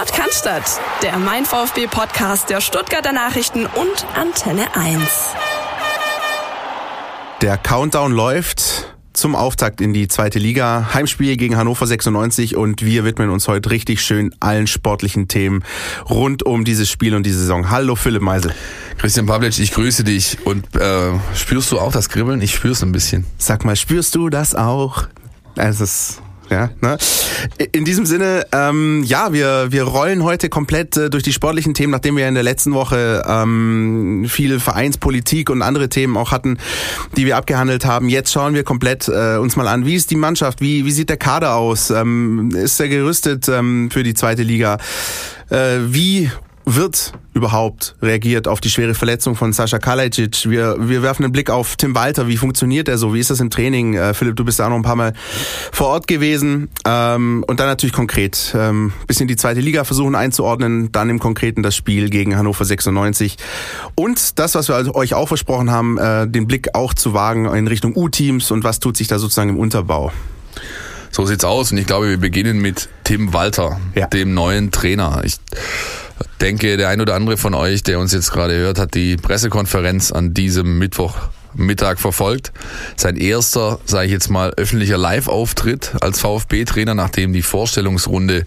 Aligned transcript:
Sport 0.00 0.14
kann 0.14 0.62
der 1.02 1.18
Mein 1.18 1.44
VfB 1.44 1.86
Podcast 1.86 2.48
der 2.48 2.62
Stuttgarter 2.62 3.12
Nachrichten 3.12 3.66
und 3.66 4.06
Antenne 4.14 4.74
1. 4.74 5.02
Der 7.42 7.58
Countdown 7.58 8.12
läuft 8.12 8.94
zum 9.12 9.34
Auftakt 9.34 9.82
in 9.82 9.92
die 9.92 10.08
zweite 10.08 10.38
Liga. 10.38 10.94
Heimspiel 10.94 11.36
gegen 11.36 11.58
Hannover 11.58 11.86
96 11.86 12.56
und 12.56 12.82
wir 12.82 13.04
widmen 13.04 13.28
uns 13.28 13.46
heute 13.46 13.70
richtig 13.70 14.00
schön 14.00 14.34
allen 14.40 14.66
sportlichen 14.66 15.28
Themen 15.28 15.64
rund 16.08 16.44
um 16.46 16.64
dieses 16.64 16.88
Spiel 16.88 17.14
und 17.14 17.26
die 17.26 17.32
Saison. 17.32 17.68
Hallo 17.68 17.94
Philipp 17.94 18.22
Meisel. 18.22 18.54
Christian 18.96 19.26
Pavlic, 19.26 19.58
ich 19.58 19.72
grüße 19.72 20.02
dich 20.02 20.38
und 20.46 20.64
äh, 20.76 21.10
spürst 21.34 21.70
du 21.72 21.78
auch 21.78 21.92
das 21.92 22.08
Kribbeln? 22.08 22.40
Ich 22.40 22.54
spür's 22.54 22.82
ein 22.82 22.92
bisschen. 22.92 23.26
Sag 23.36 23.66
mal, 23.66 23.76
spürst 23.76 24.14
du 24.14 24.30
das 24.30 24.54
auch? 24.54 25.08
Es 25.56 25.80
ist 25.82 26.22
ja, 26.50 26.70
ne? 26.80 26.98
In 27.72 27.84
diesem 27.84 28.06
Sinne, 28.06 28.46
ähm, 28.52 29.02
ja, 29.04 29.32
wir, 29.32 29.68
wir 29.70 29.84
rollen 29.84 30.24
heute 30.24 30.48
komplett 30.48 30.96
äh, 30.96 31.10
durch 31.10 31.22
die 31.22 31.32
sportlichen 31.32 31.74
Themen, 31.74 31.92
nachdem 31.92 32.16
wir 32.16 32.28
in 32.28 32.34
der 32.34 32.42
letzten 32.42 32.72
Woche 32.72 33.22
ähm, 33.26 34.26
viel 34.28 34.60
Vereinspolitik 34.60 35.48
und 35.48 35.62
andere 35.62 35.88
Themen 35.88 36.16
auch 36.16 36.32
hatten, 36.32 36.58
die 37.16 37.26
wir 37.26 37.36
abgehandelt 37.36 37.84
haben. 37.84 38.08
Jetzt 38.08 38.32
schauen 38.32 38.54
wir 38.54 38.64
komplett 38.64 39.08
äh, 39.08 39.36
uns 39.36 39.56
mal 39.56 39.68
an, 39.68 39.86
wie 39.86 39.94
ist 39.94 40.10
die 40.10 40.16
Mannschaft, 40.16 40.60
wie, 40.60 40.84
wie 40.84 40.90
sieht 40.90 41.08
der 41.08 41.16
Kader 41.16 41.54
aus, 41.54 41.90
ähm, 41.90 42.50
ist 42.54 42.80
er 42.80 42.88
gerüstet 42.88 43.48
ähm, 43.48 43.90
für 43.90 44.02
die 44.02 44.14
zweite 44.14 44.42
Liga, 44.42 44.78
äh, 45.50 45.78
wie 45.86 46.30
wird 46.76 47.12
überhaupt 47.32 47.96
reagiert 48.02 48.48
auf 48.48 48.60
die 48.60 48.70
schwere 48.70 48.94
Verletzung 48.94 49.34
von 49.34 49.52
Sascha 49.52 49.78
Kalajdzic? 49.78 50.48
Wir, 50.48 50.76
wir 50.78 51.02
werfen 51.02 51.24
einen 51.24 51.32
Blick 51.32 51.50
auf 51.50 51.76
Tim 51.76 51.94
Walter. 51.94 52.28
Wie 52.28 52.36
funktioniert 52.36 52.88
er 52.88 52.98
so? 52.98 53.14
Wie 53.14 53.20
ist 53.20 53.30
das 53.30 53.40
im 53.40 53.50
Training? 53.50 53.94
Äh, 53.94 54.14
Philipp, 54.14 54.36
du 54.36 54.44
bist 54.44 54.58
da 54.60 54.68
noch 54.68 54.76
ein 54.76 54.82
paar 54.82 54.96
Mal 54.96 55.12
vor 55.72 55.88
Ort 55.88 56.06
gewesen. 56.06 56.68
Ähm, 56.84 57.44
und 57.46 57.60
dann 57.60 57.66
natürlich 57.66 57.92
konkret. 57.92 58.54
Ähm, 58.54 58.92
bisschen 59.06 59.28
die 59.28 59.36
zweite 59.36 59.60
Liga 59.60 59.84
versuchen 59.84 60.14
einzuordnen. 60.14 60.92
Dann 60.92 61.10
im 61.10 61.18
Konkreten 61.18 61.62
das 61.62 61.76
Spiel 61.76 62.10
gegen 62.10 62.36
Hannover 62.36 62.64
96. 62.64 63.36
Und 63.94 64.38
das, 64.38 64.54
was 64.54 64.68
wir 64.68 64.76
also 64.76 64.94
euch 64.94 65.14
auch 65.14 65.28
versprochen 65.28 65.70
haben, 65.70 65.98
äh, 65.98 66.28
den 66.28 66.46
Blick 66.46 66.74
auch 66.74 66.94
zu 66.94 67.14
wagen 67.14 67.46
in 67.46 67.68
Richtung 67.68 67.96
U-Teams 67.96 68.50
und 68.50 68.64
was 68.64 68.80
tut 68.80 68.96
sich 68.96 69.08
da 69.08 69.18
sozusagen 69.18 69.50
im 69.50 69.58
Unterbau. 69.58 70.12
So 71.10 71.26
sieht's 71.26 71.44
aus. 71.44 71.72
Und 71.72 71.78
ich 71.78 71.86
glaube, 71.86 72.08
wir 72.08 72.18
beginnen 72.18 72.60
mit 72.60 72.88
Tim 73.04 73.32
Walter, 73.32 73.80
ja. 73.94 74.06
dem 74.06 74.34
neuen 74.34 74.70
Trainer. 74.70 75.22
Ich 75.24 75.36
denke, 76.40 76.76
der 76.76 76.88
ein 76.88 77.00
oder 77.00 77.14
andere 77.14 77.36
von 77.36 77.54
euch, 77.54 77.82
der 77.82 77.98
uns 77.98 78.12
jetzt 78.12 78.32
gerade 78.32 78.54
hört, 78.54 78.78
hat 78.78 78.94
die 78.94 79.16
Pressekonferenz 79.16 80.12
an 80.12 80.34
diesem 80.34 80.78
Mittwoch 80.78 81.16
Mittag 81.54 81.98
verfolgt. 81.98 82.52
Sein 82.96 83.16
erster, 83.16 83.80
sage 83.84 84.06
ich 84.06 84.12
jetzt 84.12 84.30
mal, 84.30 84.52
öffentlicher 84.56 84.98
Live-Auftritt 84.98 85.92
als 86.00 86.20
VfB-Trainer, 86.20 86.94
nachdem 86.94 87.32
die 87.32 87.42
Vorstellungsrunde 87.42 88.46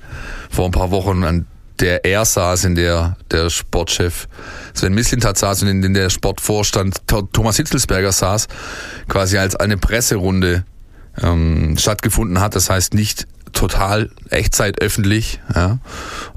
vor 0.50 0.66
ein 0.66 0.72
paar 0.72 0.92
Wochen 0.92 1.24
an 1.24 1.46
der 1.80 2.06
er 2.06 2.24
saß, 2.24 2.66
in 2.66 2.76
der 2.76 3.18
der 3.32 3.50
Sportchef 3.50 4.28
Sven 4.74 4.94
Mislintat 4.94 5.38
saß 5.38 5.64
und 5.64 5.84
in 5.84 5.94
der 5.94 6.10
Sportvorstand 6.10 7.02
Thomas 7.08 7.58
Hitzelsberger 7.58 8.12
saß, 8.12 8.48
quasi 9.10 9.38
als 9.38 9.56
eine 9.56 9.78
Presserunde 9.78 10.66
ähm, 11.22 11.76
stattgefunden 11.78 12.40
hat. 12.40 12.56
Das 12.56 12.70
heißt 12.70 12.94
nicht 12.94 13.28
total 13.54 14.10
Echtzeit 14.30 14.82
öffentlich. 14.82 15.40
Ja. 15.54 15.80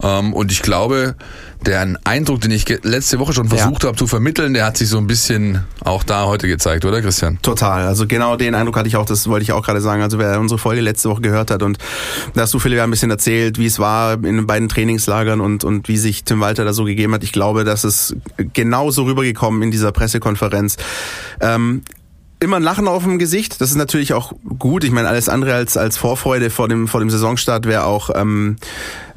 Ähm, 0.03 0.33
und 0.33 0.53
ich 0.53 0.62
glaube, 0.62 1.17
der 1.65 1.97
Eindruck, 2.05 2.41
den 2.41 2.51
ich 2.51 2.69
letzte 2.83 3.19
Woche 3.19 3.33
schon 3.33 3.49
versucht 3.49 3.83
ja. 3.83 3.89
habe 3.89 3.97
zu 3.97 4.07
vermitteln, 4.07 4.55
der 4.55 4.67
hat 4.67 4.77
sich 4.77 4.89
so 4.89 4.99
ein 4.99 5.07
bisschen 5.07 5.65
auch 5.83 6.03
da 6.03 6.27
heute 6.27 6.49
gezeigt, 6.49 6.85
oder 6.85 7.01
Christian? 7.01 7.39
Total. 7.43 7.87
Also 7.87 8.07
genau 8.07 8.37
den 8.37 8.55
Eindruck 8.55 8.77
hatte 8.77 8.89
ich 8.89 8.97
auch, 8.97 9.07
das 9.07 9.29
wollte 9.29 9.43
ich 9.43 9.53
auch 9.53 9.65
gerade 9.65 9.81
sagen. 9.81 10.03
Also 10.03 10.19
wer 10.19 10.39
unsere 10.39 10.59
Folge 10.59 10.81
letzte 10.81 11.09
Woche 11.09 11.23
gehört 11.23 11.51
hat 11.51 11.62
und 11.62 11.79
da 12.34 12.43
hast 12.43 12.55
du 12.55 12.59
Philipp 12.59 12.81
ein 12.81 12.91
bisschen 12.91 13.11
erzählt, 13.11 13.59
wie 13.59 13.67
es 13.67 13.79
war 13.79 14.15
in 14.15 14.23
den 14.23 14.47
beiden 14.47 14.69
Trainingslagern 14.69 15.41
und, 15.41 15.65
und 15.65 15.89
wie 15.89 15.97
sich 15.97 16.25
Tim 16.25 16.41
Walter 16.41 16.65
da 16.65 16.73
so 16.73 16.84
gegeben 16.84 17.15
hat. 17.15 17.25
Ich 17.25 17.33
glaube, 17.33 17.65
das 17.65 17.84
ist 17.84 18.17
genauso 18.53 19.05
rübergekommen 19.05 19.62
in 19.62 19.71
dieser 19.71 19.93
Pressekonferenz. 19.93 20.77
Ähm, 21.41 21.83
immer 22.39 22.56
ein 22.56 22.62
Lachen 22.62 22.89
auf 22.89 23.03
dem 23.03 23.19
Gesicht. 23.19 23.61
Das 23.61 23.71
ist 23.71 23.77
natürlich 23.77 24.12
auch 24.12 24.33
gut. 24.59 24.84
Ich 24.84 24.91
meine, 24.91 25.09
alles 25.09 25.28
andere 25.28 25.55
als 25.55 25.77
als 25.77 25.97
Vorfreude 25.97 26.50
vor 26.50 26.69
dem 26.69 26.87
vor 26.89 27.00
dem 27.00 27.11
Saisonstart 27.11 27.66
wäre 27.66 27.84
auch 27.84 28.11
ähm, 28.15 28.56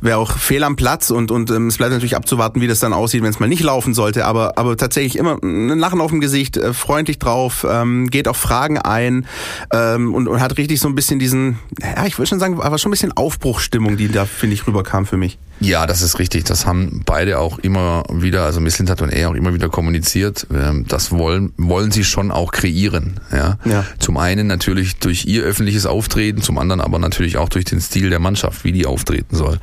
wäre 0.02 0.18
auch 0.18 0.38
fehl 0.38 0.64
am 0.64 0.76
Platz 0.76 1.12
und 1.12 1.32
und 1.32 1.52
ähm, 1.52 1.68
es 1.68 1.78
bleibt 1.78 1.92
natürlich 1.92 2.16
abzuwarten, 2.16 2.62
wie 2.62 2.68
das 2.68 2.80
dann 2.80 2.94
aussieht, 2.94 3.22
wenn 3.24 3.30
es 3.30 3.40
mal 3.40 3.48
nicht 3.48 3.64
laufen 3.64 3.94
sollte. 3.94 4.26
Aber 4.26 4.58
aber 4.58 4.78
tatsächlich 4.78 5.18
immer 5.18 5.38
ein 5.42 5.80
Lachen 5.80 6.02
auf 6.02 6.12
dem 6.12 6.20
Gesicht, 6.20 6.58
äh, 6.58 6.74
freundlich 6.74 7.20
drauf, 7.20 7.66
ähm, 7.70 8.10
geht 8.10 8.28
auf 8.28 8.38
Fragen 8.38 8.78
ein 8.78 9.26
ähm, 9.74 10.14
und, 10.14 10.28
und 10.28 10.42
hat 10.42 10.58
richtig 10.58 10.80
so 10.80 10.88
ein 10.88 10.96
bisschen 10.96 11.20
diesen, 11.20 11.60
ja, 11.82 12.06
ich 12.06 12.18
würde 12.18 12.28
schon 12.28 12.40
sagen, 12.40 12.62
aber 12.62 12.78
schon 12.78 12.90
ein 12.90 12.94
bisschen 12.94 13.16
Aufbruchstimmung, 13.16 13.98
die 13.98 14.10
da 14.10 14.26
finde 14.26 14.54
ich 14.56 14.68
rüberkam 14.68 15.06
für 15.06 15.18
mich. 15.18 15.38
Ja, 15.62 15.86
das 15.86 16.02
ist 16.02 16.20
richtig. 16.20 16.46
Das 16.46 16.66
haben 16.66 17.02
beide 17.06 17.40
auch 17.40 17.60
immer 17.60 18.04
wieder, 18.10 18.46
also 18.46 18.62
Misslintat 18.62 19.02
und 19.02 19.10
er 19.10 19.30
auch 19.30 19.34
immer 19.34 19.54
wieder 19.54 19.68
kommuniziert. 19.68 20.48
Ähm, 20.54 20.86
das 20.88 21.12
wollen, 21.12 21.52
wollen 21.58 21.92
sie 21.92 22.06
schon 22.06 22.32
auch 22.32 22.52
kreieren. 22.52 23.20
Ja? 23.32 23.58
ja. 23.66 23.86
Zum 24.00 24.18
einen 24.18 24.48
natürlich 24.48 25.00
durch 25.00 25.26
ihr 25.26 25.44
öffentliches 25.44 25.86
Auftreten, 25.86 26.42
zum 26.42 26.58
anderen 26.58 26.80
aber 26.80 26.98
natürlich 27.00 27.38
auch 27.38 27.50
durch 27.50 27.66
den 27.66 27.82
Stil 27.82 28.10
der 28.10 28.20
Mannschaft, 28.20 28.64
wie 28.64 28.72
die 28.72 28.86
auftreten 28.86 29.36
soll. 29.36 29.60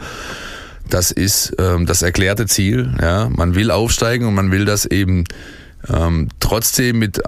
Das 0.88 1.10
ist 1.10 1.54
ähm, 1.58 1.86
das 1.86 2.02
erklärte 2.02 2.46
Ziel. 2.46 2.94
Ja? 3.00 3.28
Man 3.28 3.54
will 3.54 3.70
aufsteigen 3.70 4.26
und 4.26 4.34
man 4.34 4.50
will 4.50 4.64
das 4.64 4.86
eben 4.86 5.24
ähm, 5.88 6.28
trotzdem 6.40 6.98
mit 6.98 7.20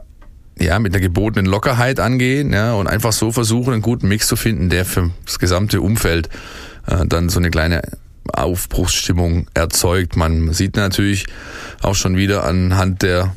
ja, 0.61 0.79
mit 0.81 0.93
einer 0.93 1.01
gebotenen 1.01 1.47
Lockerheit 1.47 2.01
angehen, 2.01 2.53
ja, 2.53 2.73
und 2.75 2.89
einfach 2.89 3.13
so 3.13 3.31
versuchen, 3.31 3.75
einen 3.75 3.83
guten 3.83 4.09
Mix 4.09 4.27
zu 4.27 4.35
finden, 4.35 4.71
der 4.71 4.85
für 4.85 5.11
das 5.25 5.39
gesamte 5.39 5.81
Umfeld 5.81 6.29
äh, 6.89 7.07
dann 7.07 7.29
so 7.29 7.39
eine 7.39 7.51
kleine 7.51 7.83
Aufbruchsstimmung 8.33 9.47
erzeugt. 9.55 10.17
Man 10.17 10.53
sieht 10.53 10.77
natürlich 10.77 11.27
auch 11.81 11.95
schon 11.95 12.17
wieder 12.17 12.45
anhand 12.45 13.03
der 13.03 13.35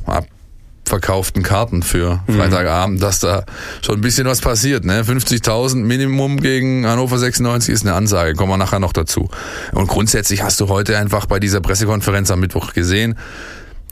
abverkauften 0.91 1.43
Karten 1.43 1.83
für 1.83 2.21
mhm. 2.27 2.33
Freitagabend, 2.33 3.01
dass 3.01 3.19
da 3.19 3.45
schon 3.81 3.95
ein 3.95 4.01
bisschen 4.01 4.27
was 4.27 4.41
passiert. 4.41 4.83
Ne? 4.83 5.03
50.000 5.03 5.77
Minimum 5.77 6.41
gegen 6.41 6.85
Hannover 6.85 7.17
96 7.17 7.73
ist 7.73 7.85
eine 7.85 7.95
Ansage, 7.95 8.33
kommen 8.33 8.51
wir 8.51 8.57
nachher 8.57 8.79
noch 8.79 8.93
dazu. 8.93 9.29
Und 9.71 9.87
grundsätzlich 9.87 10.43
hast 10.43 10.59
du 10.59 10.67
heute 10.67 10.97
einfach 10.97 11.27
bei 11.27 11.39
dieser 11.39 11.61
Pressekonferenz 11.61 12.29
am 12.31 12.41
Mittwoch 12.41 12.73
gesehen, 12.73 13.17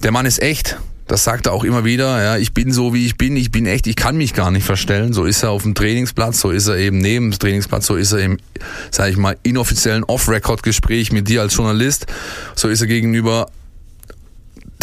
der 0.03 0.11
Mann 0.11 0.25
ist 0.25 0.41
echt. 0.41 0.77
Das 1.07 1.23
sagt 1.23 1.47
er 1.47 1.53
auch 1.53 1.63
immer 1.63 1.85
wieder. 1.85 2.23
Ja, 2.23 2.37
ich 2.37 2.53
bin 2.53 2.71
so 2.71 2.93
wie 2.93 3.05
ich 3.05 3.17
bin. 3.17 3.35
Ich 3.35 3.49
bin 3.49 3.65
echt. 3.65 3.87
Ich 3.87 3.95
kann 3.95 4.15
mich 4.15 4.35
gar 4.35 4.51
nicht 4.51 4.63
verstellen. 4.63 5.11
So 5.11 5.25
ist 5.25 5.41
er 5.41 5.49
auf 5.49 5.63
dem 5.63 5.73
Trainingsplatz. 5.73 6.39
So 6.39 6.51
ist 6.51 6.67
er 6.67 6.77
eben 6.77 6.99
neben 6.99 7.31
dem 7.31 7.39
Trainingsplatz. 7.39 7.87
So 7.87 7.95
ist 7.95 8.11
er 8.11 8.19
im, 8.19 8.37
sage 8.91 9.09
ich 9.09 9.17
mal, 9.17 9.35
inoffiziellen 9.41 10.03
Off-Record-Gespräch 10.03 11.11
mit 11.11 11.27
dir 11.27 11.41
als 11.41 11.55
Journalist. 11.55 12.05
So 12.53 12.67
ist 12.67 12.81
er 12.81 12.87
gegenüber 12.87 13.47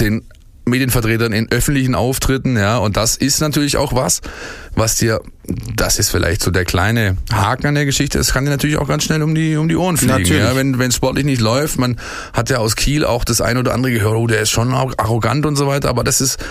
den 0.00 0.24
Medienvertretern 0.68 1.32
in 1.32 1.50
öffentlichen 1.52 1.94
Auftritten, 1.94 2.56
ja, 2.56 2.78
und 2.78 2.96
das 2.96 3.16
ist 3.16 3.40
natürlich 3.40 3.76
auch 3.76 3.94
was, 3.94 4.20
was 4.74 4.96
dir, 4.96 5.20
das 5.76 5.98
ist 6.00 6.10
vielleicht 6.10 6.42
so 6.42 6.50
der 6.50 6.64
kleine 6.64 7.16
Haken 7.32 7.68
an 7.68 7.76
der 7.76 7.84
Geschichte, 7.84 8.18
es 8.18 8.32
kann 8.32 8.44
dir 8.44 8.50
natürlich 8.50 8.76
auch 8.76 8.88
ganz 8.88 9.04
schnell 9.04 9.22
um 9.22 9.32
die, 9.34 9.56
um 9.56 9.68
die 9.68 9.76
Ohren 9.76 9.96
fliegen, 9.96 10.14
natürlich. 10.14 10.42
ja, 10.42 10.56
wenn, 10.56 10.80
wenn 10.80 10.90
sportlich 10.90 11.24
nicht 11.24 11.40
läuft, 11.40 11.78
man 11.78 12.00
hat 12.32 12.50
ja 12.50 12.58
aus 12.58 12.74
Kiel 12.74 13.04
auch 13.04 13.24
das 13.24 13.40
ein 13.40 13.58
oder 13.58 13.74
andere 13.74 13.92
gehört, 13.92 14.16
oh, 14.16 14.26
der 14.26 14.40
ist 14.40 14.50
schon 14.50 14.74
arrogant 14.74 15.46
und 15.46 15.54
so 15.54 15.68
weiter, 15.68 15.88
aber 15.88 16.02
das 16.02 16.20
ist 16.20 16.44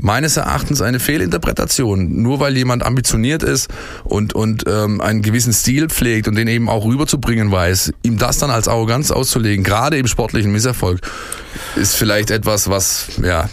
meines 0.00 0.36
Erachtens 0.36 0.82
eine 0.82 0.98
Fehlinterpretation, 0.98 2.22
nur 2.22 2.40
weil 2.40 2.56
jemand 2.56 2.82
ambitioniert 2.82 3.44
ist 3.44 3.68
und, 4.02 4.34
und 4.34 4.64
ähm, 4.66 5.00
einen 5.00 5.22
gewissen 5.22 5.52
Stil 5.52 5.88
pflegt 5.88 6.26
und 6.26 6.34
den 6.34 6.48
eben 6.48 6.68
auch 6.68 6.84
rüberzubringen 6.84 7.52
weiß, 7.52 7.92
ihm 8.02 8.18
das 8.18 8.38
dann 8.38 8.50
als 8.50 8.66
Arroganz 8.66 9.12
auszulegen, 9.12 9.62
gerade 9.62 9.96
im 9.96 10.08
sportlichen 10.08 10.50
Misserfolg, 10.50 11.00
ist 11.76 11.96
vielleicht 11.96 12.30
etwas, 12.30 12.68
was, 12.68 13.06
ja, 13.22 13.48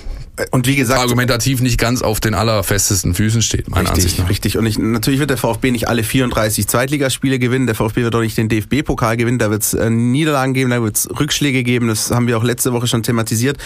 und 0.52 0.68
wie 0.68 0.76
gesagt, 0.76 1.00
argumentativ 1.00 1.62
nicht 1.62 1.80
ganz 1.80 2.02
auf 2.02 2.20
den 2.20 2.36
allerfestesten 2.36 3.16
Füßen 3.16 3.42
steht, 3.42 3.70
meiner 3.70 3.90
richtig, 3.90 4.04
Ansicht 4.04 4.20
nach. 4.20 4.30
Richtig. 4.30 4.58
Und 4.58 4.66
ich, 4.68 4.78
natürlich 4.78 5.20
wird 5.20 5.32
der 5.32 5.38
VfB 5.38 5.72
nicht 5.72 5.88
alle 5.88 6.04
34 6.04 6.68
Zweitligaspiele 6.68 7.40
gewinnen. 7.40 7.66
Der 7.66 7.76
VfB 7.76 8.04
wird 8.04 8.14
auch 8.14 8.22
nicht 8.22 8.38
den 8.38 8.48
DFB-Pokal 8.48 9.18
gewinnen. 9.18 9.40
Da 9.40 9.50
wird 9.50 9.64
es 9.64 9.74
äh, 9.74 9.90
Niederlagen 9.90 10.54
geben, 10.54 10.70
da 10.70 10.82
wird 10.82 10.96
es 10.96 11.10
Rückschläge 11.20 11.64
geben. 11.64 11.88
Das 11.88 12.12
haben 12.12 12.28
wir 12.28 12.38
auch 12.38 12.44
letzte 12.44 12.72
Woche 12.72 12.86
schon 12.86 13.02
thematisiert. 13.02 13.58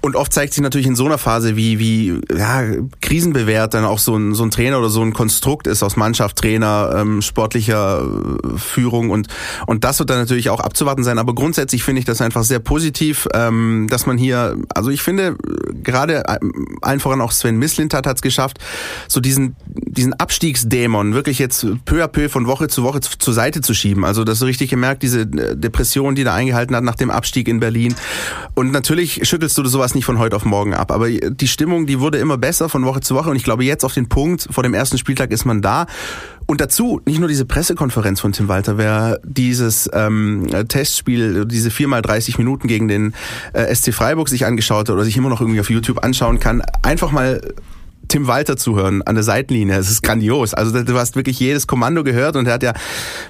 Und 0.00 0.14
oft 0.14 0.32
zeigt 0.32 0.54
sich 0.54 0.62
natürlich 0.62 0.86
in 0.86 0.94
so 0.94 1.06
einer 1.06 1.18
Phase, 1.18 1.56
wie, 1.56 1.78
wie 1.80 2.20
ja, 2.36 2.62
krisenbewährt 3.00 3.74
dann 3.74 3.84
auch 3.84 3.98
so 3.98 4.16
ein, 4.16 4.34
so 4.34 4.44
ein 4.44 4.52
Trainer 4.52 4.78
oder 4.78 4.90
so 4.90 5.02
ein 5.02 5.12
Konstrukt 5.12 5.66
ist 5.66 5.82
aus 5.82 5.96
Mannschaft, 5.96 6.36
Trainer, 6.36 6.94
ähm, 6.96 7.20
sportlicher 7.20 8.02
äh, 8.04 8.58
Führung. 8.58 9.10
Und, 9.10 9.26
und 9.66 9.82
das 9.82 9.98
wird 9.98 10.10
dann 10.10 10.18
natürlich 10.18 10.50
auch 10.50 10.60
abzuwarten 10.60 11.02
sein. 11.02 11.18
Aber 11.18 11.34
grundsätzlich 11.34 11.82
finde 11.82 11.98
ich 11.98 12.04
das 12.04 12.20
einfach 12.20 12.44
sehr 12.44 12.60
positiv, 12.60 13.26
ähm, 13.34 13.88
dass 13.90 14.06
man 14.06 14.18
hier, 14.18 14.56
also 14.72 14.90
ich 14.90 15.02
finde, 15.02 15.36
gerade 15.82 15.95
gerade 15.96 16.24
äh, 16.26 16.38
allen 16.82 17.00
voran 17.00 17.20
auch 17.20 17.32
Sven 17.32 17.56
Mislintat 17.56 18.06
hat 18.06 18.16
es 18.16 18.22
geschafft, 18.22 18.58
so 19.08 19.20
diesen, 19.20 19.56
diesen 19.66 20.14
Abstiegsdämon 20.14 21.14
wirklich 21.14 21.38
jetzt 21.38 21.66
peu 21.84 22.04
à 22.04 22.08
peu 22.08 22.28
von 22.28 22.46
Woche 22.46 22.68
zu 22.68 22.82
Woche 22.82 23.00
zur 23.00 23.34
Seite 23.34 23.60
zu 23.60 23.74
schieben. 23.74 24.04
Also 24.04 24.24
das 24.24 24.38
so 24.38 24.46
richtig 24.46 24.70
gemerkt, 24.70 25.02
diese 25.02 25.22
äh, 25.22 25.56
Depression, 25.56 26.14
die 26.14 26.24
da 26.24 26.34
eingehalten 26.34 26.76
hat 26.76 26.84
nach 26.84 26.96
dem 26.96 27.10
Abstieg 27.10 27.48
in 27.48 27.60
Berlin. 27.60 27.94
Und 28.54 28.72
natürlich 28.72 29.26
schüttelst 29.26 29.56
du 29.56 29.64
sowas 29.66 29.94
nicht 29.94 30.04
von 30.04 30.18
heute 30.18 30.36
auf 30.36 30.44
morgen 30.44 30.74
ab. 30.74 30.92
Aber 30.92 31.08
die 31.10 31.48
Stimmung, 31.48 31.86
die 31.86 32.00
wurde 32.00 32.18
immer 32.18 32.38
besser 32.38 32.68
von 32.68 32.84
Woche 32.84 33.00
zu 33.00 33.14
Woche. 33.14 33.30
Und 33.30 33.36
ich 33.36 33.44
glaube, 33.44 33.64
jetzt 33.64 33.84
auf 33.84 33.94
den 33.94 34.08
Punkt, 34.08 34.48
vor 34.50 34.62
dem 34.62 34.74
ersten 34.74 34.98
Spieltag 34.98 35.30
ist 35.30 35.44
man 35.44 35.62
da. 35.62 35.86
Und 36.46 36.60
dazu 36.60 37.00
nicht 37.04 37.18
nur 37.18 37.28
diese 37.28 37.44
Pressekonferenz 37.44 38.20
von 38.20 38.32
Tim 38.32 38.48
Walter, 38.48 38.78
wer 38.78 39.18
dieses 39.24 39.90
ähm, 39.92 40.46
Testspiel, 40.68 41.44
diese 41.44 41.70
4x30 41.70 42.38
Minuten 42.38 42.68
gegen 42.68 42.86
den 42.86 43.14
äh, 43.52 43.74
SC 43.74 43.92
Freiburg 43.92 44.28
sich 44.28 44.46
angeschaut 44.46 44.88
hat 44.88 44.90
oder 44.90 45.04
sich 45.04 45.16
immer 45.16 45.28
noch 45.28 45.40
irgendwie 45.40 45.60
auf 45.60 45.70
YouTube 45.70 46.04
anschauen 46.04 46.38
kann, 46.38 46.62
einfach 46.82 47.10
mal 47.10 47.40
Tim 48.08 48.26
Walter 48.26 48.56
zuhören 48.56 49.02
an 49.02 49.14
der 49.14 49.24
Seitenlinie. 49.24 49.76
Es 49.76 49.90
ist 49.90 50.02
grandios. 50.02 50.54
Also 50.54 50.82
du 50.82 50.98
hast 50.98 51.16
wirklich 51.16 51.38
jedes 51.40 51.66
Kommando 51.66 52.04
gehört 52.04 52.36
und 52.36 52.46
er 52.46 52.54
hat 52.54 52.62
ja, 52.62 52.72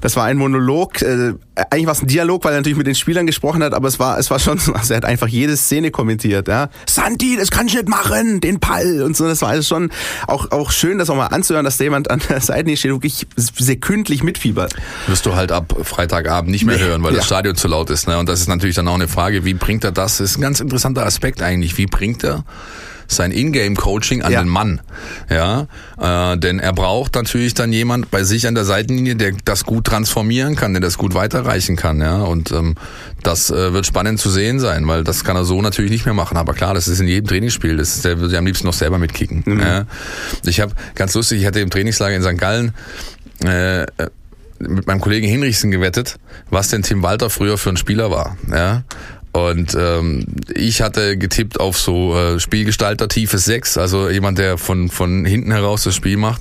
das 0.00 0.16
war 0.16 0.24
ein 0.24 0.36
Monolog, 0.36 1.02
äh, 1.02 1.34
eigentlich 1.70 1.86
war 1.86 1.92
es 1.92 2.02
ein 2.02 2.06
Dialog, 2.06 2.44
weil 2.44 2.52
er 2.52 2.58
natürlich 2.58 2.76
mit 2.76 2.86
den 2.86 2.94
Spielern 2.94 3.26
gesprochen 3.26 3.62
hat, 3.62 3.72
aber 3.72 3.88
es 3.88 3.98
war, 3.98 4.18
es 4.18 4.30
war 4.30 4.38
schon, 4.38 4.58
also 4.74 4.94
er 4.94 4.98
hat 4.98 5.04
einfach 5.04 5.28
jede 5.28 5.56
Szene 5.56 5.90
kommentiert, 5.90 6.48
ja. 6.48 6.68
Santi, 6.86 7.36
das 7.36 7.50
kann 7.50 7.66
ich 7.66 7.74
nicht 7.74 7.88
machen, 7.88 8.40
den 8.40 8.60
Pall 8.60 9.02
und 9.02 9.16
so. 9.16 9.26
Das 9.26 9.42
war 9.42 9.50
alles 9.50 9.68
schon 9.68 9.90
auch, 10.26 10.50
auch 10.50 10.70
schön, 10.70 10.98
das 10.98 11.10
auch 11.10 11.16
mal 11.16 11.26
anzuhören, 11.26 11.64
dass 11.64 11.76
da 11.76 11.84
jemand 11.84 12.10
an 12.10 12.20
der 12.28 12.40
Seitenlinie 12.40 12.76
steht, 12.76 12.92
wirklich 12.92 13.26
sekündlich 13.36 14.22
mitfiebert. 14.22 14.74
Wirst 15.06 15.26
du 15.26 15.34
halt 15.34 15.52
ab 15.52 15.74
Freitagabend 15.82 16.50
nicht 16.50 16.64
mehr 16.64 16.78
hören, 16.78 17.02
weil 17.02 17.12
ja. 17.12 17.18
das 17.18 17.26
Stadion 17.26 17.56
zu 17.56 17.68
laut 17.68 17.90
ist, 17.90 18.06
ne? 18.06 18.18
Und 18.18 18.28
das 18.28 18.40
ist 18.40 18.48
natürlich 18.48 18.76
dann 18.76 18.88
auch 18.88 18.94
eine 18.94 19.08
Frage, 19.08 19.44
wie 19.44 19.54
bringt 19.54 19.84
er 19.84 19.92
das? 19.92 20.18
Das 20.18 20.30
ist 20.30 20.38
ein 20.38 20.42
ganz 20.42 20.60
interessanter 20.60 21.06
Aspekt 21.06 21.42
eigentlich. 21.42 21.78
Wie 21.78 21.86
bringt 21.86 22.24
er 22.24 22.44
sein 23.08 23.32
Ingame-Coaching 23.32 24.22
an 24.22 24.32
ja. 24.32 24.42
den 24.42 24.48
Mann. 24.48 24.80
Ja, 25.30 25.66
äh, 26.00 26.36
denn 26.38 26.58
er 26.58 26.72
braucht 26.72 27.14
natürlich 27.14 27.54
dann 27.54 27.72
jemand 27.72 28.10
bei 28.10 28.24
sich 28.24 28.46
an 28.46 28.54
der 28.54 28.64
Seitenlinie, 28.64 29.16
der 29.16 29.32
das 29.44 29.64
gut 29.64 29.84
transformieren 29.86 30.56
kann, 30.56 30.74
der 30.74 30.80
das 30.80 30.98
gut 30.98 31.14
weiterreichen 31.14 31.76
kann. 31.76 32.00
Ja, 32.00 32.22
und 32.22 32.50
ähm, 32.52 32.74
das 33.22 33.50
äh, 33.50 33.72
wird 33.72 33.86
spannend 33.86 34.20
zu 34.20 34.30
sehen 34.30 34.60
sein, 34.60 34.86
weil 34.86 35.04
das 35.04 35.24
kann 35.24 35.36
er 35.36 35.44
so 35.44 35.62
natürlich 35.62 35.90
nicht 35.90 36.04
mehr 36.04 36.14
machen. 36.14 36.36
Aber 36.36 36.54
klar, 36.54 36.74
das 36.74 36.88
ist 36.88 37.00
in 37.00 37.08
jedem 37.08 37.26
Trainingsspiel. 37.26 37.76
Das 37.76 37.96
ist, 37.96 38.04
der 38.04 38.18
würde 38.18 38.36
am 38.38 38.46
liebsten 38.46 38.66
noch 38.66 38.74
selber 38.74 38.98
mitkicken. 38.98 39.42
Mhm. 39.44 39.60
Ja. 39.60 39.86
Ich 40.44 40.60
habe 40.60 40.72
ganz 40.94 41.14
lustig, 41.14 41.40
ich 41.40 41.46
hatte 41.46 41.60
im 41.60 41.70
Trainingslager 41.70 42.14
in 42.14 42.22
St. 42.22 42.38
Gallen 42.38 42.74
äh, 43.44 43.86
mit 44.58 44.86
meinem 44.86 45.00
Kollegen 45.00 45.26
Hinrichsen 45.26 45.70
gewettet, 45.70 46.16
was 46.50 46.68
denn 46.68 46.82
Tim 46.82 47.02
Walter 47.02 47.30
früher 47.30 47.58
für 47.58 47.70
ein 47.70 47.76
Spieler 47.76 48.10
war. 48.10 48.36
Ja? 48.50 48.84
Und 49.36 49.76
ähm, 49.78 50.24
ich 50.54 50.80
hatte 50.80 51.18
getippt 51.18 51.60
auf 51.60 51.78
so 51.78 52.16
äh, 52.16 52.40
Spielgestalter 52.40 53.06
tiefes 53.06 53.44
6, 53.44 53.76
also 53.76 54.08
jemand, 54.08 54.38
der 54.38 54.56
von, 54.56 54.88
von 54.88 55.26
hinten 55.26 55.52
heraus 55.52 55.82
das 55.84 55.94
Spiel 55.94 56.16
macht. 56.16 56.40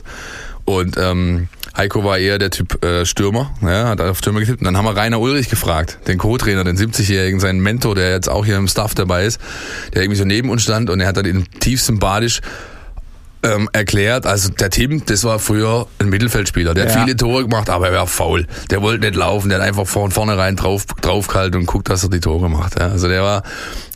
Und 0.63 0.95
ähm, 0.97 1.50
Heiko 1.75 2.06
war 2.06 2.18
eher 2.18 2.38
der 2.38 2.51
Typ 2.51 2.86
äh, 2.86 3.06
Stürmer, 3.06 3.51
ja, 3.62 3.89
hat 3.89 4.00
auf 4.00 4.19
Stürmer 4.19 4.39
getippt. 4.39 4.62
Und 4.62 4.65
dann 4.65 4.77
haben 4.77 4.86
wir 4.86 4.95
Rainer 4.95 5.19
Ulrich 5.19 5.50
gefragt, 5.50 6.00
den 6.07 6.18
Co-Trainer, 6.18 6.63
den 6.63 6.77
70-Jährigen, 6.77 7.42
seinen 7.42 7.59
Mentor, 7.59 7.95
der 7.95 8.12
jetzt 8.12 8.30
auch 8.30 8.45
hier 8.45 8.56
im 8.56 8.69
Staff 8.69 8.95
dabei 8.95 9.25
ist, 9.25 9.42
der 9.94 10.01
irgendwie 10.01 10.18
so 10.18 10.24
neben 10.24 10.50
uns 10.50 10.63
stand 10.63 10.89
und 10.89 11.01
er 11.01 11.07
hat 11.07 11.18
dann 11.18 11.25
in 11.25 11.44
tiefstem 11.59 12.00
Badisch 12.00 12.39
ähm, 13.45 13.69
erklärt, 13.74 14.25
also 14.25 14.50
der 14.50 14.69
Tim, 14.69 15.06
das 15.06 15.24
war 15.24 15.39
früher 15.39 15.88
ein 16.00 16.09
Mittelfeldspieler, 16.09 16.74
der 16.74 16.88
hat 16.88 16.95
ja. 16.95 17.03
viele 17.03 17.15
Tore 17.15 17.44
gemacht, 17.44 17.69
aber 17.69 17.89
er 17.89 17.94
war 17.94 18.07
faul. 18.07 18.47
Der 18.71 18.81
wollte 18.81 19.06
nicht 19.06 19.15
laufen, 19.15 19.50
der 19.50 19.59
hat 19.59 19.68
einfach 19.68 19.88
von 19.88 20.12
vornherein 20.12 20.56
drauf, 20.56 20.86
draufgehalten 21.01 21.62
und 21.62 21.65
guckt, 21.65 21.89
dass 21.89 22.03
er 22.03 22.09
die 22.09 22.19
Tore 22.19 22.50
macht. 22.50 22.80
Ja. 22.80 22.88
Also 22.88 23.07
der 23.07 23.21
war 23.21 23.44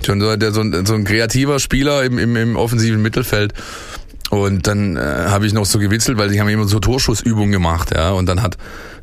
schon 0.06 0.22
so, 0.22 0.36
der, 0.36 0.52
so, 0.52 0.62
ein, 0.62 0.86
so 0.86 0.94
ein 0.94 1.04
kreativer 1.04 1.60
Spieler 1.60 2.04
im, 2.04 2.18
im, 2.20 2.36
im 2.36 2.56
offensiven 2.56 3.02
Mittelfeld. 3.02 3.54
Und 4.30 4.68
dann 4.68 4.96
äh, 4.96 5.00
habe 5.00 5.48
ich 5.48 5.54
noch 5.54 5.66
so 5.66 5.80
gewitzelt, 5.80 6.20
weil 6.20 6.30
die 6.30 6.40
haben 6.40 6.50
immer 6.50 6.68
so 6.68 6.80
Torschussübungen 6.80 7.52
gemacht, 7.52 7.90
ja. 7.96 8.12
Und 8.12 8.28
dann 8.28 8.44
hat 8.44 8.58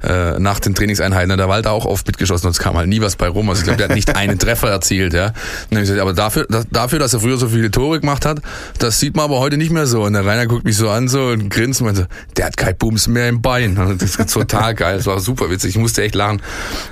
äh, 0.07 0.39
nach 0.39 0.61
den 0.61 0.75
Trainingseinheiten 0.75 1.37
der 1.37 1.49
Walter 1.49 1.73
auch 1.73 1.85
oft 1.85 2.07
mitgeschossen 2.07 2.47
und 2.47 2.53
es 2.53 2.59
kam 2.59 2.77
halt 2.77 2.89
nie 2.89 3.01
was 3.01 3.17
bei 3.17 3.29
rum. 3.29 3.49
Also 3.49 3.61
ich 3.61 3.65
glaube, 3.65 3.79
der 3.79 3.89
hat 3.89 3.95
nicht 3.95 4.17
einen 4.17 4.39
Treffer 4.39 4.71
erzielt, 4.71 5.13
ja. 5.13 5.33
Gesagt, 5.71 6.01
aber 6.01 6.13
dafür, 6.13 6.47
das, 6.49 6.67
dafür, 6.71 6.99
dass 6.99 7.13
er 7.15 7.21
früher 7.21 7.37
so 7.37 7.49
viele 7.49 7.71
Tore 7.71 8.01
gemacht 8.01 8.25
hat, 8.25 8.41
das 8.79 9.01
sieht 9.01 9.17
man 9.17 9.27
aber 9.27 9.39
heute 9.39 9.57
nicht 9.57 9.73
mehr 9.73 9.87
so. 9.87 10.05
Und 10.05 10.13
der 10.13 10.25
Rainer 10.25 10.47
guckt 10.47 10.65
mich 10.65 10.77
so 10.77 10.89
an 10.91 11.09
so 11.09 11.27
und 11.27 11.49
grinst 11.51 11.81
und 11.81 11.87
meinte, 11.87 12.09
der 12.37 12.47
hat 12.47 12.57
kein 12.57 12.77
Bums 12.77 13.09
mehr 13.09 13.29
im 13.29 13.43
Bein. 13.43 13.75
Das 13.99 14.17
ist 14.17 14.33
total 14.33 14.75
geil. 14.75 14.97
Das 14.97 15.07
war 15.07 15.19
super 15.21 15.51
witzig. 15.51 15.71
Ich 15.71 15.79
musste 15.79 16.03
echt 16.03 16.15
lachen. 16.15 16.41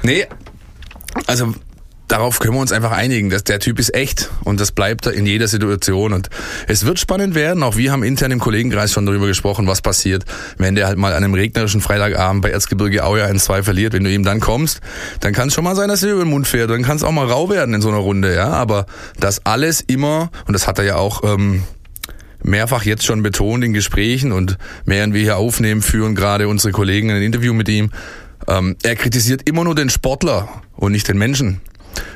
Nee, 0.03 0.27
also 1.27 1.55
darauf 2.09 2.39
können 2.39 2.55
wir 2.55 2.61
uns 2.61 2.73
einfach 2.73 2.93
einigen, 2.93 3.31
dass 3.31 3.45
der 3.45 3.59
Typ 3.59 3.79
ist 3.79 3.95
echt 3.95 4.31
und 4.45 4.61
das 4.61 4.73
bleibt 4.73 5.07
er 5.07 5.13
in 5.13 5.27
jeder 5.27 5.49
Situation 5.49 6.13
und 6.13 6.29
es 6.67 6.85
wird 6.85 6.99
spannend 6.99 7.35
werden. 7.35 7.63
Auch 7.63 7.77
wir 7.77 7.93
haben 7.93 8.03
intern 8.03 8.31
im 8.31 8.41
Kollegenkreis 8.41 8.93
schon 8.93 9.07
darüber 9.07 9.27
gesprochen, 9.27 9.67
was 9.67 9.81
passiert, 9.81 10.25
wenn 10.59 10.75
der 10.75 10.87
halt 10.87 10.99
mal 10.99 11.13
an 11.13 11.25
einem 11.25 11.35
regnerischen 11.35 11.81
Freitagabend 11.81 12.43
bei 12.43 12.51
Erzgebirge 12.51 13.05
Aue 13.05 13.25
1-2 13.25 13.63
verliert. 13.63 13.93
Wenn 13.95 14.05
du 14.05 14.11
ihm 14.11 14.25
dann 14.25 14.41
kommst, 14.41 14.81
dann 15.21 15.33
kann 15.33 15.49
es 15.49 15.55
schon 15.55 15.65
mal 15.65 15.77
sein, 15.77 15.89
dass 15.89 16.03
er 16.03 16.13
über 16.13 16.25
den 16.25 16.31
Mund 16.31 16.47
fährt. 16.47 16.71
Dann 16.71 16.83
kann 16.83 16.97
es 16.97 17.03
auch 17.03 17.13
mal 17.13 17.27
rau 17.27 17.49
werden 17.51 17.75
in 17.75 17.81
so 17.81 17.89
einer 17.89 17.99
Runde, 17.99 18.35
ja. 18.35 18.49
Aber 18.49 18.87
das 19.19 19.45
alles 19.47 19.81
immer, 19.81 20.31
und 20.47 20.53
das 20.53 20.67
hat 20.67 20.79
er 20.79 20.85
ja 20.85 20.97
auch 20.97 21.23
ähm, 21.25 21.63
mehrfach 22.43 22.85
jetzt 22.85 23.05
schon 23.05 23.23
betont 23.23 23.65
in 23.65 23.73
Gesprächen 23.73 24.31
und 24.33 24.59
während 24.85 25.15
wir 25.15 25.23
hier 25.23 25.37
aufnehmen, 25.39 25.83
führen 25.83 26.15
gerade 26.15 26.49
unsere 26.49 26.73
Kollegen 26.73 27.11
ein 27.11 27.23
Interview 27.23 27.55
mit 27.55 27.69
ihm. 27.69 27.91
Ähm, 28.47 28.77
er 28.83 28.97
kritisiert 28.97 29.49
immer 29.49 29.65
nur 29.65 29.75
den 29.75 29.89
Sportler 29.89 30.49
und 30.77 30.93
nicht 30.93 31.09
den 31.09 31.19
Menschen. 31.19 31.61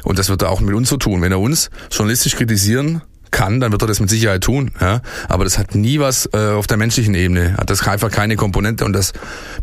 Und 0.05 0.19
das 0.19 0.29
wird 0.29 0.43
er 0.43 0.51
auch 0.51 0.61
mit 0.61 0.75
uns 0.75 0.89
so 0.89 0.97
tun. 0.97 1.23
Wenn 1.23 1.33
er 1.33 1.41
uns 1.41 1.71
journalistisch 1.91 2.37
kritisieren 2.37 3.03
kann, 3.31 3.61
dann 3.61 3.73
wird 3.73 3.83
er 3.83 3.89
das 3.89 4.01
mit 4.01 4.11
Sicherheit 4.11 4.43
tun. 4.43 4.73
Ja? 4.81 5.01
Aber 5.29 5.45
das 5.45 5.59
hat 5.59 5.75
nie 5.75 5.99
was 5.99 6.29
äh, 6.33 6.51
auf 6.51 6.67
der 6.67 6.77
menschlichen 6.77 7.15
Ebene. 7.15 7.57
Hat 7.57 7.71
das 7.71 7.87
einfach 7.87 8.11
keine 8.11 8.37
Komponente 8.37 8.85
und 8.85 8.93
das 8.93 9.13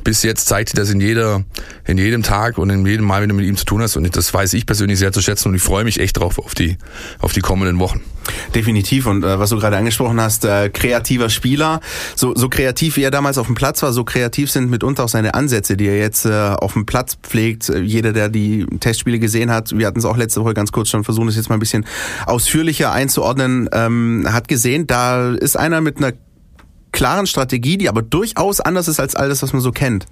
bis 0.03 0.23
jetzt 0.23 0.47
zeigt 0.47 0.69
sich 0.69 0.75
das 0.75 0.89
in 0.89 0.99
jeder, 1.01 1.43
in 1.85 1.97
jedem 1.97 2.23
Tag 2.23 2.57
und 2.57 2.69
in 2.69 2.85
jedem 2.85 3.05
Mal, 3.05 3.21
wenn 3.21 3.29
du 3.29 3.35
mit 3.35 3.45
ihm 3.45 3.57
zu 3.57 3.65
tun 3.65 3.81
hast. 3.81 3.97
Und 3.97 4.15
das 4.15 4.33
weiß 4.33 4.53
ich 4.53 4.65
persönlich 4.65 4.99
sehr 4.99 5.11
zu 5.11 5.21
schätzen 5.21 5.49
und 5.49 5.55
ich 5.55 5.61
freue 5.61 5.83
mich 5.83 5.99
echt 5.99 6.19
drauf 6.19 6.39
auf 6.39 6.55
die, 6.55 6.77
auf 7.19 7.33
die 7.33 7.41
kommenden 7.41 7.79
Wochen. 7.79 8.01
Definitiv. 8.53 9.05
Und 9.05 9.23
äh, 9.23 9.39
was 9.39 9.49
du 9.49 9.57
gerade 9.57 9.77
angesprochen 9.77 10.19
hast, 10.19 10.45
äh, 10.45 10.69
kreativer 10.69 11.29
Spieler. 11.29 11.79
So, 12.15 12.35
so 12.35 12.49
kreativ 12.49 12.97
wie 12.97 13.03
er 13.03 13.11
damals 13.11 13.37
auf 13.37 13.47
dem 13.47 13.55
Platz 13.55 13.81
war, 13.83 13.93
so 13.93 14.03
kreativ 14.03 14.51
sind 14.51 14.69
mitunter 14.69 15.03
auch 15.03 15.09
seine 15.09 15.33
Ansätze, 15.33 15.77
die 15.77 15.87
er 15.87 15.97
jetzt 15.97 16.25
äh, 16.25 16.31
auf 16.31 16.73
dem 16.73 16.85
Platz 16.85 17.17
pflegt. 17.21 17.69
Jeder, 17.69 18.13
der 18.13 18.29
die 18.29 18.65
Testspiele 18.79 19.19
gesehen 19.19 19.51
hat, 19.51 19.77
wir 19.77 19.87
hatten 19.87 19.99
es 19.99 20.05
auch 20.05 20.17
letzte 20.17 20.41
Woche 20.41 20.53
ganz 20.53 20.71
kurz 20.71 20.89
schon 20.89 21.03
versucht, 21.03 21.27
das 21.27 21.35
jetzt 21.35 21.49
mal 21.49 21.55
ein 21.55 21.59
bisschen 21.59 21.85
ausführlicher 22.25 22.91
einzuordnen, 22.91 23.54
ähm, 23.71 24.25
hat 24.29 24.47
gesehen, 24.47 24.87
da 24.87 25.33
ist 25.33 25.57
einer 25.57 25.81
mit 25.81 25.97
einer 25.97 26.13
klaren 26.91 27.27
Strategie, 27.27 27.77
die 27.77 27.89
aber 27.89 28.01
durchaus 28.01 28.61
anders 28.61 28.87
ist 28.87 28.99
als 28.99 29.15
alles, 29.15 29.43
was 29.43 29.53
man 29.53 29.61
so 29.61 29.71
kennt. 29.71 30.05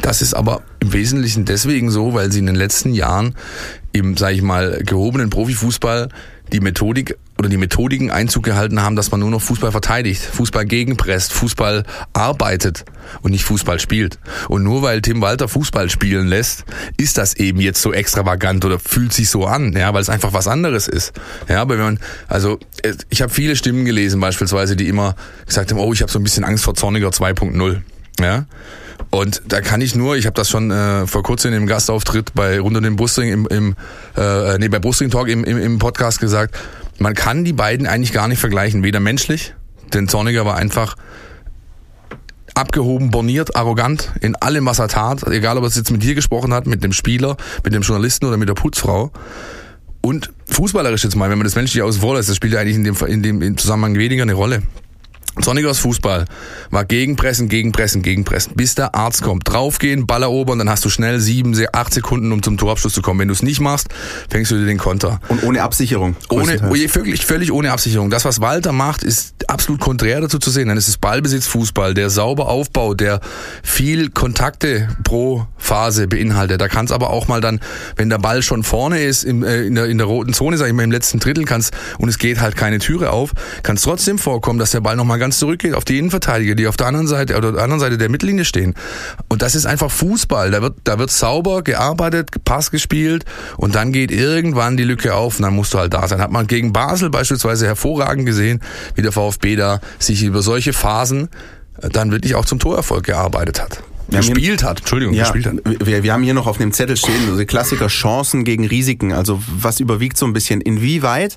Das 0.00 0.22
ist 0.22 0.34
aber 0.34 0.62
im 0.80 0.92
Wesentlichen 0.92 1.44
deswegen 1.44 1.90
so, 1.90 2.14
weil 2.14 2.30
sie 2.32 2.38
in 2.38 2.46
den 2.46 2.54
letzten 2.54 2.92
Jahren 2.94 3.34
im, 3.92 4.16
sage 4.16 4.34
ich 4.36 4.42
mal, 4.42 4.82
gehobenen 4.84 5.28
Profifußball 5.28 6.08
die 6.52 6.60
Methodik 6.60 7.18
oder 7.38 7.48
die 7.48 7.56
Methodiken 7.56 8.10
Einzug 8.10 8.42
gehalten 8.42 8.82
haben, 8.82 8.96
dass 8.96 9.10
man 9.10 9.20
nur 9.20 9.30
noch 9.30 9.40
Fußball 9.40 9.70
verteidigt, 9.70 10.22
Fußball 10.22 10.66
gegenpresst, 10.66 11.32
Fußball 11.32 11.84
arbeitet 12.12 12.84
und 13.22 13.30
nicht 13.30 13.44
Fußball 13.44 13.78
spielt. 13.78 14.18
Und 14.48 14.64
nur 14.64 14.82
weil 14.82 15.00
Tim 15.02 15.20
Walter 15.20 15.46
Fußball 15.48 15.88
spielen 15.88 16.26
lässt, 16.26 16.64
ist 16.96 17.16
das 17.16 17.34
eben 17.34 17.60
jetzt 17.60 17.80
so 17.80 17.92
extravagant 17.92 18.64
oder 18.64 18.78
fühlt 18.80 19.12
sich 19.12 19.30
so 19.30 19.46
an, 19.46 19.72
ja, 19.72 19.94
weil 19.94 20.02
es 20.02 20.10
einfach 20.10 20.32
was 20.32 20.48
anderes 20.48 20.88
ist. 20.88 21.12
Ja, 21.48 21.62
aber 21.62 21.78
wenn 21.78 21.84
man, 21.84 21.98
also 22.26 22.58
ich 23.08 23.22
habe 23.22 23.32
viele 23.32 23.54
Stimmen 23.54 23.84
gelesen 23.84 24.20
beispielsweise, 24.20 24.74
die 24.74 24.88
immer 24.88 25.14
gesagt 25.46 25.70
haben, 25.70 25.78
oh, 25.78 25.92
ich 25.92 26.02
habe 26.02 26.10
so 26.10 26.18
ein 26.18 26.24
bisschen 26.24 26.44
Angst 26.44 26.64
vor 26.64 26.74
Zorniger 26.74 27.10
2.0. 27.10 27.82
Ja, 28.20 28.46
und 29.10 29.42
da 29.46 29.60
kann 29.60 29.80
ich 29.80 29.94
nur, 29.94 30.16
ich 30.16 30.26
habe 30.26 30.34
das 30.34 30.50
schon 30.50 30.70
äh, 30.70 31.06
vor 31.06 31.22
kurzem 31.22 31.54
im 31.54 31.66
Gastauftritt 31.66 32.34
bei 32.34 32.60
Rund 32.60 32.76
um 32.76 32.82
den 32.82 32.96
Brustring 32.96 33.30
im, 33.30 33.46
im 33.46 33.76
äh, 34.16 34.58
nee, 34.58 34.68
bei 34.68 34.78
Brustring 34.78 35.10
Talk 35.10 35.28
im, 35.28 35.44
im, 35.44 35.58
im 35.58 35.78
Podcast 35.78 36.20
gesagt, 36.20 36.54
man 36.98 37.14
kann 37.14 37.44
die 37.44 37.52
beiden 37.52 37.86
eigentlich 37.86 38.12
gar 38.12 38.28
nicht 38.28 38.38
vergleichen, 38.38 38.82
weder 38.82 39.00
menschlich, 39.00 39.54
denn 39.92 40.08
Zorniger 40.08 40.44
war 40.44 40.56
einfach 40.56 40.96
abgehoben, 42.54 43.10
borniert, 43.10 43.56
arrogant 43.56 44.12
in 44.20 44.34
allem, 44.36 44.66
was 44.66 44.78
er 44.78 44.88
tat, 44.88 45.22
egal 45.28 45.56
ob 45.58 45.64
er 45.64 45.70
jetzt 45.70 45.90
mit 45.90 46.02
dir 46.02 46.14
gesprochen 46.14 46.52
hat, 46.52 46.66
mit 46.66 46.82
dem 46.82 46.92
Spieler, 46.92 47.36
mit 47.64 47.72
dem 47.72 47.82
Journalisten 47.82 48.26
oder 48.26 48.36
mit 48.36 48.48
der 48.48 48.54
Putzfrau. 48.54 49.12
Und 50.00 50.30
fußballerisch 50.46 51.04
jetzt 51.04 51.16
mal, 51.16 51.30
wenn 51.30 51.38
man 51.38 51.44
das 51.44 51.54
menschlich 51.54 51.82
lässt, 51.84 52.28
das 52.28 52.36
spielt 52.36 52.52
ja 52.52 52.60
eigentlich 52.60 52.76
in 52.76 52.84
dem, 52.84 52.96
in 53.06 53.22
dem 53.22 53.56
Zusammenhang 53.58 53.96
weniger 53.96 54.22
eine 54.22 54.34
Rolle. 54.34 54.62
Sonnigers 55.40 55.78
Fußball 55.78 56.24
war 56.70 56.84
gegenpressen, 56.84 57.48
gegenpressen, 57.48 58.02
gegenpressen, 58.02 58.52
bis 58.54 58.74
der 58.74 58.94
Arzt 58.94 59.22
kommt. 59.22 59.48
Draufgehen, 59.48 60.06
Ball 60.06 60.22
erobern, 60.22 60.58
dann 60.58 60.70
hast 60.70 60.84
du 60.84 60.90
schnell 60.90 61.20
sieben, 61.20 61.56
acht 61.72 61.94
Sekunden, 61.94 62.32
um 62.32 62.42
zum 62.42 62.56
Torabschluss 62.56 62.92
zu 62.92 63.02
kommen. 63.02 63.20
Wenn 63.20 63.28
du 63.28 63.34
es 63.34 63.42
nicht 63.42 63.60
machst, 63.60 63.88
fängst 64.30 64.50
du 64.50 64.58
dir 64.58 64.66
den 64.66 64.78
Konter. 64.78 65.20
Und 65.28 65.42
ohne 65.44 65.62
Absicherung. 65.62 66.16
Ohne, 66.28 66.58
völlig, 66.88 67.24
völlig 67.24 67.52
ohne 67.52 67.72
Absicherung. 67.72 68.10
Das, 68.10 68.24
was 68.24 68.40
Walter 68.40 68.72
macht, 68.72 69.02
ist 69.02 69.34
absolut 69.48 69.80
konträr 69.80 70.20
dazu 70.20 70.38
zu 70.38 70.50
sehen. 70.50 70.68
Dann 70.68 70.76
ist 70.76 70.88
es 70.88 70.96
Ballbesitzfußball, 70.96 71.94
der 71.94 72.10
sauber 72.10 72.48
Aufbau, 72.48 72.94
der 72.94 73.20
viel 73.62 74.10
Kontakte 74.10 74.88
pro 75.04 75.46
Phase 75.56 76.08
beinhaltet. 76.08 76.60
Da 76.60 76.68
kann 76.68 76.86
es 76.86 76.92
aber 76.92 77.10
auch 77.10 77.28
mal 77.28 77.40
dann, 77.40 77.60
wenn 77.96 78.08
der 78.08 78.18
Ball 78.18 78.42
schon 78.42 78.62
vorne 78.62 79.02
ist, 79.02 79.24
im, 79.24 79.42
äh, 79.42 79.62
in, 79.62 79.74
der, 79.74 79.86
in 79.86 79.98
der 79.98 80.06
roten 80.06 80.32
Zone, 80.32 80.56
sag 80.56 80.66
ich 80.68 80.72
mal, 80.72 80.82
im 80.82 80.90
letzten 80.90 81.18
Drittel 81.20 81.44
kannst 81.44 81.74
und 81.98 82.08
es 82.08 82.18
geht 82.18 82.40
halt 82.40 82.56
keine 82.56 82.78
Türe 82.78 83.10
auf, 83.10 83.32
kann 83.62 83.76
es 83.76 83.82
trotzdem 83.82 84.18
vorkommen, 84.18 84.58
dass 84.58 84.70
der 84.70 84.80
Ball 84.80 84.96
nochmal 84.96 85.17
ganz 85.18 85.28
ganz 85.28 85.40
zurückgeht 85.40 85.74
auf 85.74 85.84
die 85.84 85.98
Innenverteidiger, 85.98 86.54
die 86.54 86.66
auf 86.66 86.78
der 86.78 86.86
anderen 86.86 87.06
Seite 87.06 87.36
oder 87.36 87.52
der 87.52 87.62
anderen 87.62 87.80
Seite 87.80 87.98
der 87.98 88.08
Mittellinie 88.08 88.46
stehen. 88.46 88.74
Und 89.28 89.42
das 89.42 89.54
ist 89.54 89.66
einfach 89.66 89.90
Fußball. 89.90 90.50
Da 90.50 90.62
wird, 90.62 90.78
da 90.84 90.98
wird 90.98 91.10
sauber 91.10 91.62
gearbeitet, 91.62 92.30
Pass 92.46 92.70
gespielt 92.70 93.26
und 93.58 93.74
dann 93.74 93.92
geht 93.92 94.10
irgendwann 94.10 94.78
die 94.78 94.84
Lücke 94.84 95.14
auf 95.14 95.38
und 95.38 95.42
dann 95.42 95.54
musst 95.54 95.74
du 95.74 95.78
halt 95.78 95.92
da 95.92 96.08
sein. 96.08 96.22
Hat 96.22 96.30
man 96.30 96.46
gegen 96.46 96.72
Basel 96.72 97.10
beispielsweise 97.10 97.66
hervorragend 97.66 98.24
gesehen, 98.24 98.60
wie 98.94 99.02
der 99.02 99.12
VfB 99.12 99.56
da 99.56 99.80
sich 99.98 100.22
über 100.22 100.40
solche 100.40 100.72
Phasen 100.72 101.28
dann 101.78 102.10
wirklich 102.10 102.34
auch 102.34 102.46
zum 102.46 102.58
Torerfolg 102.58 103.04
gearbeitet 103.04 103.60
hat. 103.60 103.82
Gespielt 104.08 104.62
hat. 104.62 104.80
Entschuldigung, 104.80 105.14
ja, 105.14 105.24
gespielt 105.24 105.46
hat. 105.46 105.86
Wir, 105.86 106.02
wir 106.02 106.12
haben 106.12 106.22
hier 106.22 106.34
noch 106.34 106.46
auf 106.46 106.58
dem 106.58 106.72
Zettel 106.72 106.96
stehen, 106.96 107.28
also 107.28 107.44
Klassiker 107.44 107.88
Chancen 107.88 108.44
gegen 108.44 108.66
Risiken. 108.66 109.12
Also 109.12 109.40
was 109.46 109.80
überwiegt 109.80 110.16
so 110.16 110.26
ein 110.26 110.32
bisschen? 110.32 110.60
Inwieweit 110.60 111.36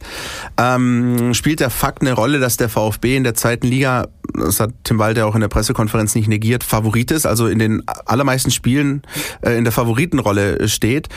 ähm, 0.58 1.34
spielt 1.34 1.60
der 1.60 1.70
Fakt 1.70 2.02
eine 2.02 2.14
Rolle, 2.14 2.40
dass 2.40 2.58
der 2.58 2.70
VfB 2.70 3.16
in 3.18 3.24
der 3.24 3.34
zweiten 3.34 3.68
Liga, 3.68 4.08
das 4.34 4.60
hat 4.60 4.72
Tim 4.84 5.00
Walter 5.00 5.28
auch 5.28 5.36
in 5.36 5.42
der 5.42 5.48
Pressekonferenz 5.48 6.16
nicht 6.16 6.28
negiert, 6.28 6.64
Favorit 6.64 7.12
ist, 7.12 7.26
also 7.26 7.48
in 7.48 7.60
den 7.60 7.84
allermeisten 8.06 8.52
Spielen 8.52 9.02
äh, 9.42 9.58
in 9.58 9.64
der 9.64 9.74
Favoritenrolle 9.74 10.68
steht 10.68 11.10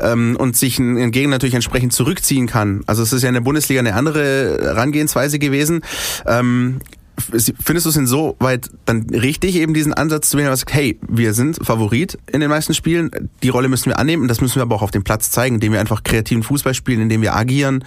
ähm, 0.00 0.36
und 0.38 0.56
sich 0.56 0.78
ein 0.78 1.10
Gegner 1.10 1.32
natürlich 1.32 1.54
entsprechend 1.54 1.92
zurückziehen 1.92 2.46
kann. 2.46 2.82
Also 2.86 3.02
es 3.02 3.12
ist 3.12 3.22
ja 3.22 3.28
in 3.28 3.34
der 3.34 3.42
Bundesliga 3.42 3.80
eine 3.80 3.94
andere 3.94 4.58
Herangehensweise 4.62 5.38
gewesen. 5.38 5.82
Ähm, 6.26 6.80
findest 7.22 7.86
du 7.86 7.90
es 7.90 7.96
insoweit 7.96 8.70
dann 8.84 9.06
richtig, 9.10 9.56
eben 9.56 9.74
diesen 9.74 9.92
Ansatz 9.92 10.30
zu 10.30 10.38
wählen, 10.38 10.50
was 10.50 10.60
sagt, 10.60 10.74
hey, 10.74 10.98
wir 11.08 11.34
sind 11.34 11.58
Favorit 11.64 12.18
in 12.30 12.40
den 12.40 12.50
meisten 12.50 12.74
Spielen, 12.74 13.10
die 13.42 13.48
Rolle 13.48 13.68
müssen 13.68 13.86
wir 13.86 13.98
annehmen 13.98 14.22
und 14.22 14.28
das 14.28 14.40
müssen 14.40 14.56
wir 14.56 14.62
aber 14.62 14.76
auch 14.76 14.82
auf 14.82 14.90
dem 14.90 15.04
Platz 15.04 15.30
zeigen, 15.30 15.56
indem 15.56 15.72
wir 15.72 15.80
einfach 15.80 16.02
kreativen 16.02 16.42
Fußball 16.42 16.74
spielen, 16.74 17.00
indem 17.00 17.22
wir 17.22 17.34
agieren, 17.34 17.84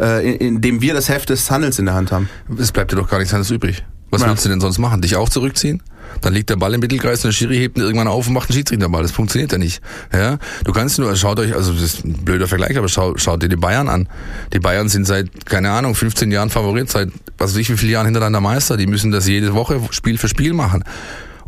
äh, 0.00 0.36
indem 0.36 0.80
wir 0.80 0.94
das 0.94 1.08
Heft 1.08 1.30
des 1.30 1.50
Handels 1.50 1.78
in 1.78 1.86
der 1.86 1.94
Hand 1.94 2.12
haben. 2.12 2.28
Es 2.58 2.72
bleibt 2.72 2.92
dir 2.92 2.96
doch 2.96 3.08
gar 3.08 3.18
nichts 3.18 3.34
anderes 3.34 3.50
übrig. 3.50 3.84
Was 4.10 4.22
ja. 4.22 4.28
willst 4.28 4.44
du 4.44 4.48
denn 4.48 4.60
sonst 4.60 4.78
machen? 4.78 5.02
Dich 5.02 5.16
auch 5.16 5.28
zurückziehen? 5.28 5.82
Dann 6.20 6.32
liegt 6.32 6.50
der 6.50 6.56
Ball 6.56 6.74
im 6.74 6.80
Mittelkreis 6.80 7.24
und 7.24 7.28
der 7.28 7.32
Schiri 7.32 7.58
hebt 7.58 7.76
ihn 7.76 7.84
irgendwann 7.84 8.08
auf 8.08 8.26
und 8.26 8.32
macht 8.32 8.48
einen 8.48 8.56
Schiedsrichterball. 8.56 9.02
Das 9.02 9.12
funktioniert 9.12 9.52
ja 9.52 9.58
nicht. 9.58 9.82
Ja? 10.12 10.38
Du 10.64 10.72
kannst 10.72 10.98
nur, 10.98 11.14
schaut 11.16 11.38
euch, 11.38 11.54
also 11.54 11.72
das 11.72 11.82
ist 11.82 12.04
ein 12.04 12.24
blöder 12.24 12.48
Vergleich, 12.48 12.76
aber 12.78 12.88
schau, 12.88 13.16
schaut 13.18 13.42
dir 13.42 13.48
die 13.48 13.56
Bayern 13.56 13.88
an. 13.88 14.08
Die 14.52 14.58
Bayern 14.58 14.88
sind 14.88 15.06
seit, 15.06 15.46
keine 15.46 15.70
Ahnung, 15.70 15.94
15 15.94 16.30
Jahren 16.30 16.50
Favorit, 16.50 16.90
seit 16.90 17.10
was 17.36 17.52
weiß 17.52 17.58
ich 17.58 17.70
wie 17.70 17.76
viele 17.76 17.92
Jahren 17.92 18.06
hintereinander 18.06 18.40
Meister. 18.40 18.76
Die 18.76 18.86
müssen 18.86 19.10
das 19.10 19.28
jede 19.28 19.54
Woche 19.54 19.80
Spiel 19.90 20.18
für 20.18 20.28
Spiel 20.28 20.54
machen. 20.54 20.82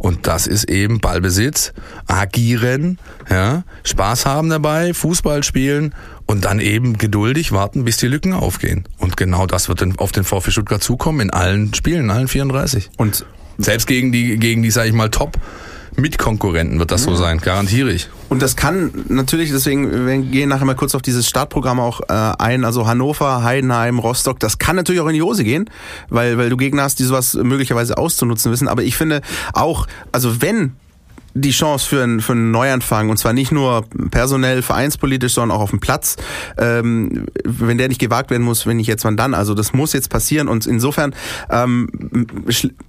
Und 0.01 0.27
das 0.27 0.47
ist 0.47 0.71
eben 0.71 0.99
Ballbesitz, 0.99 1.75
agieren, 2.07 2.99
ja, 3.29 3.65
Spaß 3.85 4.25
haben 4.25 4.49
dabei, 4.49 4.95
Fußball 4.95 5.45
spielen 5.45 5.95
und 6.25 6.47
dann 6.47 6.59
eben 6.59 6.97
geduldig 6.97 7.53
warten, 7.53 7.85
bis 7.85 7.99
die 7.99 8.07
Lücken 8.07 8.33
aufgehen. 8.33 8.85
Und 8.97 9.19
genau 9.19 9.45
das 9.45 9.69
wird 9.69 9.83
dann 9.83 9.99
auf 9.99 10.11
den 10.11 10.25
VfB 10.25 10.53
Stuttgart 10.53 10.83
zukommen 10.83 11.21
in 11.21 11.31
allen 11.31 11.75
Spielen, 11.75 12.05
in 12.05 12.11
allen 12.11 12.29
34. 12.29 12.89
Und 12.97 13.27
selbst 13.59 13.87
gegen 13.87 14.11
die, 14.11 14.39
gegen 14.39 14.63
die, 14.63 14.71
sag 14.71 14.87
ich 14.87 14.95
mal, 14.95 15.11
Top 15.11 15.37
Mitkonkurrenten 15.97 16.79
wird 16.79 16.91
das 16.91 17.03
so 17.03 17.15
sein, 17.15 17.39
garantiere 17.39 17.91
ich. 17.91 18.09
Und 18.29 18.43
das 18.43 18.57
kann 18.57 18.91
natürlich, 19.09 19.51
deswegen, 19.51 20.07
wir 20.07 20.19
gehen 20.19 20.49
nachher 20.49 20.65
mal 20.65 20.75
kurz 20.75 20.95
auf 20.95 21.03
dieses 21.03 21.29
Startprogramm 21.29 21.81
auch 21.81 22.01
äh, 22.03 22.33
ein, 22.39 22.65
also 22.65 22.87
Hannover, 22.87 23.43
Heidenheim, 23.43 23.99
Rostock, 23.99 24.39
das 24.39 24.59
kann 24.59 24.77
natürlich 24.77 25.01
auch 25.01 25.09
in 25.09 25.15
die 25.15 25.23
Hose 25.23 25.45
gehen, 25.45 25.69
weil, 26.09 26.39
weil 26.39 26.49
du 26.49 26.57
Gegner 26.57 26.83
hast, 26.83 26.99
die 26.99 27.05
sowas 27.05 27.35
möglicherweise 27.35 27.99
auszunutzen 27.99 28.53
wissen. 28.53 28.69
Aber 28.69 28.83
ich 28.83 28.97
finde 28.97 29.21
auch, 29.53 29.87
also 30.13 30.41
wenn 30.41 30.77
die 31.35 31.51
Chance 31.51 31.87
für, 31.87 32.03
einen, 32.03 32.21
für 32.21 32.33
einen 32.33 32.51
Neuanfang 32.51 33.11
und 33.11 33.17
zwar 33.17 33.33
nicht 33.33 33.53
nur 33.53 33.85
personell, 34.11 34.63
vereinspolitisch, 34.63 35.35
sondern 35.35 35.57
auch 35.57 35.63
auf 35.63 35.71
dem 35.71 35.81
Platz. 35.81 36.17
Ähm, 36.59 37.27
wenn 37.45 37.79
der 37.79 37.89
nicht 37.89 38.01
gewagt 38.01 38.31
werden 38.31 38.43
muss, 38.43 38.67
wenn 38.67 38.77
nicht 38.77 38.87
jetzt, 38.87 39.05
wann 39.05 39.17
dann? 39.17 39.35
Also 39.35 39.55
das 39.55 39.73
muss 39.73 39.93
jetzt 39.93 40.11
passieren 40.11 40.49
und 40.49 40.67
insofern, 40.67 41.15
ähm, 41.51 41.89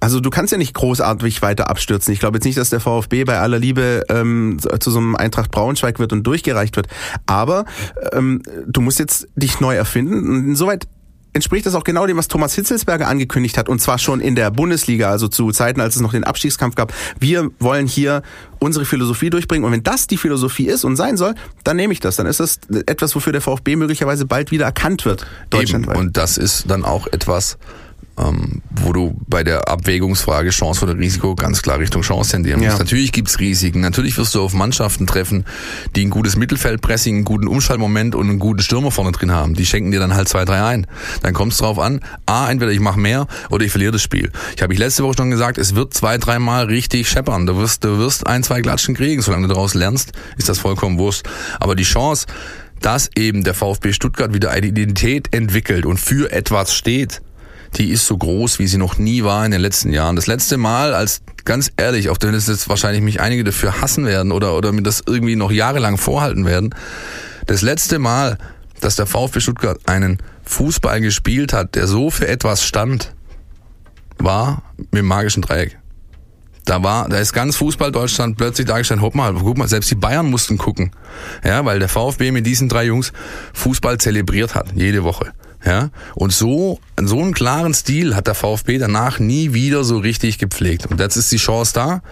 also 0.00 0.20
du 0.20 0.30
kannst 0.30 0.52
ja 0.52 0.58
nicht 0.58 0.74
großartig 0.74 1.42
weiter 1.42 1.70
abstürzen. 1.70 2.12
Ich 2.12 2.20
glaube 2.20 2.36
jetzt 2.36 2.44
nicht, 2.44 2.58
dass 2.58 2.70
der 2.70 2.80
VfB 2.80 3.24
bei 3.24 3.38
aller 3.38 3.58
Liebe 3.58 4.04
ähm, 4.08 4.58
zu 4.80 4.90
so 4.90 4.98
einem 4.98 5.16
Eintracht 5.16 5.50
Braunschweig 5.50 5.98
wird 5.98 6.12
und 6.12 6.24
durchgereicht 6.24 6.76
wird, 6.76 6.88
aber 7.26 7.64
ähm, 8.12 8.42
du 8.66 8.80
musst 8.80 8.98
jetzt 8.98 9.28
dich 9.36 9.60
neu 9.60 9.74
erfinden 9.74 10.28
und 10.28 10.48
insoweit 10.48 10.86
entspricht 11.32 11.66
das 11.66 11.74
auch 11.74 11.84
genau 11.84 12.06
dem, 12.06 12.16
was 12.16 12.28
Thomas 12.28 12.54
Hitzelsberger 12.54 13.08
angekündigt 13.08 13.56
hat, 13.58 13.68
und 13.68 13.80
zwar 13.80 13.98
schon 13.98 14.20
in 14.20 14.34
der 14.34 14.50
Bundesliga, 14.50 15.10
also 15.10 15.28
zu 15.28 15.50
Zeiten, 15.50 15.80
als 15.80 15.96
es 15.96 16.02
noch 16.02 16.12
den 16.12 16.24
Abstiegskampf 16.24 16.74
gab. 16.74 16.92
Wir 17.18 17.50
wollen 17.58 17.86
hier 17.86 18.22
unsere 18.58 18.84
Philosophie 18.84 19.30
durchbringen. 19.30 19.64
Und 19.64 19.72
wenn 19.72 19.82
das 19.82 20.06
die 20.06 20.16
Philosophie 20.16 20.66
ist 20.66 20.84
und 20.84 20.96
sein 20.96 21.16
soll, 21.16 21.34
dann 21.64 21.76
nehme 21.76 21.92
ich 21.92 22.00
das. 22.00 22.16
Dann 22.16 22.26
ist 22.26 22.40
das 22.40 22.60
etwas, 22.86 23.14
wofür 23.14 23.32
der 23.32 23.40
VfB 23.40 23.76
möglicherweise 23.76 24.26
bald 24.26 24.50
wieder 24.50 24.66
erkannt 24.66 25.04
wird. 25.04 25.26
Deutschlandweit. 25.50 25.96
Eben. 25.96 26.06
Und 26.06 26.16
das 26.16 26.38
ist 26.38 26.70
dann 26.70 26.84
auch 26.84 27.06
etwas, 27.08 27.58
ähm, 28.18 28.62
wo 28.70 28.92
du 28.92 29.16
bei 29.26 29.42
der 29.42 29.68
Abwägungsfrage 29.68 30.50
Chance 30.50 30.84
oder 30.84 30.98
Risiko 30.98 31.34
ganz 31.34 31.62
klar 31.62 31.78
Richtung 31.78 32.02
Chance 32.02 32.32
tendieren 32.32 32.60
musst. 32.60 32.72
Ja. 32.72 32.78
Natürlich 32.78 33.12
gibt's 33.12 33.38
Risiken. 33.38 33.80
Natürlich 33.80 34.16
wirst 34.18 34.34
du 34.34 34.42
auf 34.42 34.52
Mannschaften 34.52 35.06
treffen, 35.06 35.44
die 35.96 36.04
ein 36.04 36.10
gutes 36.10 36.36
Mittelfeldpressing, 36.36 37.16
einen 37.16 37.24
guten 37.24 37.48
Umschaltmoment 37.48 38.14
und 38.14 38.28
einen 38.28 38.38
guten 38.38 38.62
Stürmer 38.62 38.90
vorne 38.90 39.12
drin 39.12 39.32
haben. 39.32 39.54
Die 39.54 39.64
schenken 39.64 39.90
dir 39.90 40.00
dann 40.00 40.14
halt 40.14 40.28
zwei, 40.28 40.44
drei 40.44 40.62
ein. 40.62 40.86
Dann 41.22 41.32
kommt 41.32 41.52
es 41.52 41.58
drauf 41.58 41.78
an, 41.78 42.00
A, 42.26 42.50
entweder 42.50 42.72
ich 42.72 42.80
mache 42.80 43.00
mehr 43.00 43.26
oder 43.50 43.64
ich 43.64 43.70
verliere 43.70 43.92
das 43.92 44.02
Spiel. 44.02 44.30
Ich 44.56 44.62
habe 44.62 44.72
ich 44.72 44.78
letzte 44.78 45.04
Woche 45.04 45.14
schon 45.16 45.30
gesagt, 45.30 45.58
es 45.58 45.74
wird 45.74 45.94
zwei, 45.94 46.18
dreimal 46.18 46.66
richtig 46.66 47.08
scheppern. 47.08 47.46
Du 47.46 47.56
wirst, 47.56 47.84
du 47.84 47.98
wirst 47.98 48.26
ein, 48.26 48.42
zwei 48.42 48.60
Klatschen 48.60 48.94
kriegen. 48.94 49.22
Solange 49.22 49.48
du 49.48 49.54
daraus 49.54 49.74
lernst, 49.74 50.12
ist 50.36 50.48
das 50.48 50.58
vollkommen 50.58 50.98
wurscht. 50.98 51.26
Aber 51.60 51.74
die 51.74 51.84
Chance, 51.84 52.26
dass 52.80 53.10
eben 53.16 53.44
der 53.44 53.54
VfB 53.54 53.92
Stuttgart 53.92 54.34
wieder 54.34 54.50
eine 54.50 54.66
Identität 54.66 55.32
entwickelt 55.34 55.86
und 55.86 55.98
für 55.98 56.32
etwas 56.32 56.74
steht, 56.74 57.22
die 57.76 57.90
ist 57.90 58.06
so 58.06 58.16
groß, 58.16 58.58
wie 58.58 58.66
sie 58.66 58.78
noch 58.78 58.98
nie 58.98 59.24
war 59.24 59.44
in 59.44 59.50
den 59.50 59.60
letzten 59.60 59.92
Jahren. 59.92 60.16
Das 60.16 60.26
letzte 60.26 60.56
Mal, 60.56 60.94
als 60.94 61.22
ganz 61.44 61.70
ehrlich, 61.76 62.08
auf 62.10 62.18
dem 62.18 62.34
jetzt 62.34 62.68
wahrscheinlich 62.68 63.02
mich 63.02 63.20
einige 63.20 63.44
dafür 63.44 63.80
hassen 63.80 64.06
werden 64.06 64.32
oder, 64.32 64.56
oder 64.56 64.72
mir 64.72 64.82
das 64.82 65.02
irgendwie 65.06 65.36
noch 65.36 65.50
jahrelang 65.50 65.96
vorhalten 65.96 66.44
werden, 66.44 66.74
das 67.46 67.62
letzte 67.62 67.98
Mal, 67.98 68.38
dass 68.80 68.96
der 68.96 69.06
VfB 69.06 69.40
Stuttgart 69.40 69.80
einen 69.86 70.18
Fußball 70.44 71.00
gespielt 71.00 71.52
hat, 71.52 71.74
der 71.74 71.86
so 71.86 72.10
für 72.10 72.28
etwas 72.28 72.64
stand, 72.64 73.14
war 74.18 74.62
mit 74.76 75.00
dem 75.00 75.06
magischen 75.06 75.42
Dreieck. 75.42 75.78
Da 76.64 76.82
war, 76.82 77.08
da 77.08 77.18
ist 77.18 77.32
ganz 77.32 77.56
Fußball 77.56 77.90
Deutschland 77.90 78.36
plötzlich 78.36 78.68
dargestellt, 78.68 79.00
hopp 79.00 79.16
mal, 79.16 79.34
guck 79.34 79.58
mal, 79.58 79.66
selbst 79.66 79.90
die 79.90 79.96
Bayern 79.96 80.30
mussten 80.30 80.58
gucken. 80.58 80.92
Ja, 81.44 81.64
weil 81.64 81.80
der 81.80 81.88
VfB 81.88 82.30
mit 82.30 82.46
diesen 82.46 82.68
drei 82.68 82.84
Jungs 82.84 83.12
Fußball 83.52 83.98
zelebriert 83.98 84.54
hat, 84.54 84.72
jede 84.74 85.02
Woche. 85.02 85.32
Ja, 85.64 85.90
und 86.14 86.32
so, 86.32 86.80
so 87.00 87.20
einen 87.20 87.34
klaren 87.34 87.72
Stil 87.72 88.16
hat 88.16 88.26
der 88.26 88.34
VfB 88.34 88.78
danach 88.78 89.20
nie 89.20 89.52
wieder 89.52 89.84
so 89.84 89.98
richtig 89.98 90.38
gepflegt. 90.38 90.86
Und 90.86 90.98
jetzt 90.98 91.16
ist 91.16 91.30
die 91.30 91.36
Chance 91.36 91.72
da. 91.74 92.02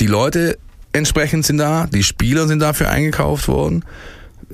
Die 0.00 0.06
Leute 0.06 0.58
entsprechend 0.92 1.44
sind 1.44 1.58
da, 1.58 1.86
die 1.86 2.02
Spieler 2.02 2.46
sind 2.46 2.60
dafür 2.60 2.88
eingekauft 2.88 3.48
worden. 3.48 3.84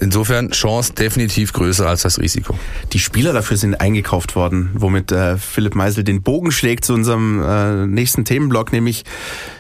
Insofern 0.01 0.51
Chance 0.51 0.93
definitiv 0.93 1.53
größer 1.53 1.89
als 1.89 2.03
das 2.03 2.21
Risiko. 2.21 2.57
Die 2.93 3.01
Spieler 3.01 3.33
dafür 3.33 3.57
sind 3.57 3.81
eingekauft 3.81 4.37
worden, 4.37 4.71
womit 4.75 5.11
äh, 5.11 5.37
Philipp 5.39 5.75
Meisel 5.75 6.05
den 6.05 6.23
Bogen 6.23 6.53
schlägt 6.53 6.85
zu 6.85 6.95
unserem 6.95 7.43
äh, 7.43 7.87
nächsten 7.87 8.25
Themenblock, 8.25 8.73
nämlich 8.73 9.05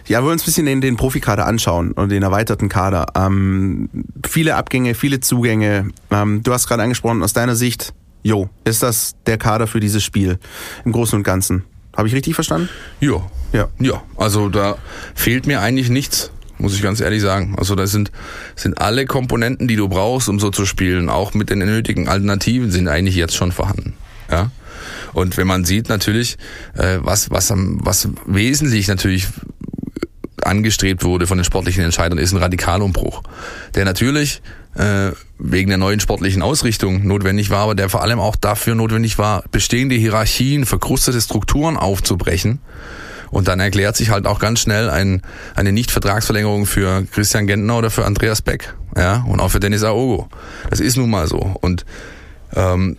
ja, 0.07 0.23
wir 0.23 0.31
uns 0.31 0.43
ein 0.43 0.47
bisschen 0.47 0.67
den, 0.67 0.81
den 0.81 0.97
Profikader 0.97 1.47
anschauen 1.47 1.93
und 1.93 2.11
den 2.11 2.23
erweiterten 2.23 2.69
Kader. 2.69 3.07
Ähm, 3.17 3.88
viele 4.27 4.55
Abgänge, 4.55 4.95
viele 4.95 5.21
Zugänge. 5.21 5.88
Ähm, 6.11 6.43
du 6.45 6.53
hast 6.53 6.69
gerade 6.69 6.85
angesprochen, 6.85 7.23
aus 7.23 7.33
deiner 7.33 7.57
Sicht 7.57 7.93
Jo, 8.23 8.51
ist 8.65 8.83
das 8.83 9.15
der 9.27 9.39
Kader 9.39 9.67
für 9.67 9.81
dieses 9.81 10.03
Spiel 10.03 10.39
im 10.85 10.93
Großen 10.93 11.17
und 11.17 11.23
Ganzen? 11.23 11.65
Habe 11.97 12.09
ich 12.09 12.15
richtig 12.15 12.35
verstanden? 12.35 12.69
Jo. 13.01 13.29
Ja. 13.53 13.69
Ja, 13.79 14.03
also 14.17 14.49
da 14.49 14.77
fehlt 15.15 15.47
mir 15.47 15.61
eigentlich 15.61 15.89
nichts, 15.89 16.31
muss 16.59 16.75
ich 16.75 16.83
ganz 16.83 17.01
ehrlich 17.01 17.23
sagen. 17.23 17.55
Also 17.59 17.75
da 17.75 17.87
sind, 17.87 18.13
sind 18.57 18.81
alle 18.81 19.07
Komponenten, 19.07 19.69
die 19.69 19.77
du 19.77 19.89
brauchst, 19.89 20.29
um 20.29 20.39
so 20.39 20.51
zu 20.51 20.67
spielen, 20.67 21.09
auch 21.09 21.35
mit 21.35 21.51
den 21.51 21.59
nötigen 21.61 22.09
Alternativen, 22.09 22.71
sind 22.71 22.89
eigentlich 22.89 23.17
jetzt 23.17 23.35
schon 23.35 23.53
vorhanden. 23.53 23.95
Ja. 24.31 24.51
Und 25.13 25.37
wenn 25.37 25.47
man 25.47 25.65
sieht 25.65 25.89
natürlich, 25.89 26.37
äh, 26.75 26.99
was, 27.01 27.31
was, 27.31 27.53
was 27.55 28.09
wesentlich 28.27 28.89
natürlich 28.89 29.27
angestrebt 30.43 31.05
wurde 31.05 31.27
von 31.27 31.39
den 31.39 31.45
sportlichen 31.45 31.85
Entscheidern, 31.85 32.19
ist 32.19 32.33
ein 32.33 32.39
Radikalumbruch, 32.39 33.23
der 33.75 33.85
natürlich 33.85 34.43
wegen 35.39 35.69
der 35.69 35.79
neuen 35.79 35.99
sportlichen 35.99 36.43
Ausrichtung 36.43 37.07
notwendig 37.07 37.51
war, 37.51 37.61
aber 37.61 37.75
der 37.75 37.89
vor 37.89 38.03
allem 38.03 38.21
auch 38.21 38.37
dafür 38.37 38.75
notwendig 38.75 39.19
war, 39.19 39.43
bestehende 39.51 39.97
Hierarchien, 39.97 40.67
verkrustete 40.67 41.21
Strukturen 41.21 41.77
aufzubrechen. 41.77 42.61
Und 43.31 43.49
dann 43.49 43.61
erklärt 43.61 43.97
sich 43.97 44.11
halt 44.11 44.27
auch 44.27 44.39
ganz 44.39 44.61
schnell 44.61 44.89
ein, 44.89 45.23
eine 45.55 45.73
Nicht-Vertragsverlängerung 45.73 46.65
für 46.67 47.05
Christian 47.13 47.47
Gentner 47.47 47.79
oder 47.79 47.91
für 47.91 48.05
Andreas 48.05 48.41
Beck, 48.41 48.75
ja, 48.97 49.25
und 49.29 49.41
auch 49.41 49.51
für 49.51 49.61
Dennis 49.61 49.85
Aogo. 49.85 50.29
Das 50.71 50.81
ist 50.81 50.97
nun 50.97 51.11
mal 51.11 51.27
so. 51.27 51.39
Und 51.61 51.85
ähm, 52.55 52.97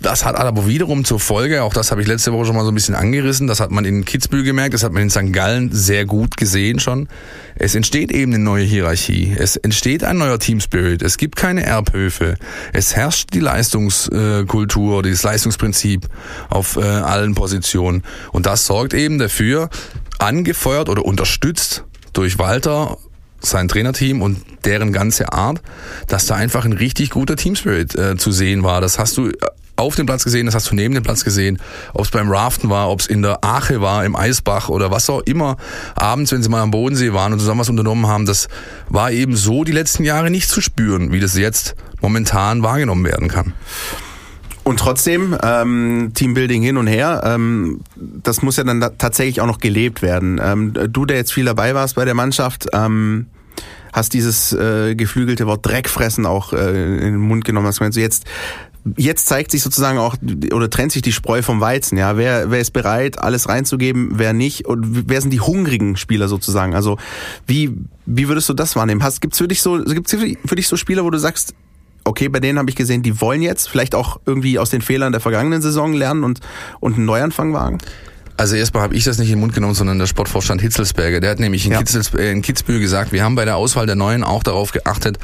das 0.00 0.24
hat 0.24 0.36
aber 0.36 0.66
wiederum 0.66 1.04
zur 1.04 1.20
Folge, 1.20 1.62
auch 1.62 1.72
das 1.72 1.90
habe 1.90 2.02
ich 2.02 2.06
letzte 2.06 2.32
Woche 2.32 2.46
schon 2.46 2.56
mal 2.56 2.64
so 2.64 2.70
ein 2.70 2.74
bisschen 2.74 2.94
angerissen, 2.94 3.46
das 3.46 3.60
hat 3.60 3.70
man 3.70 3.84
in 3.84 4.04
Kitzbühel 4.04 4.44
gemerkt, 4.44 4.74
das 4.74 4.82
hat 4.82 4.92
man 4.92 5.02
in 5.02 5.10
St. 5.10 5.32
Gallen 5.32 5.70
sehr 5.72 6.04
gut 6.04 6.36
gesehen 6.36 6.80
schon. 6.80 7.08
Es 7.56 7.74
entsteht 7.74 8.10
eben 8.10 8.34
eine 8.34 8.42
neue 8.42 8.64
Hierarchie, 8.64 9.34
es 9.38 9.56
entsteht 9.56 10.04
ein 10.04 10.18
neuer 10.18 10.38
Teamspirit, 10.38 11.02
es 11.02 11.16
gibt 11.16 11.36
keine 11.36 11.64
Erbhöfe, 11.64 12.36
es 12.72 12.96
herrscht 12.96 13.30
die 13.32 13.40
Leistungskultur, 13.40 15.02
dieses 15.02 15.22
Leistungsprinzip 15.22 16.08
auf 16.50 16.76
äh, 16.76 16.80
allen 16.82 17.34
Positionen 17.34 18.02
und 18.32 18.46
das 18.46 18.66
sorgt 18.66 18.94
eben 18.94 19.18
dafür, 19.18 19.70
angefeuert 20.18 20.88
oder 20.88 21.04
unterstützt 21.04 21.84
durch 22.12 22.38
Walter 22.38 22.98
sein 23.46 23.68
Trainerteam 23.68 24.22
und 24.22 24.38
deren 24.64 24.92
ganze 24.92 25.32
Art, 25.32 25.60
dass 26.08 26.26
da 26.26 26.34
einfach 26.34 26.64
ein 26.64 26.72
richtig 26.72 27.10
guter 27.10 27.36
Teamspirit 27.36 27.94
äh, 27.94 28.16
zu 28.16 28.32
sehen 28.32 28.62
war. 28.62 28.80
Das 28.80 28.98
hast 28.98 29.16
du 29.16 29.30
auf 29.76 29.96
dem 29.96 30.06
Platz 30.06 30.24
gesehen, 30.24 30.46
das 30.46 30.54
hast 30.54 30.70
du 30.70 30.74
neben 30.74 30.94
dem 30.94 31.02
Platz 31.02 31.24
gesehen, 31.24 31.58
ob 31.92 32.04
es 32.04 32.10
beim 32.10 32.30
Raften 32.30 32.70
war, 32.70 32.90
ob 32.90 33.00
es 33.00 33.06
in 33.06 33.22
der 33.22 33.44
Ache 33.44 33.80
war, 33.80 34.04
im 34.04 34.16
Eisbach 34.16 34.68
oder 34.68 34.90
was 34.90 35.10
auch 35.10 35.20
immer, 35.22 35.56
abends, 35.94 36.32
wenn 36.32 36.42
sie 36.42 36.48
mal 36.48 36.62
am 36.62 36.70
Bodensee 36.70 37.12
waren 37.12 37.32
und 37.32 37.38
zusammen 37.40 37.60
was 37.60 37.68
unternommen 37.68 38.06
haben, 38.06 38.26
das 38.26 38.48
war 38.88 39.10
eben 39.10 39.36
so 39.36 39.64
die 39.64 39.72
letzten 39.72 40.04
Jahre 40.04 40.30
nicht 40.30 40.48
zu 40.48 40.60
spüren, 40.60 41.12
wie 41.12 41.20
das 41.20 41.36
jetzt 41.36 41.74
momentan 42.00 42.62
wahrgenommen 42.62 43.04
werden 43.04 43.28
kann. 43.28 43.52
Und 44.64 44.78
trotzdem, 44.78 45.36
ähm, 45.42 46.12
Teambuilding 46.14 46.62
hin 46.62 46.78
und 46.78 46.86
her, 46.86 47.22
ähm, 47.24 47.80
das 47.96 48.40
muss 48.40 48.56
ja 48.56 48.64
dann 48.64 48.80
tatsächlich 48.96 49.42
auch 49.42 49.46
noch 49.46 49.58
gelebt 49.58 50.00
werden. 50.00 50.40
Ähm, 50.42 50.72
du, 50.72 51.04
der 51.04 51.18
jetzt 51.18 51.34
viel 51.34 51.44
dabei 51.44 51.74
warst 51.74 51.96
bei 51.96 52.06
der 52.06 52.14
Mannschaft, 52.14 52.68
ähm, 52.72 53.26
hast 53.92 54.14
dieses 54.14 54.52
äh, 54.54 54.94
geflügelte 54.94 55.46
Wort 55.46 55.66
Dreckfressen 55.66 56.24
auch 56.24 56.54
äh, 56.54 56.94
in 56.94 57.12
den 57.12 57.18
Mund 57.18 57.44
genommen. 57.44 57.66
Hast 57.66 57.80
meinst 57.80 57.96
du 57.96 58.00
jetzt, 58.00 58.24
jetzt 58.96 59.26
zeigt 59.26 59.50
sich 59.50 59.62
sozusagen 59.62 59.98
auch 59.98 60.16
oder 60.52 60.68
trennt 60.68 60.92
sich 60.92 61.02
die 61.02 61.12
Spreu 61.12 61.42
vom 61.42 61.60
Weizen. 61.60 61.96
Ja, 61.98 62.16
wer 62.16 62.50
wer 62.50 62.60
ist 62.60 62.72
bereit, 62.72 63.18
alles 63.18 63.48
reinzugeben, 63.48 64.12
wer 64.14 64.32
nicht 64.32 64.66
und 64.66 65.08
wer 65.08 65.20
sind 65.20 65.30
die 65.30 65.40
hungrigen 65.40 65.96
Spieler 65.96 66.28
sozusagen? 66.28 66.74
Also 66.74 66.98
wie 67.46 67.76
wie 68.06 68.28
würdest 68.28 68.48
du 68.48 68.54
das 68.54 68.76
wahrnehmen? 68.76 69.02
Hast 69.02 69.20
gibt's 69.20 69.38
für 69.38 69.48
dich 69.48 69.62
so 69.62 69.82
gibt's 69.82 70.12
für 70.12 70.56
dich 70.56 70.68
so 70.68 70.76
Spieler, 70.76 71.04
wo 71.04 71.10
du 71.10 71.18
sagst, 71.18 71.54
okay, 72.04 72.28
bei 72.28 72.40
denen 72.40 72.58
habe 72.58 72.70
ich 72.70 72.76
gesehen, 72.76 73.02
die 73.02 73.20
wollen 73.20 73.42
jetzt 73.42 73.68
vielleicht 73.68 73.94
auch 73.94 74.20
irgendwie 74.26 74.58
aus 74.58 74.70
den 74.70 74.82
Fehlern 74.82 75.12
der 75.12 75.20
vergangenen 75.20 75.62
Saison 75.62 75.94
lernen 75.94 76.24
und, 76.24 76.40
und 76.80 76.96
einen 76.96 77.06
Neuanfang 77.06 77.52
wagen? 77.52 77.78
Also 78.36 78.56
erstmal 78.56 78.82
habe 78.82 78.96
ich 78.96 79.04
das 79.04 79.18
nicht 79.18 79.28
in 79.28 79.36
den 79.36 79.40
Mund 79.40 79.54
genommen, 79.54 79.74
sondern 79.74 79.98
der 79.98 80.06
Sportvorstand 80.06 80.60
Hitzelsberger. 80.60 81.20
Der 81.20 81.30
hat 81.30 81.38
nämlich 81.38 81.66
in, 81.66 81.72
ja. 81.72 81.80
Äh, 82.16 82.32
in 82.32 82.42
Kitzbühel 82.42 82.80
gesagt, 82.80 83.12
wir 83.12 83.22
haben 83.22 83.36
bei 83.36 83.44
der 83.44 83.56
Auswahl 83.56 83.86
der 83.86 83.94
Neuen 83.94 84.24
auch 84.24 84.42
darauf 84.42 84.72
geachtet, 84.72 85.18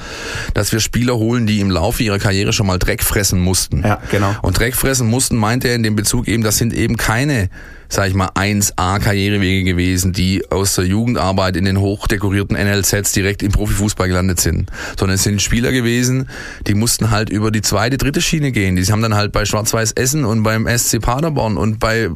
dass 0.54 0.72
wir 0.72 0.80
Spieler 0.80 1.16
holen, 1.16 1.46
die 1.46 1.60
im 1.60 1.70
Laufe 1.70 2.02
ihrer 2.02 2.18
Karriere 2.18 2.52
schon 2.52 2.66
mal 2.66 2.78
Dreck 2.78 3.02
fressen 3.02 3.40
mussten. 3.40 3.82
Ja, 3.82 4.00
genau. 4.10 4.34
Und 4.42 4.58
Dreck 4.58 4.76
fressen 4.76 5.08
mussten 5.08 5.36
meint 5.36 5.64
er 5.64 5.74
in 5.74 5.82
dem 5.82 5.96
Bezug 5.96 6.28
eben, 6.28 6.44
das 6.44 6.58
sind 6.58 6.72
eben 6.72 6.96
keine 6.96 7.50
sag 7.90 8.08
ich 8.08 8.14
mal, 8.14 8.28
1A-Karrierewege 8.28 9.64
gewesen, 9.64 10.12
die 10.12 10.48
aus 10.50 10.76
der 10.76 10.86
Jugendarbeit 10.86 11.56
in 11.56 11.64
den 11.64 11.80
hochdekorierten 11.80 12.56
NLZs 12.56 13.12
direkt 13.12 13.42
im 13.42 13.50
Profifußball 13.50 14.08
gelandet 14.08 14.40
sind. 14.40 14.70
Sondern 14.98 15.16
es 15.16 15.24
sind 15.24 15.42
Spieler 15.42 15.72
gewesen, 15.72 16.28
die 16.66 16.74
mussten 16.74 17.10
halt 17.10 17.30
über 17.30 17.50
die 17.50 17.62
zweite, 17.62 17.98
dritte 17.98 18.22
Schiene 18.22 18.52
gehen. 18.52 18.76
Die 18.76 18.84
haben 18.84 19.02
dann 19.02 19.16
halt 19.16 19.32
bei 19.32 19.44
Schwarz-Weiß 19.44 19.92
Essen 19.92 20.24
und 20.24 20.44
beim 20.44 20.66
SC 20.66 21.00
Paderborn 21.00 21.56
und 21.56 21.80
bei 21.80 22.10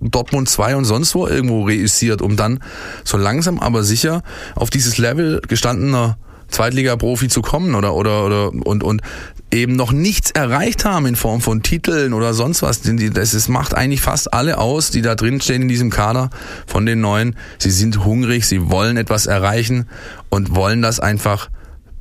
Dortmund 0.00 0.48
2 0.48 0.76
und 0.76 0.84
sonst 0.86 1.14
wo 1.14 1.26
irgendwo 1.26 1.64
reüssiert, 1.64 2.22
um 2.22 2.36
dann 2.36 2.60
so 3.04 3.18
langsam 3.18 3.60
aber 3.60 3.84
sicher 3.84 4.22
auf 4.56 4.70
dieses 4.70 4.96
Level 4.96 5.42
gestandener 5.46 6.16
Zweitliga-Profi 6.48 7.28
zu 7.28 7.42
kommen 7.42 7.74
oder 7.74 7.94
oder 7.94 8.24
oder 8.24 8.48
und 8.48 8.82
und 8.82 9.02
eben 9.50 9.76
noch 9.76 9.92
nichts 9.92 10.30
erreicht 10.30 10.84
haben 10.84 11.06
in 11.06 11.16
Form 11.16 11.40
von 11.40 11.62
Titeln 11.62 12.12
oder 12.12 12.34
sonst 12.34 12.62
was. 12.62 12.82
Das 12.82 13.48
macht 13.48 13.74
eigentlich 13.74 14.00
fast 14.00 14.32
alle 14.32 14.58
aus, 14.58 14.90
die 14.90 15.02
da 15.02 15.14
drin 15.14 15.40
stehen 15.40 15.62
in 15.62 15.68
diesem 15.68 15.90
Kader 15.90 16.30
von 16.66 16.84
den 16.84 17.00
Neuen. 17.00 17.36
Sie 17.58 17.70
sind 17.70 18.04
hungrig, 18.04 18.46
sie 18.46 18.70
wollen 18.70 18.96
etwas 18.96 19.26
erreichen 19.26 19.88
und 20.28 20.54
wollen 20.54 20.82
das 20.82 21.00
einfach 21.00 21.48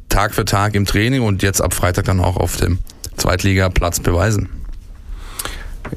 Tag 0.09 0.33
für 0.33 0.45
Tag 0.45 0.75
im 0.75 0.85
Training 0.85 1.21
und 1.21 1.43
jetzt 1.43 1.61
ab 1.61 1.73
Freitag 1.73 2.05
dann 2.05 2.19
auch 2.19 2.37
auf 2.37 2.57
dem 2.57 2.79
Zweitligaplatz 3.17 3.99
beweisen. 3.99 4.49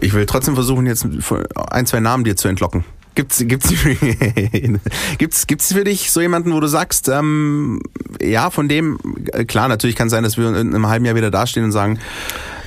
Ich 0.01 0.13
will 0.13 0.27
trotzdem 0.27 0.55
versuchen, 0.55 0.87
jetzt 0.87 1.07
ein, 1.71 1.87
zwei 1.87 2.01
Namen 2.01 2.25
dir 2.25 2.37
zu 2.37 2.49
entlocken. 2.49 2.85
Gibt's, 3.15 3.43
gibt's, 3.47 3.69
gibt's, 5.19 5.47
gibt's 5.47 5.73
für 5.73 5.85
dich 5.85 6.11
so 6.11 6.21
jemanden, 6.21 6.53
wo 6.53 6.61
du 6.61 6.69
sagst, 6.69 7.09
ähm, 7.09 7.81
ja, 8.21 8.51
von 8.51 8.69
dem, 8.69 8.99
äh, 9.33 9.45
klar, 9.45 9.69
natürlich 9.69 9.97
kann 9.97 10.09
sein, 10.09 10.23
dass 10.23 10.39
wir 10.39 10.49
in 10.49 10.75
einem 10.75 10.87
halben 10.87 11.05
Jahr 11.05 11.17
wieder 11.17 11.31
dastehen 11.31 11.65
und 11.65 11.73
sagen, 11.73 11.99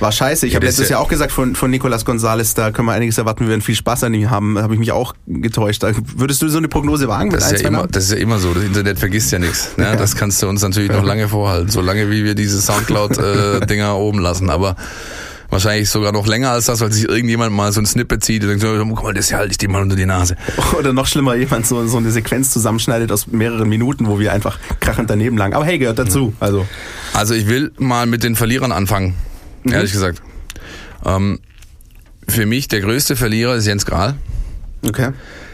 war 0.00 0.12
scheiße. 0.12 0.46
Ich 0.46 0.52
ja, 0.52 0.56
habe 0.56 0.66
letztes 0.66 0.88
Jahr 0.88 1.00
auch 1.00 1.08
gesagt 1.08 1.32
von, 1.32 1.54
von 1.54 1.70
Nicolas 1.70 2.04
Gonzalez, 2.04 2.54
da 2.54 2.70
können 2.70 2.86
wir 2.86 2.92
einiges 2.92 3.16
erwarten, 3.16 3.44
wir 3.44 3.48
werden 3.48 3.62
viel 3.62 3.74
Spaß 3.74 4.04
an 4.04 4.14
ihm 4.14 4.30
haben. 4.30 4.58
Habe 4.58 4.74
ich 4.74 4.80
mich 4.80 4.92
auch 4.92 5.14
getäuscht. 5.26 5.82
Würdest 6.16 6.42
du 6.42 6.48
so 6.48 6.58
eine 6.58 6.68
Prognose 6.68 7.08
wagen? 7.08 7.30
Das, 7.30 7.50
ist 7.50 7.62
ja, 7.62 7.68
immer, 7.68 7.86
das 7.86 8.04
ist 8.04 8.12
ja 8.12 8.18
immer 8.18 8.38
so. 8.38 8.52
Das 8.52 8.64
Internet 8.64 8.98
vergisst 8.98 9.32
ja 9.32 9.38
nichts. 9.38 9.76
Ne? 9.76 9.84
Ja. 9.84 9.96
Das 9.96 10.16
kannst 10.16 10.42
du 10.42 10.48
uns 10.48 10.62
natürlich 10.62 10.90
noch 10.90 11.04
lange 11.04 11.28
vorhalten, 11.28 11.70
solange 11.70 12.10
wie 12.10 12.24
wir 12.24 12.34
diese 12.34 12.60
Soundcloud-Dinger 12.60 13.88
äh, 13.88 13.92
oben 13.92 14.18
lassen. 14.18 14.50
Aber 14.50 14.76
Wahrscheinlich 15.54 15.88
sogar 15.88 16.10
noch 16.10 16.26
länger 16.26 16.50
als 16.50 16.66
das, 16.66 16.80
weil 16.80 16.90
sich 16.90 17.08
irgendjemand 17.08 17.52
mal 17.52 17.70
so 17.70 17.80
ein 17.80 17.86
Snippet 17.86 18.24
zieht 18.24 18.42
und 18.42 18.48
denkt, 18.48 18.62
so, 18.62 18.76
guck 18.76 19.04
mal, 19.04 19.14
das 19.14 19.32
halte 19.32 19.52
ich 19.52 19.58
dir 19.58 19.68
mal 19.68 19.82
unter 19.82 19.94
die 19.94 20.04
Nase. 20.04 20.34
Oder 20.76 20.92
noch 20.92 21.06
schlimmer, 21.06 21.36
jemand 21.36 21.64
so, 21.64 21.86
so 21.86 21.96
eine 21.96 22.10
Sequenz 22.10 22.50
zusammenschneidet 22.50 23.12
aus 23.12 23.28
mehreren 23.28 23.68
Minuten, 23.68 24.08
wo 24.08 24.18
wir 24.18 24.32
einfach 24.32 24.58
krachend 24.80 25.10
daneben 25.10 25.38
lagen. 25.38 25.54
Aber 25.54 25.64
hey, 25.64 25.78
gehört 25.78 26.00
dazu. 26.00 26.34
Also, 26.40 26.66
also 27.12 27.34
ich 27.34 27.46
will 27.46 27.70
mal 27.78 28.06
mit 28.06 28.24
den 28.24 28.34
Verlierern 28.34 28.72
anfangen, 28.72 29.14
mhm. 29.62 29.74
ehrlich 29.74 29.92
gesagt. 29.92 30.22
Ähm, 31.04 31.38
für 32.26 32.46
mich 32.46 32.66
der 32.66 32.80
größte 32.80 33.14
Verlierer 33.14 33.54
ist 33.54 33.64
Jens 33.64 33.86
Grahl. 33.86 34.16
Okay. 34.84 35.10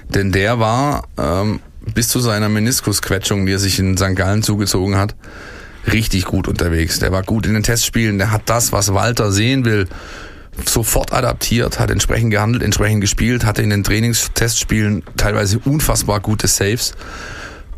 Denn 0.08 0.32
der 0.32 0.58
war 0.58 1.08
ähm, 1.18 1.60
bis 1.94 2.08
zu 2.08 2.20
seiner 2.20 2.48
Meniskusquetschung, 2.48 3.44
die 3.44 3.52
er 3.52 3.58
sich 3.58 3.78
in 3.78 3.98
St. 3.98 4.16
Gallen 4.16 4.42
zugezogen 4.42 4.96
hat, 4.96 5.14
richtig 5.90 6.24
gut 6.24 6.48
unterwegs. 6.48 6.98
Der 6.98 7.12
war 7.12 7.22
gut 7.22 7.46
in 7.46 7.54
den 7.54 7.62
Testspielen, 7.62 8.18
der 8.18 8.30
hat 8.30 8.42
das, 8.46 8.72
was 8.72 8.92
Walter 8.94 9.32
sehen 9.32 9.64
will, 9.64 9.88
sofort 10.66 11.12
adaptiert, 11.12 11.78
hat 11.78 11.90
entsprechend 11.90 12.30
gehandelt, 12.30 12.62
entsprechend 12.62 13.00
gespielt, 13.00 13.44
hatte 13.44 13.62
in 13.62 13.70
den 13.70 13.84
Trainingstestspielen 13.84 15.02
teilweise 15.16 15.58
unfassbar 15.58 16.20
gute 16.20 16.48
Saves, 16.48 16.94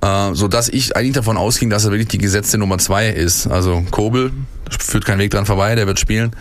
äh, 0.01 0.35
so 0.35 0.49
dass 0.49 0.69
ich 0.69 0.97
eigentlich 0.97 1.13
davon 1.13 1.37
ausging, 1.37 1.71
dass 1.71 1.85
er 1.85 1.91
wirklich 1.91 2.09
die 2.09 2.19
gesetzte 2.19 2.59
Nummer 2.59 2.79
zwei 2.79 3.09
ist. 3.09 3.47
Also 3.47 3.85
Kobel 3.91 4.33
führt 4.79 5.05
kein 5.05 5.19
Weg 5.19 5.31
dran 5.31 5.47
vorbei, 5.47 5.75
der 5.75 5.87
wird 5.87 6.01
spielen. 6.01 6.33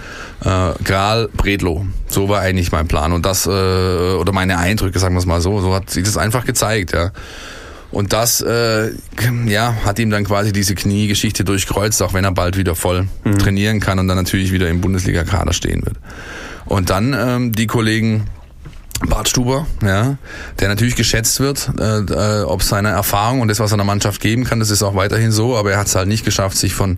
Äh, 0.43 0.71
Gral, 0.84 1.30
Bredlo, 1.34 1.86
so 2.08 2.30
war 2.30 2.41
eigentlich 2.41 2.71
mein 2.71 2.88
Plan 2.88 3.12
und 3.12 3.26
das 3.26 3.45
äh, 3.45 3.50
oder 3.50 4.32
meine 4.32 4.58
Eindrücke, 4.58 5.00
sagen 5.00 5.15
wir 5.15 5.19
es 5.19 5.26
mal 5.26 5.41
so, 5.41 5.60
so 5.62 5.74
hat 5.74 5.89
sich 5.89 6.04
das 6.04 6.17
einfach 6.17 6.45
gezeigt, 6.45 6.93
ja. 6.93 7.12
Und 7.92 8.14
das 8.14 8.42
äh, 8.42 8.92
ja, 9.48 9.76
hat 9.84 10.00
ihm 10.00 10.10
dann 10.10 10.24
quasi 10.24 10.54
diese 10.54 10.76
Kniegeschichte 10.76 11.44
durchkreuzt, 11.44 12.02
auch 12.02 12.14
wenn 12.14 12.24
er 12.24 12.32
bald 12.32 12.58
wieder 12.58 12.76
voll 12.76 13.08
mhm. 13.24 13.38
trainieren 13.38 13.80
kann 13.80 14.00
und 14.00 14.08
dann 14.08 14.18
natürlich 14.18 14.52
wieder 14.52 14.70
im 14.70 14.80
Bundesliga-Kader 14.80 15.54
stehen 15.54 15.86
wird. 15.86 15.98
Und 16.66 16.90
dann 16.90 17.14
ähm, 17.14 17.52
die 17.52 17.68
Kollegen 17.68 18.28
Bart 19.08 19.28
Stuber, 19.28 19.66
ja, 19.82 20.18
der 20.60 20.68
natürlich 20.70 20.96
geschätzt 20.96 21.40
wird, 21.40 21.72
äh, 21.80 22.00
äh, 22.00 22.44
ob 22.44 22.64
seine 22.64 22.90
Erfahrung 22.90 23.42
und 23.42 23.48
das, 23.48 23.60
was 23.60 23.72
er 23.72 23.78
der 23.78 23.86
Mannschaft 23.86 24.22
geben 24.22 24.44
kann, 24.44 24.60
das 24.60 24.70
ist 24.70 24.84
auch 24.84 24.96
weiterhin 24.96 25.32
so, 25.32 25.58
aber 25.58 25.72
er 25.72 25.80
hat 25.80 25.88
es 25.88 25.96
halt 25.96 26.08
nicht 26.08 26.24
geschafft, 26.24 26.58
sich 26.58 26.74
von 26.74 26.98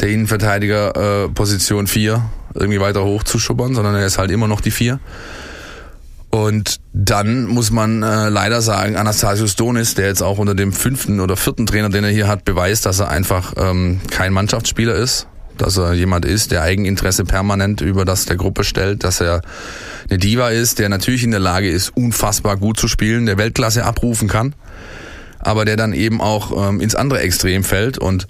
der 0.00 0.08
Innenverteidiger 0.08 1.24
äh, 1.24 1.28
Position 1.28 1.86
4 1.86 2.22
irgendwie 2.54 2.80
weiter 2.80 3.04
hochzuschubbern, 3.04 3.74
sondern 3.74 3.94
er 3.94 4.04
ist 4.04 4.18
halt 4.18 4.30
immer 4.30 4.48
noch 4.48 4.60
die 4.60 4.70
4. 4.70 4.98
Und 6.34 6.80
dann 6.94 7.44
muss 7.44 7.70
man 7.70 8.02
äh, 8.02 8.30
leider 8.30 8.62
sagen, 8.62 8.96
Anastasius 8.96 9.54
Donis, 9.54 9.94
der 9.94 10.06
jetzt 10.06 10.22
auch 10.22 10.38
unter 10.38 10.54
dem 10.54 10.72
fünften 10.72 11.20
oder 11.20 11.36
vierten 11.36 11.66
Trainer, 11.66 11.90
den 11.90 12.04
er 12.04 12.10
hier 12.10 12.26
hat, 12.26 12.46
beweist, 12.46 12.86
dass 12.86 13.00
er 13.00 13.10
einfach 13.10 13.52
ähm, 13.58 14.00
kein 14.10 14.32
Mannschaftsspieler 14.32 14.94
ist, 14.94 15.28
dass 15.58 15.76
er 15.76 15.92
jemand 15.92 16.24
ist, 16.24 16.50
der 16.50 16.62
Eigeninteresse 16.62 17.24
permanent 17.24 17.82
über 17.82 18.06
das 18.06 18.24
der 18.24 18.36
Gruppe 18.36 18.64
stellt, 18.64 19.04
dass 19.04 19.20
er 19.20 19.42
eine 20.08 20.18
Diva 20.18 20.48
ist, 20.48 20.78
der 20.78 20.88
natürlich 20.88 21.22
in 21.22 21.32
der 21.32 21.40
Lage 21.40 21.68
ist, 21.68 21.94
unfassbar 21.94 22.56
gut 22.56 22.80
zu 22.80 22.88
spielen, 22.88 23.26
der 23.26 23.36
Weltklasse 23.36 23.84
abrufen 23.84 24.26
kann, 24.26 24.54
aber 25.38 25.66
der 25.66 25.76
dann 25.76 25.92
eben 25.92 26.22
auch 26.22 26.66
ähm, 26.66 26.80
ins 26.80 26.94
andere 26.94 27.20
Extrem 27.20 27.62
fällt. 27.62 27.98
Und 27.98 28.26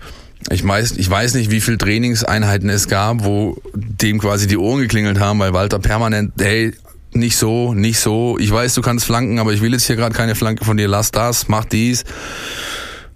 ich 0.50 0.66
weiß, 0.66 0.94
ich 0.96 1.08
weiß 1.08 1.34
nicht, 1.34 1.52
wie 1.52 1.60
viel 1.60 1.78
Trainingseinheiten 1.78 2.68
es 2.68 2.88
gab, 2.88 3.22
wo 3.22 3.62
dem 3.74 4.18
quasi 4.18 4.48
die 4.48 4.58
Ohren 4.58 4.80
geklingelt 4.80 5.20
haben, 5.20 5.38
weil 5.38 5.54
Walter 5.54 5.78
permanent, 5.78 6.32
hey, 6.40 6.72
nicht 7.14 7.36
so, 7.36 7.74
nicht 7.74 8.00
so. 8.00 8.38
Ich 8.38 8.50
weiß, 8.50 8.74
du 8.74 8.82
kannst 8.82 9.04
flanken, 9.04 9.38
aber 9.38 9.52
ich 9.52 9.60
will 9.60 9.72
jetzt 9.72 9.86
hier 9.86 9.96
gerade 9.96 10.14
keine 10.14 10.34
Flanke 10.34 10.64
von 10.64 10.76
dir. 10.76 10.88
Lass 10.88 11.10
das, 11.10 11.48
mach 11.48 11.64
dies. 11.64 12.04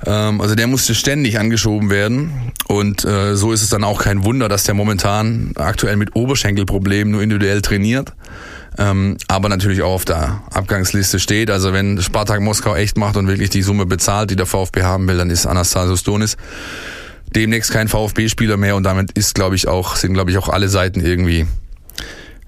Ähm, 0.05 0.41
also 0.41 0.55
der 0.55 0.67
musste 0.67 0.95
ständig 0.95 1.39
angeschoben 1.39 1.91
werden. 1.91 2.53
Und 2.69 3.05
äh, 3.05 3.37
so 3.37 3.53
ist 3.53 3.63
es 3.63 3.71
dann 3.71 3.85
auch 3.85 4.03
kein 4.03 4.25
Wunder, 4.25 4.49
dass 4.49 4.65
der 4.65 4.75
momentan 4.75 5.53
aktuell 5.57 5.97
mit 5.97 6.15
Oberschenkelproblemen 6.15 7.13
nur 7.13 7.23
individuell 7.23 7.63
trainiert. 7.63 8.13
Ähm, 8.79 9.17
aber 9.29 9.49
natürlich 9.49 9.81
auch 9.81 9.95
auf 9.95 10.05
der 10.05 10.43
Abgangsliste 10.53 11.19
steht. 11.19 11.51
Also 11.51 11.73
wenn 11.73 12.01
Spartak 12.03 12.41
Moskau 12.41 12.75
echt 12.75 12.99
macht 12.99 13.17
und 13.17 13.27
wirklich 13.27 13.49
die 13.49 13.63
Summe 13.63 13.87
bezahlt, 13.87 14.31
die 14.31 14.37
der 14.37 14.47
VfB 14.47 14.83
haben 14.83 15.09
will, 15.09 15.17
dann 15.17 15.31
ist 15.31 15.47
Anastasios 15.47 16.03
Donis 16.03 16.37
demnächst 17.35 17.71
kein 17.71 17.89
VfB-Spieler 17.89 18.57
mehr 18.57 18.77
und 18.77 18.85
damit 18.85 19.13
ist, 19.13 19.35
glaube 19.35 19.57
ich, 19.57 19.69
auch, 19.69 19.97
sind, 19.97 20.15
glaube 20.15 20.31
ich, 20.31 20.39
auch 20.39 20.49
alle 20.49 20.69
Seiten 20.69 21.01
irgendwie 21.01 21.47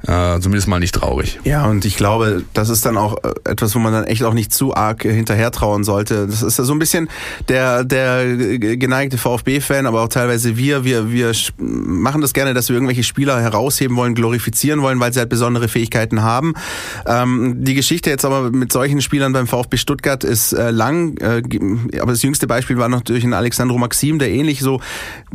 äh, 0.07 0.39
zumindest 0.39 0.69
mal 0.69 0.79
nicht 0.79 0.95
traurig. 0.95 1.41
Ja, 1.43 1.67
und 1.67 1.85
ich 1.85 1.97
glaube, 1.97 2.45
das 2.55 2.69
ist 2.69 2.87
dann 2.87 2.97
auch 2.97 3.17
äh, 3.25 3.51
etwas, 3.51 3.75
wo 3.75 3.81
man 3.81 3.93
dann 3.93 4.05
echt 4.05 4.23
auch 4.23 4.33
nicht 4.33 4.53
zu 4.53 4.75
arg 4.75 5.03
hinterher 5.03 5.51
trauen 5.51 5.83
sollte. 5.83 6.29
Das 6.29 6.43
ist 6.43 6.57
ja 6.57 6.65
so 6.65 6.73
ein 6.73 6.79
bisschen 6.79 7.09
der, 7.49 7.83
der 7.83 8.59
geneigte 8.59 9.19
VfB-Fan, 9.19 9.87
aber 9.87 10.03
auch 10.03 10.09
teilweise 10.09 10.57
wir, 10.57 10.85
wir, 10.85 11.11
wir 11.11 11.33
machen 11.59 12.21
das 12.21 12.33
gerne, 12.33 12.55
dass 12.55 12.69
wir 12.69 12.75
irgendwelche 12.75 13.03
Spieler 13.03 13.41
herausheben 13.41 13.97
wollen, 13.97 14.15
glorifizieren 14.15 14.83
wollen, 14.83 15.01
weil 15.01 15.13
sie 15.13 15.19
halt 15.19 15.31
besondere 15.31 15.67
Fähigkeiten 15.67 16.23
haben. 16.23 16.55
Ähm, 17.05 17.57
die 17.65 17.75
Geschichte 17.75 18.09
jetzt 18.09 18.25
aber 18.25 18.51
mit 18.53 18.71
solchen 18.71 19.01
Spielern 19.01 19.33
beim 19.33 19.49
VfB 19.49 19.79
Stuttgart 19.79 20.23
ist 20.23 20.53
äh, 20.53 20.71
lang, 20.71 21.17
äh, 21.19 21.43
aber 22.01 22.13
das 22.13 22.23
jüngste 22.23 22.47
Beispiel 22.47 22.79
war 22.79 22.89
durch 22.89 23.25
einen 23.25 23.35
Alexandro 23.35 23.79
Maxim, 23.79 24.21
der 24.21 24.31
ähnlich 24.31 24.61
so 24.61 24.81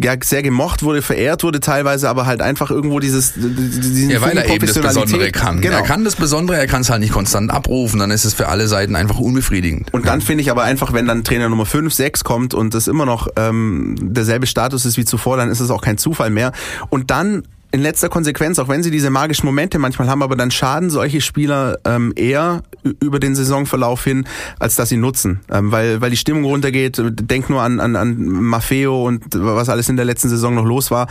ja, 0.02 0.14
sehr 0.24 0.42
gemocht 0.42 0.84
wurde, 0.84 1.02
verehrt 1.02 1.44
wurde 1.44 1.60
teilweise, 1.60 2.10
aber 2.10 2.26
halt 2.26 2.42
einfach 2.42 2.72
irgendwo 2.72 3.02
dieses 3.02 3.34
diesen 3.34 4.10
ja, 4.10 4.22
weil 4.22 4.38
er 4.38 4.53
Besondere 4.60 5.32
kann. 5.32 5.62
Genau. 5.62 5.78
Er 5.78 5.84
kann 5.84 6.04
das 6.04 6.16
Besondere, 6.16 6.58
er 6.58 6.68
kann 6.68 6.82
es 6.82 6.90
halt 6.90 7.02
nicht 7.02 7.14
konstant 7.14 7.52
abrufen, 7.52 8.00
dann 8.00 8.12
ist 8.12 8.26
es 8.26 8.34
für 8.34 8.48
alle 8.48 8.68
Seiten 8.68 8.96
einfach 8.96 9.20
unbefriedigend. 9.20 9.94
Und 9.94 10.08
dann 10.08 10.22
finde 10.22 10.42
ich 10.42 10.52
aber 10.52 10.64
einfach, 10.64 10.94
wenn 10.94 11.08
dann 11.08 11.24
Trainer 11.24 11.50
Nummer 11.50 11.66
5, 11.66 11.94
6 11.94 12.24
kommt 12.24 12.54
und 12.54 12.74
das 12.74 12.88
immer 12.88 13.06
noch 13.06 13.28
ähm, 13.36 13.96
derselbe 14.00 14.48
Status 14.48 14.86
ist 14.86 14.98
wie 14.98 15.06
zuvor, 15.06 15.38
dann 15.38 15.50
ist 15.50 15.60
es 15.60 15.70
auch 15.70 15.82
kein 15.82 15.98
Zufall 15.98 16.30
mehr. 16.30 16.52
Und 16.90 17.12
dann 17.12 17.44
in 17.74 17.82
letzter 17.82 18.08
Konsequenz, 18.08 18.60
auch 18.60 18.68
wenn 18.68 18.84
sie 18.84 18.92
diese 18.92 19.10
magischen 19.10 19.48
Momente 19.48 19.80
manchmal 19.80 20.08
haben, 20.08 20.22
aber 20.22 20.36
dann 20.36 20.52
schaden 20.52 20.92
solche 20.92 21.22
Spieler 21.22 21.80
ähm, 21.86 22.14
eher 22.16 22.62
über 23.02 23.20
den 23.20 23.34
Saisonverlauf 23.34 24.04
hin, 24.04 24.28
als 24.60 24.76
dass 24.76 24.90
sie 24.90 24.98
nutzen. 24.98 25.40
Ähm, 25.52 25.72
weil, 25.72 26.00
weil 26.00 26.12
die 26.12 26.18
Stimmung 26.18 26.46
runtergeht. 26.46 27.02
Denk 27.04 27.50
nur 27.50 27.64
an, 27.64 27.80
an, 27.80 27.96
an 27.96 28.16
Maffeo 28.22 29.08
und 29.08 29.24
was 29.34 29.70
alles 29.70 29.90
in 29.90 29.96
der 29.96 30.06
letzten 30.06 30.30
Saison 30.30 30.54
noch 30.54 30.66
los 30.66 30.92
war. 30.92 31.08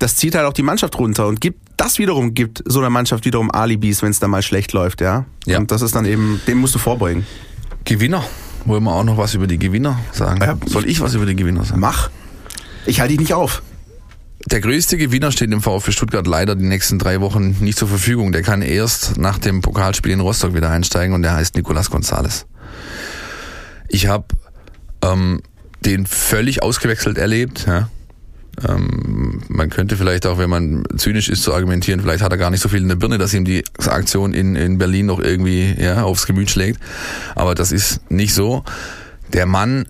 Das 0.00 0.16
zieht 0.16 0.34
halt 0.34 0.46
auch 0.46 0.52
die 0.52 0.64
Mannschaft 0.64 0.98
runter 0.98 1.28
und 1.28 1.40
gibt 1.40 1.60
das 1.76 1.98
wiederum 2.00 2.34
gibt 2.34 2.62
so 2.66 2.80
einer 2.80 2.90
Mannschaft 2.90 3.24
wiederum 3.24 3.50
Alibis, 3.52 4.02
wenn 4.02 4.10
es 4.10 4.18
da 4.18 4.26
mal 4.26 4.42
schlecht 4.42 4.72
läuft, 4.72 5.00
ja. 5.00 5.26
ja. 5.46 5.58
Und 5.58 5.70
das 5.70 5.80
ist 5.80 5.94
dann 5.94 6.06
eben, 6.06 6.40
dem 6.48 6.58
musst 6.58 6.74
du 6.74 6.80
vorbeugen. 6.80 7.24
Gewinner. 7.84 8.24
Wollen 8.64 8.82
wir 8.82 8.92
auch 8.92 9.04
noch 9.04 9.16
was 9.16 9.34
über 9.34 9.46
die 9.46 9.58
Gewinner 9.58 10.00
sagen? 10.10 10.40
Ja. 10.42 10.58
Soll 10.66 10.88
ich 10.88 11.00
was 11.00 11.14
über 11.14 11.24
die 11.24 11.36
Gewinner 11.36 11.64
sagen? 11.64 11.80
Mach. 11.80 12.10
Ich 12.84 13.00
halte 13.00 13.12
dich 13.12 13.20
nicht 13.20 13.32
auf. 13.32 13.62
Der 14.46 14.60
größte 14.60 14.96
Gewinner 14.96 15.32
steht 15.32 15.52
im 15.52 15.60
VfB 15.60 15.92
Stuttgart 15.92 16.26
leider 16.26 16.56
die 16.56 16.64
nächsten 16.64 16.98
drei 16.98 17.20
Wochen 17.20 17.56
nicht 17.60 17.78
zur 17.78 17.88
Verfügung. 17.88 18.32
Der 18.32 18.42
kann 18.42 18.62
erst 18.62 19.18
nach 19.18 19.38
dem 19.38 19.60
Pokalspiel 19.60 20.12
in 20.12 20.20
Rostock 20.20 20.54
wieder 20.54 20.70
einsteigen 20.70 21.14
und 21.14 21.22
der 21.22 21.34
heißt 21.34 21.56
Nicolas 21.56 21.90
Gonzales. 21.90 22.46
Ich 23.88 24.06
habe 24.06 24.24
ähm, 25.02 25.42
den 25.84 26.06
völlig 26.06 26.62
ausgewechselt 26.62 27.18
erlebt. 27.18 27.66
Ja. 27.66 27.90
Ähm, 28.66 29.42
man 29.48 29.68
könnte 29.68 29.96
vielleicht 29.96 30.26
auch, 30.26 30.38
wenn 30.38 30.50
man 30.50 30.84
zynisch 30.96 31.28
ist, 31.28 31.42
zu 31.42 31.54
argumentieren, 31.54 32.00
vielleicht 32.00 32.22
hat 32.22 32.32
er 32.32 32.38
gar 32.38 32.50
nicht 32.50 32.60
so 32.60 32.68
viel 32.68 32.80
in 32.80 32.88
der 32.88 32.96
Birne, 32.96 33.18
dass 33.18 33.34
ihm 33.34 33.44
die 33.44 33.64
Aktion 33.86 34.32
in, 34.32 34.56
in 34.56 34.78
Berlin 34.78 35.06
noch 35.06 35.20
irgendwie 35.20 35.74
ja, 35.78 36.02
aufs 36.02 36.26
Gemüt 36.26 36.50
schlägt. 36.50 36.80
Aber 37.34 37.54
das 37.54 37.72
ist 37.72 38.10
nicht 38.10 38.34
so. 38.34 38.64
Der 39.32 39.46
Mann 39.46 39.86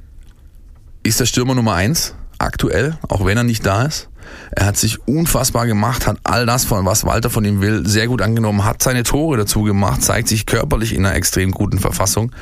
ist 1.02 1.20
der 1.20 1.26
Stürmer 1.26 1.54
Nummer 1.54 1.74
eins 1.74 2.14
aktuell, 2.38 2.98
auch 3.08 3.24
wenn 3.24 3.36
er 3.36 3.44
nicht 3.44 3.64
da 3.64 3.84
ist. 3.84 4.09
Er 4.52 4.66
hat 4.66 4.76
sich 4.76 5.06
unfassbar 5.06 5.66
gemacht, 5.66 6.06
hat 6.06 6.18
all 6.24 6.44
das, 6.44 6.64
von 6.64 6.84
was 6.84 7.04
Walter 7.04 7.30
von 7.30 7.44
ihm 7.44 7.60
will, 7.60 7.86
sehr 7.86 8.08
gut 8.08 8.20
angenommen, 8.20 8.64
hat 8.64 8.82
seine 8.82 9.04
Tore 9.04 9.36
dazu 9.36 9.62
gemacht, 9.62 10.02
zeigt 10.02 10.28
sich 10.28 10.46
körperlich 10.46 10.94
in 10.94 11.06
einer 11.06 11.14
extrem 11.14 11.52
guten 11.52 11.78
Verfassung. 11.78 12.32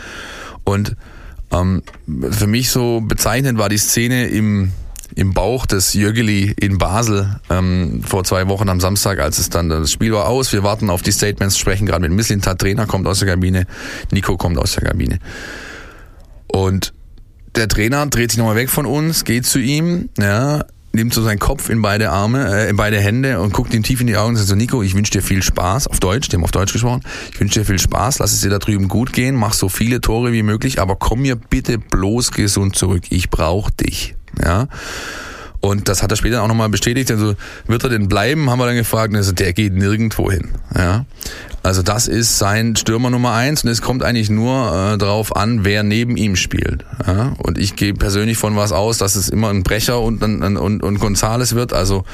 Und 0.64 0.96
ähm, 1.52 1.82
für 2.30 2.46
mich 2.46 2.70
so 2.70 3.00
bezeichnend 3.00 3.58
war 3.58 3.68
die 3.68 3.78
Szene 3.78 4.28
im 4.28 4.72
im 5.14 5.32
Bauch 5.32 5.66
des 5.66 5.94
Jögeli 5.94 6.54
in 6.60 6.78
Basel 6.78 7.40
ähm, 7.50 8.02
vor 8.06 8.24
zwei 8.24 8.46
Wochen 8.48 8.68
am 8.68 8.78
Samstag, 8.78 9.18
als 9.18 9.38
es 9.38 9.50
dann 9.50 9.68
das 9.68 9.90
Spiel 9.90 10.12
war 10.12 10.28
aus. 10.28 10.52
Wir 10.52 10.62
warten 10.62 10.90
auf 10.90 11.02
die 11.02 11.12
Statements, 11.12 11.58
sprechen 11.58 11.86
gerade 11.86 12.02
mit 12.02 12.12
Misslintat, 12.12 12.60
Trainer 12.60 12.86
kommt 12.86 13.06
aus 13.06 13.18
der 13.18 13.28
Kabine, 13.28 13.66
Nico 14.12 14.36
kommt 14.36 14.58
aus 14.58 14.74
der 14.74 14.84
Kabine. 14.84 15.18
Und 16.46 16.92
der 17.56 17.68
Trainer 17.68 18.06
dreht 18.06 18.30
sich 18.30 18.38
nochmal 18.38 18.56
weg 18.56 18.70
von 18.70 18.86
uns, 18.86 19.24
geht 19.24 19.46
zu 19.46 19.58
ihm, 19.58 20.10
ja, 20.18 20.64
nimmt 20.98 21.14
so 21.14 21.22
seinen 21.22 21.38
Kopf 21.38 21.70
in 21.70 21.80
beide 21.80 22.10
Arme, 22.10 22.52
äh, 22.52 22.68
in 22.68 22.76
beide 22.76 23.00
Hände 23.00 23.40
und 23.40 23.52
guckt 23.52 23.72
ihm 23.72 23.82
tief 23.82 24.00
in 24.00 24.06
die 24.06 24.16
Augen 24.16 24.30
und 24.30 24.36
sagt 24.36 24.48
so, 24.48 24.54
Nico, 24.54 24.82
ich 24.82 24.94
wünsche 24.94 25.12
dir 25.12 25.22
viel 25.22 25.42
Spaß, 25.42 25.86
auf 25.86 26.00
Deutsch, 26.00 26.28
dem 26.28 26.44
auf 26.44 26.50
Deutsch 26.50 26.72
gesprochen, 26.72 27.02
ich 27.32 27.40
wünsche 27.40 27.60
dir 27.60 27.64
viel 27.66 27.78
Spaß, 27.78 28.18
lass 28.18 28.32
es 28.32 28.40
dir 28.40 28.50
da 28.50 28.58
drüben 28.58 28.88
gut 28.88 29.12
gehen, 29.12 29.34
mach 29.34 29.54
so 29.54 29.68
viele 29.68 30.00
Tore 30.00 30.32
wie 30.32 30.42
möglich, 30.42 30.80
aber 30.80 30.96
komm 30.96 31.22
mir 31.22 31.36
bitte 31.36 31.78
bloß 31.78 32.32
gesund 32.32 32.76
zurück, 32.76 33.04
ich 33.10 33.30
brauche 33.30 33.72
dich, 33.72 34.16
ja. 34.42 34.68
Und 35.60 35.88
das 35.88 36.02
hat 36.02 36.12
er 36.12 36.16
später 36.16 36.42
auch 36.42 36.48
nochmal 36.48 36.68
bestätigt. 36.68 37.10
Also 37.10 37.34
wird 37.66 37.82
er 37.82 37.90
denn 37.90 38.08
bleiben, 38.08 38.48
haben 38.48 38.58
wir 38.58 38.66
dann 38.66 38.76
gefragt. 38.76 39.14
Also 39.14 39.32
der 39.32 39.52
geht 39.52 39.74
nirgendwo 39.74 40.30
hin. 40.30 40.50
Ja. 40.74 41.04
Also 41.62 41.82
das 41.82 42.06
ist 42.06 42.38
sein 42.38 42.76
Stürmer 42.76 43.10
Nummer 43.10 43.32
eins 43.32 43.64
und 43.64 43.70
es 43.70 43.82
kommt 43.82 44.02
eigentlich 44.02 44.30
nur 44.30 44.94
äh, 44.94 44.98
darauf 44.98 45.34
an, 45.34 45.64
wer 45.64 45.82
neben 45.82 46.16
ihm 46.16 46.36
spielt. 46.36 46.84
Ja? 47.06 47.34
Und 47.38 47.58
ich 47.58 47.74
gehe 47.74 47.94
persönlich 47.94 48.38
von 48.38 48.56
was 48.56 48.72
aus, 48.72 48.98
dass 48.98 49.16
es 49.16 49.28
immer 49.28 49.50
ein 49.50 49.64
Brecher 49.64 50.00
und, 50.00 50.22
und, 50.22 50.56
und, 50.56 50.82
und 50.82 50.98
Gonzales 51.00 51.54
wird. 51.54 51.72
Also 51.72 52.04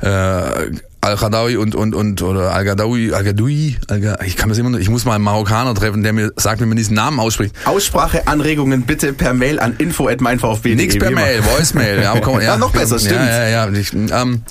äh, 0.00 0.70
Al-Khadawi 1.02 1.56
und, 1.56 1.74
und, 1.74 1.94
und, 1.94 2.20
oder 2.22 2.52
Al-Gadawi, 2.52 3.14
Al-Gadoui, 3.14 3.76
Al 3.88 4.18
ich 4.26 4.36
kann 4.36 4.50
das 4.50 4.58
immer 4.58 4.78
ich 4.78 4.90
muss 4.90 5.06
mal 5.06 5.14
einen 5.14 5.24
Marokkaner 5.24 5.74
treffen, 5.74 6.02
der 6.02 6.12
mir 6.12 6.32
sagt, 6.36 6.60
wie 6.60 6.66
man 6.66 6.76
diesen 6.76 6.94
Namen 6.94 7.18
ausspricht. 7.20 7.54
Ausspracheanregungen 7.64 8.82
bitte 8.82 9.14
per 9.14 9.32
Mail 9.32 9.60
an 9.60 9.76
info 9.78 10.08
at 10.08 10.20
meinvfb. 10.20 10.74
Nix 10.74 10.98
per 10.98 11.10
Mail, 11.10 11.42
Voicemail. 11.42 12.02
Ja, 12.02 12.20
komm, 12.20 12.34
ja, 12.40 12.42
ja, 12.42 12.56
noch 12.58 12.72
besser, 12.72 12.98
stimmt. 12.98 13.14
Ja, 13.14 13.48
ja, 13.48 13.66
ja. 13.66 13.72
Ich, 13.72 13.94
ähm, 13.94 14.42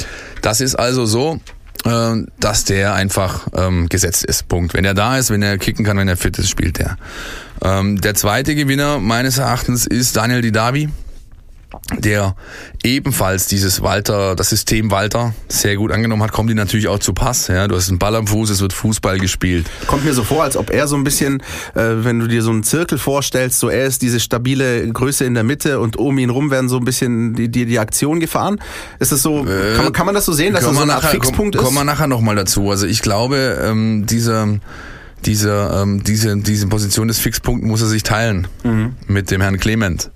das 0.42 0.60
ist 0.60 0.76
also 0.76 1.06
so, 1.06 1.40
äh, 1.86 2.16
dass 2.40 2.66
der 2.66 2.96
einfach 2.96 3.48
ähm, 3.56 3.88
gesetzt 3.88 4.26
ist. 4.26 4.48
Punkt. 4.48 4.74
Wenn 4.74 4.86
er 4.86 4.96
da 4.96 5.18
ist, 5.18 5.30
wenn 5.30 5.44
er 5.44 5.60
kicken 5.60 5.86
kann, 5.86 5.98
wenn 5.98 6.08
er 6.08 6.18
fit 6.18 6.40
ist, 6.40 6.50
spielt 6.50 6.80
er. 6.80 6.98
Ähm, 7.62 8.02
der 8.02 8.16
zweite 8.16 8.56
Gewinner 8.56 9.00
meines 9.00 9.38
Erachtens 9.38 9.86
ist 9.86 10.16
Daniel 10.18 10.42
Didavi 10.42 10.90
der 11.98 12.36
ebenfalls 12.84 13.48
dieses 13.48 13.82
Walter, 13.82 14.36
das 14.36 14.50
System 14.50 14.92
Walter 14.92 15.34
sehr 15.48 15.76
gut 15.76 15.92
angenommen 15.92 16.24
hat, 16.24 16.32
kommt 16.32 16.50
ihm 16.50 16.58
natürlich 16.58 16.88
auch 16.88 17.00
zu 17.00 17.14
Pass. 17.14 17.48
Ja, 17.48 17.68
du 17.68 17.76
hast 17.76 17.90
einen 17.90 18.00
Ball 18.00 18.16
am 18.16 18.28
Fuß, 18.28 18.50
es 18.50 18.62
wird 18.62 18.74
Fußball 18.74 19.20
gespielt. 19.20 19.68
Kommt 19.88 20.06
mir 20.06 20.14
so 20.14 20.24
vor, 20.24 20.44
als 20.44 20.58
ob 20.58 20.70
er 20.70 20.88
so 20.88 20.96
ein 20.96 21.04
bisschen, 21.04 21.42
äh, 21.76 22.04
wenn 22.04 22.20
du 22.20 22.28
dir 22.28 22.42
so 22.42 22.52
einen 22.52 22.64
Zirkel 22.64 22.98
vorstellst, 22.98 23.60
so 23.60 23.70
er 23.70 23.86
ist 23.86 24.02
diese 24.02 24.20
stabile 24.20 24.88
Größe 24.88 25.26
in 25.26 25.34
der 25.34 25.44
Mitte 25.44 25.80
und 25.80 25.98
um 25.98 26.18
ihn 26.18 26.30
rum 26.30 26.52
werden 26.52 26.70
so 26.70 26.78
ein 26.78 26.86
bisschen 26.86 27.34
die 27.34 27.50
die, 27.50 27.66
die 27.66 27.80
Aktion 27.80 28.20
gefahren. 28.20 28.60
Ist 29.00 29.12
das 29.12 29.22
so? 29.22 29.46
Äh, 29.46 29.76
kann, 29.76 29.86
man, 29.86 29.94
kann 29.94 30.06
man 30.06 30.16
das 30.16 30.26
so 30.26 30.34
sehen, 30.34 30.54
dass 30.54 30.64
das 30.64 30.76
so 30.76 30.82
eine 30.82 30.96
Art 30.96 31.06
Fixpunkt 31.06 31.56
komm, 31.56 31.66
ist? 31.66 31.66
Kommen 31.66 31.78
wir 31.78 31.84
nachher 31.84 32.08
nochmal 32.08 32.36
dazu. 32.36 32.70
Also 32.70 32.86
ich 32.86 33.02
glaube, 33.02 33.60
ähm, 33.64 34.06
dieser 34.06 34.60
diese, 35.26 35.72
ähm, 35.74 36.04
diese, 36.04 36.38
diese 36.38 36.68
Position 36.68 37.10
des 37.10 37.20
Fixpunkts 37.20 37.68
muss 37.68 37.82
er 37.82 37.88
sich 37.88 38.04
teilen 38.04 38.48
mhm. 38.64 38.96
mit 39.08 39.32
dem 39.32 39.42
Herrn 39.42 39.60
Clement. 39.60 40.12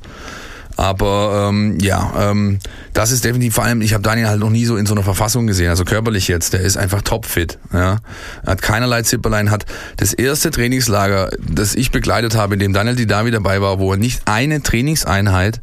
Aber 0.75 1.49
ähm, 1.49 1.77
ja, 1.79 2.31
ähm, 2.31 2.59
das 2.93 3.11
ist 3.11 3.23
definitiv 3.23 3.55
vor 3.55 3.63
allem, 3.63 3.81
ich 3.81 3.93
habe 3.93 4.03
Daniel 4.03 4.27
halt 4.27 4.39
noch 4.39 4.49
nie 4.49 4.65
so 4.65 4.75
in 4.75 4.85
so 4.85 4.93
einer 4.93 5.03
Verfassung 5.03 5.47
gesehen, 5.47 5.69
also 5.69 5.85
körperlich 5.85 6.27
jetzt, 6.27 6.53
der 6.53 6.61
ist 6.61 6.77
einfach 6.77 7.01
topfit. 7.01 7.59
Ja. 7.71 7.97
Er 8.43 8.51
hat 8.51 8.61
keinerlei 8.61 9.03
Zipperlein, 9.03 9.51
hat 9.51 9.65
das 9.97 10.13
erste 10.13 10.51
Trainingslager, 10.51 11.29
das 11.39 11.75
ich 11.75 11.91
begleitet 11.91 12.35
habe, 12.35 12.55
in 12.55 12.59
dem 12.59 12.73
Daniel 12.73 12.95
Didavi 12.95 13.31
dabei 13.31 13.61
war, 13.61 13.79
wo 13.79 13.91
er 13.91 13.97
nicht 13.97 14.23
eine 14.25 14.63
Trainingseinheit 14.63 15.61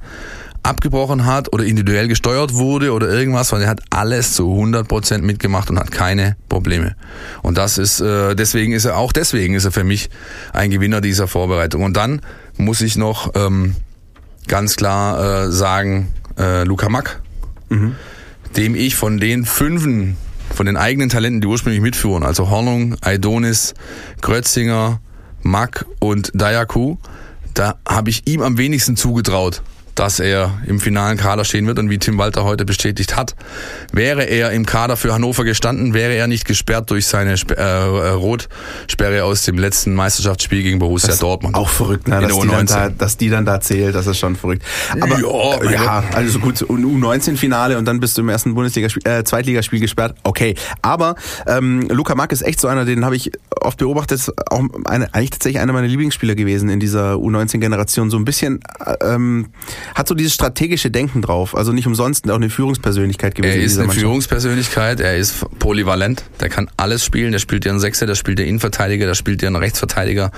abgebrochen 0.62 1.24
hat 1.24 1.52
oder 1.52 1.64
individuell 1.64 2.06
gesteuert 2.06 2.54
wurde 2.54 2.92
oder 2.92 3.08
irgendwas, 3.08 3.48
sondern 3.48 3.68
er 3.68 3.70
hat 3.70 3.80
alles 3.90 4.34
zu 4.34 4.44
100% 4.44 5.22
mitgemacht 5.22 5.70
und 5.70 5.78
hat 5.78 5.90
keine 5.90 6.36
Probleme. 6.48 6.96
Und 7.42 7.56
das 7.56 7.78
ist, 7.78 8.00
äh, 8.00 8.34
deswegen 8.34 8.72
ist 8.72 8.84
er, 8.84 8.98
auch 8.98 9.12
deswegen 9.12 9.54
ist 9.54 9.64
er 9.64 9.72
für 9.72 9.84
mich 9.84 10.10
ein 10.52 10.70
Gewinner 10.70 11.00
dieser 11.00 11.28
Vorbereitung. 11.28 11.82
Und 11.82 11.96
dann 11.96 12.20
muss 12.56 12.80
ich 12.80 12.96
noch... 12.96 13.32
Ähm, 13.34 13.74
ganz 14.50 14.74
klar 14.74 15.44
äh, 15.46 15.52
sagen, 15.52 16.12
äh, 16.36 16.64
Luca 16.64 16.88
Mack, 16.88 17.22
mhm. 17.68 17.94
dem 18.56 18.74
ich 18.74 18.96
von 18.96 19.18
den 19.18 19.46
Fünfen, 19.46 20.16
von 20.52 20.66
den 20.66 20.76
eigenen 20.76 21.08
Talenten, 21.08 21.40
die 21.40 21.46
ursprünglich 21.46 21.80
mitführen, 21.80 22.24
also 22.24 22.50
Hornung, 22.50 22.96
Aidonis, 23.00 23.74
Grötzinger, 24.20 25.00
Mack 25.42 25.86
und 26.00 26.32
Dayaku, 26.34 26.96
da 27.54 27.78
habe 27.88 28.10
ich 28.10 28.26
ihm 28.26 28.42
am 28.42 28.58
wenigsten 28.58 28.96
zugetraut 28.96 29.62
dass 29.94 30.20
er 30.20 30.58
im 30.66 30.80
finalen 30.80 31.16
Kader 31.16 31.44
stehen 31.44 31.66
wird 31.66 31.78
und 31.78 31.90
wie 31.90 31.98
Tim 31.98 32.18
Walter 32.18 32.44
heute 32.44 32.64
bestätigt 32.64 33.16
hat, 33.16 33.34
wäre 33.92 34.24
er 34.24 34.52
im 34.52 34.66
Kader 34.66 34.96
für 34.96 35.12
Hannover 35.12 35.44
gestanden, 35.44 35.94
wäre 35.94 36.14
er 36.14 36.26
nicht 36.26 36.44
gesperrt 36.44 36.90
durch 36.90 37.06
seine 37.06 37.34
Sp 37.36 37.54
äh, 37.54 37.62
Rotsperre 38.10 39.24
aus 39.24 39.44
dem 39.44 39.58
letzten 39.58 39.94
Meisterschaftsspiel 39.94 40.62
gegen 40.62 40.78
Borussia 40.78 41.14
Dortmund. 41.16 41.54
Auch 41.54 41.68
verrückt, 41.68 42.08
ne? 42.08 42.20
dass, 42.20 42.38
die 42.38 42.48
dann 42.48 42.66
da, 42.66 42.88
dass 42.88 43.16
die 43.16 43.28
dann 43.28 43.44
da 43.44 43.60
zählt, 43.60 43.94
das 43.94 44.06
ist 44.06 44.18
schon 44.18 44.36
verrückt. 44.36 44.62
Aber 45.00 45.18
ja, 45.64 45.70
ja 45.70 46.04
also 46.14 46.38
gut, 46.38 46.56
U19-Finale 46.56 47.78
und 47.78 47.84
dann 47.84 48.00
bist 48.00 48.16
du 48.16 48.22
im 48.22 48.28
ersten 48.28 48.54
Bundesligaspiel, 48.54 49.02
äh, 49.04 49.24
Zweitligaspiel 49.24 49.80
gesperrt, 49.80 50.16
okay. 50.22 50.54
Aber 50.82 51.14
ähm, 51.46 51.88
Luca 51.88 52.14
Mack 52.14 52.32
ist 52.32 52.42
echt 52.42 52.60
so 52.60 52.68
einer, 52.68 52.84
den 52.84 53.04
habe 53.04 53.16
ich 53.16 53.30
oft 53.60 53.78
beobachtet, 53.78 54.30
auch 54.50 54.62
eine, 54.84 55.12
eigentlich 55.14 55.30
tatsächlich 55.30 55.60
einer 55.60 55.72
meiner 55.72 55.88
Lieblingsspieler 55.88 56.34
gewesen 56.34 56.68
in 56.68 56.80
dieser 56.80 57.14
U19-Generation. 57.14 58.10
So 58.10 58.16
ein 58.16 58.24
bisschen 58.24 58.60
äh, 58.84 58.94
ähm, 59.02 59.48
hat 59.94 60.08
so 60.08 60.14
dieses 60.14 60.34
strategische 60.34 60.90
Denken 60.90 61.22
drauf. 61.22 61.56
Also 61.56 61.72
nicht 61.72 61.86
umsonst 61.86 62.30
auch 62.30 62.36
eine 62.36 62.50
Führungspersönlichkeit 62.50 63.34
gewesen. 63.34 63.58
Er 63.58 63.64
ist 63.64 63.76
eine 63.76 63.86
Mannschaft. 63.86 64.00
Führungspersönlichkeit, 64.00 65.00
er 65.00 65.16
ist 65.16 65.44
polyvalent, 65.58 66.24
der 66.40 66.48
kann 66.48 66.70
alles 66.76 67.04
spielen, 67.04 67.32
der 67.32 67.38
spielt 67.38 67.64
ja 67.64 67.70
einen 67.70 67.80
Sechser, 67.80 68.06
der 68.06 68.14
spielt 68.14 68.38
ja 68.38 68.46
Innenverteidiger, 68.46 69.06
der 69.06 69.14
spielt 69.14 69.42
ja 69.42 69.48
einen 69.48 69.56
Rechtsverteidiger, 69.56 70.30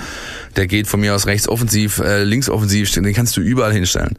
der 0.57 0.67
geht 0.67 0.87
von 0.87 1.01
mir 1.01 1.15
aus 1.15 1.27
rechts 1.27 1.49
offensiv, 1.49 1.99
äh, 1.99 2.25
links 2.25 2.49
offensiv, 2.49 2.91
den 2.93 3.13
kannst 3.13 3.37
du 3.37 3.41
überall 3.41 3.73
hinstellen. 3.73 4.19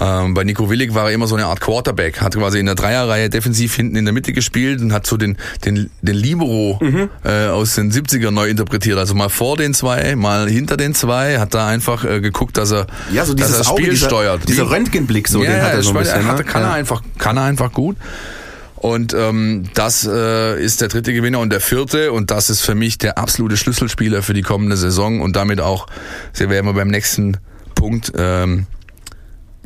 Ähm, 0.00 0.34
bei 0.34 0.44
Nico 0.44 0.70
Willig 0.70 0.94
war 0.94 1.08
er 1.08 1.14
immer 1.14 1.26
so 1.26 1.36
eine 1.36 1.46
Art 1.46 1.60
Quarterback, 1.60 2.20
hat 2.20 2.36
quasi 2.36 2.58
in 2.58 2.66
der 2.66 2.74
Dreierreihe 2.74 3.30
defensiv 3.30 3.74
hinten 3.74 3.96
in 3.96 4.04
der 4.04 4.14
Mitte 4.14 4.32
gespielt 4.32 4.80
und 4.80 4.92
hat 4.92 5.06
so 5.06 5.16
den, 5.16 5.36
den, 5.64 5.90
den 6.02 6.14
Libero 6.14 6.78
mhm. 6.80 7.10
äh, 7.24 7.46
aus 7.46 7.74
den 7.74 7.92
70er 7.92 8.30
neu 8.30 8.48
interpretiert. 8.48 8.98
Also 8.98 9.14
mal 9.14 9.28
vor 9.28 9.56
den 9.56 9.74
zwei, 9.74 10.16
mal 10.16 10.48
hinter 10.48 10.76
den 10.76 10.94
zwei, 10.94 11.38
hat 11.38 11.54
da 11.54 11.66
einfach 11.66 12.04
äh, 12.04 12.20
geguckt, 12.20 12.56
dass 12.56 12.72
er, 12.72 12.86
ja, 13.12 13.24
so 13.24 13.34
dass 13.34 13.52
er 13.52 13.58
das 13.58 13.68
Spiel 13.68 13.90
dieser, 13.90 14.06
steuert. 14.06 14.37
Dieser 14.46 14.70
Röntgenblick, 14.70 15.28
so, 15.28 15.42
ja, 15.42 15.50
den 15.50 15.62
hat 15.62 15.72
er 15.74 15.82
so 15.82 15.90
ein 15.90 15.98
bisschen. 15.98 16.26
Hat, 16.26 16.38
ne? 16.38 16.44
kann 16.44 16.62
ja. 16.62 16.68
er 16.68 16.74
einfach, 16.74 17.02
kann 17.18 17.36
er 17.36 17.44
einfach 17.44 17.72
gut. 17.72 17.96
Und 18.76 19.12
ähm, 19.12 19.64
das 19.74 20.06
äh, 20.06 20.62
ist 20.62 20.80
der 20.80 20.88
dritte 20.88 21.12
Gewinner 21.12 21.40
und 21.40 21.50
der 21.50 21.60
vierte 21.60 22.12
und 22.12 22.30
das 22.30 22.48
ist 22.48 22.60
für 22.60 22.76
mich 22.76 22.96
der 22.96 23.18
absolute 23.18 23.56
Schlüsselspieler 23.56 24.22
für 24.22 24.34
die 24.34 24.42
kommende 24.42 24.76
Saison 24.76 25.20
und 25.20 25.34
damit 25.34 25.60
auch, 25.60 25.88
sehr 26.32 26.48
werden 26.48 26.66
wir 26.66 26.74
beim 26.74 26.88
nächsten 26.88 27.38
Punkt, 27.74 28.12
ähm, 28.16 28.66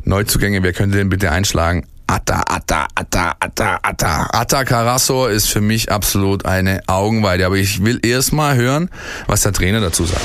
Neuzugänge, 0.03 0.63
wer 0.63 0.73
könnte 0.73 0.97
denn 0.97 1.09
bitte 1.09 1.31
einschlagen? 1.31 1.85
Atta, 2.07 2.43
Atta, 2.47 2.87
Atta, 2.95 3.35
Atta, 3.39 3.79
Atta. 3.81 4.27
Atta 4.31 4.63
Carasso 4.65 5.27
ist 5.27 5.47
für 5.47 5.61
mich 5.61 5.91
absolut 5.91 6.45
eine 6.45 6.81
Augenweide. 6.87 7.45
Aber 7.45 7.55
ich 7.55 7.83
will 7.83 7.99
erst 8.03 8.33
mal 8.33 8.55
hören, 8.55 8.89
was 9.27 9.41
der 9.41 9.53
Trainer 9.53 9.79
dazu 9.79 10.03
sagt. 10.03 10.21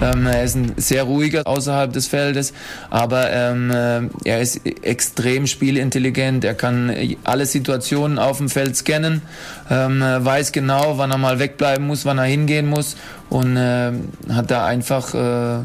Ähm, 0.00 0.26
er 0.26 0.44
ist 0.44 0.54
ein 0.54 0.74
sehr 0.76 1.02
ruhiger 1.02 1.46
außerhalb 1.46 1.92
des 1.92 2.06
Feldes, 2.06 2.52
aber 2.90 3.30
ähm, 3.30 3.70
äh, 3.70 4.28
er 4.28 4.40
ist 4.40 4.60
extrem 4.82 5.46
spielintelligent. 5.46 6.44
Er 6.44 6.54
kann 6.54 6.94
alle 7.24 7.46
Situationen 7.46 8.18
auf 8.18 8.38
dem 8.38 8.48
Feld 8.48 8.76
scannen, 8.76 9.22
ähm, 9.70 10.00
weiß 10.00 10.52
genau, 10.52 10.98
wann 10.98 11.10
er 11.10 11.18
mal 11.18 11.38
wegbleiben 11.38 11.86
muss, 11.86 12.04
wann 12.04 12.18
er 12.18 12.24
hingehen 12.24 12.68
muss 12.68 12.96
und 13.28 13.56
äh, 13.56 13.92
hat 14.30 14.50
da 14.50 14.66
einfach 14.66 15.14
äh, 15.14 15.64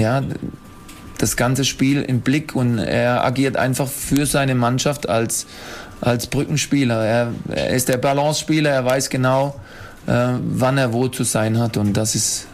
ja 0.00 0.22
das 1.22 1.36
ganze 1.36 1.64
Spiel 1.64 2.02
im 2.02 2.20
Blick 2.20 2.56
und 2.56 2.78
er 2.78 3.24
agiert 3.24 3.56
einfach 3.56 3.86
für 3.86 4.26
seine 4.26 4.56
Mannschaft 4.56 5.08
als, 5.08 5.46
als 6.00 6.26
Brückenspieler. 6.26 7.04
Er, 7.04 7.32
er 7.48 7.70
ist 7.70 7.88
der 7.88 7.98
Balance-Spieler, 7.98 8.70
er 8.70 8.84
weiß 8.84 9.08
genau, 9.08 9.54
äh, 10.08 10.32
wann 10.42 10.78
er 10.78 10.92
wo 10.92 11.06
zu 11.06 11.22
sein 11.22 11.58
hat 11.58 11.76
und 11.76 11.96
das 11.96 12.16
ist, 12.16 12.48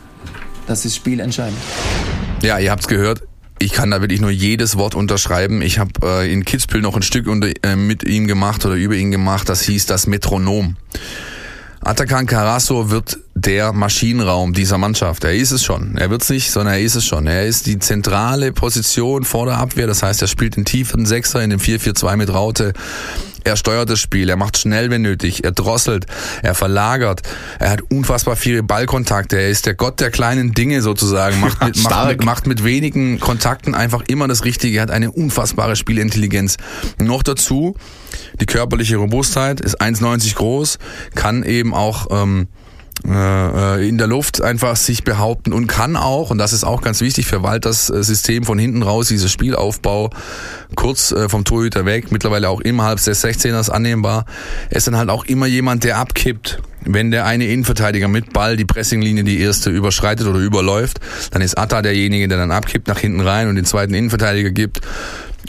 das 0.68 0.84
ist 0.84 0.94
spielentscheidend. 0.94 1.58
Ja, 2.42 2.58
ihr 2.58 2.70
habt 2.70 2.82
es 2.82 2.88
gehört. 2.88 3.22
Ich 3.58 3.72
kann 3.72 3.90
da 3.90 4.00
wirklich 4.00 4.20
nur 4.20 4.30
jedes 4.30 4.76
Wort 4.76 4.94
unterschreiben. 4.94 5.62
Ich 5.62 5.80
habe 5.80 5.90
äh, 6.04 6.32
in 6.32 6.44
Kitzbühel 6.44 6.80
noch 6.80 6.94
ein 6.94 7.02
Stück 7.02 7.26
unter, 7.26 7.48
äh, 7.64 7.74
mit 7.74 8.04
ihm 8.04 8.28
gemacht 8.28 8.64
oder 8.64 8.76
über 8.76 8.94
ihn 8.94 9.10
gemacht. 9.10 9.48
Das 9.48 9.62
hieß 9.62 9.86
das 9.86 10.06
Metronom. 10.06 10.76
Atakan 11.80 12.26
Carasso 12.26 12.90
wird 12.90 13.18
der 13.34 13.72
Maschinenraum 13.72 14.52
dieser 14.52 14.78
Mannschaft. 14.78 15.24
Er 15.24 15.34
ist 15.34 15.52
es 15.52 15.64
schon. 15.64 15.96
Er 15.96 16.10
wird 16.10 16.22
es 16.22 16.28
nicht, 16.28 16.50
sondern 16.50 16.74
er 16.74 16.80
ist 16.80 16.96
es 16.96 17.04
schon. 17.04 17.26
Er 17.26 17.46
ist 17.46 17.66
die 17.66 17.78
zentrale 17.78 18.52
Position 18.52 19.24
vor 19.24 19.46
der 19.46 19.58
Abwehr. 19.58 19.86
Das 19.86 20.02
heißt, 20.02 20.22
er 20.22 20.28
spielt 20.28 20.56
den 20.56 20.64
tiefen 20.64 21.06
Sechser 21.06 21.42
in 21.42 21.50
dem 21.50 21.60
4-4-2 21.60 22.16
mit 22.16 22.32
Raute. 22.32 22.74
Er 23.48 23.56
steuert 23.56 23.88
das 23.88 23.98
Spiel, 23.98 24.28
er 24.28 24.36
macht 24.36 24.58
schnell, 24.58 24.90
wenn 24.90 25.00
nötig, 25.00 25.42
er 25.42 25.52
drosselt, 25.52 26.04
er 26.42 26.54
verlagert, 26.54 27.22
er 27.58 27.70
hat 27.70 27.80
unfassbar 27.80 28.36
viele 28.36 28.62
Ballkontakte, 28.62 29.38
er 29.38 29.48
ist 29.48 29.64
der 29.64 29.74
Gott 29.74 30.00
der 30.00 30.10
kleinen 30.10 30.52
Dinge 30.52 30.82
sozusagen, 30.82 31.40
macht 31.40 31.58
mit, 31.64 31.82
macht 31.82 32.08
mit, 32.08 32.24
macht 32.24 32.46
mit 32.46 32.62
wenigen 32.62 33.20
Kontakten 33.20 33.74
einfach 33.74 34.02
immer 34.06 34.28
das 34.28 34.44
Richtige, 34.44 34.76
er 34.76 34.82
hat 34.82 34.90
eine 34.90 35.10
unfassbare 35.10 35.76
Spielintelligenz. 35.76 36.58
Noch 37.00 37.22
dazu, 37.22 37.74
die 38.38 38.44
körperliche 38.44 38.98
Robustheit, 38.98 39.62
ist 39.62 39.80
1,90 39.80 40.34
groß, 40.34 40.78
kann 41.14 41.42
eben 41.42 41.72
auch 41.72 42.08
ähm, 42.10 42.48
äh, 42.48 42.67
in 43.04 43.98
der 43.98 44.06
Luft 44.06 44.42
einfach 44.42 44.76
sich 44.76 45.04
behaupten 45.04 45.52
und 45.52 45.66
kann 45.66 45.96
auch, 45.96 46.30
und 46.30 46.38
das 46.38 46.52
ist 46.52 46.64
auch 46.64 46.82
ganz 46.82 47.00
wichtig 47.00 47.26
für 47.26 47.42
Walters 47.42 47.90
äh, 47.90 48.02
System 48.02 48.44
von 48.44 48.58
hinten 48.58 48.82
raus, 48.82 49.08
dieser 49.08 49.28
Spielaufbau 49.28 50.10
kurz 50.74 51.12
äh, 51.12 51.28
vom 51.28 51.44
Torhüter 51.44 51.84
weg, 51.86 52.10
mittlerweile 52.10 52.48
auch 52.48 52.60
innerhalb 52.60 53.02
des 53.02 53.24
16ers 53.24 53.70
annehmbar. 53.70 54.26
Ist 54.70 54.86
dann 54.86 54.96
halt 54.96 55.10
auch 55.10 55.24
immer 55.24 55.46
jemand, 55.46 55.84
der 55.84 55.98
abkippt. 55.98 56.60
Wenn 56.84 57.10
der 57.10 57.26
eine 57.26 57.46
Innenverteidiger 57.46 58.08
mit 58.08 58.32
Ball 58.32 58.56
die 58.56 58.64
Pressinglinie 58.64 59.24
die 59.24 59.40
erste 59.40 59.70
überschreitet 59.70 60.26
oder 60.26 60.38
überläuft, 60.38 61.00
dann 61.32 61.42
ist 61.42 61.58
Atta 61.58 61.82
derjenige, 61.82 62.28
der 62.28 62.38
dann 62.38 62.52
abkippt 62.52 62.88
nach 62.88 62.98
hinten 62.98 63.20
rein 63.20 63.48
und 63.48 63.56
den 63.56 63.64
zweiten 63.64 63.94
Innenverteidiger 63.94 64.50
gibt. 64.50 64.80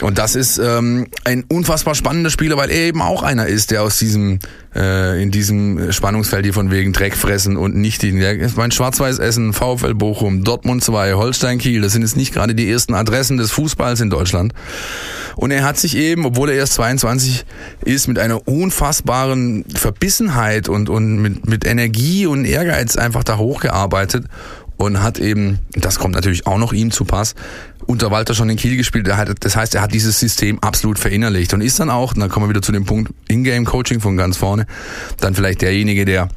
Und 0.02 0.18
das 0.18 0.34
ist 0.34 0.58
ähm, 0.58 1.08
ein 1.24 1.44
unfassbar 1.48 1.94
spannender 1.94 2.30
Spieler, 2.30 2.56
weil 2.56 2.70
er 2.70 2.88
eben 2.88 3.02
auch 3.02 3.22
einer 3.22 3.46
ist, 3.46 3.70
der 3.70 3.82
aus 3.82 3.98
diesem 3.98 4.38
äh, 4.74 5.22
in 5.22 5.30
diesem 5.30 5.92
Spannungsfeld 5.92 6.44
hier 6.44 6.54
von 6.54 6.70
wegen 6.70 6.92
Dreck 6.92 7.16
fressen 7.16 7.56
und 7.56 7.76
nicht 7.76 8.02
die. 8.02 8.18
Ich 8.18 8.56
mein 8.56 8.70
Schwarz-Weiß 8.70 9.18
Essen, 9.18 9.52
VfL 9.52 9.94
Bochum, 9.94 10.44
Dortmund 10.44 10.84
2, 10.84 11.14
Holstein 11.14 11.58
Kiel, 11.58 11.82
das 11.82 11.92
sind 11.92 12.02
jetzt 12.02 12.16
nicht 12.16 12.32
gerade 12.32 12.54
die 12.54 12.70
ersten 12.70 12.94
Adressen 12.94 13.36
des 13.36 13.50
Fußballs 13.50 14.00
in 14.00 14.10
Deutschland. 14.10 14.54
Und 15.36 15.50
er 15.50 15.64
hat 15.64 15.78
sich 15.78 15.96
eben, 15.96 16.26
obwohl 16.26 16.50
er 16.50 16.56
erst 16.56 16.74
22 16.74 17.44
ist, 17.84 18.08
mit 18.08 18.18
einer 18.18 18.46
unfassbaren 18.46 19.64
Verbissenheit 19.74 20.68
und, 20.68 20.88
und 20.88 21.16
mit, 21.16 21.48
mit 21.48 21.66
Energie 21.66 22.26
und 22.26 22.44
Ehrgeiz 22.44 22.96
einfach 22.96 23.24
da 23.24 23.38
hochgearbeitet 23.38 24.26
und 24.80 25.02
hat 25.02 25.18
eben, 25.18 25.58
das 25.72 25.98
kommt 25.98 26.14
natürlich 26.14 26.46
auch 26.46 26.56
noch 26.56 26.72
ihm 26.72 26.90
zu 26.90 27.04
Pass, 27.04 27.34
unter 27.84 28.10
Walter 28.10 28.32
schon 28.32 28.48
in 28.48 28.56
Kiel 28.56 28.78
gespielt. 28.78 29.06
Das 29.40 29.56
heißt, 29.56 29.74
er 29.74 29.82
hat 29.82 29.92
dieses 29.92 30.18
System 30.18 30.58
absolut 30.60 30.98
verinnerlicht 30.98 31.52
und 31.52 31.60
ist 31.60 31.78
dann 31.80 31.90
auch, 31.90 32.14
und 32.14 32.20
dann 32.20 32.30
kommen 32.30 32.46
wir 32.46 32.50
wieder 32.50 32.62
zu 32.62 32.72
dem 32.72 32.86
Punkt 32.86 33.12
Ingame-Coaching 33.28 34.00
von 34.00 34.16
ganz 34.16 34.38
vorne, 34.38 34.66
dann 35.18 35.34
vielleicht 35.34 35.60
derjenige, 35.60 36.06
der 36.06 36.28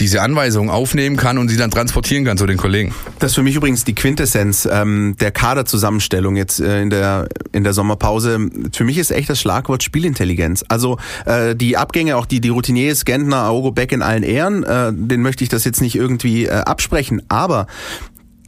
diese 0.00 0.22
Anweisungen 0.22 0.70
aufnehmen 0.70 1.16
kann 1.16 1.38
und 1.38 1.48
sie 1.48 1.56
dann 1.56 1.70
transportieren 1.70 2.24
kann 2.24 2.38
zu 2.38 2.46
den 2.46 2.56
Kollegen. 2.56 2.94
Das 3.18 3.32
ist 3.32 3.34
für 3.34 3.42
mich 3.42 3.56
übrigens 3.56 3.84
die 3.84 3.94
Quintessenz 3.94 4.68
ähm, 4.70 5.16
der 5.20 5.30
Kaderzusammenstellung 5.30 6.36
jetzt 6.36 6.60
äh, 6.60 6.82
in 6.82 6.90
der 6.90 7.28
in 7.52 7.64
der 7.64 7.72
Sommerpause. 7.72 8.48
Für 8.72 8.84
mich 8.84 8.98
ist 8.98 9.10
echt 9.10 9.28
das 9.28 9.40
Schlagwort 9.40 9.82
Spielintelligenz. 9.82 10.64
Also 10.68 10.98
äh, 11.24 11.54
die 11.56 11.76
Abgänge, 11.76 12.16
auch 12.16 12.26
die 12.26 12.40
die 12.40 12.48
Routiniers, 12.48 13.04
Gentner, 13.04 13.44
Aogo 13.44 13.72
Beck 13.72 13.92
in 13.92 14.02
allen 14.02 14.22
Ehren, 14.22 14.62
äh, 14.62 14.92
den 14.92 15.22
möchte 15.22 15.42
ich 15.44 15.50
das 15.50 15.64
jetzt 15.64 15.80
nicht 15.80 15.96
irgendwie 15.96 16.46
äh, 16.46 16.50
absprechen. 16.50 17.22
Aber 17.28 17.66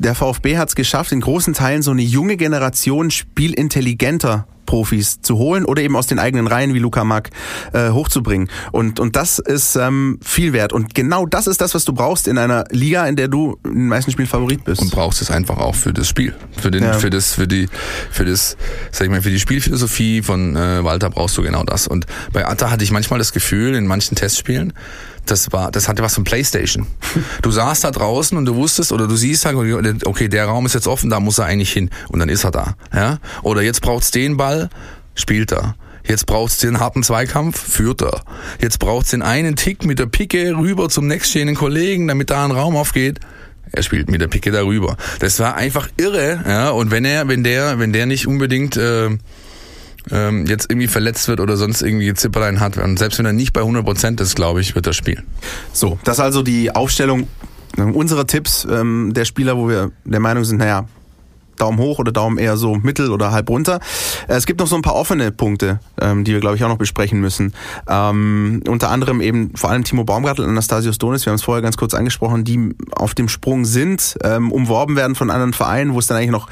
der 0.00 0.14
VfB 0.14 0.56
hat 0.56 0.70
es 0.70 0.74
geschafft, 0.74 1.12
in 1.12 1.20
großen 1.20 1.52
Teilen 1.52 1.82
so 1.82 1.90
eine 1.90 2.02
junge 2.02 2.38
Generation 2.38 3.10
spielintelligenter 3.10 4.46
Profis 4.64 5.20
zu 5.20 5.36
holen 5.36 5.64
oder 5.64 5.82
eben 5.82 5.96
aus 5.96 6.06
den 6.06 6.18
eigenen 6.18 6.46
Reihen 6.46 6.72
wie 6.74 6.78
Luca 6.78 7.04
Mack 7.04 7.30
äh, 7.72 7.90
hochzubringen. 7.90 8.48
Und, 8.72 8.98
und 8.98 9.16
das 9.16 9.38
ist 9.38 9.76
ähm, 9.76 10.18
viel 10.22 10.52
wert. 10.52 10.72
Und 10.72 10.94
genau 10.94 11.26
das 11.26 11.46
ist 11.48 11.60
das, 11.60 11.74
was 11.74 11.84
du 11.84 11.92
brauchst 11.92 12.28
in 12.28 12.38
einer 12.38 12.64
Liga, 12.70 13.04
in 13.06 13.16
der 13.16 13.28
du 13.28 13.58
in 13.64 13.74
den 13.74 13.88
meisten 13.88 14.10
Spielen 14.10 14.28
Favorit 14.28 14.64
bist. 14.64 14.80
Und 14.80 14.90
brauchst 14.92 15.20
es 15.20 15.30
einfach 15.30 15.58
auch 15.58 15.74
für 15.74 15.92
das 15.92 16.08
Spiel. 16.08 16.34
Für 16.56 16.70
den, 16.70 16.84
ja. 16.84 16.92
für 16.94 17.10
das, 17.10 17.34
für 17.34 17.48
die, 17.48 17.68
für 18.10 18.24
das, 18.24 18.56
sag 18.92 19.06
ich 19.06 19.10
mal, 19.10 19.20
für 19.20 19.30
die 19.30 19.40
Spielphilosophie 19.40 20.22
von 20.22 20.56
äh, 20.56 20.82
Walter 20.82 21.10
brauchst 21.10 21.36
du 21.36 21.42
genau 21.42 21.64
das. 21.64 21.88
Und 21.88 22.06
bei 22.32 22.46
Atta 22.46 22.70
hatte 22.70 22.84
ich 22.84 22.92
manchmal 22.92 23.18
das 23.18 23.32
Gefühl, 23.32 23.74
in 23.74 23.86
manchen 23.86 24.14
Testspielen, 24.14 24.72
das 25.26 25.52
war, 25.52 25.70
das 25.70 25.88
hatte 25.88 26.02
was 26.02 26.14
von 26.14 26.24
Playstation. 26.24 26.87
Du 27.42 27.50
saßt 27.50 27.85
da 27.85 27.90
draußen 27.90 28.37
und 28.37 28.44
du 28.44 28.54
wusstest 28.54 28.92
oder 28.92 29.06
du 29.06 29.16
siehst 29.16 29.44
halt, 29.44 29.56
okay, 30.04 30.28
der 30.28 30.46
Raum 30.46 30.66
ist 30.66 30.74
jetzt 30.74 30.87
offen, 30.87 31.11
da 31.11 31.20
muss 31.20 31.38
er 31.38 31.46
eigentlich 31.46 31.72
hin 31.72 31.90
und 32.09 32.18
dann 32.18 32.28
ist 32.28 32.44
er 32.44 32.50
da, 32.50 32.74
ja? 32.94 33.18
Oder 33.42 33.62
jetzt 33.62 33.80
braucht's 33.80 34.11
den 34.11 34.37
Ball, 34.37 34.70
spielt 35.14 35.52
er. 35.52 35.74
Jetzt 36.06 36.26
braucht's 36.26 36.59
den 36.59 36.80
harten 36.80 37.02
Zweikampf, 37.02 37.61
führt 37.61 38.02
er. 38.02 38.22
Jetzt 38.61 38.78
braucht's 38.78 39.11
den 39.11 39.22
einen 39.22 39.56
Tick 39.56 39.85
mit 39.85 39.98
der 39.98 40.06
Picke 40.06 40.56
rüber 40.56 40.88
zum 40.88 41.06
nächststehenden 41.06 41.56
Kollegen, 41.56 42.09
damit 42.09 42.30
da 42.30 42.44
ein 42.44 42.50
Raum 42.50 42.76
aufgeht. 42.76 43.20
Er 43.72 43.83
spielt 43.83 44.11
mit 44.11 44.20
der 44.20 44.26
Picke 44.26 44.50
darüber. 44.50 44.96
Das 45.20 45.38
war 45.38 45.54
einfach 45.54 45.88
irre, 45.96 46.42
ja. 46.46 46.70
Und 46.70 46.90
wenn 46.90 47.04
er, 47.04 47.28
wenn 47.28 47.44
der, 47.44 47.78
wenn 47.78 47.92
der 47.92 48.06
nicht 48.06 48.26
unbedingt 48.26 48.76
äh, 48.76 49.11
ähm, 50.10 50.46
jetzt 50.46 50.70
irgendwie 50.70 50.88
verletzt 50.88 51.28
wird 51.28 51.40
oder 51.40 51.56
sonst 51.56 51.82
irgendwie 51.82 52.12
Zipperlein 52.14 52.60
hat. 52.60 52.76
Und 52.76 52.98
selbst 52.98 53.18
wenn 53.18 53.26
er 53.26 53.32
nicht 53.32 53.52
bei 53.52 53.60
100% 53.60 54.20
ist, 54.20 54.36
glaube 54.36 54.60
ich, 54.60 54.74
wird 54.74 54.86
er 54.86 54.92
spielen. 54.92 55.24
So, 55.72 55.98
das 56.04 56.18
ist 56.18 56.24
also 56.24 56.42
die 56.42 56.74
Aufstellung 56.74 57.28
unserer 57.76 58.26
Tipps 58.26 58.66
ähm, 58.70 59.12
der 59.14 59.24
Spieler, 59.24 59.56
wo 59.56 59.68
wir 59.68 59.92
der 60.04 60.20
Meinung 60.20 60.44
sind, 60.44 60.58
naja, 60.58 60.86
Daumen 61.60 61.78
hoch 61.78 61.98
oder 61.98 62.12
Daumen 62.12 62.38
eher 62.38 62.56
so 62.56 62.76
mittel 62.76 63.10
oder 63.10 63.32
halb 63.32 63.48
runter. 63.50 63.80
Äh, 64.28 64.34
es 64.34 64.46
gibt 64.46 64.60
noch 64.60 64.66
so 64.66 64.76
ein 64.76 64.82
paar 64.82 64.94
offene 64.94 65.30
Punkte, 65.32 65.80
ähm, 66.00 66.24
die 66.24 66.32
wir, 66.32 66.40
glaube 66.40 66.56
ich, 66.56 66.64
auch 66.64 66.68
noch 66.68 66.78
besprechen 66.78 67.20
müssen. 67.20 67.52
Ähm, 67.88 68.62
unter 68.68 68.90
anderem 68.90 69.20
eben 69.20 69.56
vor 69.56 69.70
allem 69.70 69.84
Timo 69.84 70.04
Baumgartel 70.04 70.44
und 70.44 70.50
Anastasios 70.50 70.98
Donis, 70.98 71.26
wir 71.26 71.30
haben 71.30 71.36
es 71.36 71.42
vorher 71.42 71.62
ganz 71.62 71.76
kurz 71.76 71.94
angesprochen, 71.94 72.44
die 72.44 72.74
auf 72.92 73.14
dem 73.14 73.28
Sprung 73.28 73.64
sind, 73.64 74.16
ähm, 74.24 74.52
umworben 74.52 74.96
werden 74.96 75.14
von 75.14 75.30
anderen 75.30 75.52
Vereinen, 75.52 75.94
wo 75.94 75.98
es 75.98 76.06
dann 76.06 76.16
eigentlich 76.16 76.30
noch 76.30 76.48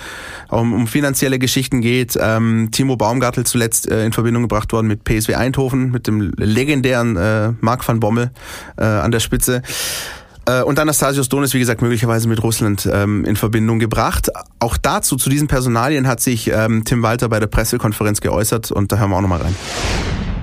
um, 0.48 0.72
um 0.72 0.86
finanzielle 0.86 1.38
Geschichten 1.38 1.80
geht. 1.80 2.18
Ähm, 2.20 2.68
Timo 2.72 2.96
Baumgartel 2.96 3.44
zuletzt 3.44 3.90
äh, 3.90 4.04
in 4.04 4.12
Verbindung 4.12 4.42
gebracht 4.42 4.72
worden 4.72 4.86
mit 4.86 5.04
PSW 5.04 5.34
Eindhoven, 5.34 5.90
mit 5.90 6.06
dem 6.06 6.32
legendären 6.36 7.16
äh, 7.16 7.52
Marc 7.60 7.86
van 7.86 8.00
Bommel 8.00 8.30
äh, 8.76 8.84
an 8.84 9.10
der 9.10 9.20
Spitze. 9.20 9.62
Äh, 10.48 10.62
und 10.62 10.78
Anastasios 10.78 11.28
Donis, 11.28 11.52
wie 11.52 11.58
gesagt, 11.58 11.82
möglicherweise 11.82 12.26
mit 12.26 12.42
Russland 12.42 12.88
ähm, 12.90 13.24
in 13.24 13.37
Verbindung 13.37 13.78
gebracht. 13.78 14.30
Auch 14.61 14.76
dazu, 14.76 15.16
zu 15.16 15.28
diesen 15.28 15.46
Personalien, 15.46 16.06
hat 16.06 16.20
sich 16.20 16.50
ähm, 16.50 16.84
Tim 16.84 17.02
Walter 17.02 17.28
bei 17.28 17.38
der 17.38 17.48
Pressekonferenz 17.48 18.20
geäußert 18.20 18.70
und 18.72 18.90
da 18.90 18.98
hören 18.98 19.11
wir 19.11 19.16
auch 19.16 19.20
nochmal 19.20 19.42
rein. 19.42 19.54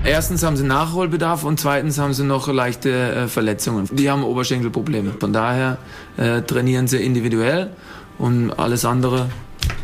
Erstens 0.04 0.44
haben 0.44 0.56
sie 0.56 0.62
Nachholbedarf 0.62 1.42
und 1.42 1.58
zweitens 1.58 1.98
haben 1.98 2.14
sie 2.14 2.22
noch 2.22 2.46
leichte 2.46 2.90
äh, 2.90 3.28
Verletzungen. 3.28 3.88
Die 3.90 4.08
haben 4.08 4.22
Oberschenkelprobleme. 4.22 5.14
Von 5.18 5.32
daher 5.32 5.78
äh, 6.16 6.42
trainieren 6.42 6.86
sie 6.86 6.98
individuell 6.98 7.70
und 8.18 8.52
alles 8.52 8.84
andere 8.84 9.28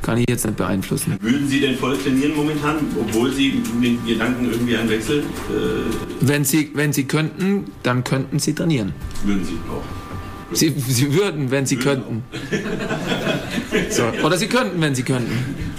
kann 0.03 0.19
ich 0.19 0.27
jetzt 0.29 0.45
nicht 0.45 0.57
beeinflussen. 0.57 1.17
Würden 1.21 1.49
Sie 1.49 1.61
denn 1.61 1.77
voll 1.77 1.97
trainieren 1.97 2.37
momentan, 2.37 2.77
obwohl 3.01 3.33
Sie 3.33 3.63
den 3.83 4.05
Gedanken 4.07 4.51
irgendwie 4.51 4.77
einen 4.77 4.89
Wechsel? 4.89 5.21
Äh 5.21 5.23
wenn, 6.21 6.45
Sie, 6.45 6.71
wenn 6.75 6.93
Sie 6.93 7.05
könnten, 7.05 7.73
dann 7.83 8.05
könnten 8.05 8.39
Sie 8.39 8.55
trainieren. 8.55 8.93
Würden 9.25 9.45
Sie 9.45 9.59
auch? 9.69 10.02
Sie, 10.53 10.75
Sie 10.89 11.15
würden, 11.15 11.51
wenn 11.51 11.67
Sie 11.67 11.77
könnten. 11.77 12.25
So. 13.91 14.05
Oder 14.25 14.37
Sie 14.37 14.47
könnten, 14.49 14.81
wenn 14.81 14.95
Sie 14.95 15.03
könnten. 15.03 15.33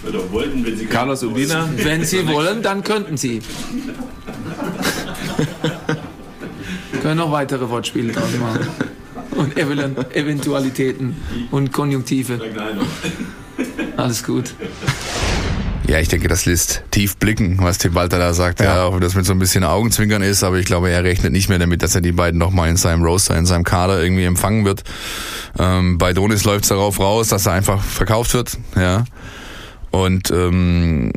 Oder 0.07 0.31
wollten, 0.31 0.65
wenn 0.65 0.77
Sie 0.77 0.85
könnten. 0.85 0.89
Carlos 0.89 1.23
Urbina. 1.23 1.69
Wenn 1.77 2.03
Sie 2.03 2.27
wollen, 2.27 2.61
dann 2.61 2.83
könnten 2.83 3.17
Sie. 3.17 3.41
Können 7.01 7.17
noch 7.17 7.31
weitere 7.31 7.69
Wortspiele 7.69 8.13
draus 8.13 8.29
machen. 8.39 8.67
Und 9.31 9.57
Eventualitäten 9.57 11.15
und 11.51 11.73
Konjunktive. 11.73 12.39
Alles 13.97 14.23
gut. 14.23 14.53
Ja, 15.93 15.99
ich 15.99 16.07
denke, 16.07 16.27
das 16.27 16.47
lässt 16.47 16.81
tief 16.89 17.17
blicken, 17.17 17.59
was 17.59 17.77
Tim 17.77 17.93
Walter 17.93 18.17
da 18.17 18.33
sagt. 18.33 18.61
Ja. 18.61 18.77
ja, 18.77 18.83
auch 18.85 18.95
wenn 18.95 19.01
das 19.01 19.13
mit 19.13 19.27
so 19.27 19.31
ein 19.31 19.37
bisschen 19.37 19.63
Augenzwinkern 19.63 20.23
ist, 20.23 20.43
aber 20.43 20.57
ich 20.57 20.65
glaube, 20.65 20.89
er 20.89 21.03
rechnet 21.03 21.31
nicht 21.31 21.49
mehr 21.49 21.59
damit, 21.59 21.83
dass 21.83 21.93
er 21.93 22.01
die 22.01 22.11
beiden 22.11 22.39
nochmal 22.39 22.67
in 22.67 22.77
seinem 22.77 23.03
Roster, 23.03 23.37
in 23.37 23.45
seinem 23.45 23.63
Kader 23.63 24.01
irgendwie 24.01 24.23
empfangen 24.23 24.65
wird. 24.65 24.83
Ähm, 25.59 25.99
bei 25.99 26.13
Donis 26.13 26.45
läuft 26.45 26.63
es 26.63 26.69
darauf 26.69 26.99
raus, 26.99 27.27
dass 27.27 27.45
er 27.45 27.51
einfach 27.51 27.83
verkauft 27.83 28.33
wird, 28.33 28.57
ja. 28.75 29.05
Und 29.91 30.31
ähm, 30.31 31.13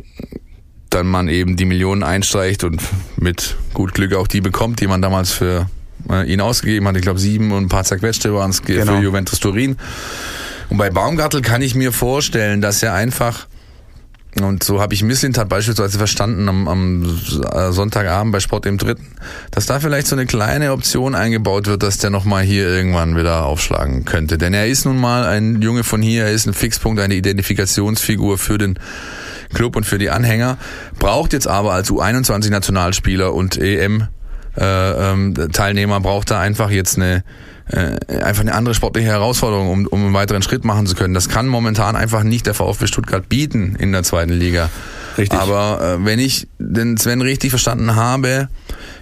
dann 0.91 1.07
man 1.07 1.27
eben 1.27 1.57
die 1.57 1.65
Millionen 1.65 2.03
einstreicht 2.03 2.63
und 2.63 2.79
mit 3.15 3.57
gut 3.73 3.95
Glück 3.95 4.13
auch 4.13 4.27
die 4.27 4.41
bekommt, 4.41 4.79
die 4.79 4.85
man 4.85 5.01
damals 5.01 5.31
für 5.31 5.67
äh, 6.07 6.31
ihn 6.31 6.39
ausgegeben 6.39 6.87
hat. 6.87 6.95
Ich 6.95 7.01
glaube, 7.01 7.17
sieben 7.17 7.51
und 7.51 7.63
ein 7.63 7.69
paar 7.69 7.83
zerquetschte 7.83 8.31
waren 8.31 8.51
es 8.51 8.61
genau. 8.61 8.97
für 8.97 9.01
Juventus 9.01 9.39
Turin. 9.39 9.75
Und 10.69 10.77
bei 10.77 10.91
Baumgartel 10.91 11.41
kann 11.41 11.63
ich 11.63 11.73
mir 11.73 11.91
vorstellen, 11.91 12.61
dass 12.61 12.83
er 12.83 12.93
einfach 12.93 13.47
und 14.43 14.63
so 14.63 14.81
habe 14.81 14.93
ich 14.93 15.03
Misslintat 15.03 15.49
beispielsweise 15.49 15.97
verstanden 15.97 16.49
am, 16.49 16.67
am 16.67 17.19
Sonntagabend 17.71 18.31
bei 18.31 18.39
Sport 18.39 18.65
im 18.65 18.77
Dritten, 18.77 19.07
dass 19.51 19.65
da 19.65 19.79
vielleicht 19.79 20.07
so 20.07 20.15
eine 20.15 20.25
kleine 20.25 20.71
Option 20.71 21.15
eingebaut 21.15 21.67
wird, 21.67 21.83
dass 21.83 21.97
der 21.97 22.09
nochmal 22.09 22.43
hier 22.43 22.67
irgendwann 22.67 23.17
wieder 23.17 23.45
aufschlagen 23.45 24.05
könnte. 24.05 24.37
Denn 24.37 24.53
er 24.53 24.67
ist 24.67 24.85
nun 24.85 24.97
mal 24.97 25.25
ein 25.25 25.61
Junge 25.61 25.83
von 25.83 26.01
hier, 26.01 26.25
er 26.25 26.31
ist 26.31 26.47
ein 26.47 26.53
Fixpunkt, 26.53 26.99
eine 26.99 27.15
Identifikationsfigur 27.15 28.37
für 28.37 28.57
den 28.57 28.79
Club 29.53 29.75
und 29.75 29.85
für 29.85 29.97
die 29.97 30.09
Anhänger, 30.09 30.57
braucht 30.99 31.33
jetzt 31.33 31.47
aber 31.47 31.73
als 31.73 31.89
U21-Nationalspieler 31.89 33.33
und 33.33 33.57
EM-Teilnehmer, 33.57 35.93
äh, 35.93 35.97
ähm, 35.97 36.03
braucht 36.03 36.31
er 36.31 36.39
einfach 36.39 36.69
jetzt 36.69 36.97
eine 36.97 37.23
äh, 37.69 38.21
einfach 38.21 38.41
eine 38.41 38.53
andere 38.53 38.73
sportliche 38.75 39.09
Herausforderung, 39.09 39.69
um, 39.69 39.87
um 39.87 40.05
einen 40.05 40.13
weiteren 40.13 40.41
Schritt 40.41 40.63
machen 40.63 40.87
zu 40.87 40.95
können. 40.95 41.13
Das 41.13 41.29
kann 41.29 41.47
momentan 41.47 41.95
einfach 41.95 42.23
nicht 42.23 42.45
der 42.45 42.53
VfB 42.53 42.87
Stuttgart 42.87 43.27
bieten 43.27 43.75
in 43.77 43.91
der 43.91 44.03
zweiten 44.03 44.33
Liga. 44.33 44.69
Richtig. 45.17 45.39
Aber 45.39 45.81
äh, 45.81 46.05
wenn 46.05 46.19
ich 46.19 46.47
den 46.59 46.97
Sven 46.97 47.21
richtig 47.21 47.49
verstanden 47.49 47.95
habe, 47.95 48.49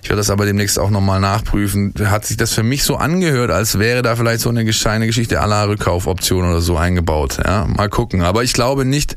ich 0.01 0.10
werde 0.10 0.19
das 0.19 0.30
aber 0.30 0.45
demnächst 0.45 0.80
auch 0.80 0.89
nochmal 0.89 1.19
nachprüfen, 1.19 1.93
hat 2.06 2.25
sich 2.25 2.38
das 2.38 2.54
für 2.54 2.63
mich 2.63 2.84
so 2.84 2.95
angehört, 2.95 3.51
als 3.51 3.80
wäre 3.80 4.01
da 4.01 4.15
vielleicht 4.15 4.39
so 4.41 4.49
eine 4.49 4.63
gescheine 4.63 5.08
Geschichte 5.08 5.41
aller 5.41 5.67
Rückkaufoption 5.67 6.47
oder 6.47 6.62
so 6.62 6.78
eingebaut. 6.78 7.39
Ja, 7.43 7.65
mal 7.65 7.89
gucken. 7.89 8.21
Aber 8.21 8.43
ich 8.43 8.54
glaube 8.54 8.86
nicht, 8.86 9.15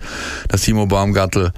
dass 0.48 0.62
Timo 0.62 0.86
Baumgartel 0.86 1.52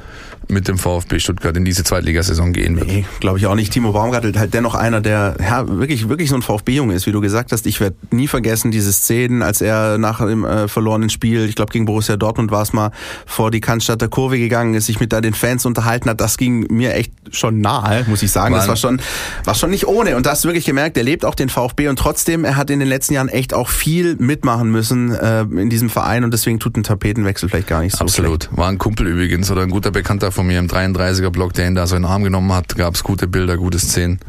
mit 0.50 0.68
dem 0.68 0.78
VfB 0.78 1.18
Stuttgart 1.18 1.56
in 1.56 1.64
diese 1.64 1.84
Zweitligasaison 1.84 2.52
gehen 2.52 2.76
wird. 2.76 2.88
Nee, 2.88 3.04
glaube 3.20 3.38
ich 3.38 3.46
auch 3.46 3.54
nicht. 3.54 3.72
Timo 3.72 3.92
Baumgartel 3.92 4.38
halt 4.38 4.54
dennoch 4.54 4.74
einer, 4.74 5.00
der 5.00 5.36
ja, 5.40 5.68
wirklich, 5.68 6.08
wirklich 6.08 6.28
so 6.28 6.36
ein 6.36 6.42
VfB-Junge 6.42 6.94
ist, 6.94 7.06
wie 7.06 7.12
du 7.12 7.20
gesagt 7.20 7.52
hast. 7.52 7.66
Ich 7.66 7.80
werde 7.80 7.96
nie 8.10 8.28
vergessen 8.28 8.70
diese 8.70 8.92
Szenen, 8.92 9.42
als 9.42 9.60
er 9.60 9.98
nach 9.98 10.18
dem 10.20 10.44
äh, 10.44 10.68
verlorenen 10.68 11.10
Spiel, 11.10 11.46
ich 11.46 11.54
glaube 11.54 11.72
gegen 11.72 11.84
Borussia 11.84 12.16
Dortmund 12.16 12.50
war 12.50 12.62
es 12.62 12.72
mal, 12.72 12.90
vor 13.26 13.50
die 13.50 13.60
Cannstatter 13.60 14.08
Kurve 14.08 14.38
gegangen 14.38 14.74
ist, 14.74 14.86
sich 14.86 15.00
mit 15.00 15.12
da 15.12 15.20
den 15.20 15.34
Fans 15.34 15.66
unterhalten 15.66 16.10
hat. 16.10 16.20
Das 16.20 16.36
ging 16.36 16.66
mir 16.70 16.94
echt 16.94 17.12
schon 17.30 17.60
nahe, 17.60 18.04
muss 18.08 18.22
ich 18.22 18.30
sagen. 18.30 18.52
Mann. 18.52 18.60
Das 18.60 18.68
war 18.68 18.76
schon, 18.76 19.00
war 19.44 19.54
schon 19.54 19.70
nicht 19.70 19.86
ohne. 19.86 20.16
Und 20.16 20.26
da 20.26 20.30
hast 20.30 20.44
du 20.44 20.48
wirklich 20.48 20.64
gemerkt, 20.64 20.96
er 20.96 21.04
lebt 21.04 21.24
auch 21.24 21.34
den 21.34 21.48
VfB 21.48 21.88
und 21.88 21.98
trotzdem, 21.98 22.44
er 22.44 22.56
hat 22.56 22.70
in 22.70 22.78
den 22.78 22.88
letzten 22.88 23.14
Jahren 23.14 23.28
echt 23.28 23.54
auch 23.54 23.68
viel 23.68 24.16
mitmachen 24.16 24.70
müssen 24.70 25.12
äh, 25.12 25.42
in 25.42 25.70
diesem 25.70 25.90
Verein 25.90 26.24
und 26.24 26.32
deswegen 26.32 26.58
tut 26.58 26.76
ein 26.76 26.82
Tapetenwechsel 26.82 27.48
vielleicht 27.48 27.68
gar 27.68 27.82
nicht 27.82 27.96
so 27.96 28.04
Absolut. 28.04 28.44
Schlecht. 28.44 28.58
War 28.58 28.68
ein 28.68 28.78
Kumpel 28.78 29.06
übrigens 29.06 29.50
oder 29.50 29.62
ein 29.62 29.70
guter 29.70 29.90
Bekannter 29.90 30.32
von 30.32 30.39
mir 30.42 30.58
im 30.58 30.66
33er-Block, 30.66 31.52
der 31.54 31.66
ihn 31.66 31.74
da 31.74 31.86
so 31.86 31.96
in 31.96 32.02
den 32.02 32.10
Arm 32.10 32.24
genommen 32.24 32.52
hat. 32.52 32.76
Gab 32.76 32.94
es 32.94 33.02
gute 33.02 33.26
Bilder, 33.26 33.56
gute 33.56 33.78
Szenen. 33.78 34.20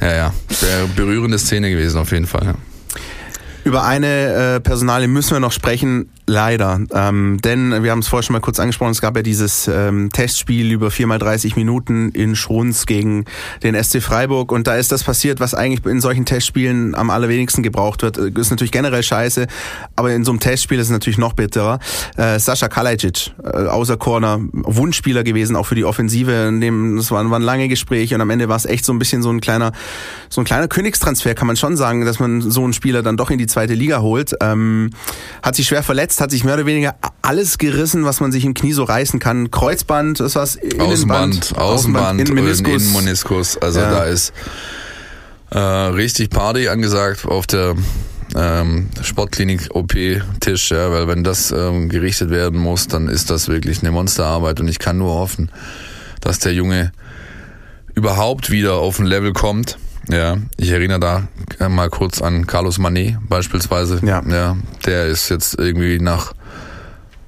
Ja, 0.00 0.14
ja. 0.14 0.34
Sehr 0.50 0.86
berührende 0.96 1.38
Szene 1.38 1.70
gewesen 1.70 1.98
auf 1.98 2.12
jeden 2.12 2.26
Fall. 2.26 2.46
Ja. 2.46 2.54
Über 3.64 3.84
eine 3.84 4.56
äh, 4.56 4.60
Personale 4.60 5.08
müssen 5.08 5.32
wir 5.32 5.40
noch 5.40 5.52
sprechen. 5.52 6.08
Leider. 6.28 6.78
Ähm, 6.92 7.38
denn 7.42 7.82
wir 7.82 7.90
haben 7.90 8.00
es 8.00 8.08
vorher 8.08 8.22
schon 8.22 8.34
mal 8.34 8.40
kurz 8.40 8.60
angesprochen, 8.60 8.90
es 8.90 9.00
gab 9.00 9.16
ja 9.16 9.22
dieses 9.22 9.66
ähm, 9.66 10.10
Testspiel 10.12 10.70
über 10.70 10.90
4 10.90 11.06
mal 11.06 11.18
30 11.18 11.56
Minuten 11.56 12.10
in 12.10 12.36
Schrunz 12.36 12.84
gegen 12.84 13.24
den 13.62 13.82
SC 13.82 14.02
Freiburg 14.02 14.52
und 14.52 14.66
da 14.66 14.76
ist 14.76 14.92
das 14.92 15.04
passiert, 15.04 15.40
was 15.40 15.54
eigentlich 15.54 15.86
in 15.86 16.02
solchen 16.02 16.26
Testspielen 16.26 16.94
am 16.94 17.08
allerwenigsten 17.08 17.62
gebraucht 17.62 18.02
wird. 18.02 18.18
Das 18.18 18.26
ist 18.26 18.50
natürlich 18.50 18.72
generell 18.72 19.02
scheiße, 19.02 19.46
aber 19.96 20.12
in 20.12 20.26
so 20.26 20.30
einem 20.32 20.38
Testspiel 20.38 20.78
ist 20.78 20.88
es 20.88 20.92
natürlich 20.92 21.16
noch 21.16 21.32
bitterer. 21.32 21.78
Äh, 22.18 22.38
Sascha 22.38 22.68
Kalajic, 22.68 23.32
äh, 23.42 23.64
außer 23.64 23.96
Corner, 23.96 24.38
Wunschspieler 24.52 25.24
gewesen, 25.24 25.56
auch 25.56 25.64
für 25.64 25.76
die 25.76 25.86
Offensive. 25.86 26.30
In 26.48 26.60
dem, 26.60 26.98
das 26.98 27.10
waren, 27.10 27.30
waren 27.30 27.42
lange 27.42 27.68
Gespräche 27.68 28.14
und 28.14 28.20
am 28.20 28.28
Ende 28.28 28.50
war 28.50 28.56
es 28.56 28.66
echt 28.66 28.84
so 28.84 28.92
ein 28.92 28.98
bisschen 28.98 29.22
so 29.22 29.30
ein 29.30 29.40
kleiner, 29.40 29.72
so 30.28 30.42
ein 30.42 30.44
kleiner 30.44 30.68
Königstransfer, 30.68 31.34
kann 31.34 31.46
man 31.46 31.56
schon 31.56 31.78
sagen, 31.78 32.04
dass 32.04 32.18
man 32.18 32.42
so 32.42 32.64
einen 32.64 32.74
Spieler 32.74 33.02
dann 33.02 33.16
doch 33.16 33.30
in 33.30 33.38
die 33.38 33.46
zweite 33.46 33.72
Liga 33.72 34.02
holt. 34.02 34.34
Ähm, 34.42 34.90
hat 35.42 35.56
sich 35.56 35.66
schwer 35.66 35.82
verletzt, 35.82 36.17
verletzt, 36.18 36.20
hat 36.20 36.30
sich 36.30 36.44
mehr 36.44 36.54
oder 36.54 36.66
weniger 36.66 36.94
alles 37.22 37.58
gerissen, 37.58 38.04
was 38.04 38.20
man 38.20 38.32
sich 38.32 38.44
im 38.44 38.54
Knie 38.54 38.72
so 38.72 38.84
reißen 38.84 39.20
kann. 39.20 39.50
Kreuzband, 39.50 40.20
ist 40.20 40.36
was? 40.36 40.58
Außenband, 40.58 40.78
Außenband, 40.78 41.58
Außenband 41.58 42.20
Innenmeniskus. 42.20 42.82
Innenmeniskus. 42.82 43.58
Also 43.58 43.80
ja. 43.80 43.90
da 43.90 44.04
ist 44.04 44.32
äh, 45.50 45.58
richtig 45.58 46.30
Party 46.30 46.68
angesagt 46.68 47.24
auf 47.26 47.46
der 47.46 47.74
ähm, 48.36 48.88
Sportklinik 49.02 49.68
OP-Tisch, 49.74 50.70
ja, 50.70 50.90
weil 50.90 51.08
wenn 51.08 51.24
das 51.24 51.50
ähm, 51.50 51.88
gerichtet 51.88 52.30
werden 52.30 52.58
muss, 52.58 52.86
dann 52.86 53.08
ist 53.08 53.30
das 53.30 53.48
wirklich 53.48 53.80
eine 53.80 53.90
Monsterarbeit 53.90 54.60
und 54.60 54.68
ich 54.68 54.78
kann 54.78 54.98
nur 54.98 55.14
hoffen, 55.14 55.50
dass 56.20 56.38
der 56.38 56.52
Junge 56.52 56.92
überhaupt 57.94 58.50
wieder 58.50 58.74
auf 58.74 58.98
ein 58.98 59.06
Level 59.06 59.32
kommt, 59.32 59.78
ja, 60.10 60.36
ich 60.56 60.70
erinnere 60.70 61.00
da 61.58 61.68
mal 61.68 61.90
kurz 61.90 62.22
an 62.22 62.46
Carlos 62.46 62.78
Manet 62.78 63.16
beispielsweise. 63.28 64.00
Ja. 64.04 64.22
ja. 64.28 64.56
Der 64.86 65.06
ist 65.06 65.28
jetzt 65.28 65.58
irgendwie 65.58 65.98
nach, 65.98 66.32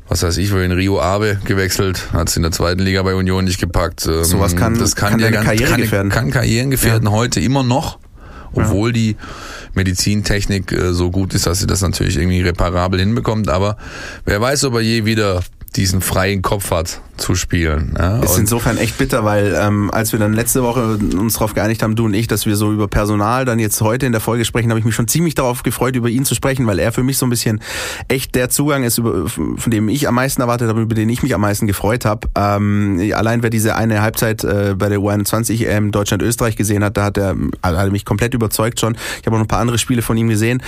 was 0.08 0.22
weiß 0.22 0.38
ich, 0.38 0.50
in 0.52 0.72
Rio 0.72 1.00
Abe 1.00 1.38
gewechselt, 1.44 2.08
hat 2.12 2.28
es 2.28 2.36
in 2.36 2.42
der 2.42 2.52
zweiten 2.52 2.80
Liga 2.80 3.02
bei 3.02 3.14
Union 3.14 3.44
nicht 3.44 3.60
gepackt. 3.60 4.06
Ähm, 4.06 4.24
Sowas 4.24 4.56
kann, 4.56 4.78
das 4.78 4.96
kann, 4.96 5.12
kann 5.12 5.20
ja 5.20 5.30
ganz, 5.30 5.46
Karriere 5.46 5.70
kann, 5.70 5.80
gefährden. 5.80 6.10
Kann 6.10 6.30
Karrieren 6.30 6.70
gefährden, 6.70 7.08
ja. 7.08 7.12
heute 7.12 7.40
immer 7.40 7.62
noch, 7.62 7.98
obwohl 8.52 8.90
ja. 8.90 8.94
die 8.94 9.16
Medizintechnik 9.74 10.72
äh, 10.72 10.92
so 10.92 11.10
gut 11.10 11.34
ist, 11.34 11.46
dass 11.46 11.60
sie 11.60 11.66
das 11.66 11.82
natürlich 11.82 12.16
irgendwie 12.16 12.40
reparabel 12.40 12.98
hinbekommt. 12.98 13.48
Aber 13.48 13.76
wer 14.24 14.40
weiß, 14.40 14.64
ob 14.64 14.74
er 14.74 14.80
je 14.80 15.04
wieder 15.04 15.42
diesen 15.76 16.00
freien 16.00 16.42
Kopf 16.42 16.70
hat 16.70 17.00
zu 17.16 17.34
spielen. 17.34 17.94
Ja? 17.98 18.20
Ist 18.20 18.38
insofern 18.38 18.76
echt 18.76 18.98
bitter, 18.98 19.24
weil 19.24 19.56
ähm, 19.56 19.90
als 19.92 20.12
wir 20.12 20.18
dann 20.18 20.32
letzte 20.32 20.62
Woche 20.62 20.98
uns 21.16 21.34
darauf 21.34 21.54
geeinigt 21.54 21.82
haben, 21.82 21.94
du 21.94 22.06
und 22.06 22.14
ich, 22.14 22.26
dass 22.26 22.46
wir 22.46 22.56
so 22.56 22.72
über 22.72 22.88
Personal 22.88 23.44
dann 23.44 23.58
jetzt 23.58 23.80
heute 23.80 24.06
in 24.06 24.12
der 24.12 24.20
Folge 24.20 24.44
sprechen, 24.44 24.70
habe 24.70 24.80
ich 24.80 24.84
mich 24.84 24.94
schon 24.94 25.06
ziemlich 25.06 25.34
darauf 25.34 25.62
gefreut, 25.62 25.94
über 25.96 26.08
ihn 26.08 26.24
zu 26.24 26.34
sprechen, 26.34 26.66
weil 26.66 26.78
er 26.78 26.92
für 26.92 27.02
mich 27.02 27.18
so 27.18 27.26
ein 27.26 27.30
bisschen 27.30 27.60
echt 28.08 28.34
der 28.34 28.48
Zugang 28.50 28.82
ist, 28.82 28.98
über, 28.98 29.28
von 29.28 29.58
dem 29.66 29.88
ich 29.88 30.08
am 30.08 30.14
meisten 30.14 30.42
erwartet 30.42 30.68
habe, 30.68 30.80
über 30.80 30.94
den 30.94 31.08
ich 31.08 31.22
mich 31.22 31.34
am 31.34 31.42
meisten 31.42 31.66
gefreut 31.66 32.04
habe. 32.04 32.28
Ähm, 32.34 33.12
allein 33.14 33.42
wer 33.42 33.50
diese 33.50 33.76
eine 33.76 34.02
Halbzeit 34.02 34.42
äh, 34.42 34.74
bei 34.76 34.88
der 34.88 34.98
U21 34.98 35.66
EM 35.66 35.92
Deutschland-Österreich 35.92 36.56
gesehen 36.56 36.82
hat, 36.82 36.96
da 36.96 37.04
hat 37.04 37.18
er, 37.18 37.36
hat 37.62 37.74
er 37.74 37.90
mich 37.90 38.04
komplett 38.04 38.34
überzeugt 38.34 38.80
schon. 38.80 38.96
Ich 39.20 39.26
habe 39.26 39.36
auch 39.36 39.40
noch 39.40 39.44
ein 39.44 39.48
paar 39.48 39.60
andere 39.60 39.78
Spiele 39.78 40.02
von 40.02 40.16
ihm 40.16 40.28
gesehen. 40.28 40.62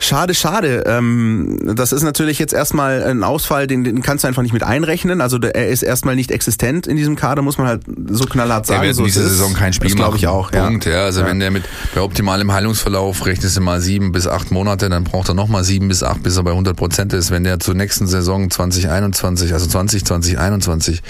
Schade, 0.00 0.34
schade. 0.34 0.84
Ähm, 0.86 1.58
das 1.74 1.92
ist 1.92 2.02
natürlich 2.02 2.38
jetzt 2.38 2.52
erstmal 2.52 3.02
ein 3.02 3.24
Ausfall, 3.24 3.66
den, 3.66 3.82
den 3.82 4.00
kannst 4.00 4.22
du 4.22 4.28
einfach 4.28 4.42
nicht 4.42 4.52
mit 4.52 4.62
einrechnen. 4.62 5.20
Also 5.20 5.38
er 5.38 5.68
ist 5.68 5.82
erstmal 5.82 6.14
nicht 6.14 6.30
existent 6.30 6.86
in 6.86 6.96
diesem 6.96 7.16
Kader, 7.16 7.42
muss 7.42 7.58
man 7.58 7.66
halt 7.66 7.82
so 8.10 8.24
knallhart 8.24 8.66
sagen. 8.66 8.82
Er 8.82 8.86
wird 8.86 8.96
so 8.96 9.04
diese 9.04 9.28
Saison 9.28 9.54
kein 9.54 9.72
Spiel 9.72 9.90
das 9.90 9.98
machen. 9.98 10.16
ich 10.16 10.28
auch. 10.28 10.52
Punkt. 10.52 10.84
Ja, 10.84 10.92
ja 10.92 11.04
also 11.04 11.20
ja. 11.20 11.26
wenn 11.26 11.40
der 11.40 11.50
mit 11.50 11.64
bei 11.94 12.00
optimalem 12.00 12.52
Heilungsverlauf 12.52 13.26
rechnest 13.26 13.56
du 13.56 13.60
mal 13.60 13.80
sieben 13.80 14.12
bis 14.12 14.28
acht 14.28 14.52
Monate, 14.52 14.88
dann 14.88 15.02
braucht 15.02 15.28
er 15.28 15.34
nochmal 15.34 15.64
sieben 15.64 15.88
bis 15.88 16.04
acht, 16.04 16.22
bis 16.22 16.36
er 16.36 16.44
bei 16.44 16.52
100 16.52 16.76
Prozent 16.76 17.12
ist. 17.12 17.32
Wenn 17.32 17.42
der 17.42 17.58
zur 17.58 17.74
nächsten 17.74 18.06
Saison 18.06 18.50
2021, 18.50 19.52
also 19.52 19.66
20, 19.66 20.04
2021 20.04 21.02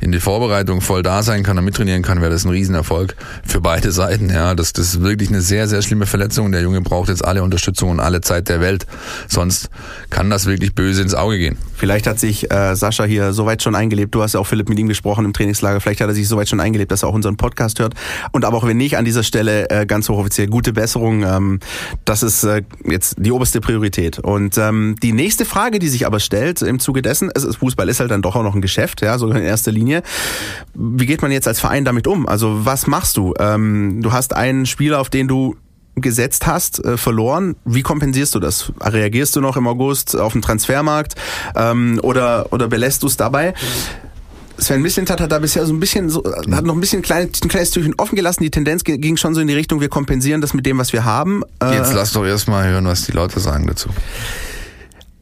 in 0.00 0.10
die 0.10 0.20
Vorbereitung 0.20 0.80
voll 0.80 1.02
da 1.02 1.22
sein 1.22 1.42
kann 1.42 1.58
und 1.58 1.64
mittrainieren 1.64 2.02
kann, 2.02 2.22
wäre 2.22 2.32
das 2.32 2.44
ein 2.44 2.50
Riesenerfolg 2.50 3.14
für 3.44 3.60
beide 3.60 3.92
Seiten. 3.92 4.30
Ja, 4.30 4.54
das, 4.54 4.72
das 4.72 4.86
ist 4.86 5.02
wirklich 5.02 5.28
eine 5.28 5.42
sehr, 5.42 5.68
sehr 5.68 5.82
schlimme 5.82 6.06
Verletzung. 6.06 6.50
Der 6.50 6.62
Junge 6.62 6.80
braucht 6.80 7.10
jetzt 7.10 7.24
alle 7.24 7.42
Unterstützung 7.42 7.90
und 7.90 8.00
alle 8.00 8.21
Zeit 8.22 8.48
der 8.48 8.60
Welt. 8.60 8.86
Sonst 9.28 9.70
kann 10.10 10.30
das 10.30 10.46
wirklich 10.46 10.74
böse 10.74 11.02
ins 11.02 11.14
Auge 11.14 11.38
gehen. 11.38 11.56
Vielleicht 11.74 12.06
hat 12.06 12.18
sich 12.18 12.50
äh, 12.50 12.74
Sascha 12.76 13.04
hier 13.04 13.32
soweit 13.32 13.62
schon 13.62 13.74
eingelebt. 13.74 14.14
Du 14.14 14.22
hast 14.22 14.34
ja 14.34 14.40
auch 14.40 14.46
Philipp 14.46 14.68
mit 14.68 14.78
ihm 14.78 14.88
gesprochen 14.88 15.24
im 15.24 15.32
Trainingslager. 15.32 15.80
Vielleicht 15.80 16.00
hat 16.00 16.08
er 16.08 16.14
sich 16.14 16.28
soweit 16.28 16.48
schon 16.48 16.60
eingelebt, 16.60 16.92
dass 16.92 17.02
er 17.02 17.08
auch 17.08 17.14
unseren 17.14 17.36
Podcast 17.36 17.80
hört. 17.80 17.94
Und 18.30 18.44
aber 18.44 18.56
auch 18.56 18.66
wenn 18.66 18.76
nicht, 18.76 18.96
an 18.96 19.04
dieser 19.04 19.22
Stelle 19.22 19.68
äh, 19.70 19.86
ganz 19.86 20.08
hochoffiziell 20.08 20.46
gute 20.46 20.72
Besserung. 20.72 21.24
Ähm, 21.24 21.60
das 22.04 22.22
ist 22.22 22.44
äh, 22.44 22.62
jetzt 22.84 23.16
die 23.18 23.32
oberste 23.32 23.60
Priorität. 23.60 24.18
Und 24.18 24.58
ähm, 24.58 24.96
die 25.02 25.12
nächste 25.12 25.44
Frage, 25.44 25.78
die 25.78 25.88
sich 25.88 26.06
aber 26.06 26.20
stellt 26.20 26.62
im 26.62 26.78
Zuge 26.78 27.02
dessen, 27.02 27.30
es 27.34 27.44
ist, 27.44 27.56
Fußball 27.56 27.88
ist 27.88 28.00
halt 28.00 28.10
dann 28.10 28.22
doch 28.22 28.36
auch 28.36 28.42
noch 28.42 28.54
ein 28.54 28.62
Geschäft, 28.62 29.02
ja, 29.02 29.18
sogar 29.18 29.38
in 29.38 29.44
erster 29.44 29.72
Linie. 29.72 30.02
Wie 30.74 31.06
geht 31.06 31.22
man 31.22 31.32
jetzt 31.32 31.48
als 31.48 31.60
Verein 31.60 31.84
damit 31.84 32.06
um? 32.06 32.28
Also 32.28 32.64
was 32.64 32.86
machst 32.86 33.16
du? 33.16 33.34
Ähm, 33.38 34.02
du 34.02 34.12
hast 34.12 34.34
einen 34.34 34.66
Spieler, 34.66 35.00
auf 35.00 35.10
den 35.10 35.28
du 35.28 35.56
gesetzt 35.96 36.46
hast, 36.46 36.84
äh, 36.84 36.96
verloren. 36.96 37.56
Wie 37.64 37.82
kompensierst 37.82 38.34
du 38.34 38.40
das? 38.40 38.72
Reagierst 38.80 39.36
du 39.36 39.40
noch 39.40 39.56
im 39.56 39.66
August 39.66 40.16
auf 40.16 40.32
den 40.32 40.42
Transfermarkt 40.42 41.14
ähm, 41.54 42.00
oder, 42.02 42.46
oder 42.52 42.68
belässt 42.68 43.02
du 43.02 43.06
es 43.06 43.16
dabei? 43.16 43.54
Sven 44.58 44.80
Mislintat 44.82 45.20
hat 45.20 45.32
da 45.32 45.38
bisher 45.38 45.66
so 45.66 45.72
ein 45.72 45.80
bisschen, 45.80 46.08
so, 46.08 46.22
hat 46.24 46.64
noch 46.64 46.74
ein 46.74 46.80
bisschen 46.80 47.02
klein, 47.02 47.30
ein 47.42 47.48
kleines 47.48 47.70
Türchen 47.70 47.94
offen 47.98 48.16
gelassen. 48.16 48.42
Die 48.42 48.50
Tendenz 48.50 48.84
ging 48.84 49.16
schon 49.16 49.34
so 49.34 49.40
in 49.40 49.48
die 49.48 49.54
Richtung, 49.54 49.80
wir 49.80 49.88
kompensieren 49.88 50.40
das 50.40 50.54
mit 50.54 50.66
dem, 50.66 50.78
was 50.78 50.92
wir 50.92 51.04
haben. 51.04 51.42
Äh, 51.60 51.76
Jetzt 51.76 51.94
lass 51.94 52.12
doch 52.12 52.24
erstmal 52.24 52.68
hören, 52.68 52.86
was 52.86 53.02
die 53.02 53.12
Leute 53.12 53.40
sagen 53.40 53.66
dazu. 53.66 53.88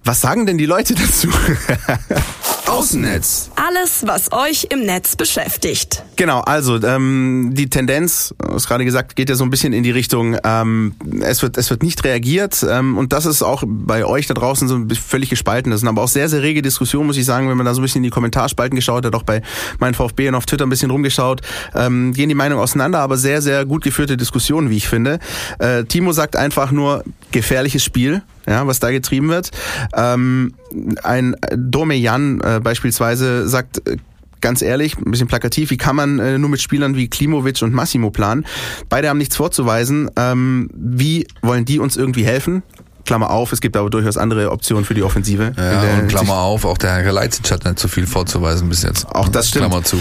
Was 0.05 0.21
sagen 0.23 0.47
denn 0.47 0.57
die 0.57 0.67
Leute 0.67 0.95
dazu? 0.95 1.29
Außennetz. 2.67 3.51
Alles, 3.57 4.07
was 4.07 4.33
euch 4.33 4.69
im 4.71 4.87
Netz 4.87 5.17
beschäftigt. 5.17 6.05
Genau, 6.17 6.41
also 6.41 6.81
ähm, 6.83 7.51
die 7.53 7.69
Tendenz, 7.69 8.33
hast 8.49 8.69
gerade 8.69 8.85
gesagt, 8.85 9.17
geht 9.17 9.29
ja 9.29 9.35
so 9.35 9.45
ein 9.45 9.51
bisschen 9.51 9.73
in 9.73 9.83
die 9.83 9.91
Richtung, 9.91 10.39
ähm, 10.45 10.95
es 11.21 11.43
wird 11.43 11.59
es 11.59 11.69
wird 11.69 11.83
nicht 11.83 12.05
reagiert 12.05 12.65
ähm, 12.69 12.97
und 12.97 13.13
das 13.13 13.27
ist 13.27 13.43
auch 13.43 13.65
bei 13.67 14.05
euch 14.05 14.29
da 14.29 14.35
draußen 14.35 14.69
so 14.69 14.81
völlig 14.95 15.31
gespalten. 15.31 15.73
Das 15.73 15.81
sind 15.81 15.89
aber 15.89 16.03
auch 16.03 16.09
sehr, 16.09 16.29
sehr 16.29 16.43
rege 16.43 16.63
Diskussionen, 16.63 17.09
muss 17.09 17.17
ich 17.17 17.27
sagen, 17.27 17.51
wenn 17.51 17.57
man 17.57 17.67
da 17.67 17.75
so 17.75 17.81
ein 17.81 17.83
bisschen 17.83 17.99
in 17.99 18.05
die 18.05 18.11
Kommentarspalten 18.11 18.77
geschaut 18.77 19.05
hat, 19.05 19.15
auch 19.15 19.25
bei 19.25 19.43
meinem 19.81 19.95
VfB 19.95 20.29
und 20.29 20.37
auf 20.37 20.47
Twitter 20.47 20.65
ein 20.65 20.71
bisschen 20.71 20.91
rumgeschaut, 20.91 21.43
ähm, 21.75 22.15
gehen 22.15 22.29
die 22.29 22.35
Meinungen 22.35 22.63
auseinander, 22.63 23.01
aber 23.01 23.19
sehr, 23.19 23.43
sehr 23.43 23.67
gut 23.67 23.83
geführte 23.83 24.17
Diskussionen, 24.17 24.71
wie 24.71 24.77
ich 24.77 24.89
finde. 24.89 25.19
Äh, 25.59 25.85
Timo 25.85 26.13
sagt 26.13 26.37
einfach 26.37 26.71
nur, 26.71 27.05
gefährliches 27.33 27.83
Spiel, 27.85 28.23
ja, 28.47 28.67
was 28.67 28.81
da 28.81 28.91
getrieben 28.91 29.29
wird. 29.29 29.51
Ähm, 29.95 30.55
ein 31.03 31.37
Dome 31.57 31.95
Jan 31.95 32.41
äh, 32.41 32.61
beispielsweise 32.63 33.49
sagt, 33.49 33.87
äh, 33.89 33.97
ganz 34.41 34.63
ehrlich, 34.63 34.97
ein 34.97 35.11
bisschen 35.11 35.29
plakativ, 35.29 35.71
wie 35.71 35.77
kann 35.77 35.97
man 35.97 36.19
äh, 36.19 36.39
nur 36.39 36.51
mit 36.51 36.61
Spielern 36.61 36.97
wie 36.97 37.09
Klimovic 37.09 37.63
und 37.63 37.73
Massimo 37.73 38.11
planen? 38.11 38.47
Beide 38.89 39.09
haben 39.09 39.19
nichts 39.19 39.37
vorzuweisen. 39.37 40.11
Ähm, 40.17 40.69
wie 40.75 41.27
wollen 41.43 41.65
die 41.65 41.79
uns 41.79 41.97
irgendwie 41.97 42.25
helfen? 42.25 42.63
Klammer 43.11 43.31
auf, 43.31 43.51
es 43.51 43.61
gibt 43.61 43.77
aber 43.77 43.91
durchaus 43.91 44.17
andere 44.17 44.53
Optionen 44.53 44.85
für 44.85 44.95
die 44.95 45.03
Offensive. 45.03 45.53
Ja, 45.57 45.83
und 45.99 46.07
Klammer 46.07 46.37
auf, 46.37 46.65
auch 46.65 46.79
der 46.79 46.93
Herr 46.93 47.11
Leipzig 47.11 47.51
hat 47.51 47.65
nicht 47.65 47.81
so 47.81 47.89
viel 47.89 48.07
vorzuweisen 48.07 48.69
bis 48.69 48.85
jetzt. 48.85 49.05
Auch 49.05 49.27
das 49.27 49.49
stimmt. 49.49 49.67
Klammer 49.67 49.83
zu. 49.83 49.99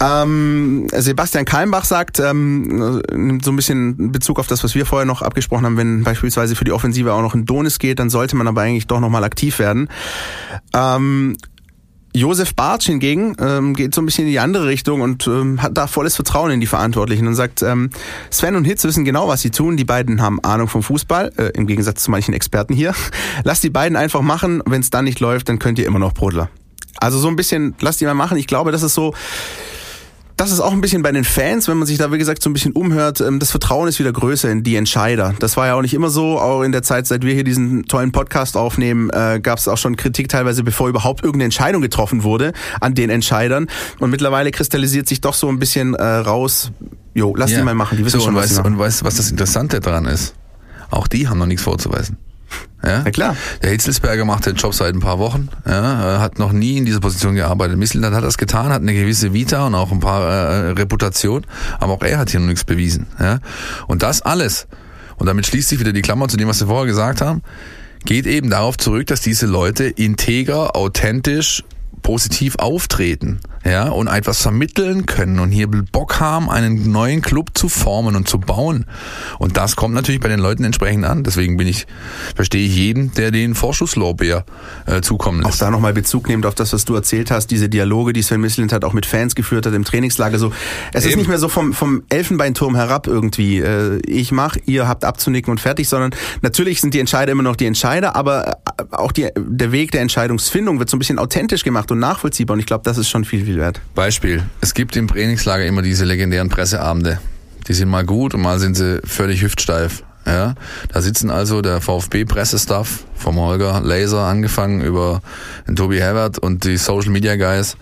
Ähm, 0.00 0.86
Sebastian 0.90 1.44
Kalmbach 1.44 1.84
sagt, 1.84 2.18
ähm, 2.18 3.02
nimmt 3.12 3.44
so 3.44 3.52
ein 3.52 3.56
bisschen 3.56 4.10
Bezug 4.10 4.38
auf 4.38 4.46
das, 4.46 4.64
was 4.64 4.74
wir 4.74 4.86
vorher 4.86 5.04
noch 5.04 5.20
abgesprochen 5.20 5.66
haben, 5.66 5.76
wenn 5.76 6.02
beispielsweise 6.02 6.56
für 6.56 6.64
die 6.64 6.72
Offensive 6.72 7.12
auch 7.12 7.20
noch 7.20 7.34
ein 7.34 7.44
Donis 7.44 7.78
geht, 7.78 7.98
dann 7.98 8.08
sollte 8.08 8.36
man 8.36 8.48
aber 8.48 8.62
eigentlich 8.62 8.86
doch 8.86 9.00
nochmal 9.00 9.24
aktiv 9.24 9.58
werden. 9.58 9.90
Ähm, 10.72 11.36
Josef 12.12 12.54
Bartsch 12.54 12.86
hingegen 12.86 13.36
ähm, 13.38 13.74
geht 13.74 13.94
so 13.94 14.02
ein 14.02 14.06
bisschen 14.06 14.24
in 14.24 14.30
die 14.30 14.40
andere 14.40 14.66
Richtung 14.66 15.00
und 15.00 15.26
ähm, 15.28 15.62
hat 15.62 15.76
da 15.76 15.86
volles 15.86 16.16
Vertrauen 16.16 16.50
in 16.50 16.60
die 16.60 16.66
Verantwortlichen 16.66 17.26
und 17.26 17.34
sagt, 17.34 17.62
ähm, 17.62 17.90
Sven 18.30 18.56
und 18.56 18.64
Hitz 18.64 18.82
wissen 18.84 19.04
genau, 19.04 19.28
was 19.28 19.42
sie 19.42 19.50
tun. 19.50 19.76
Die 19.76 19.84
beiden 19.84 20.20
haben 20.20 20.42
Ahnung 20.42 20.66
vom 20.66 20.82
Fußball, 20.82 21.32
äh, 21.36 21.50
im 21.54 21.66
Gegensatz 21.66 22.02
zu 22.02 22.10
manchen 22.10 22.34
Experten 22.34 22.74
hier. 22.74 22.94
Lasst 23.44 23.62
die 23.62 23.70
beiden 23.70 23.96
einfach 23.96 24.22
machen. 24.22 24.62
Wenn 24.66 24.80
es 24.80 24.90
dann 24.90 25.04
nicht 25.04 25.20
läuft, 25.20 25.48
dann 25.48 25.58
könnt 25.58 25.78
ihr 25.78 25.86
immer 25.86 26.00
noch 26.00 26.12
Brodler. 26.12 26.50
Also 26.96 27.18
so 27.18 27.28
ein 27.28 27.36
bisschen, 27.36 27.74
lasst 27.80 28.00
die 28.00 28.04
mal 28.04 28.14
machen. 28.14 28.36
Ich 28.36 28.46
glaube, 28.46 28.72
das 28.72 28.82
ist 28.82 28.94
so 28.94 29.14
das 30.40 30.50
ist 30.50 30.60
auch 30.60 30.72
ein 30.72 30.80
bisschen 30.80 31.02
bei 31.02 31.12
den 31.12 31.24
Fans, 31.24 31.68
wenn 31.68 31.76
man 31.76 31.86
sich 31.86 31.98
da, 31.98 32.10
wie 32.12 32.16
gesagt, 32.16 32.42
so 32.42 32.48
ein 32.48 32.54
bisschen 32.54 32.72
umhört, 32.72 33.20
ähm, 33.20 33.38
das 33.38 33.50
Vertrauen 33.50 33.88
ist 33.88 33.98
wieder 33.98 34.10
größer 34.10 34.50
in 34.50 34.62
die 34.62 34.74
Entscheider. 34.74 35.34
Das 35.38 35.58
war 35.58 35.66
ja 35.66 35.74
auch 35.74 35.82
nicht 35.82 35.92
immer 35.92 36.08
so. 36.08 36.38
Auch 36.38 36.62
in 36.62 36.72
der 36.72 36.82
Zeit, 36.82 37.06
seit 37.06 37.24
wir 37.24 37.34
hier 37.34 37.44
diesen 37.44 37.84
tollen 37.84 38.10
Podcast 38.10 38.56
aufnehmen, 38.56 39.10
äh, 39.10 39.38
gab 39.42 39.58
es 39.58 39.68
auch 39.68 39.76
schon 39.76 39.96
Kritik 39.96 40.30
teilweise, 40.30 40.64
bevor 40.64 40.88
überhaupt 40.88 41.22
irgendeine 41.22 41.44
Entscheidung 41.44 41.82
getroffen 41.82 42.22
wurde 42.22 42.54
an 42.80 42.94
den 42.94 43.10
Entscheidern. 43.10 43.66
Und 43.98 44.08
mittlerweile 44.08 44.50
kristallisiert 44.50 45.08
sich 45.08 45.20
doch 45.20 45.34
so 45.34 45.46
ein 45.46 45.58
bisschen 45.58 45.94
äh, 45.94 46.02
raus, 46.02 46.72
jo, 47.12 47.34
lass 47.36 47.50
ja. 47.50 47.58
die 47.58 47.64
mal 47.64 47.74
machen, 47.74 47.98
die 47.98 48.04
wissen 48.06 48.20
so, 48.20 48.24
schon, 48.24 48.34
und 48.34 48.40
was 48.40 48.50
weißt, 48.50 48.64
Und 48.64 48.78
weißt 48.78 49.02
du, 49.02 49.04
was 49.04 49.16
das 49.16 49.30
Interessante 49.30 49.80
daran 49.80 50.06
ist? 50.06 50.34
Auch 50.90 51.06
die 51.06 51.28
haben 51.28 51.38
noch 51.38 51.46
nichts 51.46 51.64
vorzuweisen. 51.64 52.16
Ja? 52.82 53.02
Na 53.04 53.10
klar. 53.10 53.36
Der 53.62 53.70
Hitzelsberger 53.70 54.24
macht 54.24 54.46
den 54.46 54.56
Job 54.56 54.74
seit 54.74 54.94
ein 54.94 55.00
paar 55.00 55.18
Wochen, 55.18 55.48
ja, 55.66 56.18
hat 56.20 56.38
noch 56.38 56.52
nie 56.52 56.78
in 56.78 56.86
dieser 56.86 57.00
Position 57.00 57.34
gearbeitet. 57.34 57.76
Missland 57.76 58.14
hat 58.14 58.24
das 58.24 58.38
getan, 58.38 58.72
hat 58.72 58.80
eine 58.80 58.94
gewisse 58.94 59.32
Vita 59.32 59.66
und 59.66 59.74
auch 59.74 59.92
ein 59.92 60.00
paar 60.00 60.22
äh, 60.22 60.70
Reputation, 60.70 61.46
aber 61.78 61.92
auch 61.94 62.02
er 62.02 62.18
hat 62.18 62.30
hier 62.30 62.40
noch 62.40 62.46
nichts 62.46 62.64
bewiesen. 62.64 63.06
Ja? 63.18 63.40
Und 63.86 64.02
das 64.02 64.22
alles, 64.22 64.66
und 65.16 65.26
damit 65.26 65.46
schließt 65.46 65.68
sich 65.68 65.80
wieder 65.80 65.92
die 65.92 66.02
Klammer 66.02 66.28
zu 66.28 66.36
dem, 66.36 66.48
was 66.48 66.60
wir 66.60 66.68
vorher 66.68 66.86
gesagt 66.86 67.20
haben, 67.20 67.42
geht 68.04 68.26
eben 68.26 68.48
darauf 68.48 68.78
zurück, 68.78 69.06
dass 69.08 69.20
diese 69.20 69.46
Leute 69.46 69.84
integer, 69.84 70.74
authentisch, 70.74 71.62
positiv 72.02 72.56
auftreten 72.56 73.40
ja, 73.64 73.88
und 73.88 74.08
etwas 74.08 74.40
vermitteln 74.40 75.04
können 75.04 75.38
und 75.38 75.50
hier 75.50 75.68
Bock 75.68 76.18
haben, 76.18 76.48
einen 76.48 76.90
neuen 76.90 77.20
Club 77.20 77.50
zu 77.54 77.68
formen 77.68 78.16
und 78.16 78.26
zu 78.26 78.38
bauen. 78.38 78.86
Und 79.38 79.58
das 79.58 79.76
kommt 79.76 79.94
natürlich 79.94 80.20
bei 80.20 80.28
den 80.28 80.40
Leuten 80.40 80.64
entsprechend 80.64 81.04
an. 81.04 81.24
Deswegen 81.24 81.58
bin 81.58 81.68
ich, 81.68 81.86
verstehe 82.34 82.66
ich 82.66 82.74
jeden, 82.74 83.12
der 83.14 83.30
den 83.30 83.54
Vorschusslorbeer 83.54 84.46
äh, 84.86 85.02
zukommen 85.02 85.42
lässt. 85.42 85.54
Auch 85.54 85.66
da 85.66 85.70
nochmal 85.70 85.92
Bezug 85.92 86.28
nehmend 86.28 86.46
auf 86.46 86.54
das, 86.54 86.72
was 86.72 86.86
du 86.86 86.94
erzählt 86.94 87.30
hast, 87.30 87.48
diese 87.48 87.68
Dialoge, 87.68 88.14
die 88.14 88.22
Sven 88.22 88.40
Mislint 88.40 88.72
hat 88.72 88.84
auch 88.84 88.94
mit 88.94 89.04
Fans 89.04 89.34
geführt 89.34 89.66
hat 89.66 89.74
im 89.74 89.84
Trainingslager. 89.84 90.38
So, 90.38 90.52
es 90.92 91.04
Eben. 91.04 91.10
ist 91.10 91.16
nicht 91.18 91.28
mehr 91.28 91.38
so 91.38 91.48
vom, 91.48 91.74
vom 91.74 92.02
Elfenbeinturm 92.08 92.76
herab 92.76 93.06
irgendwie. 93.06 93.58
Äh, 93.58 94.00
ich 94.06 94.32
mach, 94.32 94.56
ihr 94.64 94.88
habt 94.88 95.04
abzunicken 95.04 95.50
und 95.50 95.60
fertig, 95.60 95.86
sondern 95.86 96.12
natürlich 96.40 96.80
sind 96.80 96.94
die 96.94 97.00
Entscheider 97.00 97.32
immer 97.32 97.42
noch 97.42 97.56
die 97.56 97.66
Entscheider, 97.66 98.16
aber 98.16 98.48
äh, 98.48 98.82
auch 98.92 99.12
die, 99.12 99.28
der 99.36 99.72
Weg 99.72 99.92
der 99.92 100.00
Entscheidungsfindung 100.00 100.78
wird 100.78 100.88
so 100.88 100.96
ein 100.96 100.98
bisschen 100.98 101.18
authentisch 101.18 101.62
gemacht 101.62 101.90
und 101.92 101.98
nachvollziehbar. 101.98 102.54
Und 102.54 102.60
ich 102.60 102.66
glaube, 102.66 102.84
das 102.84 102.96
ist 102.96 103.10
schon 103.10 103.26
viel, 103.26 103.49
viel 103.50 103.60
wert. 103.60 103.80
Beispiel. 103.96 104.44
Es 104.60 104.74
gibt 104.74 104.94
im 104.94 105.08
Trainingslager 105.08 105.66
immer 105.66 105.82
diese 105.82 106.04
legendären 106.04 106.48
Presseabende. 106.48 107.18
Die 107.66 107.74
sind 107.74 107.88
mal 107.88 108.04
gut 108.04 108.32
und 108.34 108.42
mal 108.42 108.60
sind 108.60 108.76
sie 108.76 109.00
völlig 109.04 109.42
hüftsteif. 109.42 110.04
Ja, 110.26 110.54
da 110.92 111.00
sitzen 111.00 111.30
also 111.30 111.62
der 111.62 111.80
VfB-Pressestaff 111.80 113.04
vom 113.16 113.36
Holger 113.36 113.80
Laser 113.80 114.20
angefangen 114.20 114.82
über 114.82 115.22
den 115.66 115.74
Tobi 115.74 115.98
Herbert 115.98 116.38
und 116.38 116.64
die 116.64 116.76
Social 116.76 117.10
Media 117.10 117.34
Guys. 117.36 117.76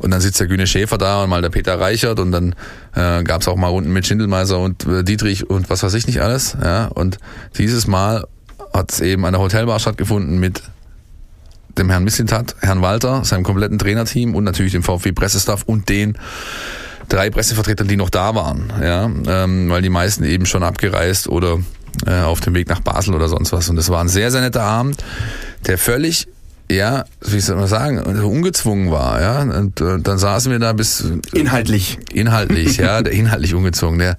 Und 0.00 0.10
dann 0.10 0.20
sitzt 0.20 0.40
der 0.40 0.48
Güne 0.48 0.66
Schäfer 0.66 0.98
da 0.98 1.22
und 1.22 1.30
mal 1.30 1.40
der 1.40 1.48
Peter 1.48 1.80
Reichert 1.80 2.18
und 2.18 2.32
dann 2.32 2.54
äh, 2.94 3.22
gab 3.22 3.40
es 3.40 3.48
auch 3.48 3.56
mal 3.56 3.68
Runden 3.68 3.92
mit 3.92 4.06
Schindelmeiser 4.06 4.58
und 4.58 4.84
äh, 4.86 5.04
Dietrich 5.04 5.48
und 5.48 5.70
was 5.70 5.82
weiß 5.82 5.94
ich 5.94 6.06
nicht 6.06 6.20
alles. 6.20 6.56
Ja, 6.62 6.86
und 6.88 7.18
dieses 7.56 7.86
Mal 7.86 8.26
hat 8.74 8.92
es 8.92 9.00
eben 9.00 9.24
an 9.24 9.32
der 9.32 9.40
Hotelbar 9.40 9.78
stattgefunden 9.78 10.38
mit 10.38 10.62
dem 11.78 11.90
Herrn 11.90 12.04
Missintat, 12.04 12.56
Herrn 12.60 12.82
Walter, 12.82 13.24
seinem 13.24 13.42
kompletten 13.42 13.78
Trainerteam 13.78 14.34
und 14.34 14.44
natürlich 14.44 14.72
dem 14.72 14.82
VfB-Pressestaff 14.82 15.62
und 15.64 15.88
den 15.88 16.16
drei 17.08 17.30
Pressevertretern, 17.30 17.88
die 17.88 17.96
noch 17.96 18.10
da 18.10 18.34
waren, 18.34 18.72
ja, 18.80 19.04
ähm, 19.04 19.68
weil 19.68 19.82
die 19.82 19.90
meisten 19.90 20.24
eben 20.24 20.46
schon 20.46 20.62
abgereist 20.62 21.28
oder 21.28 21.58
äh, 22.06 22.20
auf 22.20 22.40
dem 22.40 22.54
Weg 22.54 22.68
nach 22.68 22.80
Basel 22.80 23.14
oder 23.14 23.28
sonst 23.28 23.52
was. 23.52 23.68
Und 23.68 23.76
das 23.76 23.88
war 23.88 24.00
ein 24.00 24.08
sehr, 24.08 24.30
sehr 24.30 24.40
netter 24.40 24.62
Abend, 24.62 25.02
der 25.66 25.76
völlig 25.76 26.28
ja, 26.70 27.04
wie 27.20 27.40
soll 27.40 27.56
man 27.56 27.66
sagen, 27.66 27.98
ungezwungen 27.98 28.92
war, 28.92 29.20
ja. 29.20 29.42
Und, 29.42 29.80
und 29.80 30.06
dann 30.06 30.18
saßen 30.18 30.52
wir 30.52 30.60
da 30.60 30.72
bis 30.72 31.04
inhaltlich, 31.32 31.98
inhaltlich, 32.12 32.76
ja, 32.76 33.02
der 33.02 33.12
inhaltlich 33.12 33.54
ungezwungen, 33.54 33.98
der 33.98 34.16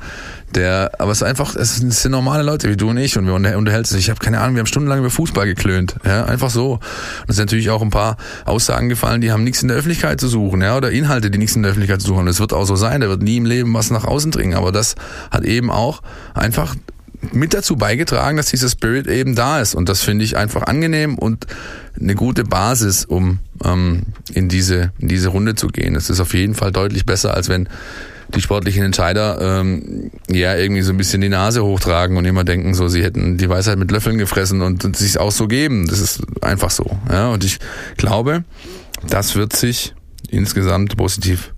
der, 0.55 0.91
aber 0.99 1.11
es 1.11 1.19
ist 1.19 1.23
einfach, 1.23 1.55
es 1.55 1.77
sind 1.77 2.11
normale 2.11 2.43
Leute 2.43 2.69
wie 2.69 2.77
du 2.77 2.89
und 2.89 2.97
ich 2.97 3.17
und 3.17 3.25
wir 3.25 3.33
unterhalten 3.33 3.85
sich. 3.85 4.05
Ich 4.05 4.09
habe 4.09 4.19
keine 4.19 4.39
Ahnung, 4.39 4.55
wir 4.55 4.59
haben 4.59 4.67
stundenlang 4.67 4.99
über 4.99 5.09
Fußball 5.09 5.45
geklönt, 5.45 5.95
ja, 6.05 6.25
einfach 6.25 6.49
so. 6.49 6.73
Und 6.73 7.29
es 7.29 7.35
sind 7.35 7.45
natürlich 7.45 7.69
auch 7.69 7.81
ein 7.81 7.89
paar 7.89 8.17
Aussagen 8.45 8.89
gefallen, 8.89 9.21
die 9.21 9.31
haben 9.31 9.43
nichts 9.43 9.61
in 9.61 9.67
der 9.67 9.77
Öffentlichkeit 9.77 10.19
zu 10.19 10.27
suchen, 10.27 10.61
ja, 10.61 10.77
oder 10.77 10.91
Inhalte, 10.91 11.31
die 11.31 11.37
nichts 11.37 11.55
in 11.55 11.63
der 11.63 11.71
Öffentlichkeit 11.71 12.01
zu 12.01 12.07
suchen. 12.07 12.25
Das 12.25 12.39
wird 12.39 12.53
auch 12.53 12.65
so 12.65 12.75
sein, 12.75 13.01
der 13.01 13.09
wird 13.09 13.21
nie 13.21 13.37
im 13.37 13.45
Leben 13.45 13.73
was 13.73 13.91
nach 13.91 14.05
außen 14.05 14.31
dringen, 14.31 14.53
aber 14.53 14.71
das 14.71 14.95
hat 15.31 15.43
eben 15.43 15.71
auch 15.71 16.01
einfach 16.33 16.75
mit 17.31 17.53
dazu 17.53 17.75
beigetragen, 17.75 18.37
dass 18.37 18.47
dieser 18.47 18.69
Spirit 18.69 19.07
eben 19.07 19.35
da 19.35 19.59
ist. 19.61 19.75
Und 19.75 19.89
das 19.89 20.01
finde 20.01 20.25
ich 20.25 20.37
einfach 20.37 20.63
angenehm 20.63 21.17
und 21.17 21.45
eine 21.99 22.15
gute 22.15 22.43
Basis, 22.43 23.05
um 23.05 23.39
ähm, 23.63 24.03
in, 24.33 24.49
diese, 24.49 24.91
in 24.99 25.07
diese 25.07 25.29
Runde 25.29 25.55
zu 25.55 25.67
gehen. 25.67 25.95
Es 25.95 26.09
ist 26.09 26.19
auf 26.19 26.33
jeden 26.33 26.55
Fall 26.55 26.71
deutlich 26.71 27.05
besser, 27.05 27.33
als 27.33 27.47
wenn 27.47 27.69
die 28.35 28.41
sportlichen 28.41 28.83
Entscheider 28.83 29.59
ähm, 29.59 30.11
ja 30.29 30.55
irgendwie 30.55 30.81
so 30.81 30.91
ein 30.91 30.97
bisschen 30.97 31.21
die 31.21 31.29
Nase 31.29 31.63
hochtragen 31.63 32.17
und 32.17 32.25
immer 32.25 32.43
denken, 32.43 32.73
so 32.73 32.87
sie 32.87 33.03
hätten 33.03 33.37
die 33.37 33.49
Weisheit 33.49 33.77
mit 33.77 33.91
Löffeln 33.91 34.17
gefressen 34.17 34.61
und, 34.61 34.83
und 34.85 34.95
sich 34.95 35.19
auch 35.19 35.31
so 35.31 35.47
geben. 35.47 35.87
Das 35.87 35.99
ist 35.99 36.21
einfach 36.41 36.71
so. 36.71 36.97
Ja? 37.09 37.29
Und 37.29 37.43
ich 37.43 37.59
glaube, 37.97 38.43
das 39.07 39.35
wird 39.35 39.53
sich 39.53 39.93
insgesamt 40.29 40.97
positiv 40.97 41.53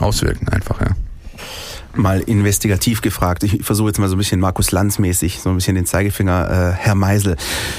auswirken, 0.00 0.48
einfach, 0.48 0.80
ja. 0.80 0.88
Mal 1.94 2.20
investigativ 2.20 3.00
gefragt. 3.00 3.42
Ich 3.42 3.64
versuche 3.64 3.88
jetzt 3.88 3.98
mal 3.98 4.08
so 4.08 4.14
ein 4.14 4.18
bisschen 4.18 4.40
Markus 4.40 4.70
Lanz 4.70 4.98
mäßig, 4.98 5.40
so 5.40 5.50
ein 5.50 5.56
bisschen 5.56 5.74
den 5.74 5.86
Zeigefinger, 5.86 6.50
äh, 6.50 6.76
Herr 6.76 6.94
Meisel. 6.94 7.36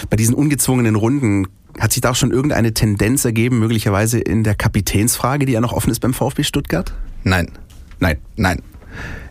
Bei 0.09 0.17
diesen 0.17 0.35
ungezwungenen 0.35 0.95
Runden 0.95 1.47
hat 1.79 1.93
sich 1.93 2.01
da 2.01 2.11
auch 2.11 2.15
schon 2.15 2.31
irgendeine 2.31 2.73
Tendenz 2.73 3.23
ergeben, 3.23 3.59
möglicherweise 3.59 4.19
in 4.19 4.43
der 4.43 4.55
Kapitänsfrage, 4.55 5.45
die 5.45 5.53
ja 5.53 5.61
noch 5.61 5.73
offen 5.73 5.91
ist 5.91 5.99
beim 5.99 6.13
VfB 6.13 6.43
Stuttgart? 6.43 6.93
Nein. 7.23 7.51
Nein. 7.99 8.17
Nein. 8.35 8.61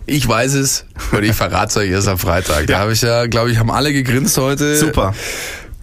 Ich 0.07 0.27
weiß 0.27 0.55
es 0.55 0.87
und 1.13 1.23
ich 1.23 1.35
verrate 1.35 1.69
es 1.69 1.77
euch 1.77 1.91
erst 1.91 2.09
am 2.09 2.19
Freitag. 2.19 2.67
Da 2.67 2.79
habe 2.79 2.93
ich 2.93 3.03
ja, 3.03 3.27
glaube 3.27 3.51
ich, 3.51 3.59
haben 3.59 3.71
alle 3.71 3.93
gegrinst 3.93 4.39
heute. 4.39 4.77
Super. 4.77 5.15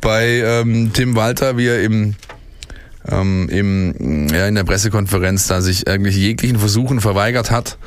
Bei 0.01 0.25
ähm, 0.25 0.91
Tim 0.93 1.15
Walter, 1.15 1.57
wie 1.57 1.67
er 1.67 1.83
im 1.83 2.15
ähm, 3.07 3.47
im, 3.49 4.27
ja, 4.29 4.47
in 4.47 4.55
der 4.55 4.63
Pressekonferenz 4.63 5.47
da 5.47 5.61
sich 5.61 5.87
eigentlich 5.87 6.15
jeglichen 6.15 6.57
Versuchen 6.57 7.01
verweigert 7.01 7.51
hat, 7.51 7.77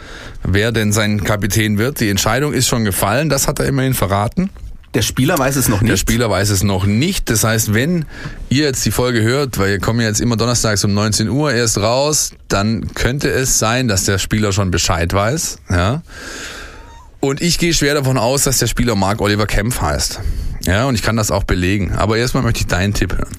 wer 0.45 0.73
denn 0.73 0.93
sein 0.93 1.25
Kapitän 1.25 1.79
wird. 1.79 2.01
Die 2.01 2.09
Entscheidung 2.09 2.53
ist 2.53 2.69
schon 2.69 2.85
gefallen, 2.85 3.29
das 3.29 3.49
hat 3.49 3.59
er 3.59 3.67
immerhin 3.67 3.95
verraten. 3.95 4.51
Der 4.95 5.03
Spieler 5.03 5.39
weiß 5.39 5.57
es 5.57 5.69
noch 5.69 5.83
nicht. 5.83 5.91
Der 5.91 5.97
Spieler 5.97 6.31
weiß 6.31 6.49
es 6.51 6.63
noch 6.63 6.87
nicht. 6.87 7.29
Das 7.29 7.45
heißt, 7.45 7.75
wenn 7.75 8.07
ihr 8.49 8.65
jetzt 8.65 8.85
die 8.87 8.91
Folge 8.91 9.23
hört, 9.23 9.59
weil 9.59 9.73
wir 9.73 9.79
kommen 9.81 10.01
jetzt 10.01 10.21
immer 10.21 10.37
donnerstags 10.37 10.85
um 10.85 10.95
19 10.95 11.29
Uhr 11.29 11.53
erst 11.53 11.79
raus, 11.79 12.33
dann 12.49 12.95
könnte 12.95 13.29
es 13.29 13.59
sein, 13.59 13.89
dass 13.89 14.05
der 14.05 14.19
Spieler 14.19 14.53
schon 14.53 14.71
Bescheid 14.71 15.13
weiß. 15.13 15.59
Ja. 15.71 16.03
Und 17.21 17.43
ich 17.43 17.59
gehe 17.59 17.75
schwer 17.75 17.95
davon 17.95 18.17
aus, 18.17 18.45
dass 18.45 18.59
der 18.59 18.67
Spieler 18.67 18.95
Mark 18.95 19.21
Oliver 19.21 19.47
Kempf 19.47 19.81
heißt. 19.81 20.21
Ja, 20.63 20.87
und 20.87 20.95
ich 20.95 21.03
kann 21.03 21.17
das 21.17 21.31
auch 21.31 21.45
belegen. 21.45 21.93
Aber 21.93 22.17
erstmal 22.17 22.43
möchte 22.43 22.61
ich 22.61 22.67
deinen 22.67 22.95
Tipp 22.95 23.13
hören. 23.13 23.37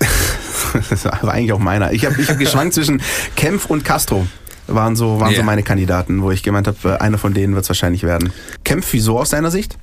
das 0.90 1.04
war 1.04 1.32
eigentlich 1.32 1.52
auch 1.52 1.58
meiner. 1.58 1.92
Ich 1.92 2.04
habe 2.04 2.20
ich 2.20 2.28
hab 2.28 2.38
geschwankt 2.38 2.74
zwischen 2.74 3.02
Kempf 3.36 3.66
und 3.66 3.84
Castro 3.84 4.26
waren 4.68 4.96
so, 4.96 5.20
waren 5.20 5.30
yeah. 5.30 5.40
so 5.40 5.44
meine 5.44 5.62
Kandidaten, 5.62 6.22
wo 6.22 6.30
ich 6.30 6.42
gemeint 6.42 6.66
habe, 6.66 6.76
äh, 6.84 6.96
einer 6.98 7.18
von 7.18 7.34
denen 7.34 7.54
wird 7.54 7.64
es 7.64 7.70
wahrscheinlich 7.70 8.02
werden. 8.02 8.32
Kempf, 8.64 8.88
wieso 8.92 9.18
aus 9.18 9.30
deiner 9.30 9.50
Sicht? 9.50 9.76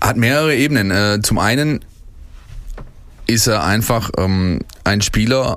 Hat 0.00 0.16
mehrere 0.16 0.54
Ebenen. 0.54 0.90
Äh, 0.90 1.20
zum 1.22 1.38
einen 1.38 1.80
ist 3.26 3.46
er 3.46 3.64
einfach 3.64 4.10
ähm, 4.16 4.60
ein 4.84 5.02
Spieler, 5.02 5.56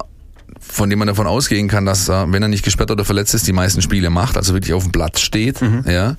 von 0.60 0.90
dem 0.90 1.00
man 1.00 1.08
davon 1.08 1.28
ausgehen 1.28 1.68
kann, 1.68 1.86
dass 1.86 2.10
er, 2.10 2.32
wenn 2.32 2.42
er 2.42 2.50
nicht 2.50 2.64
gesperrt 2.64 2.92
oder 2.92 3.06
verletzt 3.06 3.34
ist, 3.34 3.48
die 3.48 3.54
meisten 3.54 3.82
Spiele 3.82 4.10
macht, 4.10 4.38
also 4.38 4.54
wirklich 4.54 4.74
auf 4.74 4.84
dem 4.84 4.92
Platz 4.92 5.22
steht. 5.22 5.62
Mhm. 5.62 5.86
Ja. 5.88 6.16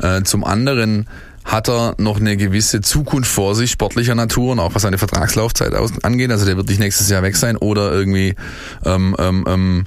Äh, 0.00 0.22
zum 0.24 0.44
anderen 0.44 1.06
hat 1.44 1.68
er 1.68 1.94
noch 1.98 2.20
eine 2.20 2.36
gewisse 2.36 2.80
Zukunft 2.80 3.30
vor 3.30 3.54
sich, 3.54 3.70
sportlicher 3.70 4.14
Natur 4.14 4.52
und 4.52 4.60
auch 4.60 4.74
was 4.74 4.82
seine 4.82 4.98
Vertragslaufzeit 4.98 5.74
angeht. 6.02 6.30
Also 6.30 6.46
der 6.46 6.56
wird 6.56 6.68
nicht 6.68 6.78
nächstes 6.78 7.08
Jahr 7.08 7.22
weg 7.22 7.36
sein 7.36 7.56
oder 7.56 7.92
irgendwie 7.92 8.34
ähm, 8.84 9.16
ähm, 9.18 9.44
ähm, 9.48 9.84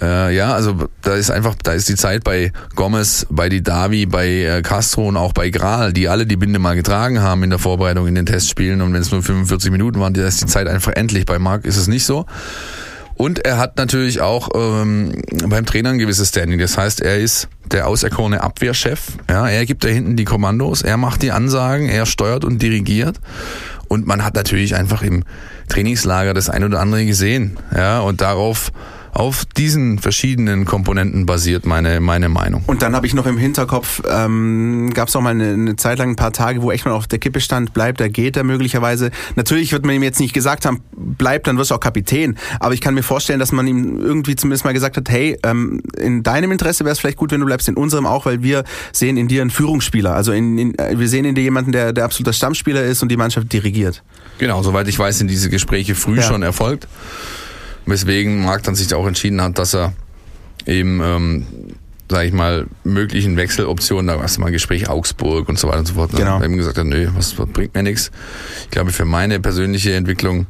äh, 0.00 0.34
ja, 0.34 0.54
also 0.54 0.88
da 1.02 1.14
ist 1.14 1.30
einfach, 1.30 1.54
da 1.62 1.72
ist 1.72 1.88
die 1.88 1.96
Zeit 1.96 2.24
bei 2.24 2.52
Gomez, 2.74 3.26
bei 3.28 3.48
Didavi, 3.48 4.06
bei 4.06 4.28
äh, 4.28 4.62
Castro 4.62 5.08
und 5.08 5.16
auch 5.16 5.32
bei 5.32 5.50
Gral, 5.50 5.92
die 5.92 6.08
alle 6.08 6.26
die 6.26 6.36
Binde 6.36 6.58
mal 6.58 6.74
getragen 6.74 7.20
haben 7.20 7.42
in 7.42 7.50
der 7.50 7.58
Vorbereitung 7.58 8.06
in 8.06 8.14
den 8.14 8.26
Testspielen 8.26 8.80
und 8.80 8.94
wenn 8.94 9.02
es 9.02 9.10
nur 9.10 9.22
45 9.22 9.70
Minuten 9.70 10.00
waren, 10.00 10.14
da 10.14 10.26
ist 10.26 10.42
die 10.42 10.46
Zeit 10.46 10.66
einfach 10.66 10.92
endlich. 10.92 11.26
Bei 11.26 11.38
Marc 11.38 11.64
ist 11.64 11.76
es 11.76 11.88
nicht 11.88 12.04
so. 12.04 12.26
Und 13.14 13.44
er 13.44 13.58
hat 13.58 13.76
natürlich 13.76 14.20
auch 14.20 14.48
ähm, 14.54 15.22
beim 15.46 15.66
Trainer 15.66 15.90
ein 15.90 15.98
gewisses 15.98 16.30
Standing. 16.30 16.58
Das 16.58 16.78
heißt, 16.78 17.02
er 17.02 17.18
ist 17.18 17.48
der 17.70 17.86
auserkorene 17.86 18.42
Abwehrchef. 18.42 19.12
Ja, 19.28 19.48
er 19.48 19.66
gibt 19.66 19.84
da 19.84 19.88
hinten 19.88 20.16
die 20.16 20.24
Kommandos, 20.24 20.82
er 20.82 20.96
macht 20.96 21.22
die 21.22 21.30
Ansagen, 21.30 21.88
er 21.88 22.06
steuert 22.06 22.44
und 22.44 22.62
dirigiert. 22.62 23.20
Und 23.88 24.06
man 24.06 24.24
hat 24.24 24.34
natürlich 24.34 24.74
einfach 24.74 25.02
im 25.02 25.24
Trainingslager 25.68 26.34
das 26.34 26.48
ein 26.48 26.64
oder 26.64 26.80
andere 26.80 27.04
gesehen. 27.04 27.58
Ja, 27.76 28.00
und 28.00 28.22
darauf 28.22 28.72
auf 29.12 29.44
diesen 29.44 29.98
verschiedenen 29.98 30.64
Komponenten 30.64 31.26
basiert 31.26 31.66
meine, 31.66 32.00
meine 32.00 32.30
Meinung. 32.30 32.64
Und 32.66 32.80
dann 32.80 32.96
habe 32.96 33.06
ich 33.06 33.12
noch 33.12 33.26
im 33.26 33.36
Hinterkopf, 33.36 34.02
ähm, 34.10 34.90
gab 34.94 35.08
es 35.08 35.16
auch 35.16 35.20
mal 35.20 35.30
eine, 35.30 35.52
eine 35.52 35.76
Zeit 35.76 35.98
lang 35.98 36.10
ein 36.10 36.16
paar 36.16 36.32
Tage, 36.32 36.62
wo 36.62 36.72
echt 36.72 36.86
mal 36.86 36.92
auf 36.92 37.06
der 37.06 37.18
Kippe 37.18 37.40
stand, 37.40 37.74
bleibt 37.74 38.00
er, 38.00 38.08
geht 38.08 38.38
er 38.38 38.44
möglicherweise. 38.44 39.10
Natürlich 39.36 39.72
wird 39.72 39.84
man 39.84 39.94
ihm 39.94 40.02
jetzt 40.02 40.18
nicht 40.18 40.32
gesagt 40.32 40.64
haben, 40.64 40.82
bleibt, 40.96 41.46
dann 41.46 41.58
wirst 41.58 41.70
du 41.70 41.74
auch 41.74 41.80
Kapitän. 41.80 42.38
Aber 42.58 42.72
ich 42.72 42.80
kann 42.80 42.94
mir 42.94 43.02
vorstellen, 43.02 43.38
dass 43.38 43.52
man 43.52 43.66
ihm 43.66 44.00
irgendwie 44.00 44.34
zumindest 44.34 44.64
mal 44.64 44.72
gesagt 44.72 44.96
hat, 44.96 45.10
hey, 45.10 45.38
ähm, 45.42 45.82
in 45.98 46.22
deinem 46.22 46.50
Interesse 46.50 46.84
wäre 46.84 46.92
es 46.92 46.98
vielleicht 46.98 47.18
gut, 47.18 47.32
wenn 47.32 47.40
du 47.40 47.46
bleibst, 47.46 47.68
in 47.68 47.76
unserem 47.76 48.06
auch, 48.06 48.24
weil 48.24 48.42
wir 48.42 48.64
sehen 48.92 49.18
in 49.18 49.28
dir 49.28 49.42
einen 49.42 49.50
Führungsspieler. 49.50 50.14
Also 50.14 50.32
in, 50.32 50.56
in, 50.56 50.74
wir 50.78 51.08
sehen 51.08 51.26
in 51.26 51.34
dir 51.34 51.42
jemanden, 51.42 51.72
der, 51.72 51.92
der 51.92 52.06
absoluter 52.06 52.32
Stammspieler 52.32 52.82
ist 52.82 53.02
und 53.02 53.10
die 53.10 53.18
Mannschaft 53.18 53.52
dirigiert. 53.52 54.02
Genau, 54.38 54.62
soweit 54.62 54.88
ich 54.88 54.98
weiß, 54.98 55.18
sind 55.18 55.30
diese 55.30 55.50
Gespräche 55.50 55.94
früh 55.94 56.16
ja. 56.16 56.22
schon 56.22 56.42
erfolgt. 56.42 56.88
Weswegen 57.86 58.42
Marc 58.42 58.62
dann 58.62 58.74
sich 58.74 58.92
auch 58.94 59.06
entschieden 59.06 59.40
hat, 59.42 59.58
dass 59.58 59.74
er 59.74 59.92
eben, 60.66 61.00
ähm, 61.02 61.46
sage 62.08 62.28
ich 62.28 62.32
mal, 62.32 62.66
möglichen 62.84 63.36
Wechseloptionen, 63.36 64.06
da 64.06 64.18
war 64.18 64.24
es 64.24 64.38
mal 64.38 64.46
ein 64.46 64.52
Gespräch 64.52 64.88
Augsburg 64.88 65.48
und 65.48 65.58
so 65.58 65.68
weiter 65.68 65.80
und 65.80 65.86
so 65.86 65.94
fort. 65.94 66.12
Genau. 66.14 66.42
Eben 66.42 66.56
gesagt 66.56 66.78
hat, 66.78 66.86
nö, 66.86 67.08
was, 67.16 67.38
was 67.38 67.48
bringt 67.48 67.74
mir 67.74 67.82
nichts. 67.82 68.10
Ich 68.64 68.70
glaube, 68.70 68.92
für 68.92 69.04
meine 69.04 69.40
persönliche 69.40 69.94
Entwicklung 69.94 70.46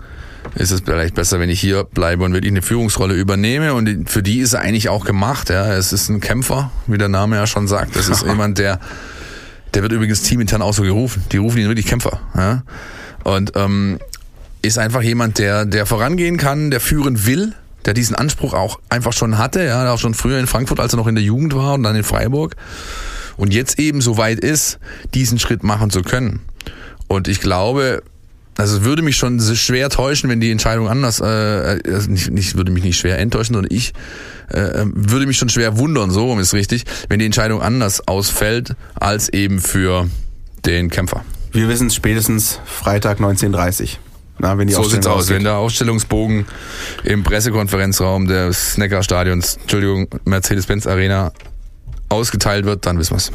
ist 0.55 0.71
es 0.71 0.81
vielleicht 0.81 1.15
besser, 1.15 1.41
wenn 1.41 1.51
ich 1.51 1.61
hier 1.61 1.85
bleibe 1.85 2.25
und 2.25 2.33
wirklich 2.33 2.53
eine 2.53 2.63
Führungsrolle 2.63 3.15
übernehme. 3.15 3.75
Und 3.75 4.11
für 4.11 4.23
die 4.23 4.41
ist 4.41 4.53
er 4.53 4.61
eigentlich 4.61 4.89
auch 4.89 5.05
gemacht. 5.05 5.51
Ja. 5.51 5.73
Es 5.73 5.93
ist 5.93 6.09
ein 6.09 6.21
Kämpfer, 6.21 6.71
wie 6.87 6.99
der 6.99 7.09
Name 7.09 7.37
ja 7.37 7.47
schon 7.47 7.69
sagt. 7.69 7.97
Es 7.97 8.09
ist 8.09 8.23
jemand, 8.27 8.59
der, 8.59 8.81
der 9.75 9.83
wird 9.83 9.93
übrigens 9.93 10.23
teamintern 10.23 10.63
auch 10.63 10.75
so 10.75 10.83
gerufen. 10.83 11.25
Die 11.33 11.39
rufen 11.39 11.59
ihn 11.59 11.69
wirklich 11.69 11.87
Kämpfer. 11.87 12.21
Ja. 12.37 12.63
Und 13.25 13.53
ähm, 13.55 13.99
ist 14.63 14.79
einfach 14.79 15.03
jemand, 15.03 15.39
der, 15.39 15.67
der 15.67 15.87
vorangehen 15.87 16.37
kann, 16.37 16.71
der 16.71 16.81
führen 16.81 17.27
will, 17.27 17.53
der 17.85 17.95
diesen 17.95 18.15
Anspruch 18.15 18.55
auch 18.55 18.79
einfach 18.89 19.13
schon 19.13 19.39
hatte, 19.39 19.65
ja, 19.65 19.93
auch 19.93 19.99
schon 19.99 20.15
früher 20.15 20.39
in 20.39 20.47
Frankfurt, 20.47 20.81
als 20.81 20.95
er 20.95 20.97
noch 20.97 21.09
in 21.09 21.17
der 21.17 21.25
Jugend 21.25 21.55
war 21.55 21.75
und 21.75 21.83
dann 21.83 21.97
in 21.97 22.05
Freiburg. 22.05 22.57
Und 23.37 23.53
jetzt 23.53 23.79
eben 23.79 24.01
so 24.01 24.19
weit 24.19 24.39
ist, 24.39 24.79
diesen 25.15 25.39
Schritt 25.39 25.65
machen 25.65 25.91
zu 25.91 26.03
können. 26.03 26.41
Und 27.09 27.29
ich 27.29 27.41
glaube, 27.41 28.03
also 28.57 28.77
es 28.77 28.85
würde 28.85 29.03
mich 29.03 29.17
schon 29.17 29.41
schwer 29.41 29.89
täuschen, 29.89 30.31
wenn 30.31 30.41
die 30.41 30.51
Entscheidung 30.51 30.89
anders, 30.89 31.21
äh, 31.21 31.81
also 31.85 32.11
nicht, 32.11 32.31
nicht 32.31 32.57
würde 32.57 32.71
mich 32.71 32.85
nicht 32.85 32.99
schwer 32.99 33.19
enttäuschen, 33.19 33.55
sondern 33.55 33.75
ich 33.75 33.93
äh, 34.49 34.85
würde 34.85 35.27
mich 35.27 35.39
schon 35.39 35.49
schwer 35.49 35.79
wundern, 35.79 36.11
so 36.11 36.27
rum 36.27 36.39
ist 36.39 36.55
richtig, 36.55 36.85
wenn 37.09 37.19
die 37.19 37.27
Entscheidung 37.27 37.63
anders 37.63 38.07
ausfällt 38.07 38.77
als 38.95 39.31
eben 39.31 39.61
für 39.61 40.09
den 40.67 40.91
Kämpfer. 40.91 41.25
Wir 41.51 41.69
wissen 41.69 41.89
es 41.89 41.95
spätestens 41.95 42.61
Freitag 42.65 43.19
19.30 43.19 43.97
na, 44.39 44.59
wenn 44.59 44.67
die 44.67 44.75
so 44.75 44.83
sieht's 44.83 45.07
aus. 45.07 45.29
Wenn 45.29 45.45
der 45.45 45.57
Ausstellungsbogen 45.57 46.47
im 47.05 47.23
Pressekonferenzraum 47.23 48.27
des 48.27 48.77
Neckar-Stadions, 48.79 49.57
Entschuldigung, 49.57 50.09
Mercedes-Benz 50.25 50.87
Arena 50.87 51.33
ausgeteilt 52.09 52.65
wird, 52.65 52.87
dann 52.87 52.99
wissen 52.99 53.15
wir's. 53.15 53.31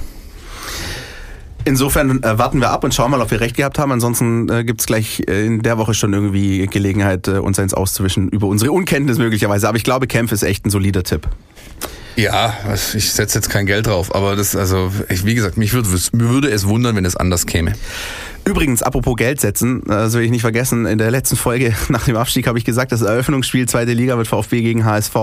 Insofern 1.65 2.23
äh, 2.23 2.37
warten 2.37 2.61
wir 2.61 2.71
ab 2.71 2.85
und 2.85 2.93
schauen 2.93 3.11
mal, 3.11 3.19
ob 3.19 3.29
wir 3.29 3.41
recht 3.41 3.57
gehabt 3.57 3.77
haben. 3.77 3.91
Ansonsten 3.91 4.47
äh, 4.49 4.63
gibt 4.63 4.79
es 4.79 4.87
gleich 4.87 5.23
äh, 5.27 5.45
in 5.45 5.61
der 5.61 5.77
Woche 5.77 5.93
schon 5.93 6.13
irgendwie 6.13 6.65
Gelegenheit, 6.67 7.27
äh, 7.27 7.39
uns 7.39 7.59
eins 7.59 7.73
auszuwischen 7.73 8.29
über 8.29 8.47
unsere 8.47 8.71
Unkenntnis 8.71 9.17
möglicherweise. 9.17 9.67
Aber 9.67 9.75
ich 9.75 9.83
glaube, 9.83 10.07
Kempf 10.07 10.31
ist 10.31 10.43
echt 10.43 10.65
ein 10.65 10.69
solider 10.69 11.03
Tipp. 11.03 11.27
Ja, 12.17 12.57
ich 12.73 13.11
setze 13.11 13.37
jetzt 13.37 13.49
kein 13.49 13.67
Geld 13.67 13.85
drauf, 13.85 14.13
aber 14.15 14.35
das, 14.35 14.55
also, 14.55 14.91
ich, 15.07 15.23
wie 15.23 15.35
gesagt, 15.35 15.55
mich 15.55 15.73
würde, 15.73 15.87
würde 16.13 16.49
es 16.49 16.67
wundern, 16.67 16.95
wenn 16.95 17.05
es 17.05 17.15
anders 17.15 17.45
käme. 17.45 17.73
Übrigens, 18.43 18.81
apropos 18.81 19.15
Geld 19.17 19.39
setzen, 19.39 19.83
das 19.85 20.13
will 20.13 20.23
ich 20.23 20.31
nicht 20.31 20.41
vergessen, 20.41 20.87
in 20.87 20.97
der 20.97 21.11
letzten 21.11 21.35
Folge 21.35 21.75
nach 21.89 22.05
dem 22.05 22.15
Abstieg 22.15 22.47
habe 22.47 22.57
ich 22.57 22.65
gesagt, 22.65 22.91
das 22.91 23.03
Eröffnungsspiel 23.03 23.67
zweite 23.67 23.93
Liga 23.93 24.17
wird 24.17 24.27
VfB 24.27 24.63
gegen 24.63 24.83
HSV. 24.83 25.15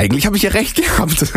Eigentlich 0.00 0.24
habe 0.24 0.34
ich 0.38 0.42
ja 0.42 0.50
recht 0.50 0.76
gehabt. 0.76 1.24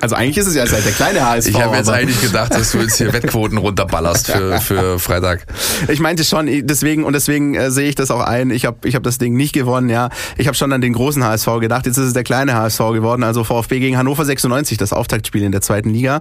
Also 0.00 0.14
eigentlich 0.14 0.38
ist 0.38 0.46
es 0.46 0.54
ja 0.54 0.64
seit 0.66 0.84
der 0.84 0.92
kleine 0.92 1.26
HSV. 1.26 1.48
Ich 1.48 1.60
habe 1.60 1.76
jetzt 1.76 1.90
eigentlich 1.90 2.20
gedacht, 2.20 2.54
dass 2.54 2.70
du 2.70 2.78
jetzt 2.78 2.98
hier 2.98 3.12
Wettquoten 3.12 3.58
runterballerst 3.58 4.30
für, 4.30 4.60
für 4.60 4.98
Freitag. 4.98 5.44
Ich 5.88 5.98
meinte 5.98 6.24
schon, 6.24 6.46
deswegen 6.66 7.02
und 7.04 7.14
deswegen 7.14 7.54
äh, 7.54 7.70
sehe 7.70 7.88
ich 7.88 7.94
das 7.96 8.10
auch 8.10 8.20
ein. 8.20 8.50
Ich 8.50 8.64
habe 8.64 8.86
ich 8.86 8.94
hab 8.94 9.02
das 9.02 9.18
Ding 9.18 9.34
nicht 9.34 9.54
gewonnen, 9.54 9.88
ja. 9.88 10.10
Ich 10.36 10.46
habe 10.46 10.56
schon 10.56 10.72
an 10.72 10.80
den 10.80 10.92
großen 10.92 11.24
HSV 11.24 11.48
gedacht. 11.60 11.86
Jetzt 11.86 11.96
ist 11.96 12.06
es 12.06 12.12
der 12.12 12.22
kleine 12.22 12.54
HSV 12.54 12.78
geworden. 12.92 13.24
Also 13.24 13.42
VfB 13.42 13.80
gegen 13.80 13.96
Hannover 13.96 14.24
96, 14.24 14.78
das 14.78 14.92
Auftaktspiel 14.92 15.42
in 15.42 15.52
der 15.52 15.62
zweiten 15.62 15.90
Liga. 15.90 16.20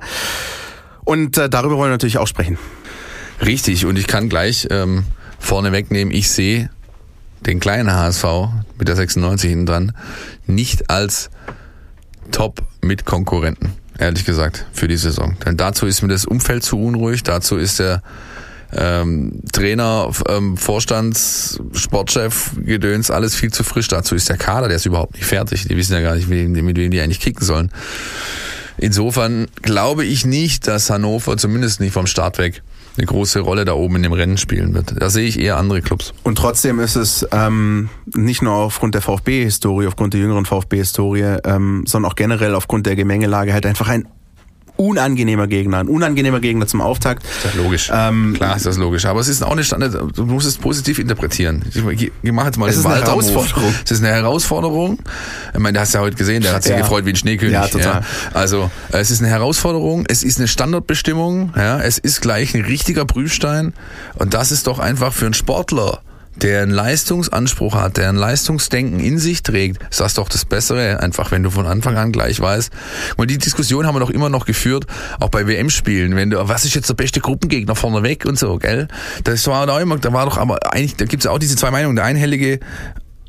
Und 1.03 1.37
äh, 1.37 1.49
darüber 1.49 1.77
wollen 1.77 1.89
wir 1.89 1.95
natürlich 1.95 2.17
auch 2.17 2.27
sprechen. 2.27 2.57
Richtig, 3.45 3.85
und 3.85 3.99
ich 3.99 4.07
kann 4.07 4.29
gleich 4.29 4.67
ähm, 4.71 5.03
vorne 5.39 5.71
wegnehmen, 5.71 6.13
ich 6.13 6.29
sehe 6.29 6.69
den 7.45 7.59
kleinen 7.59 7.91
HSV 7.93 8.25
mit 8.77 8.87
der 8.87 8.95
96 8.95 9.49
hinten 9.49 9.65
dran 9.65 9.91
nicht 10.45 10.89
als 10.89 11.29
Top 12.31 12.61
mit 12.81 13.05
Konkurrenten, 13.05 13.73
ehrlich 13.97 14.25
gesagt, 14.25 14.65
für 14.73 14.87
die 14.87 14.97
Saison. 14.97 15.37
Denn 15.45 15.57
dazu 15.57 15.85
ist 15.85 16.01
mir 16.01 16.09
das 16.09 16.25
Umfeld 16.25 16.63
zu 16.63 16.77
unruhig, 16.79 17.23
dazu 17.23 17.57
ist 17.57 17.79
der 17.79 18.01
ähm, 18.73 19.41
Trainer, 19.53 20.11
ähm, 20.27 20.57
Vorstands, 20.57 21.59
Sportchef, 21.73 22.51
Gedöns, 22.57 23.09
alles 23.11 23.35
viel 23.35 23.51
zu 23.51 23.63
frisch. 23.63 23.87
Dazu 23.87 24.15
ist 24.15 24.27
der 24.27 24.37
Kader, 24.37 24.67
der 24.67 24.75
ist 24.75 24.85
überhaupt 24.85 25.15
nicht 25.15 25.25
fertig. 25.25 25.65
Die 25.67 25.77
wissen 25.77 25.93
ja 25.93 26.01
gar 26.01 26.15
nicht, 26.15 26.27
mit 26.27 26.77
wem 26.77 26.91
die 26.91 26.99
eigentlich 26.99 27.21
kicken 27.21 27.45
sollen. 27.45 27.71
insofern 28.77 29.47
glaube 29.61 30.03
ich 30.03 30.25
nicht, 30.25 30.67
dass 30.67 30.89
Hannover, 30.89 31.37
zumindest 31.37 31.79
nicht 31.79 31.93
vom 31.93 32.07
Start 32.07 32.37
weg, 32.37 32.61
eine 32.97 33.05
große 33.05 33.39
Rolle 33.39 33.65
da 33.65 33.73
oben 33.73 33.97
in 33.97 34.03
dem 34.03 34.13
Rennen 34.13 34.37
spielen 34.37 34.73
wird. 34.73 34.95
Da 34.99 35.09
sehe 35.09 35.27
ich 35.27 35.39
eher 35.39 35.57
andere 35.57 35.81
Clubs. 35.81 36.13
Und 36.23 36.37
trotzdem 36.37 36.79
ist 36.79 36.95
es 36.95 37.27
ähm, 37.31 37.89
nicht 38.05 38.41
nur 38.41 38.53
aufgrund 38.53 38.95
der 38.95 39.01
VfB-Historie, 39.01 39.87
aufgrund 39.87 40.13
der 40.13 40.21
jüngeren 40.21 40.45
VfB-Historie, 40.45 41.37
ähm, 41.43 41.83
sondern 41.85 42.11
auch 42.11 42.15
generell 42.15 42.55
aufgrund 42.55 42.85
der 42.85 42.95
Gemengelage 42.95 43.53
halt 43.53 43.65
einfach 43.65 43.89
ein 43.89 44.07
unangenehmer 44.77 45.47
Gegner, 45.47 45.79
ein 45.79 45.87
unangenehmer 45.87 46.39
Gegner 46.39 46.67
zum 46.67 46.81
Auftakt. 46.81 47.23
Ist 47.23 47.55
ja 47.55 47.61
logisch. 47.61 47.91
Ähm, 47.93 48.33
Klar 48.35 48.55
ist 48.55 48.65
das 48.65 48.77
logisch. 48.77 49.05
Aber 49.05 49.19
es 49.19 49.27
ist 49.27 49.43
auch 49.43 49.51
eine 49.51 49.63
Standard, 49.63 49.97
du 50.15 50.25
musst 50.25 50.47
es 50.47 50.57
positiv 50.57 50.99
interpretieren. 50.99 51.63
Ich, 51.69 51.83
ich, 51.85 52.11
ich 52.21 52.31
mache 52.31 52.47
jetzt 52.47 52.57
mal 52.57 52.69
es 52.69 52.75
den 52.75 52.81
ist 52.81 52.85
eine 52.85 53.05
Herausforderung. 53.05 53.73
Es 53.83 53.91
ist 53.91 54.03
eine 54.03 54.13
Herausforderung. 54.13 54.99
Ich 55.53 55.59
meine, 55.59 55.73
du 55.73 55.79
hast 55.81 55.93
ja 55.93 55.99
heute 55.99 56.15
gesehen, 56.15 56.43
der 56.43 56.53
hat 56.53 56.63
sich 56.63 56.71
ja. 56.71 56.77
gefreut 56.79 57.05
wie 57.05 57.11
ein 57.11 57.15
Schneekönig. 57.15 57.53
Ja, 57.53 57.67
total. 57.67 58.01
Ja. 58.01 58.03
Also, 58.33 58.71
es 58.89 59.11
ist 59.11 59.21
eine 59.21 59.29
Herausforderung, 59.29 60.05
es 60.07 60.23
ist 60.23 60.37
eine 60.37 60.47
Standardbestimmung, 60.47 61.53
ja, 61.55 61.79
es 61.79 61.97
ist 61.97 62.21
gleich 62.21 62.55
ein 62.55 62.61
richtiger 62.61 63.05
Prüfstein. 63.05 63.73
Und 64.15 64.33
das 64.33 64.51
ist 64.51 64.67
doch 64.67 64.79
einfach 64.79 65.13
für 65.13 65.25
einen 65.25 65.33
Sportler 65.33 66.01
der 66.41 66.63
einen 66.63 66.71
Leistungsanspruch 66.71 67.75
hat, 67.75 67.97
der 67.97 68.09
ein 68.09 68.15
Leistungsdenken 68.15 68.99
in 68.99 69.17
sich 69.17 69.43
trägt, 69.43 69.81
ist 69.89 69.99
das 69.99 70.13
doch 70.13 70.29
das 70.29 70.45
Bessere, 70.45 70.99
einfach 71.01 71.31
wenn 71.31 71.43
du 71.43 71.49
von 71.49 71.65
Anfang 71.65 71.97
an 71.97 72.11
gleich 72.11 72.39
weißt. 72.39 72.71
Und 73.17 73.29
die 73.29 73.37
Diskussion 73.37 73.85
haben 73.85 73.95
wir 73.95 73.99
doch 73.99 74.09
immer 74.09 74.29
noch 74.29 74.45
geführt, 74.45 74.85
auch 75.19 75.29
bei 75.29 75.47
WM-Spielen, 75.47 76.15
wenn 76.15 76.29
du, 76.29 76.47
was 76.47 76.65
ist 76.65 76.75
jetzt 76.75 76.89
der 76.89 76.95
beste 76.95 77.19
Gruppengegner 77.19 77.75
vorne 77.75 78.03
weg 78.03 78.25
und 78.25 78.37
so, 78.37 78.57
gell? 78.57 78.87
Das 79.23 79.47
war 79.47 79.65
da 79.65 79.79
immer, 79.79 79.97
da 79.97 80.13
war 80.13 80.25
doch 80.25 80.37
aber 80.37 80.73
eigentlich, 80.73 80.95
da 80.95 81.05
gibt's 81.05 81.27
auch 81.27 81.39
diese 81.39 81.55
zwei 81.55 81.71
Meinungen. 81.71 81.95
Der 81.95 82.05
einhellige 82.05 82.59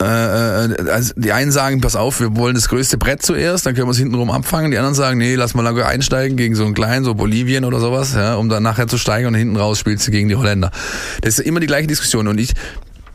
äh, 0.00 0.04
äh, 0.04 0.90
also 0.90 1.12
die 1.16 1.32
einen 1.32 1.50
sagen, 1.50 1.80
pass 1.80 1.96
auf, 1.96 2.20
wir 2.20 2.36
wollen 2.36 2.54
das 2.54 2.68
größte 2.68 2.98
Brett 2.98 3.22
zuerst, 3.22 3.66
dann 3.66 3.74
können 3.74 3.88
wir 3.88 3.92
es 3.92 3.98
hintenrum 3.98 4.30
abfangen. 4.30 4.70
Die 4.70 4.78
anderen 4.78 4.94
sagen, 4.94 5.18
nee, 5.18 5.34
lass 5.34 5.54
mal 5.54 5.62
lange 5.62 5.84
einsteigen 5.86 6.36
gegen 6.36 6.54
so 6.54 6.64
einen 6.64 6.74
kleinen, 6.74 7.04
so 7.04 7.14
Bolivien 7.14 7.64
oder 7.64 7.80
sowas, 7.80 8.14
ja, 8.14 8.36
um 8.36 8.48
dann 8.48 8.62
nachher 8.62 8.86
zu 8.86 8.96
steigen 8.96 9.26
und 9.26 9.34
hinten 9.34 9.56
raus 9.56 9.78
spielst 9.78 10.06
du 10.06 10.12
gegen 10.12 10.28
die 10.28 10.36
Holländer. 10.36 10.70
Das 11.22 11.38
ist 11.38 11.46
immer 11.46 11.58
die 11.58 11.66
gleiche 11.66 11.88
Diskussion. 11.88 12.28
Und 12.28 12.38
ich 12.38 12.52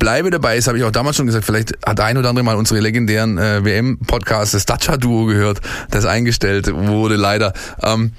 bleibe 0.04 0.32
dabei, 0.32 0.58
das 0.58 0.68
habe 0.68 0.78
ich 0.78 0.84
auch 0.84 0.92
damals 0.92 1.16
schon 1.16 1.28
gesagt, 1.28 1.46
vielleicht 1.46 1.78
hat 1.86 2.02
ein 2.02 2.18
oder 2.18 2.28
andere 2.28 2.44
mal 2.44 2.58
unsere 2.58 2.82
legendären 2.82 3.38
äh, 3.38 3.64
WM-Podcasts, 3.64 4.52
das 4.52 4.66
Dacia-Duo 4.66 5.28
gehört, 5.28 5.62
das 5.92 6.06
eingestellt 6.06 6.70
wurde 6.74 7.16
leider. 7.16 7.54
Ähm, 7.82 8.12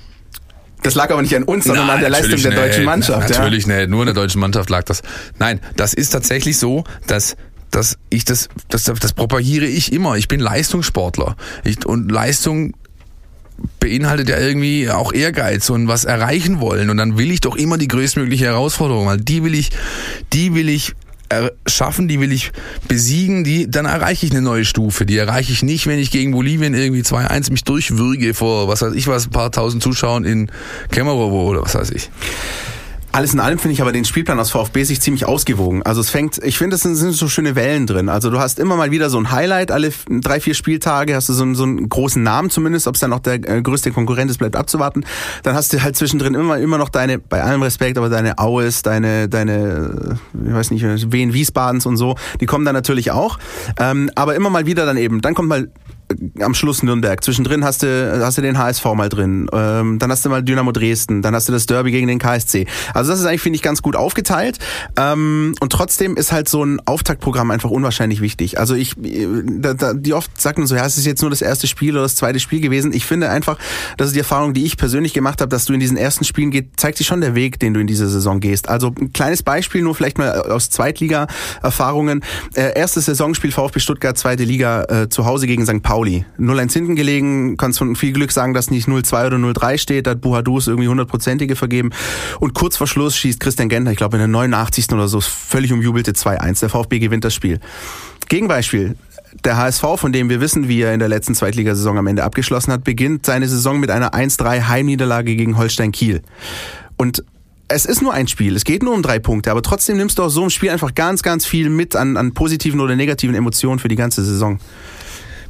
das 0.82 0.94
lag 0.94 1.10
aber 1.10 1.20
nicht 1.20 1.36
an 1.36 1.42
uns, 1.42 1.64
sondern 1.64 1.86
Nein, 1.86 1.96
an 1.96 2.00
der 2.00 2.08
Leistung 2.08 2.40
der 2.40 2.52
deutschen 2.52 2.84
Mannschaft. 2.84 3.28
Na, 3.28 3.38
natürlich 3.38 3.66
ja. 3.66 3.80
nicht, 3.80 3.90
nur 3.90 4.00
an 4.00 4.06
der 4.06 4.14
deutschen 4.14 4.40
Mannschaft 4.40 4.70
lag 4.70 4.84
das. 4.84 5.02
Nein, 5.38 5.60
das 5.76 5.92
ist 5.92 6.08
tatsächlich 6.08 6.56
so, 6.56 6.84
dass 7.06 7.36
dass 7.70 7.98
ich 8.08 8.24
das, 8.24 8.48
das, 8.68 8.84
das 8.84 9.12
propagiere 9.12 9.66
ich 9.66 9.92
immer. 9.92 10.16
Ich 10.16 10.28
bin 10.28 10.40
Leistungssportler. 10.40 11.36
Ich, 11.64 11.84
und 11.84 12.10
Leistung 12.10 12.72
beinhaltet 13.80 14.28
ja 14.28 14.38
irgendwie 14.38 14.88
auch 14.88 15.12
Ehrgeiz 15.12 15.68
und 15.70 15.88
was 15.88 16.04
erreichen 16.04 16.60
wollen. 16.60 16.88
Und 16.88 16.96
dann 16.96 17.18
will 17.18 17.32
ich 17.32 17.40
doch 17.40 17.56
immer 17.56 17.76
die 17.76 17.88
größtmögliche 17.88 18.44
Herausforderung, 18.46 19.06
weil 19.06 19.18
die 19.18 19.42
will 19.42 19.54
ich, 19.54 19.70
die 20.32 20.54
will 20.54 20.68
ich 20.68 20.94
schaffen, 21.66 22.08
die 22.08 22.20
will 22.20 22.32
ich 22.32 22.52
besiegen, 22.88 23.44
die, 23.44 23.70
dann 23.70 23.86
erreiche 23.86 24.26
ich 24.26 24.32
eine 24.32 24.42
neue 24.42 24.64
Stufe. 24.64 25.06
Die 25.06 25.16
erreiche 25.16 25.52
ich 25.52 25.62
nicht, 25.62 25.86
wenn 25.86 25.98
ich 25.98 26.10
gegen 26.10 26.32
Bolivien 26.32 26.74
irgendwie 26.74 27.02
2-1 27.02 27.50
mich 27.50 27.64
durchwürge 27.64 28.34
vor, 28.34 28.68
was 28.68 28.82
weiß 28.82 28.94
ich 28.94 29.06
was, 29.06 29.26
ein 29.26 29.30
paar 29.30 29.50
tausend 29.52 29.82
Zuschauern 29.82 30.24
in 30.24 30.50
Kemerovo 30.90 31.48
oder 31.48 31.62
was 31.62 31.74
weiß 31.74 31.90
ich. 31.90 32.10
Alles 33.14 33.32
in 33.32 33.38
allem 33.38 33.60
finde 33.60 33.74
ich 33.74 33.80
aber 33.80 33.92
den 33.92 34.04
Spielplan 34.04 34.40
aus 34.40 34.50
VfB 34.50 34.82
sich 34.82 35.00
ziemlich 35.00 35.24
ausgewogen. 35.24 35.84
Also 35.84 36.00
es 36.00 36.10
fängt, 36.10 36.38
ich 36.38 36.58
finde, 36.58 36.74
es 36.74 36.82
sind, 36.82 36.96
so 36.96 37.28
schöne 37.28 37.54
Wellen 37.54 37.86
drin. 37.86 38.08
Also 38.08 38.28
du 38.28 38.40
hast 38.40 38.58
immer 38.58 38.74
mal 38.74 38.90
wieder 38.90 39.08
so 39.08 39.18
ein 39.18 39.30
Highlight, 39.30 39.70
alle 39.70 39.92
drei, 40.08 40.40
vier 40.40 40.54
Spieltage 40.54 41.14
hast 41.14 41.28
du 41.28 41.32
so, 41.32 41.44
einen, 41.44 41.54
so 41.54 41.62
einen 41.62 41.88
großen 41.88 42.20
Namen 42.20 42.50
zumindest, 42.50 42.88
ob 42.88 42.96
es 42.96 43.00
dann 43.00 43.10
noch 43.10 43.20
der 43.20 43.34
äh, 43.34 43.62
größte 43.62 43.92
Konkurrent 43.92 44.32
ist, 44.32 44.38
bleibt 44.38 44.56
abzuwarten. 44.56 45.06
Dann 45.44 45.54
hast 45.54 45.72
du 45.72 45.80
halt 45.80 45.94
zwischendrin 45.94 46.34
immer, 46.34 46.58
immer 46.58 46.76
noch 46.76 46.88
deine, 46.88 47.20
bei 47.20 47.40
allem 47.40 47.62
Respekt, 47.62 47.98
aber 47.98 48.08
deine 48.08 48.38
Aues, 48.38 48.82
deine, 48.82 49.28
deine, 49.28 50.18
ich 50.44 50.52
weiß 50.52 50.72
nicht, 50.72 51.12
Wien 51.12 51.32
Wiesbadens 51.32 51.86
und 51.86 51.96
so, 51.96 52.16
die 52.40 52.46
kommen 52.46 52.64
dann 52.64 52.74
natürlich 52.74 53.12
auch. 53.12 53.38
Ähm, 53.78 54.10
aber 54.16 54.34
immer 54.34 54.50
mal 54.50 54.66
wieder 54.66 54.86
dann 54.86 54.96
eben, 54.96 55.20
dann 55.20 55.34
kommt 55.34 55.48
mal 55.48 55.68
am 56.40 56.54
Schluss 56.54 56.82
Nürnberg. 56.82 57.22
Zwischendrin 57.22 57.64
hast 57.64 57.82
du, 57.82 58.20
hast 58.22 58.38
du 58.38 58.42
den 58.42 58.58
HSV 58.58 58.84
mal 58.94 59.08
drin. 59.08 59.48
Ähm, 59.52 59.98
dann 59.98 60.10
hast 60.10 60.24
du 60.24 60.30
mal 60.30 60.42
Dynamo 60.42 60.72
Dresden. 60.72 61.22
Dann 61.22 61.34
hast 61.34 61.48
du 61.48 61.52
das 61.52 61.66
Derby 61.66 61.90
gegen 61.90 62.06
den 62.06 62.18
KSC. 62.18 62.66
Also 62.92 63.10
das 63.10 63.20
ist 63.20 63.26
eigentlich, 63.26 63.40
finde 63.40 63.56
ich, 63.56 63.62
ganz 63.62 63.82
gut 63.82 63.96
aufgeteilt. 63.96 64.58
Ähm, 64.96 65.54
und 65.60 65.72
trotzdem 65.72 66.16
ist 66.16 66.32
halt 66.32 66.48
so 66.48 66.64
ein 66.64 66.80
Auftaktprogramm 66.86 67.50
einfach 67.50 67.70
unwahrscheinlich 67.70 68.20
wichtig. 68.20 68.58
Also 68.58 68.74
ich, 68.74 68.94
da, 68.96 69.74
da, 69.74 69.94
die 69.94 70.12
oft 70.12 70.40
sagen 70.40 70.66
so, 70.66 70.74
ja, 70.74 70.84
es 70.84 70.98
ist 70.98 71.06
jetzt 71.06 71.22
nur 71.22 71.30
das 71.30 71.42
erste 71.42 71.66
Spiel 71.66 71.92
oder 71.92 72.02
das 72.02 72.16
zweite 72.16 72.40
Spiel 72.40 72.60
gewesen. 72.60 72.92
Ich 72.92 73.06
finde 73.06 73.30
einfach, 73.30 73.58
das 73.96 74.08
ist 74.08 74.14
die 74.14 74.20
Erfahrung, 74.20 74.54
die 74.54 74.64
ich 74.64 74.76
persönlich 74.76 75.14
gemacht 75.14 75.40
habe, 75.40 75.48
dass 75.48 75.64
du 75.64 75.72
in 75.72 75.80
diesen 75.80 75.96
ersten 75.96 76.24
Spielen 76.24 76.50
geht, 76.50 76.78
zeigt 76.78 76.98
sich 76.98 77.06
schon 77.06 77.20
der 77.20 77.34
Weg, 77.34 77.58
den 77.58 77.74
du 77.74 77.80
in 77.80 77.86
diese 77.86 78.08
Saison 78.08 78.40
gehst. 78.40 78.68
Also 78.68 78.92
ein 79.00 79.12
kleines 79.12 79.42
Beispiel, 79.42 79.82
nur 79.82 79.94
vielleicht 79.94 80.18
mal 80.18 80.42
aus 80.42 80.70
Zweitliga-Erfahrungen. 80.70 82.22
Äh, 82.54 82.78
erstes 82.78 83.06
Saisonspiel 83.06 83.52
VfB 83.52 83.80
Stuttgart, 83.80 84.16
zweite 84.18 84.44
Liga, 84.44 84.84
äh, 84.84 85.08
zu 85.08 85.24
Hause 85.24 85.46
gegen 85.46 85.64
St. 85.64 85.82
Pauli. 85.82 85.93
Pauli. 85.94 86.24
0-1 86.40 86.72
hinten 86.72 86.96
gelegen, 86.96 87.56
kannst 87.56 87.78
von 87.78 87.94
viel 87.94 88.12
Glück 88.12 88.32
sagen, 88.32 88.52
dass 88.52 88.68
nicht 88.68 88.88
0-2 88.88 89.28
oder 89.28 89.36
0-3 89.36 89.78
steht, 89.78 90.08
da 90.08 90.10
hat 90.10 90.22
Buhadus 90.22 90.66
irgendwie 90.66 90.88
hundertprozentige 90.88 91.54
vergeben. 91.54 91.90
Und 92.40 92.52
kurz 92.52 92.76
vor 92.76 92.88
Schluss 92.88 93.16
schießt 93.16 93.38
Christian 93.38 93.68
Gentner, 93.68 93.92
ich 93.92 93.96
glaube 93.96 94.16
in 94.16 94.18
der 94.18 94.26
89. 94.26 94.90
oder 94.90 95.06
so, 95.06 95.20
völlig 95.20 95.72
umjubelte 95.72 96.10
2-1. 96.10 96.58
Der 96.58 96.68
VfB 96.68 96.98
gewinnt 96.98 97.24
das 97.24 97.32
Spiel. 97.32 97.60
Gegenbeispiel, 98.28 98.96
der 99.44 99.56
HSV, 99.56 99.84
von 99.94 100.12
dem 100.12 100.28
wir 100.28 100.40
wissen, 100.40 100.66
wie 100.66 100.80
er 100.80 100.92
in 100.92 100.98
der 100.98 101.08
letzten 101.08 101.36
Zweitligasaison 101.36 101.96
am 101.96 102.08
Ende 102.08 102.24
abgeschlossen 102.24 102.72
hat, 102.72 102.82
beginnt 102.82 103.24
seine 103.24 103.46
Saison 103.46 103.78
mit 103.78 103.92
einer 103.92 104.14
1-3 104.14 104.66
Heimniederlage 104.66 105.36
gegen 105.36 105.56
Holstein 105.56 105.92
Kiel. 105.92 106.22
Und 106.96 107.22
es 107.68 107.84
ist 107.84 108.02
nur 108.02 108.12
ein 108.12 108.26
Spiel, 108.26 108.56
es 108.56 108.64
geht 108.64 108.82
nur 108.82 108.94
um 108.94 109.02
drei 109.02 109.20
Punkte, 109.20 109.52
aber 109.52 109.62
trotzdem 109.62 109.96
nimmst 109.96 110.18
du 110.18 110.24
aus 110.24 110.34
so 110.34 110.40
einem 110.40 110.50
Spiel 110.50 110.70
einfach 110.70 110.92
ganz, 110.96 111.22
ganz 111.22 111.46
viel 111.46 111.70
mit 111.70 111.94
an, 111.94 112.16
an 112.16 112.34
positiven 112.34 112.80
oder 112.80 112.96
negativen 112.96 113.36
Emotionen 113.36 113.78
für 113.78 113.88
die 113.88 113.94
ganze 113.94 114.24
Saison. 114.24 114.58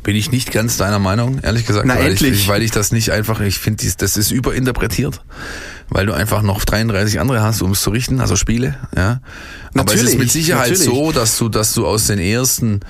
Bin 0.05 0.15
ich 0.15 0.31
nicht 0.31 0.53
ganz 0.53 0.77
deiner 0.77 0.99
Meinung, 0.99 1.41
ehrlich 1.43 1.67
gesagt. 1.67 1.87
Na, 1.87 1.97
weil 1.97 2.11
endlich. 2.11 2.43
Ich, 2.43 2.49
weil 2.49 2.63
ich 2.63 2.71
das 2.71 2.93
nicht 2.93 3.11
einfach, 3.11 3.41
ich 3.41 3.59
finde, 3.59 3.85
das 3.97 4.17
ist 4.17 4.31
überinterpretiert, 4.31 5.23
weil 5.89 6.07
du 6.07 6.13
einfach 6.13 6.43
noch 6.43 6.65
33 6.65 7.19
andere 7.19 7.43
hast, 7.43 7.63
um 7.63 7.73
es 7.73 7.81
zu 7.81 7.91
richten, 7.91 8.21
also 8.21 8.37
Spiele, 8.37 8.77
ja. 8.95 9.21
Aber 9.71 9.85
natürlich, 9.85 10.05
es 10.05 10.11
ist 10.11 10.19
mit 10.19 10.31
Sicherheit 10.31 10.71
natürlich. 10.71 10.85
so, 10.85 11.11
dass 11.11 11.39
du, 11.39 11.49
dass 11.49 11.75
du 11.75 11.87
aus 11.87 12.07
den 12.07 12.19
ersten, 12.19 12.81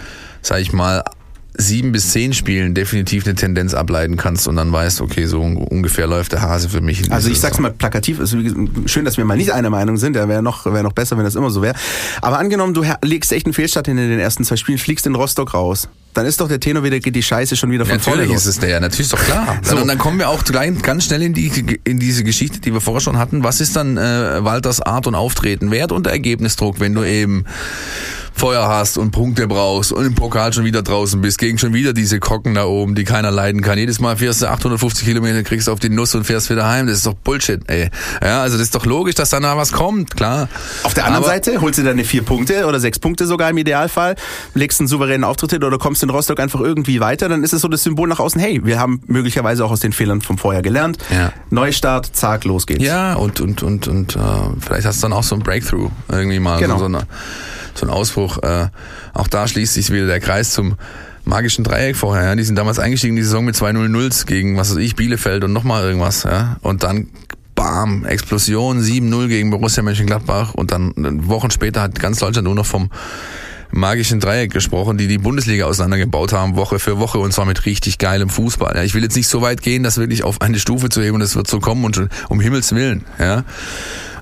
sag 0.42 0.60
ich 0.60 0.72
mal, 0.72 1.02
sieben 1.56 1.92
bis 1.92 2.10
zehn 2.10 2.32
Spielen 2.32 2.74
definitiv 2.74 3.26
eine 3.26 3.36
Tendenz 3.36 3.74
ableiten 3.74 4.16
kannst 4.16 4.48
und 4.48 4.56
dann 4.56 4.72
weißt, 4.72 5.00
okay, 5.00 5.26
so 5.26 5.40
ungefähr 5.40 6.06
läuft 6.06 6.32
der 6.32 6.42
Hase 6.42 6.68
für 6.68 6.80
mich. 6.80 7.12
Also 7.12 7.30
ich 7.30 7.38
sag's 7.38 7.58
mal 7.60 7.70
plakativ, 7.70 8.18
ist 8.18 8.36
schön, 8.86 9.04
dass 9.04 9.16
wir 9.16 9.24
mal 9.24 9.36
nicht 9.36 9.52
einer 9.52 9.70
Meinung 9.70 9.96
sind, 9.96 10.14
der 10.14 10.28
wäre 10.28 10.42
noch, 10.42 10.66
wäre 10.66 10.82
noch 10.82 10.92
besser, 10.92 11.16
wenn 11.16 11.24
das 11.24 11.36
immer 11.36 11.50
so 11.50 11.62
wäre. 11.62 11.76
Aber 12.20 12.38
angenommen, 12.38 12.74
du 12.74 12.84
legst 13.04 13.32
echt 13.32 13.46
einen 13.46 13.52
Fehlstart 13.52 13.86
hin 13.86 13.98
in 13.98 14.10
den 14.10 14.18
ersten 14.18 14.44
zwei 14.44 14.56
Spielen, 14.56 14.78
fliegst 14.78 15.06
in 15.06 15.14
Rostock 15.14 15.54
raus. 15.54 15.88
Dann 16.14 16.26
ist 16.26 16.40
doch 16.40 16.48
der 16.48 16.60
Tenor 16.60 16.84
wieder, 16.84 17.00
geht 17.00 17.16
die 17.16 17.22
Scheiße 17.22 17.56
schon 17.56 17.70
wieder 17.70 17.84
von 17.84 17.96
natürlich 17.96 18.16
vorne 18.16 18.32
los. 18.32 18.42
ist 18.42 18.46
es 18.46 18.58
der, 18.60 18.80
natürlich 18.80 19.06
ist 19.06 19.12
doch 19.12 19.24
klar. 19.24 19.58
so. 19.62 19.76
Und 19.76 19.88
dann 19.88 19.98
kommen 19.98 20.18
wir 20.18 20.28
auch 20.28 20.42
ganz 20.44 21.04
schnell 21.04 21.22
in, 21.22 21.34
die, 21.34 21.80
in 21.84 21.98
diese 21.98 22.24
Geschichte, 22.24 22.60
die 22.60 22.72
wir 22.72 22.80
vorher 22.80 23.00
schon 23.00 23.18
hatten. 23.18 23.42
Was 23.42 23.60
ist 23.60 23.76
dann 23.76 23.96
äh, 23.96 24.44
Walters 24.44 24.80
Art 24.80 25.06
und 25.06 25.14
Auftreten 25.16 25.70
wert 25.70 25.92
unter 25.92 26.10
Ergebnisdruck, 26.10 26.80
wenn 26.80 26.94
du 26.94 27.02
eben 27.02 27.44
Feuer 28.36 28.66
hast 28.66 28.98
und 28.98 29.12
Punkte 29.12 29.46
brauchst 29.46 29.92
und 29.92 30.04
im 30.04 30.14
Pokal 30.14 30.52
schon 30.52 30.64
wieder 30.64 30.82
draußen 30.82 31.20
bist, 31.20 31.38
gegen 31.38 31.56
schon 31.56 31.72
wieder 31.72 31.92
diese 31.92 32.18
Kocken 32.18 32.54
da 32.54 32.64
oben, 32.64 32.94
die 32.94 33.04
keiner 33.04 33.30
leiden 33.30 33.62
kann. 33.62 33.78
Jedes 33.78 34.00
Mal 34.00 34.16
fährst 34.16 34.42
du 34.42 34.48
850 34.50 35.06
Kilometer, 35.06 35.42
kriegst 35.44 35.68
auf 35.68 35.78
die 35.78 35.88
Nuss 35.88 36.14
und 36.14 36.24
fährst 36.24 36.50
wieder 36.50 36.68
heim. 36.68 36.86
Das 36.86 36.96
ist 36.96 37.06
doch 37.06 37.14
Bullshit, 37.14 37.60
ey. 37.68 37.90
Ja, 38.22 38.42
also 38.42 38.56
das 38.56 38.66
ist 38.66 38.74
doch 38.74 38.86
logisch, 38.86 39.14
dass 39.14 39.30
da 39.30 39.38
noch 39.38 39.56
was 39.56 39.72
kommt, 39.72 40.16
klar. 40.16 40.48
Auf 40.82 40.94
der 40.94 41.04
anderen 41.04 41.24
Aber 41.24 41.32
Seite 41.32 41.60
holst 41.60 41.78
du 41.78 41.84
deine 41.84 42.04
vier 42.04 42.22
Punkte 42.22 42.66
oder 42.66 42.80
sechs 42.80 42.98
Punkte 42.98 43.26
sogar 43.26 43.50
im 43.50 43.58
Idealfall, 43.58 44.16
legst 44.54 44.80
einen 44.80 44.88
souveränen 44.88 45.24
Auftritt 45.24 45.52
hin 45.52 45.62
oder 45.62 45.78
kommst 45.78 46.02
in 46.02 46.10
Rostock 46.10 46.40
einfach 46.40 46.60
irgendwie 46.60 47.00
weiter, 47.00 47.28
dann 47.28 47.44
ist 47.44 47.52
es 47.52 47.62
so 47.62 47.68
das 47.68 47.84
Symbol 47.84 48.08
nach 48.08 48.18
außen, 48.18 48.40
hey, 48.40 48.60
wir 48.64 48.80
haben 48.80 49.00
möglicherweise 49.06 49.64
auch 49.64 49.70
aus 49.70 49.80
den 49.80 49.92
Fehlern 49.92 50.20
vom 50.20 50.38
Vorjahr 50.38 50.62
gelernt. 50.62 50.98
Ja. 51.10 51.32
Neustart, 51.50 52.10
zack, 52.12 52.44
los 52.44 52.66
geht's. 52.66 52.84
Ja, 52.84 53.14
und, 53.14 53.40
und, 53.40 53.62
und, 53.62 53.86
und 53.86 54.16
äh, 54.16 54.18
vielleicht 54.60 54.86
hast 54.86 54.98
du 54.98 55.02
dann 55.02 55.12
auch 55.12 55.22
so 55.22 55.36
ein 55.36 55.42
Breakthrough 55.42 55.90
irgendwie 56.10 56.40
mal. 56.40 56.58
Genau. 56.58 56.78
So, 56.78 56.86
eine, 56.86 57.06
so 57.74 57.86
ein 57.86 57.90
Ausbruch. 57.90 58.38
Äh, 58.42 58.68
auch 59.12 59.28
da 59.28 59.46
schließt 59.48 59.74
sich 59.74 59.90
wieder 59.90 60.06
der 60.06 60.20
Kreis 60.20 60.52
zum 60.52 60.76
magischen 61.24 61.64
Dreieck 61.64 61.96
vorher. 61.96 62.24
Ja. 62.24 62.34
Die 62.34 62.44
sind 62.44 62.56
damals 62.56 62.78
eingestiegen 62.78 63.14
in 63.14 63.16
die 63.16 63.22
Saison 63.22 63.44
mit 63.44 63.56
2-0-0 63.56 64.26
gegen, 64.26 64.56
was 64.56 64.70
weiß 64.70 64.78
ich, 64.78 64.96
Bielefeld 64.96 65.44
und 65.44 65.52
nochmal 65.52 65.84
irgendwas. 65.84 66.24
Ja. 66.24 66.56
Und 66.62 66.82
dann 66.82 67.08
bam, 67.54 68.04
Explosion, 68.04 68.80
7-0 68.80 69.28
gegen 69.28 69.50
Borussia 69.50 69.82
Mönchengladbach 69.82 70.54
und 70.54 70.72
dann 70.72 70.92
Wochen 71.28 71.50
später 71.50 71.82
hat 71.82 71.98
ganz 71.98 72.18
Deutschland 72.18 72.46
nur 72.46 72.54
noch 72.54 72.66
vom 72.66 72.90
magischen 73.70 74.20
Dreieck 74.20 74.52
gesprochen, 74.52 74.98
die 74.98 75.08
die 75.08 75.18
Bundesliga 75.18 75.66
auseinandergebaut 75.66 76.32
haben, 76.32 76.56
Woche 76.56 76.78
für 76.78 76.98
Woche 76.98 77.18
und 77.18 77.32
zwar 77.32 77.44
mit 77.44 77.66
richtig 77.66 77.98
geilem 77.98 78.28
Fußball. 78.28 78.76
Ja, 78.76 78.82
ich 78.82 78.94
will 78.94 79.02
jetzt 79.02 79.16
nicht 79.16 79.28
so 79.28 79.42
weit 79.42 79.62
gehen, 79.62 79.82
das 79.82 79.98
wirklich 79.98 80.22
auf 80.22 80.40
eine 80.40 80.58
Stufe 80.58 80.88
zu 80.88 81.02
heben 81.02 81.16
und 81.16 81.22
es 81.22 81.34
wird 81.34 81.48
so 81.48 81.60
kommen 81.60 81.84
und 81.84 82.08
um 82.28 82.40
Himmels 82.40 82.74
Willen. 82.74 83.04
Ja. 83.18 83.44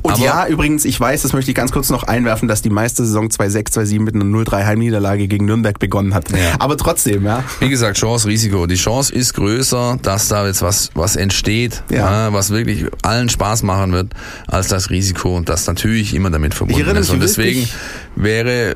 Und 0.03 0.15
Aber 0.15 0.23
ja, 0.23 0.47
übrigens, 0.49 0.85
ich 0.85 0.99
weiß, 0.99 1.23
das 1.23 1.33
möchte 1.33 1.53
ich 1.53 1.55
ganz 1.55 1.71
kurz 1.71 1.89
noch 1.89 2.03
einwerfen, 2.03 2.49
dass 2.49 2.61
die 2.61 2.71
meiste 2.71 3.05
Saison 3.05 3.29
2-6, 3.29 3.73
2-7 3.73 4.01
mit 4.01 4.15
einer 4.17 4.25
0-3 4.25 4.65
Heimniederlage 4.65 5.29
gegen 5.29 5.47
Nürnberg 5.47 5.79
begonnen 5.79 6.13
hat. 6.13 6.31
Ja. 6.31 6.57
Aber 6.59 6.77
trotzdem, 6.77 7.25
ja. 7.25 7.45
Wie 7.61 7.69
gesagt, 7.69 7.99
Chance, 7.99 8.27
Risiko. 8.27 8.67
Die 8.67 8.75
Chance 8.75 9.15
ist 9.15 9.35
größer, 9.35 9.99
dass 10.03 10.27
da 10.27 10.45
jetzt 10.47 10.63
was, 10.63 10.91
was 10.95 11.15
entsteht, 11.15 11.85
ja. 11.89 12.27
ja 12.27 12.33
was 12.33 12.51
wirklich 12.51 12.87
allen 13.03 13.29
Spaß 13.29 13.63
machen 13.63 13.93
wird, 13.93 14.13
als 14.49 14.69
das 14.69 14.91
Risiko, 14.91 15.41
das 15.41 15.67
natürlich 15.69 16.15
immer 16.15 16.31
damit 16.31 16.55
verbunden 16.55 16.97
ist. 16.97 17.11
Und 17.11 17.23
deswegen 17.23 17.69
wäre, 18.17 18.71
äh, 18.71 18.75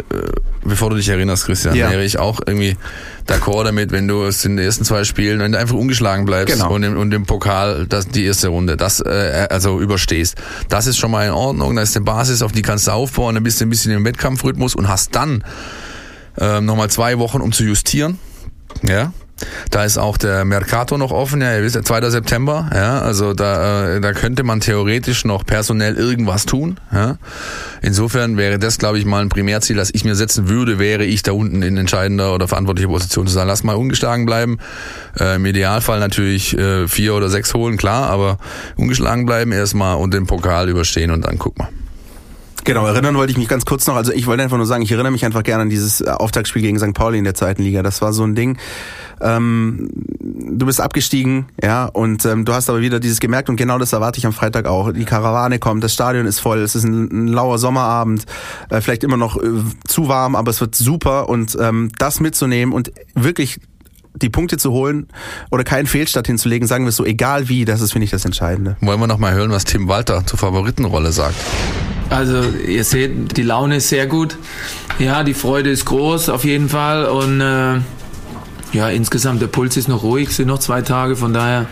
bevor 0.65 0.91
du 0.91 0.97
dich 0.97 1.09
erinnerst, 1.09 1.47
Christian, 1.47 1.75
wäre 1.75 2.05
ich 2.05 2.19
auch 2.19 2.41
irgendwie 2.47 2.77
d'accord 3.27 3.65
damit, 3.65 3.93
wenn 3.93 4.09
du 4.09 4.25
es 4.25 4.45
in 4.45 4.57
den 4.57 4.65
ersten 4.65 4.85
zwei 4.85 5.05
Spielen, 5.05 5.41
wenn 5.41 5.53
du 5.53 5.59
einfach 5.59 5.77
ungeschlagen 5.77 6.25
bleibst 6.25 6.55
genau. 6.55 6.73
und, 6.73 6.83
im, 6.83 6.97
und 6.97 7.13
im 7.13 7.27
Pokal 7.27 7.87
das, 7.87 8.09
die 8.09 8.25
erste 8.25 8.49
Runde, 8.49 8.77
das 8.77 9.01
äh, 9.01 9.49
also 9.51 9.81
überstehst. 9.81 10.37
Das 10.69 10.87
ist 10.87 10.97
schon 10.99 11.11
mal 11.11 11.27
in 11.27 11.33
Ordnung, 11.33 11.77
das 11.77 11.91
ist 11.91 11.97
eine 11.97 12.05
Basis, 12.05 12.43
auf 12.43 12.53
die 12.53 12.63
kannst 12.63 12.87
du 12.87 12.93
aufbauen, 12.93 13.35
dann 13.35 13.45
bist 13.45 13.61
du 13.61 13.67
ein 13.67 13.71
bisschen 13.71 13.93
im 13.93 14.05
Wettkampfrhythmus 14.05 14.75
und 14.75 14.89
hast 14.89 15.15
dann 15.15 15.45
äh, 16.39 16.61
nochmal 16.61 16.91
zwei 16.91 17.19
Wochen, 17.19 17.41
um 17.41 17.53
zu 17.53 17.65
justieren. 17.65 18.19
Ja, 18.83 19.13
da 19.71 19.85
ist 19.85 19.99
auch 19.99 20.17
der 20.17 20.45
Mercato 20.45 20.97
noch 20.97 21.11
offen, 21.11 21.41
ja, 21.41 21.57
ihr 21.57 21.63
wisst, 21.63 21.83
2. 21.83 22.11
September, 22.11 22.71
ja, 22.75 23.01
also 23.01 23.35
da, 23.35 23.97
äh, 23.97 24.01
da 24.01 24.13
könnte 24.13 24.43
man 24.43 24.61
theoretisch 24.61 25.25
noch 25.25 25.45
personell 25.45 25.97
irgendwas 25.97 26.47
tun, 26.47 26.79
ja. 26.93 27.19
Insofern 27.83 28.37
wäre 28.37 28.59
das, 28.59 28.79
glaube 28.79 28.99
ich, 28.99 29.05
mal 29.05 29.23
ein 29.23 29.29
Primärziel, 29.29 29.77
das 29.77 29.91
ich 29.93 30.05
mir 30.05 30.15
setzen 30.15 30.49
würde, 30.49 30.79
wäre 30.79 31.05
ich 31.05 31.23
da 31.23 31.33
unten 31.33 31.63
in 31.63 31.77
entscheidender 31.77 32.35
oder 32.35 32.49
verantwortlicher 32.49 32.89
Position 32.89 33.27
zu 33.27 33.33
sagen, 33.35 33.49
lass 33.49 33.63
mal 33.63 33.77
ungeschlagen 33.77 34.27
bleiben, 34.27 34.59
äh, 35.19 35.37
im 35.37 35.47
Idealfall 35.47 36.01
natürlich 36.01 36.57
äh, 36.57 36.89
vier 36.89 37.15
oder 37.15 37.29
sechs 37.29 37.53
holen, 37.55 37.77
klar, 37.77 38.09
aber 38.09 38.39
ungeschlagen 38.77 39.27
bleiben 39.27 39.53
erstmal 39.53 39.97
und 39.97 40.15
den 40.15 40.27
Pokal 40.27 40.69
überstehen 40.69 41.11
und 41.11 41.27
dann 41.27 41.39
guck 41.39 41.59
mal. 41.59 41.69
Genau, 42.67 42.85
erinnern 42.85 43.15
wollte 43.15 43.31
ich 43.31 43.39
mich 43.39 43.47
ganz 43.47 43.65
kurz 43.65 43.87
noch. 43.87 43.95
Also 43.95 44.11
ich 44.11 44.27
wollte 44.27 44.43
einfach 44.43 44.57
nur 44.57 44.67
sagen, 44.67 44.83
ich 44.83 44.91
erinnere 44.91 45.13
mich 45.13 45.25
einfach 45.25 45.45
gerne 45.45 45.63
an 45.63 45.71
dieses 45.71 46.03
Auftaktspiel 46.03 46.63
gegen 46.63 46.81
St. 46.81 46.95
Pauli 46.95 47.17
in 47.17 47.23
der 47.23 47.35
zweiten 47.35 47.63
Liga. 47.63 47.85
Das 47.85 48.03
war 48.03 48.13
so 48.13 48.25
ein 48.25 48.35
Ding. 48.35 48.59
Ähm, 49.21 49.89
du 50.19 50.67
bist 50.67 50.81
abgestiegen, 50.81 51.47
ja, 51.63 51.85
und 51.85 52.25
ähm, 52.25 52.45
du 52.45 52.53
hast 52.53 52.69
aber 52.69 52.81
wieder 52.81 52.99
dieses 52.99 53.21
gemerkt 53.21 53.49
und 53.49 53.55
genau 53.55 53.79
das 53.79 53.93
erwarte 53.93 54.19
ich 54.19 54.27
am 54.27 54.33
Freitag 54.33 54.67
auch. 54.67 54.93
Die 54.93 55.05
Karawane 55.05 55.61
kommt, 55.61 55.85
das 55.85 55.95
Stadion 55.95 56.27
ist 56.27 56.41
voll, 56.41 56.59
es 56.59 56.75
ist 56.75 56.83
ein, 56.83 57.27
ein 57.27 57.29
lauer 57.29 57.59
Sommerabend, 57.59 58.27
äh, 58.69 58.81
vielleicht 58.81 59.05
immer 59.05 59.17
noch 59.17 59.37
äh, 59.37 59.49
zu 59.87 60.09
warm, 60.09 60.35
aber 60.35 60.51
es 60.51 60.61
wird 60.61 60.75
super 60.75 61.29
und 61.29 61.57
ähm, 61.61 61.93
das 61.99 62.19
mitzunehmen 62.19 62.75
und 62.75 62.91
wirklich 63.15 63.61
die 64.17 64.29
Punkte 64.29 64.57
zu 64.57 64.73
holen 64.73 65.07
oder 65.53 65.63
keinen 65.63 65.87
Fehlstart 65.87 66.27
hinzulegen, 66.27 66.67
sagen 66.67 66.85
wir 66.85 66.89
es 66.89 66.97
so, 66.97 67.05
egal 67.05 67.49
wie, 67.49 67.65
das 67.65 67.81
ist, 67.81 67.93
finde 67.93 68.07
ich, 68.07 68.11
das 68.11 68.25
Entscheidende. 68.25 68.77
Wollen 68.81 68.99
wir 68.99 69.07
noch 69.07 69.19
mal 69.19 69.33
hören, 69.33 69.53
was 69.53 69.65
Tim 69.65 69.87
Walter 69.87 70.27
zur 70.27 70.39
Favoritenrolle 70.39 71.13
sagt? 71.13 71.37
Also 72.11 72.43
ihr 72.67 72.85
seht, 72.85 73.37
die 73.37 73.43
Laune 73.43 73.77
ist 73.77 73.89
sehr 73.89 74.07
gut. 74.07 74.37
Ja, 74.99 75.25
die 75.25 75.35
Freude 75.35 75.71
ist 75.71 75.85
groß 75.85 76.29
auf 76.29 76.45
jeden 76.45 76.69
Fall 76.69 77.07
und 77.07 77.41
äh, 77.41 77.81
ja, 78.73 78.89
insgesamt 78.89 79.41
der 79.43 79.47
Puls 79.47 79.77
ist 79.77 79.89
noch 79.89 80.03
ruhig, 80.03 80.31
sind 80.31 80.49
noch 80.49 80.59
zwei 80.59 80.83
Tage, 80.83 81.17
von 81.17 81.33
daher 81.33 81.67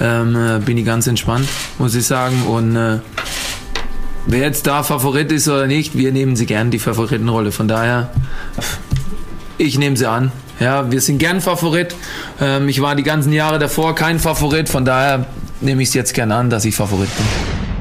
ähm, 0.00 0.36
äh, 0.36 0.58
bin 0.58 0.78
ich 0.78 0.84
ganz 0.84 1.06
entspannt, 1.06 1.48
muss 1.78 1.94
ich 1.94 2.06
sagen. 2.06 2.42
Und 2.42 2.76
äh, 2.76 2.98
wer 4.26 4.40
jetzt 4.40 4.66
da 4.66 4.82
Favorit 4.82 5.32
ist 5.32 5.48
oder 5.48 5.66
nicht, 5.66 5.96
wir 5.96 6.12
nehmen 6.12 6.36
sie 6.36 6.46
gern 6.46 6.70
die 6.70 6.78
Favoritenrolle. 6.78 7.52
Von 7.52 7.68
daher, 7.68 8.10
ich 9.58 9.78
nehme 9.78 9.96
sie 9.96 10.08
an. 10.08 10.32
Ja, 10.60 10.90
wir 10.90 11.00
sind 11.00 11.18
gern 11.18 11.40
Favorit. 11.40 11.94
Ähm, 12.40 12.68
ich 12.68 12.80
war 12.80 12.94
die 12.94 13.02
ganzen 13.02 13.32
Jahre 13.32 13.58
davor 13.58 13.94
kein 13.94 14.18
Favorit, 14.18 14.68
von 14.68 14.84
daher 14.84 15.26
nehme 15.60 15.82
ich 15.82 15.88
es 15.88 15.94
jetzt 15.94 16.14
gern 16.14 16.32
an, 16.32 16.50
dass 16.50 16.64
ich 16.64 16.74
Favorit 16.74 17.08
bin. 17.16 17.26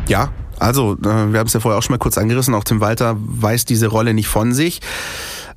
Ja, 0.07 0.29
also, 0.59 0.93
äh, 0.93 1.33
wir 1.33 1.39
haben 1.39 1.47
es 1.47 1.53
ja 1.53 1.59
vorher 1.59 1.77
auch 1.77 1.83
schon 1.83 1.93
mal 1.93 1.99
kurz 1.99 2.17
angerissen, 2.17 2.53
auch 2.53 2.63
Tim 2.63 2.81
Walter 2.81 3.15
weiß 3.17 3.65
diese 3.65 3.87
Rolle 3.87 4.13
nicht 4.13 4.27
von 4.27 4.53
sich. 4.53 4.81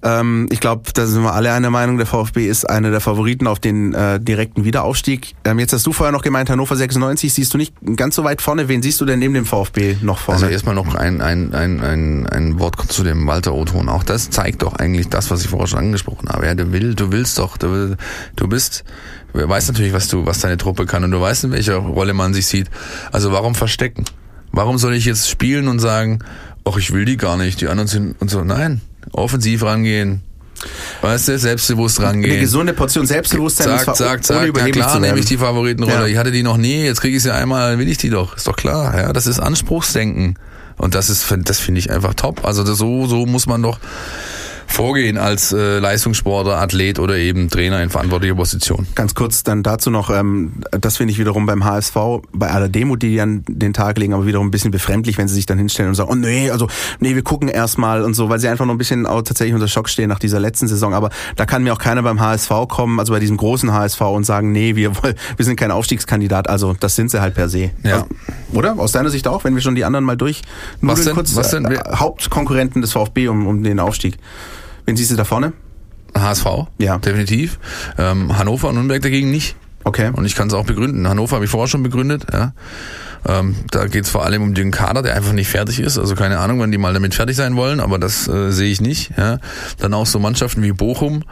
Ähm, 0.00 0.46
ich 0.50 0.60
glaube, 0.60 0.90
da 0.94 1.06
sind 1.06 1.22
wir 1.22 1.34
alle 1.34 1.52
einer 1.52 1.70
Meinung, 1.70 1.96
der 1.96 2.06
VfB 2.06 2.46
ist 2.46 2.68
einer 2.68 2.90
der 2.90 3.00
Favoriten 3.00 3.48
auf 3.48 3.58
den 3.58 3.94
äh, 3.94 4.20
direkten 4.20 4.64
Wiederaufstieg. 4.64 5.34
Ähm, 5.44 5.58
jetzt 5.58 5.72
hast 5.72 5.86
du 5.86 5.92
vorher 5.92 6.12
noch 6.12 6.22
gemeint, 6.22 6.50
Hannover 6.50 6.76
96 6.76 7.34
siehst 7.34 7.52
du 7.52 7.58
nicht 7.58 7.74
ganz 7.96 8.14
so 8.14 8.22
weit 8.22 8.40
vorne. 8.40 8.68
Wen 8.68 8.80
siehst 8.80 9.00
du 9.00 9.04
denn 9.04 9.18
neben 9.18 9.34
dem 9.34 9.44
VfB 9.44 9.96
noch 10.02 10.18
vorne? 10.18 10.40
Also 10.40 10.52
erstmal 10.52 10.76
noch 10.76 10.94
ein, 10.94 11.20
ein, 11.20 11.52
ein, 11.52 11.80
ein, 11.80 12.26
ein 12.28 12.60
Wort 12.60 12.76
zu 12.92 13.02
dem 13.02 13.26
Walter 13.26 13.54
Othon. 13.54 13.88
Auch 13.88 14.04
das 14.04 14.30
zeigt 14.30 14.62
doch 14.62 14.76
eigentlich 14.76 15.08
das, 15.08 15.30
was 15.32 15.42
ich 15.42 15.48
vorher 15.48 15.66
schon 15.66 15.80
angesprochen 15.80 16.28
habe. 16.28 16.46
Ja, 16.46 16.54
der 16.54 16.70
will, 16.72 16.94
du 16.94 17.10
willst 17.10 17.38
doch, 17.38 17.56
du, 17.56 17.96
du 18.36 18.48
bist, 18.48 18.84
du 19.32 19.48
weißt 19.48 19.68
natürlich, 19.68 19.92
was 19.92 20.06
du, 20.06 20.26
was 20.26 20.38
deine 20.38 20.58
Truppe 20.58 20.86
kann 20.86 21.02
und 21.02 21.10
du 21.10 21.20
weißt, 21.20 21.44
in 21.44 21.50
welcher 21.50 21.76
Rolle 21.76 22.14
man 22.14 22.34
sich 22.34 22.46
sieht. 22.46 22.70
Also 23.10 23.32
warum 23.32 23.56
verstecken? 23.56 24.04
Warum 24.58 24.76
soll 24.76 24.94
ich 24.94 25.04
jetzt 25.04 25.30
spielen 25.30 25.68
und 25.68 25.78
sagen, 25.78 26.18
ach, 26.64 26.76
ich 26.78 26.92
will 26.92 27.04
die 27.04 27.16
gar 27.16 27.36
nicht, 27.36 27.60
die 27.60 27.68
anderen 27.68 27.86
sind 27.86 28.20
und 28.20 28.28
so. 28.28 28.42
Nein, 28.42 28.80
offensiv 29.12 29.62
rangehen. 29.62 30.20
Weißt 31.00 31.28
du, 31.28 31.38
selbstbewusst 31.38 32.00
rangehen. 32.00 32.32
Eine 32.32 32.40
gesunde 32.40 32.72
Portion 32.72 33.06
Selbstbewusstsein 33.06 33.68
sagt, 33.68 33.96
sagt, 33.96 34.24
sagt, 34.24 34.50
na 34.56 34.68
klar, 34.70 34.98
nehme 34.98 35.20
ich 35.20 35.26
die 35.26 35.36
Favoritenrolle. 35.36 36.00
Ja. 36.00 36.06
Ich 36.08 36.16
hatte 36.16 36.32
die 36.32 36.42
noch 36.42 36.56
nie, 36.56 36.82
jetzt 36.82 37.00
kriege 37.00 37.16
ich 37.16 37.22
sie 37.22 37.32
einmal, 37.32 37.78
will 37.78 37.88
ich 37.88 37.98
die 37.98 38.10
doch. 38.10 38.36
Ist 38.36 38.48
doch 38.48 38.56
klar, 38.56 38.98
ja. 38.98 39.12
Das 39.12 39.28
ist 39.28 39.38
Anspruchsdenken. 39.38 40.36
Und 40.76 40.96
das 40.96 41.08
ist, 41.08 41.32
das 41.44 41.60
finde 41.60 41.78
ich 41.78 41.92
einfach 41.92 42.14
top. 42.14 42.44
Also 42.44 42.64
das, 42.64 42.78
so, 42.78 43.06
so 43.06 43.26
muss 43.26 43.46
man 43.46 43.62
doch 43.62 43.78
vorgehen 44.68 45.18
als 45.18 45.52
äh, 45.52 45.78
Leistungssportler, 45.78 46.58
Athlet 46.58 46.98
oder 46.98 47.16
eben 47.16 47.50
Trainer 47.50 47.82
in 47.82 47.90
verantwortlicher 47.90 48.34
Position. 48.34 48.86
Ganz 48.94 49.14
kurz 49.14 49.42
dann 49.42 49.62
dazu 49.62 49.90
noch, 49.90 50.10
ähm, 50.10 50.62
das 50.70 50.96
finde 50.96 51.12
ich 51.12 51.18
wiederum 51.18 51.46
beim 51.46 51.64
HSV, 51.64 51.96
bei 52.32 52.50
aller 52.50 52.68
Demut, 52.68 53.02
die 53.02 53.10
die 53.10 53.20
an 53.20 53.42
den 53.48 53.72
Tag 53.72 53.98
legen, 53.98 54.14
aber 54.14 54.26
wiederum 54.26 54.48
ein 54.48 54.50
bisschen 54.50 54.70
befremdlich, 54.70 55.18
wenn 55.18 55.28
sie 55.28 55.34
sich 55.34 55.46
dann 55.46 55.58
hinstellen 55.58 55.88
und 55.88 55.94
sagen, 55.94 56.10
oh 56.12 56.14
nee, 56.14 56.50
also 56.50 56.68
nee, 57.00 57.14
wir 57.14 57.22
gucken 57.22 57.48
erstmal 57.48 58.04
und 58.04 58.14
so, 58.14 58.28
weil 58.28 58.38
sie 58.38 58.48
einfach 58.48 58.66
noch 58.66 58.74
ein 58.74 58.78
bisschen 58.78 59.06
auch 59.06 59.22
tatsächlich 59.22 59.54
unter 59.54 59.68
Schock 59.68 59.88
stehen 59.88 60.08
nach 60.08 60.18
dieser 60.18 60.38
letzten 60.38 60.68
Saison. 60.68 60.94
Aber 60.94 61.10
da 61.36 61.46
kann 61.46 61.62
mir 61.62 61.72
auch 61.72 61.78
keiner 61.78 62.02
beim 62.02 62.20
HSV 62.20 62.50
kommen, 62.68 63.00
also 63.00 63.12
bei 63.12 63.20
diesem 63.20 63.36
großen 63.36 63.72
HSV 63.72 64.00
und 64.00 64.24
sagen, 64.24 64.52
nee, 64.52 64.76
wir, 64.76 64.92
wir 65.36 65.44
sind 65.44 65.56
kein 65.56 65.70
Aufstiegskandidat. 65.70 66.48
Also 66.48 66.76
das 66.78 66.94
sind 66.94 67.10
sie 67.10 67.20
halt 67.20 67.34
per 67.34 67.48
se. 67.48 67.70
Ja. 67.82 67.94
Also, 67.94 68.06
oder? 68.52 68.78
Aus 68.78 68.92
deiner 68.92 69.10
Sicht 69.10 69.26
auch, 69.26 69.44
wenn 69.44 69.54
wir 69.54 69.62
schon 69.62 69.74
die 69.74 69.84
anderen 69.84 70.04
mal 70.04 70.16
durch 70.16 70.42
was 70.80 71.04
denn, 71.04 71.14
kurz, 71.14 71.36
was 71.36 71.50
denn? 71.50 71.64
Äh, 71.64 71.78
Hauptkonkurrenten 71.94 72.82
des 72.82 72.92
VfB 72.92 73.28
um, 73.28 73.46
um 73.46 73.62
den 73.62 73.80
Aufstieg. 73.80 74.16
Wen 74.88 74.96
siehst 74.96 75.10
du 75.10 75.16
da 75.16 75.24
vorne? 75.24 75.52
HSV, 76.16 76.46
ja. 76.78 76.96
definitiv. 76.96 77.58
Ähm, 77.98 78.38
Hannover 78.38 78.70
und 78.70 78.76
Nürnberg 78.76 79.02
dagegen 79.02 79.30
nicht. 79.30 79.54
Okay. 79.84 80.10
Und 80.12 80.24
ich 80.24 80.34
kann 80.34 80.48
es 80.48 80.54
auch 80.54 80.66
begründen. 80.66 81.08
Hannover 81.08 81.36
habe 81.36 81.44
ich 81.44 81.50
vorher 81.50 81.68
schon 81.68 81.82
begründet. 81.82 82.26
Ja. 82.32 82.52
Ähm, 83.26 83.56
da 83.70 83.86
geht 83.86 84.04
es 84.04 84.10
vor 84.10 84.24
allem 84.24 84.42
um 84.42 84.54
den 84.54 84.70
Kader, 84.70 85.02
der 85.02 85.16
einfach 85.16 85.32
nicht 85.32 85.48
fertig 85.48 85.80
ist. 85.80 85.98
Also 85.98 86.14
keine 86.14 86.38
Ahnung, 86.38 86.60
wann 86.60 86.70
die 86.70 86.78
mal 86.78 86.94
damit 86.94 87.14
fertig 87.14 87.36
sein 87.36 87.56
wollen, 87.56 87.80
aber 87.80 87.98
das 87.98 88.28
äh, 88.28 88.50
sehe 88.52 88.70
ich 88.70 88.80
nicht. 88.80 89.10
Ja. 89.16 89.38
Dann 89.78 89.94
auch 89.94 90.06
so 90.06 90.18
Mannschaften 90.18 90.62
wie 90.62 90.72
Bochum, 90.72 91.24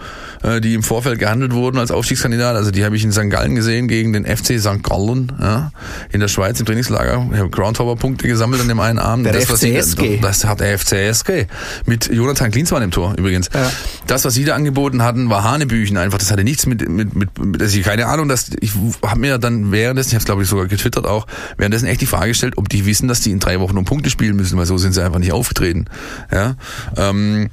äh, 0.42 0.60
die 0.60 0.74
im 0.74 0.82
Vorfeld 0.82 1.18
gehandelt 1.18 1.52
wurden 1.52 1.78
als 1.78 1.90
Aufstiegskandidat. 1.90 2.56
Also 2.56 2.70
die 2.70 2.84
habe 2.84 2.96
ich 2.96 3.04
in 3.04 3.12
St. 3.12 3.30
Gallen 3.30 3.54
gesehen 3.54 3.88
gegen 3.88 4.12
den 4.12 4.24
FC 4.24 4.60
St. 4.60 4.82
Gallen 4.82 5.32
ja, 5.40 5.70
in 6.10 6.20
der 6.20 6.28
Schweiz 6.28 6.58
im 6.60 6.66
Trainingslager. 6.66 7.28
Ich 7.32 7.38
habe 7.38 7.50
Groundhopper-Punkte 7.50 8.26
gesammelt 8.26 8.60
an 8.60 8.68
dem 8.68 8.80
einen 8.80 8.98
Abend. 8.98 9.26
Der 9.26 9.32
das, 9.32 9.44
FCSG. 9.44 10.18
das 10.20 10.44
hat 10.44 10.60
der 10.60 10.78
FCSG. 10.78 11.46
Mit 11.86 12.12
Jonathan 12.12 12.50
Klinsmann 12.50 12.82
im 12.82 12.90
Tor 12.90 13.14
übrigens. 13.16 13.48
Ja. 13.54 13.70
Das, 14.06 14.24
was 14.24 14.34
sie 14.34 14.44
da 14.44 14.54
angeboten 14.54 15.02
hatten, 15.02 15.30
war 15.30 15.44
Hanebüchen 15.44 15.96
einfach. 15.96 16.18
Das 16.18 16.30
hatte 16.30 16.44
nichts 16.44 16.66
mit, 16.66 16.88
mit, 16.88 17.14
mit, 17.14 17.38
mit 17.38 17.62
also 17.62 17.78
ich 17.78 17.84
keine 17.84 18.06
Ahnung, 18.06 18.28
dass 18.28 18.35
ich 18.60 18.72
habe 19.04 19.20
mir 19.20 19.38
dann 19.38 19.72
währenddessen, 19.72 20.08
ich 20.10 20.14
habe 20.14 20.20
es 20.20 20.26
glaube 20.26 20.42
ich 20.42 20.48
sogar 20.48 20.66
getwittert 20.66 21.06
auch, 21.06 21.26
währenddessen 21.56 21.86
echt 21.86 22.00
die 22.00 22.06
Frage 22.06 22.28
gestellt, 22.28 22.54
ob 22.56 22.68
die 22.68 22.86
wissen, 22.86 23.08
dass 23.08 23.20
die 23.20 23.30
in 23.30 23.40
drei 23.40 23.60
Wochen 23.60 23.76
um 23.76 23.84
Punkte 23.84 24.10
spielen 24.10 24.36
müssen, 24.36 24.58
weil 24.58 24.66
so 24.66 24.78
sind 24.78 24.92
sie 24.92 25.04
einfach 25.04 25.18
nicht 25.18 25.32
aufgetreten. 25.32 25.86
Ja. 26.32 26.56
Ähm, 26.96 27.50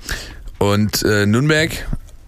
und 0.60 1.04
äh, 1.04 1.26
Nürnberg 1.26 1.72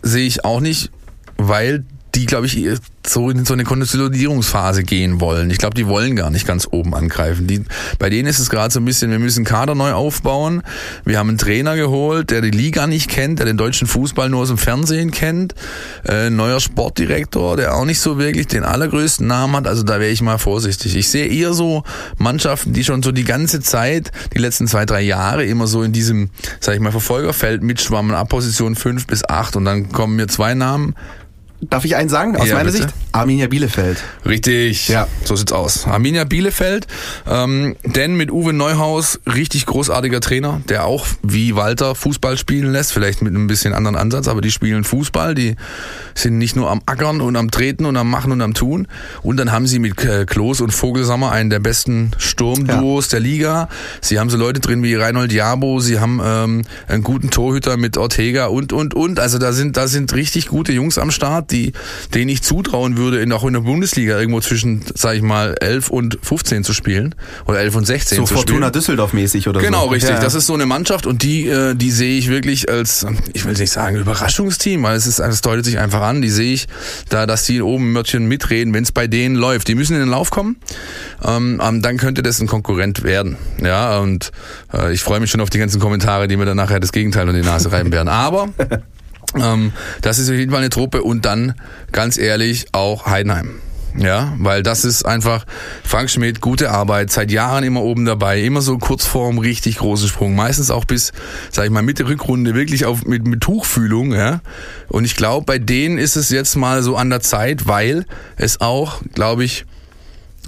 sehe 0.01 0.25
ich 0.25 0.45
auch 0.45 0.59
nicht, 0.59 0.91
weil 1.37 1.85
die, 2.15 2.25
glaube 2.25 2.45
ich, 2.45 2.57
so 3.05 3.29
in 3.29 3.45
so 3.45 3.53
eine 3.53 3.65
Konsolidierungsphase 3.65 4.83
gehen 4.83 5.19
wollen. 5.19 5.49
Ich 5.49 5.57
glaube, 5.57 5.75
die 5.75 5.87
wollen 5.87 6.15
gar 6.15 6.29
nicht 6.29 6.47
ganz 6.47 6.67
oben 6.71 6.95
angreifen. 6.95 7.45
Die, 7.45 7.63
bei 7.99 8.09
denen 8.09 8.27
ist 8.27 8.39
es 8.39 8.49
gerade 8.49 8.73
so 8.73 8.79
ein 8.79 8.85
bisschen, 8.85 9.11
wir 9.11 9.19
müssen 9.19 9.43
Kader 9.43 9.75
neu 9.75 9.91
aufbauen. 9.91 10.63
Wir 11.03 11.19
haben 11.19 11.29
einen 11.29 11.37
Trainer 11.37 11.75
geholt, 11.75 12.31
der 12.31 12.41
die 12.41 12.51
Liga 12.51 12.87
nicht 12.87 13.09
kennt, 13.09 13.39
der 13.39 13.45
den 13.45 13.57
deutschen 13.57 13.87
Fußball 13.87 14.29
nur 14.29 14.41
aus 14.41 14.47
dem 14.47 14.57
Fernsehen 14.57 15.11
kennt. 15.11 15.55
Äh, 16.07 16.29
neuer 16.29 16.59
Sportdirektor, 16.59 17.57
der 17.57 17.75
auch 17.75 17.85
nicht 17.85 17.99
so 17.99 18.17
wirklich 18.17 18.47
den 18.47 18.63
allergrößten 18.63 19.27
Namen 19.27 19.55
hat. 19.57 19.67
Also 19.67 19.83
da 19.83 19.99
wäre 19.99 20.11
ich 20.11 20.21
mal 20.21 20.37
vorsichtig. 20.37 20.95
Ich 20.95 21.09
sehe 21.09 21.27
eher 21.27 21.53
so 21.53 21.83
Mannschaften, 22.17 22.73
die 22.73 22.83
schon 22.83 23.03
so 23.03 23.11
die 23.11 23.25
ganze 23.25 23.59
Zeit, 23.59 24.11
die 24.33 24.39
letzten 24.39 24.67
zwei, 24.67 24.85
drei 24.85 25.01
Jahre 25.01 25.45
immer 25.45 25.67
so 25.67 25.83
in 25.83 25.91
diesem, 25.91 26.29
sag 26.59 26.75
ich 26.75 26.81
mal, 26.81 26.91
Verfolgerfeld 26.91 27.61
mitschwammen, 27.61 28.15
ab 28.15 28.29
Position 28.29 28.75
fünf 28.75 29.05
bis 29.05 29.23
acht 29.27 29.55
und 29.55 29.65
dann 29.65 29.91
kommen 29.91 30.15
mir 30.15 30.27
zwei 30.27 30.53
Namen 30.53 30.95
Darf 31.61 31.85
ich 31.85 31.95
einen 31.95 32.09
sagen 32.09 32.35
aus 32.35 32.47
Ja, 32.47 32.55
meiner 32.55 32.71
bitte. 32.71 32.83
Sicht? 32.83 32.93
Arminia 33.13 33.47
Bielefeld. 33.47 34.03
Richtig, 34.25 34.89
Ja. 34.89 35.07
so 35.23 35.35
sieht's 35.37 35.53
aus. 35.53 35.87
Arminia 35.87 36.25
Bielefeld, 36.25 36.85
ähm, 37.27 37.75
denn 37.85 38.15
mit 38.17 38.29
Uwe 38.29 38.51
Neuhaus, 38.51 39.19
richtig 39.25 39.65
großartiger 39.65 40.19
Trainer, 40.19 40.61
der 40.67 40.83
auch 40.85 41.05
wie 41.23 41.55
Walter 41.55 41.95
Fußball 41.95 42.37
spielen 42.37 42.71
lässt, 42.73 42.91
vielleicht 42.91 43.21
mit 43.21 43.33
einem 43.33 43.47
bisschen 43.47 43.73
anderen 43.73 43.95
Ansatz, 43.95 44.27
aber 44.27 44.41
die 44.41 44.51
spielen 44.51 44.83
Fußball, 44.83 45.33
die 45.33 45.55
sind 46.13 46.37
nicht 46.37 46.57
nur 46.57 46.69
am 46.69 46.81
Ackern 46.85 47.21
und 47.21 47.37
am 47.37 47.49
Treten 47.51 47.85
und 47.85 47.95
am 47.95 48.09
Machen 48.09 48.33
und 48.33 48.41
am 48.41 48.53
Tun. 48.53 48.87
Und 49.23 49.37
dann 49.37 49.51
haben 49.53 49.65
sie 49.65 49.79
mit 49.79 50.03
äh, 50.03 50.25
Klos 50.25 50.59
und 50.59 50.71
Vogelsammer 50.71 51.31
einen 51.31 51.49
der 51.49 51.59
besten 51.59 52.11
Sturmduos 52.17 53.07
der 53.07 53.21
Liga. 53.21 53.69
Sie 54.01 54.19
haben 54.19 54.29
so 54.29 54.37
Leute 54.37 54.59
drin 54.59 54.83
wie 54.83 54.93
Reinhold 54.95 55.31
Jabo, 55.31 55.79
sie 55.79 55.99
haben 55.99 56.21
ähm, 56.23 56.61
einen 56.89 57.03
guten 57.03 57.29
Torhüter 57.29 57.77
mit 57.77 57.97
Ortega 57.97 58.47
und 58.47 58.73
und 58.73 58.93
und. 58.93 59.19
Also 59.19 59.37
da 59.39 59.53
sind 59.53 59.77
da 59.77 59.87
sind 59.87 60.13
richtig 60.13 60.47
gute 60.49 60.73
Jungs 60.73 60.97
am 60.97 61.11
Start, 61.11 61.44
die 61.51 61.73
denen 62.13 62.29
ich 62.29 62.41
zutrauen 62.43 62.97
würde, 62.97 63.19
in, 63.21 63.31
auch 63.31 63.43
in 63.43 63.53
der 63.53 63.61
Bundesliga 63.61 64.19
irgendwo 64.19 64.39
zwischen, 64.41 64.83
sag 64.93 65.15
ich 65.15 65.21
mal, 65.21 65.55
11 65.59 65.89
und 65.89 66.17
15 66.21 66.63
zu 66.63 66.73
spielen 66.73 67.15
oder 67.47 67.59
11 67.59 67.75
und 67.75 67.85
16 67.85 68.17
So 68.17 68.23
zu 68.23 68.27
spielen. 68.33 68.47
Fortuna 68.47 68.69
Düsseldorf 68.69 69.13
mäßig 69.13 69.47
oder 69.47 69.61
Genau, 69.61 69.83
so. 69.83 69.89
richtig. 69.89 70.11
Ja. 70.11 70.19
Das 70.19 70.33
ist 70.35 70.47
so 70.47 70.53
eine 70.53 70.65
Mannschaft 70.65 71.05
und 71.07 71.23
die, 71.23 71.47
äh, 71.47 71.75
die 71.75 71.91
sehe 71.91 72.17
ich 72.17 72.29
wirklich 72.29 72.69
als, 72.69 73.05
ich 73.33 73.45
will 73.45 73.53
nicht 73.53 73.71
sagen 73.71 73.97
Überraschungsteam, 73.97 74.83
weil 74.83 74.95
es 74.95 75.07
ist, 75.07 75.19
es 75.19 75.41
deutet 75.41 75.65
sich 75.65 75.79
einfach 75.79 76.01
an. 76.01 76.21
Die 76.21 76.29
sehe 76.29 76.53
ich 76.53 76.67
da, 77.09 77.25
dass 77.25 77.43
die 77.45 77.61
oben 77.61 77.91
Mörtchen 77.93 78.27
mitreden, 78.27 78.73
wenn 78.73 78.83
es 78.83 78.91
bei 78.91 79.07
denen 79.07 79.35
läuft. 79.35 79.67
Die 79.67 79.75
müssen 79.75 79.93
in 79.93 79.99
den 79.99 80.09
Lauf 80.09 80.29
kommen. 80.31 80.57
Ähm, 81.23 81.61
ähm, 81.63 81.81
dann 81.81 81.97
könnte 81.97 82.23
das 82.23 82.39
ein 82.39 82.47
Konkurrent 82.47 83.03
werden. 83.03 83.37
Ja, 83.63 83.99
und 83.99 84.31
äh, 84.73 84.93
ich 84.93 85.01
freue 85.01 85.19
mich 85.19 85.31
schon 85.31 85.41
auf 85.41 85.49
die 85.49 85.57
ganzen 85.59 85.79
Kommentare, 85.79 86.27
die 86.27 86.37
mir 86.37 86.45
dann 86.45 86.57
nachher 86.57 86.79
das 86.79 86.91
Gegenteil 86.91 87.27
in 87.29 87.35
die 87.35 87.41
Nase 87.41 87.71
reiben 87.71 87.91
werden. 87.91 88.07
Aber 88.09 88.49
ähm, 89.39 89.71
das 90.01 90.19
ist 90.19 90.29
auf 90.29 90.35
jeden 90.35 90.51
Fall 90.51 90.61
eine 90.61 90.69
Truppe 90.69 91.03
und 91.03 91.25
dann, 91.25 91.53
ganz 91.91 92.17
ehrlich, 92.17 92.67
auch 92.71 93.05
Heidenheim. 93.05 93.59
Ja, 93.97 94.33
weil 94.39 94.61
das 94.61 94.83
ist 94.83 95.05
einfach 95.05 95.45
Frank 95.85 96.09
Schmidt, 96.09 96.41
gute 96.41 96.69
Arbeit, 96.69 97.11
seit 97.11 97.31
Jahren 97.31 97.63
immer 97.63 97.81
oben 97.81 98.03
dabei, 98.03 98.41
immer 98.41 98.61
so 98.61 98.77
kurz 98.77 99.05
vorm 99.05 99.37
richtig 99.37 99.77
großen 99.77 100.09
Sprung, 100.09 100.35
meistens 100.35 100.69
auch 100.69 100.83
bis, 100.83 101.13
sag 101.49 101.65
ich 101.65 101.71
mal, 101.71 101.81
Mitte 101.81 102.05
Rückrunde 102.05 102.55
wirklich 102.55 102.85
auf 102.85 103.05
mit, 103.05 103.25
mit 103.25 103.39
Tuchfühlung, 103.39 104.13
ja. 104.13 104.41
Und 104.89 105.05
ich 105.05 105.15
glaube, 105.15 105.45
bei 105.45 105.59
denen 105.59 105.97
ist 105.97 106.17
es 106.17 106.29
jetzt 106.29 106.55
mal 106.55 106.83
so 106.83 106.97
an 106.97 107.09
der 107.09 107.21
Zeit, 107.21 107.67
weil 107.67 108.05
es 108.35 108.59
auch, 108.59 109.01
glaube 109.13 109.45
ich, 109.45 109.65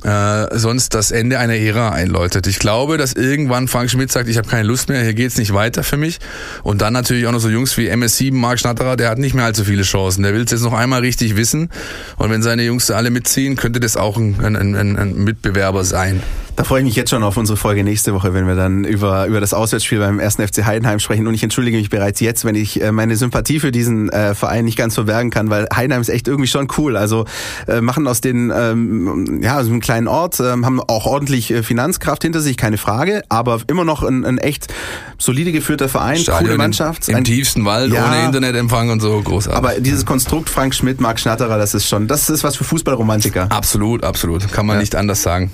äh, 0.03 0.57
sonst 0.57 0.93
das 0.93 1.11
Ende 1.11 1.39
einer 1.39 1.55
Ära 1.55 1.89
einläutet. 1.89 2.47
Ich 2.47 2.59
glaube, 2.59 2.97
dass 2.97 3.13
irgendwann 3.13 3.67
Frank 3.67 3.89
Schmidt 3.89 4.11
sagt, 4.11 4.29
ich 4.29 4.37
habe 4.37 4.47
keine 4.47 4.63
Lust 4.63 4.89
mehr, 4.89 5.01
hier 5.01 5.13
geht's 5.13 5.37
nicht 5.37 5.53
weiter 5.53 5.83
für 5.83 5.97
mich. 5.97 6.19
Und 6.63 6.81
dann 6.81 6.93
natürlich 6.93 7.27
auch 7.27 7.31
noch 7.31 7.39
so 7.39 7.49
Jungs 7.49 7.77
wie 7.77 7.91
MS7, 7.91 8.33
Marc 8.33 8.59
Schnatterer, 8.59 8.95
der 8.95 9.09
hat 9.09 9.17
nicht 9.17 9.33
mehr 9.33 9.45
allzu 9.45 9.63
viele 9.63 9.83
Chancen. 9.83 10.23
Der 10.23 10.33
will 10.33 10.43
es 10.43 10.51
jetzt 10.51 10.63
noch 10.63 10.73
einmal 10.73 11.01
richtig 11.01 11.35
wissen. 11.35 11.69
Und 12.17 12.29
wenn 12.29 12.41
seine 12.41 12.63
Jungs 12.63 12.91
alle 12.91 13.09
mitziehen, 13.09 13.55
könnte 13.55 13.79
das 13.79 13.97
auch 13.97 14.17
ein, 14.17 14.35
ein, 14.43 14.75
ein, 14.75 14.97
ein 14.97 15.15
Mitbewerber 15.15 15.83
sein. 15.83 16.21
Da 16.57 16.63
freue 16.63 16.79
ich 16.79 16.85
mich 16.85 16.95
jetzt 16.95 17.11
schon 17.11 17.21
auf 17.21 17.37
unsere 17.37 17.55
Folge 17.55 17.83
nächste 17.83 18.15
Woche, 18.15 18.33
wenn 18.33 18.47
wir 18.47 18.55
dann 18.55 18.83
über, 18.83 19.27
über 19.27 19.39
das 19.39 19.53
Auswärtsspiel 19.53 19.99
beim 19.99 20.19
1. 20.19 20.37
FC 20.37 20.65
Heidenheim 20.65 20.97
sprechen. 20.97 21.27
Und 21.27 21.35
ich 21.35 21.43
entschuldige 21.43 21.77
mich 21.77 21.91
bereits 21.91 22.19
jetzt, 22.19 22.45
wenn 22.45 22.55
ich 22.55 22.81
äh, 22.81 22.91
meine 22.91 23.15
Sympathie 23.15 23.59
für 23.59 23.71
diesen 23.71 24.09
äh, 24.09 24.33
Verein 24.33 24.65
nicht 24.65 24.75
ganz 24.75 24.95
verbergen 24.95 25.29
kann, 25.29 25.51
weil 25.51 25.67
Heidenheim 25.71 26.01
ist 26.01 26.09
echt 26.09 26.27
irgendwie 26.27 26.47
schon 26.47 26.67
cool. 26.79 26.97
Also 26.97 27.25
äh, 27.67 27.79
machen 27.79 28.07
aus 28.07 28.21
den, 28.21 28.51
ähm, 28.55 29.39
ja, 29.43 29.63
so 29.63 29.69
einem 29.69 29.81
kleinen 29.81 30.07
Ort, 30.07 30.39
ähm, 30.39 30.65
haben 30.65 30.79
auch 30.81 31.05
ordentlich 31.05 31.51
äh, 31.51 31.61
Finanzkraft 31.61 32.23
hinter 32.23 32.41
sich, 32.41 32.57
keine 32.57 32.79
Frage, 32.79 33.21
aber 33.29 33.59
immer 33.67 33.85
noch 33.85 34.01
ein, 34.01 34.25
ein 34.25 34.39
echt 34.39 34.73
solide 35.19 35.51
geführter 35.51 35.89
Verein, 35.89 36.17
Stadion 36.17 36.45
coole 36.47 36.57
Mannschaft. 36.57 37.07
Im, 37.07 37.13
ein, 37.13 37.19
im 37.19 37.23
tiefsten 37.25 37.65
Wald, 37.65 37.93
Ja. 37.93 38.07
ohne 38.07 38.25
Internetempfang 38.25 38.89
und 38.89 38.99
so, 38.99 39.21
großartig. 39.21 39.55
aber 39.59 39.79
dieses 39.79 40.07
Konstrukt 40.07 40.49
Frank 40.49 40.73
Schmidt, 40.73 41.01
Marc 41.01 41.19
Schnatterer, 41.19 41.59
das 41.59 41.75
ist 41.75 41.87
schon, 41.87 42.07
das 42.07 42.31
ist 42.31 42.43
was 42.43 42.55
für 42.55 42.63
Fußballromantiker. 42.63 43.51
absolut, 43.51 44.03
absolut. 44.03 44.51
Kann 44.51 44.65
man 44.65 44.77
Ja. 44.77 44.79
nicht 44.79 44.95
anders 44.95 45.21
sagen. 45.21 45.51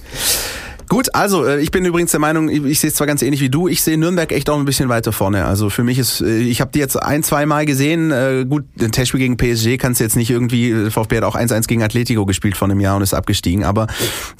Gut, 0.93 1.15
also 1.15 1.43
äh, 1.43 1.59
ich 1.59 1.71
bin 1.71 1.83
übrigens 1.85 2.11
der 2.11 2.19
Meinung, 2.19 2.49
ich, 2.49 2.79
sehe 2.79 2.87
es 2.87 2.95
zwar 2.95 3.07
ganz 3.07 3.23
ähnlich 3.23 3.41
wie 3.41 3.49
du, 3.49 3.67
ich 3.67 3.81
sehe 3.81 3.97
Nürnberg 3.97 4.31
echt 4.31 4.47
auch 4.47 4.59
ein 4.59 4.65
bisschen 4.65 4.89
weiter 4.89 5.11
vorne. 5.11 5.45
Also 5.45 5.71
für 5.71 5.83
mich 5.83 5.97
ist, 5.97 6.21
äh, 6.21 6.37
ich 6.37 6.61
habe 6.61 6.69
die 6.71 6.77
jetzt 6.77 7.01
ein, 7.01 7.23
zwei 7.23 7.47
Mal 7.47 7.65
gesehen. 7.65 8.11
Äh, 8.11 8.45
Gut, 8.47 8.65
den 8.75 8.91
Testspiel 8.91 9.19
gegen 9.19 9.35
PSG 9.35 9.79
kannst 9.79 9.99
du 9.99 10.03
jetzt 10.03 10.15
nicht 10.15 10.29
irgendwie, 10.29 10.91
VfB 10.91 11.17
hat 11.17 11.23
auch 11.23 11.35
1-1 11.35 11.65
gegen 11.65 11.81
Atletico 11.81 12.27
gespielt 12.27 12.55
vor 12.55 12.67
einem 12.67 12.79
Jahr 12.79 12.95
und 12.95 13.01
ist 13.01 13.15
abgestiegen. 13.15 13.63
Aber 13.63 13.87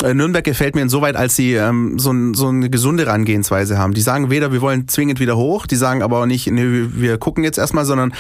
äh, 0.03 0.13
Nürnberg 0.13 0.43
gefällt 0.43 0.75
mir 0.75 0.83
insoweit, 0.83 1.15
als 1.15 1.35
sie 1.35 1.55
ähm, 1.55 1.97
so, 1.97 2.11
ein, 2.11 2.35
so 2.35 2.49
eine 2.49 2.69
gesunde 2.69 3.07
Herangehensweise 3.07 3.79
haben. 3.79 3.95
Die 3.95 4.01
sagen 4.01 4.29
weder, 4.29 4.51
wir 4.51 4.61
wollen 4.61 4.87
zwingend 4.87 5.19
wieder 5.19 5.35
hoch, 5.35 5.65
die 5.65 5.75
sagen 5.75 6.03
aber 6.03 6.21
auch 6.21 6.27
nicht, 6.27 6.45
nee, 6.51 6.85
wir 6.93 7.17
gucken 7.17 7.43
jetzt 7.43 7.57
erstmal, 7.57 7.85
sondern 7.85 8.13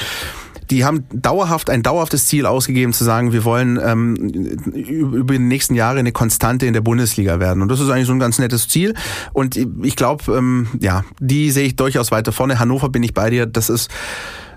die 0.73 0.85
haben 0.85 1.05
dauerhaft 1.13 1.69
ein 1.69 1.83
dauerhaftes 1.83 2.25
Ziel 2.25 2.47
ausgegeben, 2.47 2.93
zu 2.93 3.03
sagen, 3.03 3.31
wir 3.31 3.43
wollen 3.43 3.79
ähm, 3.79 4.15
über 4.15 5.33
die 5.33 5.39
nächsten 5.39 5.75
Jahre 5.75 5.99
eine 5.99 6.11
Konstante 6.11 6.65
in 6.65 6.73
der 6.73 6.81
Bundesliga 6.81 7.39
werden. 7.39 7.61
Und 7.61 7.69
das 7.69 7.79
ist 7.79 7.91
eigentlich 7.91 8.07
so 8.07 8.13
ein 8.13 8.19
ganz 8.19 8.39
nettes 8.39 8.67
Ziel. 8.67 8.95
Und 9.33 9.55
ich 9.83 9.95
glaube, 9.95 10.35
ähm, 10.35 10.67
ja, 10.79 11.05
die 11.19 11.51
sehe 11.51 11.67
ich 11.67 11.75
durchaus 11.75 12.09
weiter 12.09 12.31
vorne. 12.31 12.57
Hannover 12.57 12.89
bin 12.89 13.03
ich 13.03 13.13
bei 13.13 13.29
dir. 13.29 13.45
Das 13.45 13.69
ist 13.69 13.91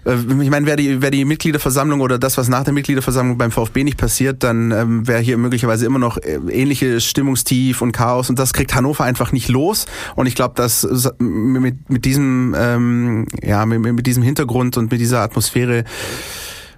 ich 0.06 0.50
meine, 0.50 0.66
wäre 0.66 0.76
die, 0.76 1.02
wär 1.02 1.10
die 1.10 1.24
Mitgliederversammlung 1.24 2.00
oder 2.00 2.18
das, 2.18 2.38
was 2.38 2.48
nach 2.48 2.62
der 2.62 2.72
Mitgliederversammlung 2.72 3.36
beim 3.38 3.50
VfB 3.50 3.82
nicht 3.82 3.96
passiert, 3.96 4.44
dann 4.44 4.70
ähm, 4.70 5.08
wäre 5.08 5.20
hier 5.20 5.36
möglicherweise 5.36 5.84
immer 5.84 5.98
noch 5.98 6.16
äh, 6.18 6.38
ähnliche 6.50 7.00
Stimmungstief 7.00 7.82
und 7.82 7.90
Chaos 7.92 8.30
und 8.30 8.38
das 8.38 8.52
kriegt 8.52 8.74
Hannover 8.74 9.02
einfach 9.04 9.32
nicht 9.32 9.48
los. 9.48 9.86
Und 10.14 10.26
ich 10.26 10.36
glaube, 10.36 10.54
dass 10.54 10.86
mit, 11.18 11.90
mit 11.90 12.04
diesem 12.04 12.54
ähm, 12.56 13.26
ja 13.42 13.66
mit, 13.66 13.80
mit 13.80 14.06
diesem 14.06 14.22
Hintergrund 14.22 14.76
und 14.76 14.92
mit 14.92 15.00
dieser 15.00 15.22
Atmosphäre 15.22 15.84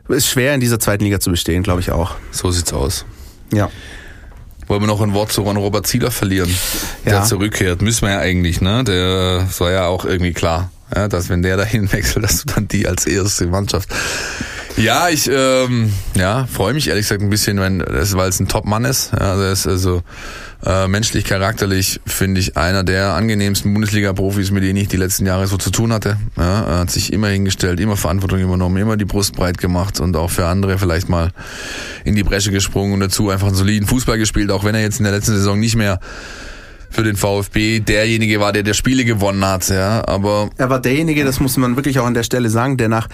ist 0.08 0.26
schwer 0.26 0.54
in 0.54 0.60
dieser 0.60 0.80
zweiten 0.80 1.04
Liga 1.04 1.20
zu 1.20 1.30
bestehen, 1.30 1.62
glaube 1.62 1.80
ich 1.80 1.90
auch. 1.90 2.14
So 2.30 2.50
sieht's 2.50 2.72
aus. 2.72 3.04
Ja. 3.52 3.68
Wollen 4.68 4.82
wir 4.82 4.86
noch 4.86 5.00
ein 5.02 5.12
Wort 5.14 5.32
zu 5.32 5.42
Ron 5.42 5.56
Robert 5.56 5.86
Zieler 5.86 6.10
verlieren, 6.10 6.50
Ja. 7.04 7.12
der 7.12 7.24
zurückkehrt? 7.24 7.82
Müssen 7.82 8.06
wir 8.06 8.12
ja 8.14 8.18
eigentlich, 8.20 8.60
ne? 8.62 8.84
Der 8.84 9.40
das 9.40 9.60
war 9.60 9.70
ja 9.70 9.86
auch 9.86 10.04
irgendwie 10.06 10.32
klar, 10.32 10.70
ja, 10.94 11.08
dass 11.08 11.28
wenn 11.28 11.42
der 11.42 11.56
dahin 11.58 11.90
wechselt, 11.92 12.24
dass 12.24 12.44
du 12.44 12.54
dann 12.54 12.68
die 12.68 12.86
als 12.86 13.06
erste 13.06 13.46
Mannschaft. 13.46 13.88
Ja, 14.76 15.08
ich 15.08 15.28
ähm, 15.32 15.92
ja, 16.14 16.46
freue 16.46 16.72
mich 16.72 16.86
ehrlich 16.86 17.04
gesagt 17.04 17.20
ein 17.20 17.30
bisschen, 17.30 17.58
wenn 17.58 17.80
das, 17.80 18.16
weil 18.16 18.28
es 18.28 18.38
ein 18.38 18.46
Top-Mann 18.46 18.84
ist. 18.84 19.10
Ja, 19.12 19.32
also 19.32 19.42
er 19.42 19.52
ist 19.52 19.66
also 19.66 20.02
äh, 20.64 20.86
menschlich, 20.86 21.24
charakterlich 21.24 22.00
finde 22.06 22.40
ich 22.40 22.56
einer 22.56 22.84
der 22.84 23.14
angenehmsten 23.14 23.72
Bundesliga-Profis, 23.74 24.52
mit 24.52 24.62
denen 24.62 24.76
ich 24.76 24.86
die 24.86 24.96
letzten 24.96 25.26
Jahre 25.26 25.48
so 25.48 25.56
zu 25.56 25.70
tun 25.70 25.92
hatte. 25.92 26.16
Ja, 26.36 26.62
er 26.62 26.78
hat 26.78 26.90
sich 26.90 27.12
immer 27.12 27.28
hingestellt, 27.28 27.80
immer 27.80 27.96
Verantwortung 27.96 28.38
übernommen, 28.38 28.76
immer 28.76 28.96
die 28.96 29.04
Brust 29.04 29.34
breit 29.34 29.58
gemacht 29.58 29.98
und 29.98 30.16
auch 30.16 30.30
für 30.30 30.46
andere 30.46 30.78
vielleicht 30.78 31.08
mal 31.08 31.32
in 32.04 32.14
die 32.14 32.22
Bresche 32.22 32.52
gesprungen 32.52 32.94
und 32.94 33.00
dazu 33.00 33.30
einfach 33.30 33.48
einen 33.48 33.56
soliden 33.56 33.88
Fußball 33.88 34.18
gespielt, 34.18 34.52
auch 34.52 34.62
wenn 34.62 34.76
er 34.76 34.82
jetzt 34.82 34.98
in 34.98 35.04
der 35.04 35.12
letzten 35.12 35.32
Saison 35.32 35.58
nicht 35.58 35.74
mehr 35.74 35.98
für 36.90 37.02
den 37.02 37.16
VfB 37.16 37.80
derjenige 37.80 38.40
war, 38.40 38.52
der 38.52 38.62
der 38.62 38.74
Spiele 38.74 39.04
gewonnen 39.04 39.44
hat, 39.44 39.68
ja, 39.68 40.06
aber 40.06 40.50
Er 40.56 40.70
war 40.70 40.80
derjenige, 40.80 41.24
das 41.24 41.38
muss 41.40 41.56
man 41.56 41.76
wirklich 41.76 41.98
auch 41.98 42.06
an 42.06 42.14
der 42.14 42.22
Stelle 42.22 42.48
sagen, 42.50 42.76
der 42.76 42.88
nach, 42.88 43.08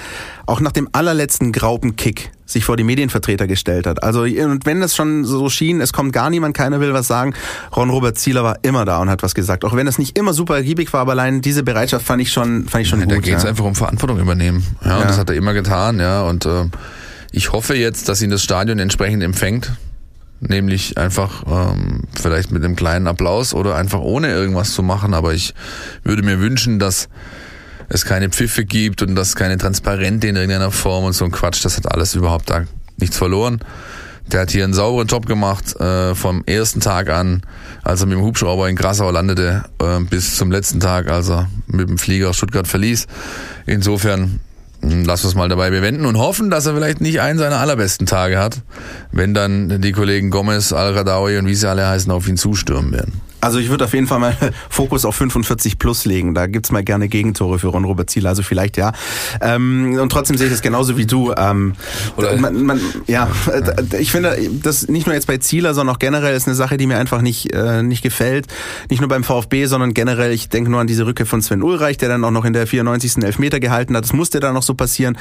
auch 0.46 0.60
nach 0.60 0.72
dem 0.72 0.88
allerletzten 0.92 1.52
Graupenkick 1.52 2.30
sich 2.46 2.64
vor 2.64 2.76
die 2.76 2.84
Medienvertreter 2.84 3.46
gestellt 3.46 3.86
hat. 3.86 4.02
Also, 4.02 4.22
und 4.22 4.66
wenn 4.66 4.80
das 4.80 4.94
schon 4.94 5.24
so 5.24 5.48
schien, 5.48 5.80
es 5.80 5.92
kommt 5.92 6.12
gar 6.12 6.30
niemand, 6.30 6.56
keiner 6.56 6.78
will 6.78 6.92
was 6.92 7.08
sagen, 7.08 7.34
Ron-Robert 7.74 8.18
Zieler 8.18 8.44
war 8.44 8.58
immer 8.62 8.84
da 8.84 8.98
und 8.98 9.10
hat 9.10 9.22
was 9.22 9.34
gesagt. 9.34 9.64
Auch 9.64 9.74
wenn 9.74 9.86
es 9.86 9.98
nicht 9.98 10.16
immer 10.18 10.34
super 10.34 10.54
ergiebig 10.56 10.92
war, 10.92 11.00
aber 11.00 11.12
allein 11.12 11.40
diese 11.40 11.62
Bereitschaft 11.62 12.06
fand 12.06 12.22
ich 12.22 12.32
schon, 12.32 12.68
fand 12.68 12.82
ich 12.82 12.88
schon 12.88 13.00
Ja, 13.00 13.06
gut. 13.06 13.14
da 13.16 13.20
geht 13.20 13.36
es 13.36 13.42
ja. 13.42 13.48
einfach 13.48 13.64
um 13.64 13.74
Verantwortung 13.74 14.18
übernehmen. 14.20 14.64
Ja, 14.84 14.90
Ja. 14.90 14.98
Und 15.00 15.08
das 15.10 15.18
hat 15.18 15.30
er 15.30 15.36
immer 15.36 15.54
getan, 15.54 15.98
ja. 15.98 16.22
Und 16.22 16.46
äh, 16.46 16.66
ich 17.32 17.52
hoffe 17.52 17.74
jetzt, 17.74 18.08
dass 18.08 18.22
ihn 18.22 18.30
das 18.30 18.42
Stadion 18.44 18.78
entsprechend 18.78 19.22
empfängt. 19.22 19.72
Nämlich 20.46 20.98
einfach 20.98 21.44
ähm, 21.46 22.02
vielleicht 22.20 22.50
mit 22.50 22.64
einem 22.64 22.76
kleinen 22.76 23.06
Applaus 23.06 23.54
oder 23.54 23.76
einfach 23.76 24.00
ohne 24.00 24.28
irgendwas 24.28 24.72
zu 24.72 24.82
machen. 24.82 25.14
Aber 25.14 25.32
ich 25.32 25.54
würde 26.02 26.22
mir 26.22 26.38
wünschen, 26.40 26.78
dass 26.78 27.08
es 27.88 28.04
keine 28.04 28.28
Pfiffe 28.28 28.64
gibt 28.64 29.02
und 29.02 29.14
dass 29.14 29.36
keine 29.36 29.56
Transparente 29.56 30.26
in 30.28 30.36
irgendeiner 30.36 30.70
Form 30.70 31.04
und 31.04 31.12
so 31.12 31.24
ein 31.24 31.30
Quatsch. 31.30 31.64
Das 31.64 31.76
hat 31.76 31.90
alles 31.90 32.14
überhaupt 32.14 32.50
da 32.50 32.64
nichts 32.98 33.16
verloren. 33.16 33.60
Der 34.32 34.40
hat 34.40 34.50
hier 34.50 34.64
einen 34.64 34.72
sauberen 34.72 35.06
Job 35.06 35.26
gemacht, 35.26 35.78
äh, 35.80 36.14
vom 36.14 36.44
ersten 36.46 36.80
Tag 36.80 37.10
an, 37.10 37.42
als 37.82 38.00
er 38.00 38.06
mit 38.06 38.16
dem 38.16 38.24
Hubschrauber 38.24 38.70
in 38.70 38.76
Grasau 38.76 39.10
landete, 39.10 39.64
äh, 39.80 40.00
bis 40.00 40.36
zum 40.36 40.50
letzten 40.50 40.80
Tag, 40.80 41.10
als 41.10 41.28
er 41.28 41.48
mit 41.66 41.90
dem 41.90 41.98
Flieger 41.98 42.32
Stuttgart 42.32 42.66
verließ. 42.66 43.06
Insofern 43.66 44.40
lass 45.04 45.24
uns 45.24 45.34
mal 45.34 45.48
dabei 45.48 45.70
bewenden 45.70 46.06
und 46.06 46.18
hoffen, 46.18 46.50
dass 46.50 46.66
er 46.66 46.74
vielleicht 46.74 47.00
nicht 47.00 47.20
einen 47.20 47.38
seiner 47.38 47.58
allerbesten 47.58 48.06
Tage 48.06 48.38
hat, 48.38 48.62
wenn 49.12 49.34
dann 49.34 49.80
die 49.80 49.92
Kollegen 49.92 50.30
Gomez, 50.30 50.72
Al-Radawi 50.72 51.38
und 51.38 51.46
wie 51.46 51.54
sie 51.54 51.68
alle 51.68 51.86
heißen, 51.86 52.10
auf 52.10 52.28
ihn 52.28 52.36
zustürmen 52.36 52.92
werden. 52.92 53.20
Also 53.44 53.58
ich 53.58 53.68
würde 53.68 53.84
auf 53.84 53.92
jeden 53.92 54.06
Fall 54.06 54.18
mal 54.18 54.36
Fokus 54.70 55.04
auf 55.04 55.14
45 55.16 55.78
plus 55.78 56.04
legen. 56.04 56.34
Da 56.34 56.46
gibt's 56.46 56.72
mal 56.72 56.82
gerne 56.82 57.08
Gegentore 57.08 57.58
für 57.58 57.68
Ron 57.68 57.84
Robert 57.84 58.08
Zieler, 58.08 58.30
also 58.30 58.42
vielleicht 58.42 58.76
ja. 58.76 58.92
Ähm, 59.40 59.98
und 60.00 60.10
trotzdem 60.10 60.36
sehe 60.36 60.46
ich 60.46 60.52
das 60.52 60.62
genauso 60.62 60.96
wie 60.96 61.06
du. 61.06 61.32
Ähm, 61.36 61.74
Oder 62.16 62.36
man, 62.36 62.62
man, 62.62 62.80
ja, 63.06 63.28
ja, 63.46 63.98
ich 63.98 64.10
finde, 64.10 64.36
das 64.62 64.88
nicht 64.88 65.06
nur 65.06 65.14
jetzt 65.14 65.26
bei 65.26 65.38
Zieler, 65.38 65.74
sondern 65.74 65.94
auch 65.94 65.98
generell 65.98 66.34
ist 66.34 66.46
eine 66.46 66.54
Sache, 66.54 66.76
die 66.76 66.86
mir 66.86 66.98
einfach 66.98 67.20
nicht, 67.20 67.52
äh, 67.52 67.82
nicht 67.82 68.02
gefällt. 68.02 68.46
Nicht 68.88 69.00
nur 69.00 69.08
beim 69.08 69.24
VfB, 69.24 69.66
sondern 69.66 69.94
generell, 69.94 70.32
ich 70.32 70.48
denke 70.48 70.70
nur 70.70 70.80
an 70.80 70.86
diese 70.86 71.06
Rücke 71.06 71.26
von 71.26 71.42
Sven 71.42 71.62
Ulreich, 71.62 71.98
der 71.98 72.08
dann 72.08 72.24
auch 72.24 72.30
noch 72.30 72.44
in 72.44 72.54
der 72.54 72.66
94. 72.66 73.22
Elfmeter 73.22 73.60
gehalten 73.60 73.96
hat. 73.96 74.04
Das 74.04 74.12
musste 74.12 74.40
dann 74.40 74.54
noch 74.54 74.62
so 74.62 74.74
passieren 74.74 75.18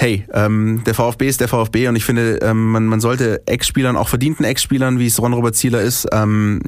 hey, 0.00 0.24
ähm, 0.32 0.82
der 0.86 0.94
VfB 0.94 1.26
ist 1.26 1.40
der 1.40 1.48
VfB 1.48 1.88
und 1.88 1.96
ich 1.96 2.04
finde, 2.04 2.38
ähm, 2.40 2.70
man, 2.70 2.86
man 2.86 3.00
sollte 3.00 3.42
Ex-Spielern, 3.46 3.96
auch 3.96 4.08
verdienten 4.08 4.44
Ex-Spielern, 4.44 5.00
wie 5.00 5.06
es 5.06 5.20
Ron-Robert 5.20 5.56
Zieler 5.56 5.80
ist, 5.80 6.06
ähm, 6.12 6.60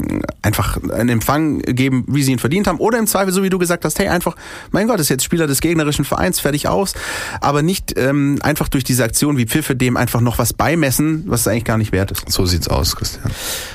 einfach 0.43 0.79
einen 0.91 1.11
Empfang 1.11 1.61
geben, 1.61 2.05
wie 2.09 2.25
sie 2.25 2.33
ihn 2.33 2.41
verdient 2.41 2.67
haben. 2.67 2.79
Oder 2.79 2.99
im 2.99 3.07
Zweifel, 3.07 3.33
so 3.33 3.45
wie 3.45 3.49
du 3.49 3.59
gesagt 3.59 3.85
hast, 3.85 4.01
hey, 4.01 4.09
einfach, 4.09 4.35
mein 4.73 4.89
Gott, 4.89 4.99
ist 4.99 5.11
jetzt 5.11 5.23
Spieler 5.23 5.47
des 5.47 5.61
gegnerischen 5.61 6.05
Vereins, 6.05 6.41
fertig 6.41 6.67
aus. 6.67 6.95
Aber 7.41 7.63
nicht 7.63 7.97
ähm, 7.97 8.41
einfach 8.43 8.67
durch 8.67 8.83
diese 8.83 9.05
Aktion 9.05 9.37
wie 9.37 9.47
Pfiffe 9.47 9.77
dem 9.77 9.97
einfach 9.97 10.21
noch 10.21 10.39
was 10.39 10.53
beimessen, 10.53 11.23
was 11.29 11.47
eigentlich 11.47 11.65
gar 11.65 11.79
nicht 11.79 11.93
wert 11.93 12.11
ist. 12.11 12.29
So 12.29 12.47
sieht's 12.47 12.67
aus, 12.67 12.97
Christian. 12.97 13.31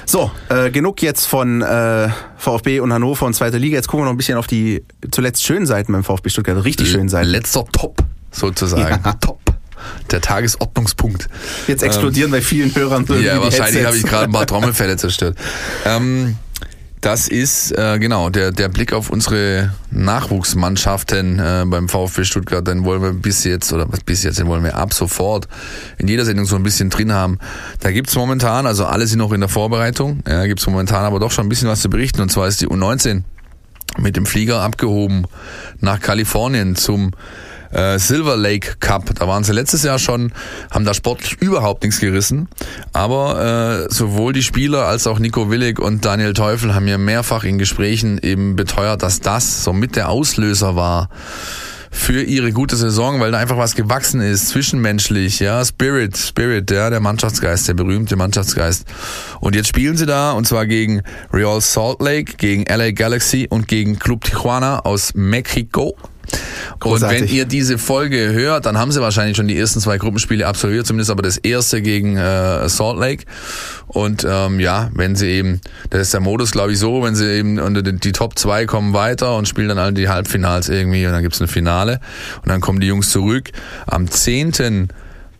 So, 0.06 0.32
äh, 0.50 0.70
genug 0.70 1.02
jetzt 1.02 1.28
von 1.28 1.62
äh, 1.62 2.10
VfB 2.36 2.82
und 2.82 2.92
Hannover 2.92 3.26
und 3.26 3.34
zweiter 3.34 3.58
Liga. 3.58 3.78
Jetzt 3.78 3.88
gucken 3.88 4.02
wir 4.02 4.06
noch 4.08 4.14
ein 4.14 4.18
bisschen 4.18 4.38
auf 4.38 4.48
die 4.48 4.84
zuletzt 5.12 5.46
schönen 5.46 5.66
Seiten 5.66 5.94
beim 5.94 6.04
VfB 6.04 6.30
Stuttgart. 6.30 6.66
Richtig 6.66 6.92
schönen 6.92 7.08
Seiten. 7.08 7.30
Letzter 7.30 7.66
Top 7.72 8.04
sozusagen. 8.36 9.02
Ja. 9.04 9.14
Top 9.14 9.40
der 10.12 10.22
Tagesordnungspunkt. 10.22 11.28
Jetzt 11.68 11.84
explodieren 11.84 12.30
ähm, 12.30 12.32
bei 12.32 12.42
vielen 12.42 12.74
Hörern. 12.74 13.06
Ja, 13.22 13.42
wahrscheinlich 13.42 13.86
habe 13.86 13.98
ich 13.98 14.04
gerade 14.04 14.26
ein 14.26 14.32
paar 14.32 14.48
Trommelfälle 14.48 14.98
zerstört. 14.98 15.38
Ähm, 15.86 16.38
das 17.02 17.28
ist 17.28 17.72
äh, 17.78 18.00
genau 18.00 18.32
der 18.32 18.52
der 18.52 18.68
Blick 18.68 18.92
auf 18.92 19.12
unsere 19.12 19.74
Nachwuchsmannschaften 19.92 21.40
äh, 21.40 21.64
beim 21.68 21.88
VfB 21.88 22.24
Stuttgart. 22.24 22.68
Den 22.68 22.84
wollen 22.84 23.02
wir 23.02 23.14
bis 23.14 23.44
jetzt 23.44 23.72
oder 23.72 23.86
was 23.92 24.00
bis 24.00 24.24
jetzt, 24.24 24.40
den 24.40 24.48
wollen 24.48 24.64
wir 24.64 24.76
ab 24.76 24.92
sofort 24.92 25.48
in 26.00 26.08
jeder 26.08 26.26
Sendung 26.26 26.46
so 26.46 26.56
ein 26.56 26.64
bisschen 26.64 26.90
drin 26.90 27.14
haben. 27.14 27.38
Da 27.82 27.92
gibt's 27.92 28.16
momentan, 28.16 28.66
also 28.66 28.86
alle 28.86 29.06
sind 29.06 29.20
noch 29.20 29.34
in 29.34 29.40
der 29.40 29.50
Vorbereitung. 29.50 30.22
Ja, 30.28 30.48
gibt's 30.48 30.66
momentan 30.66 31.06
aber 31.06 31.20
doch 31.20 31.32
schon 31.32 31.46
ein 31.46 31.50
bisschen 31.50 31.70
was 31.70 31.82
zu 31.82 31.90
berichten. 31.90 32.22
Und 32.22 32.32
zwar 32.32 32.48
ist 32.48 32.62
die 32.62 32.68
U19 32.68 33.22
mit 34.00 34.16
dem 34.16 34.26
Flieger 34.26 34.62
abgehoben 34.62 35.26
nach 35.80 36.00
Kalifornien 36.00 36.76
zum 36.76 37.12
äh, 37.76 38.00
Silver 38.00 38.38
Lake 38.38 38.78
Cup. 38.80 39.14
Da 39.16 39.28
waren 39.28 39.44
sie 39.44 39.54
letztes 39.54 39.84
Jahr 39.84 40.00
schon, 40.00 40.32
haben 40.72 40.86
da 40.86 40.94
sportlich 40.94 41.34
überhaupt 41.42 41.84
nichts 41.84 42.00
gerissen. 42.00 42.48
Aber 42.94 43.88
äh, 43.88 43.94
sowohl 43.94 44.34
die 44.34 44.44
Spieler 44.44 44.86
als 44.86 45.08
auch 45.08 45.20
Nico 45.20 45.50
Willig 45.50 45.80
und 45.80 46.06
Daniel 46.06 46.34
Teufel 46.34 46.74
haben 46.74 46.86
mir 46.86 46.98
mehrfach 46.98 47.44
in 47.44 47.58
Gesprächen 47.58 48.20
eben 48.22 48.56
beteuert, 48.56 49.04
dass 49.04 49.20
das 49.20 49.64
so 49.64 49.74
mit 49.74 49.96
der 49.96 50.10
Auslöser 50.10 50.76
war 50.76 51.10
für 51.96 52.22
ihre 52.22 52.52
gute 52.52 52.76
Saison, 52.76 53.22
weil 53.22 53.32
da 53.32 53.38
einfach 53.38 53.58
was 53.58 53.74
gewachsen 53.74 54.20
ist, 54.20 54.50
zwischenmenschlich, 54.50 55.40
ja, 55.40 55.64
Spirit, 55.64 56.18
Spirit, 56.18 56.70
ja, 56.70 56.90
der 56.90 57.00
Mannschaftsgeist, 57.00 57.70
der 57.70 57.74
berühmte 57.74 58.18
Mannschaftsgeist. 58.18 58.86
Und 59.40 59.56
jetzt 59.56 59.70
spielen 59.70 59.96
sie 59.96 60.06
da, 60.06 60.34
und 60.34 60.46
zwar 60.46 60.66
gegen 60.66 61.02
Real 61.32 61.62
Salt 61.62 62.02
Lake, 62.02 62.34
gegen 62.38 62.66
LA 62.66 62.92
Galaxy 62.92 63.48
und 63.50 63.70
gegen 63.70 63.98
Club 63.98 64.26
Tijuana 64.26 64.80
aus 64.80 65.14
Mexiko. 65.16 65.96
Großartig. 66.80 67.22
Und 67.22 67.30
wenn 67.30 67.36
ihr 67.36 67.46
diese 67.46 67.78
Folge 67.78 68.34
hört, 68.34 68.66
dann 68.66 68.78
haben 68.78 68.92
sie 68.92 69.02
wahrscheinlich 69.02 69.38
schon 69.38 69.48
die 69.48 69.58
ersten 69.58 69.80
zwei 69.80 69.98
Gruppenspiele 69.98 70.46
absolviert, 70.46 70.86
zumindest 70.88 71.12
aber 71.12 71.22
das 71.22 71.38
erste 71.38 71.82
gegen 71.82 72.18
äh, 72.18 72.68
Salt 72.70 72.98
Lake. 73.00 73.26
Und 73.88 74.26
ähm, 74.30 74.60
ja, 74.60 74.90
wenn 74.94 75.16
sie 75.16 75.28
eben, 75.28 75.62
das 75.90 76.02
ist 76.02 76.14
der 76.14 76.22
Modus, 76.22 76.52
glaube 76.52 76.74
ich, 76.74 76.80
so, 76.80 77.04
wenn 77.04 77.16
sie 77.16 77.28
eben 77.28 77.60
unter 77.60 77.82
die, 77.82 77.96
die 77.96 78.12
Top 78.12 78.38
2 78.38 78.66
kommen 78.66 78.94
weiter 78.94 79.36
und 79.38 79.48
spielen 79.48 79.70
dann 79.70 79.78
alle 79.78 79.94
die 79.94 80.10
Halbfinals 80.10 80.70
irgendwie 80.70 81.06
und 81.06 81.14
dann 81.14 81.24
gibt's 81.24 81.42
ein 81.42 81.48
Finale 81.48 82.00
und 82.42 82.50
dann 82.50 82.62
kommen 82.62 82.80
die 82.80 82.88
Jungs 82.88 83.10
zurück. 83.10 83.52
Am 83.88 84.10
10. 84.10 84.90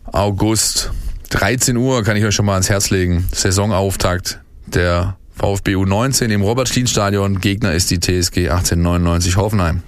August, 0.04 0.92
13 1.30 1.76
Uhr, 1.76 2.02
kann 2.04 2.16
ich 2.16 2.24
euch 2.24 2.34
schon 2.34 2.46
mal 2.46 2.52
ans 2.52 2.70
Herz 2.70 2.90
legen, 2.90 3.26
Saisonauftakt 3.32 4.40
der 4.66 5.16
VfB 5.36 5.76
U19 5.76 6.28
im 6.28 6.42
Robert-Schlien-Stadion. 6.42 7.40
Gegner 7.40 7.72
ist 7.72 7.90
die 7.90 8.00
TSG 8.00 8.48
1899 8.48 9.36
Hoffenheim. 9.36 9.82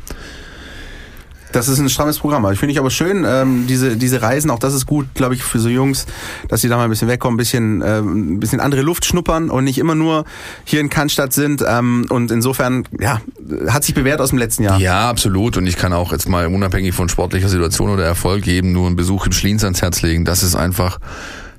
Das 1.52 1.68
ist 1.68 1.78
ein 1.78 1.88
strammes 1.88 2.18
Programm. 2.18 2.50
Ich 2.52 2.58
finde 2.58 2.72
ich 2.72 2.78
aber 2.78 2.90
schön, 2.90 3.24
ähm, 3.26 3.66
diese, 3.66 3.96
diese 3.96 4.22
Reisen, 4.22 4.50
auch 4.50 4.58
das 4.58 4.74
ist 4.74 4.86
gut, 4.86 5.06
glaube 5.14 5.34
ich, 5.34 5.42
für 5.42 5.58
so 5.58 5.68
Jungs, 5.68 6.06
dass 6.48 6.60
sie 6.60 6.68
da 6.68 6.76
mal 6.76 6.84
ein 6.84 6.90
bisschen 6.90 7.08
wegkommen, 7.08 7.34
ein 7.34 7.38
bisschen, 7.38 7.82
äh, 7.82 7.98
ein 7.98 8.40
bisschen 8.40 8.60
andere 8.60 8.82
Luft 8.82 9.04
schnuppern 9.04 9.50
und 9.50 9.64
nicht 9.64 9.78
immer 9.78 9.94
nur 9.94 10.24
hier 10.64 10.80
in 10.80 10.90
Cannstatt 10.90 11.32
sind. 11.32 11.64
Ähm, 11.66 12.06
und 12.08 12.30
insofern, 12.30 12.84
ja, 12.98 13.20
hat 13.68 13.84
sich 13.84 13.94
bewährt 13.94 14.20
aus 14.20 14.30
dem 14.30 14.38
letzten 14.38 14.64
Jahr. 14.64 14.78
Ja, 14.78 15.08
absolut. 15.08 15.56
Und 15.56 15.66
ich 15.66 15.76
kann 15.76 15.92
auch 15.92 16.12
jetzt 16.12 16.28
mal 16.28 16.46
unabhängig 16.46 16.94
von 16.94 17.08
sportlicher 17.08 17.48
Situation 17.48 17.90
oder 17.90 18.04
Erfolg 18.04 18.46
eben 18.46 18.72
nur 18.72 18.86
einen 18.86 18.96
Besuch 18.96 19.26
im 19.26 19.32
Schliens 19.32 19.64
ans 19.64 19.82
Herz 19.82 20.02
legen. 20.02 20.24
Das 20.24 20.42
ist 20.42 20.54
einfach 20.54 20.98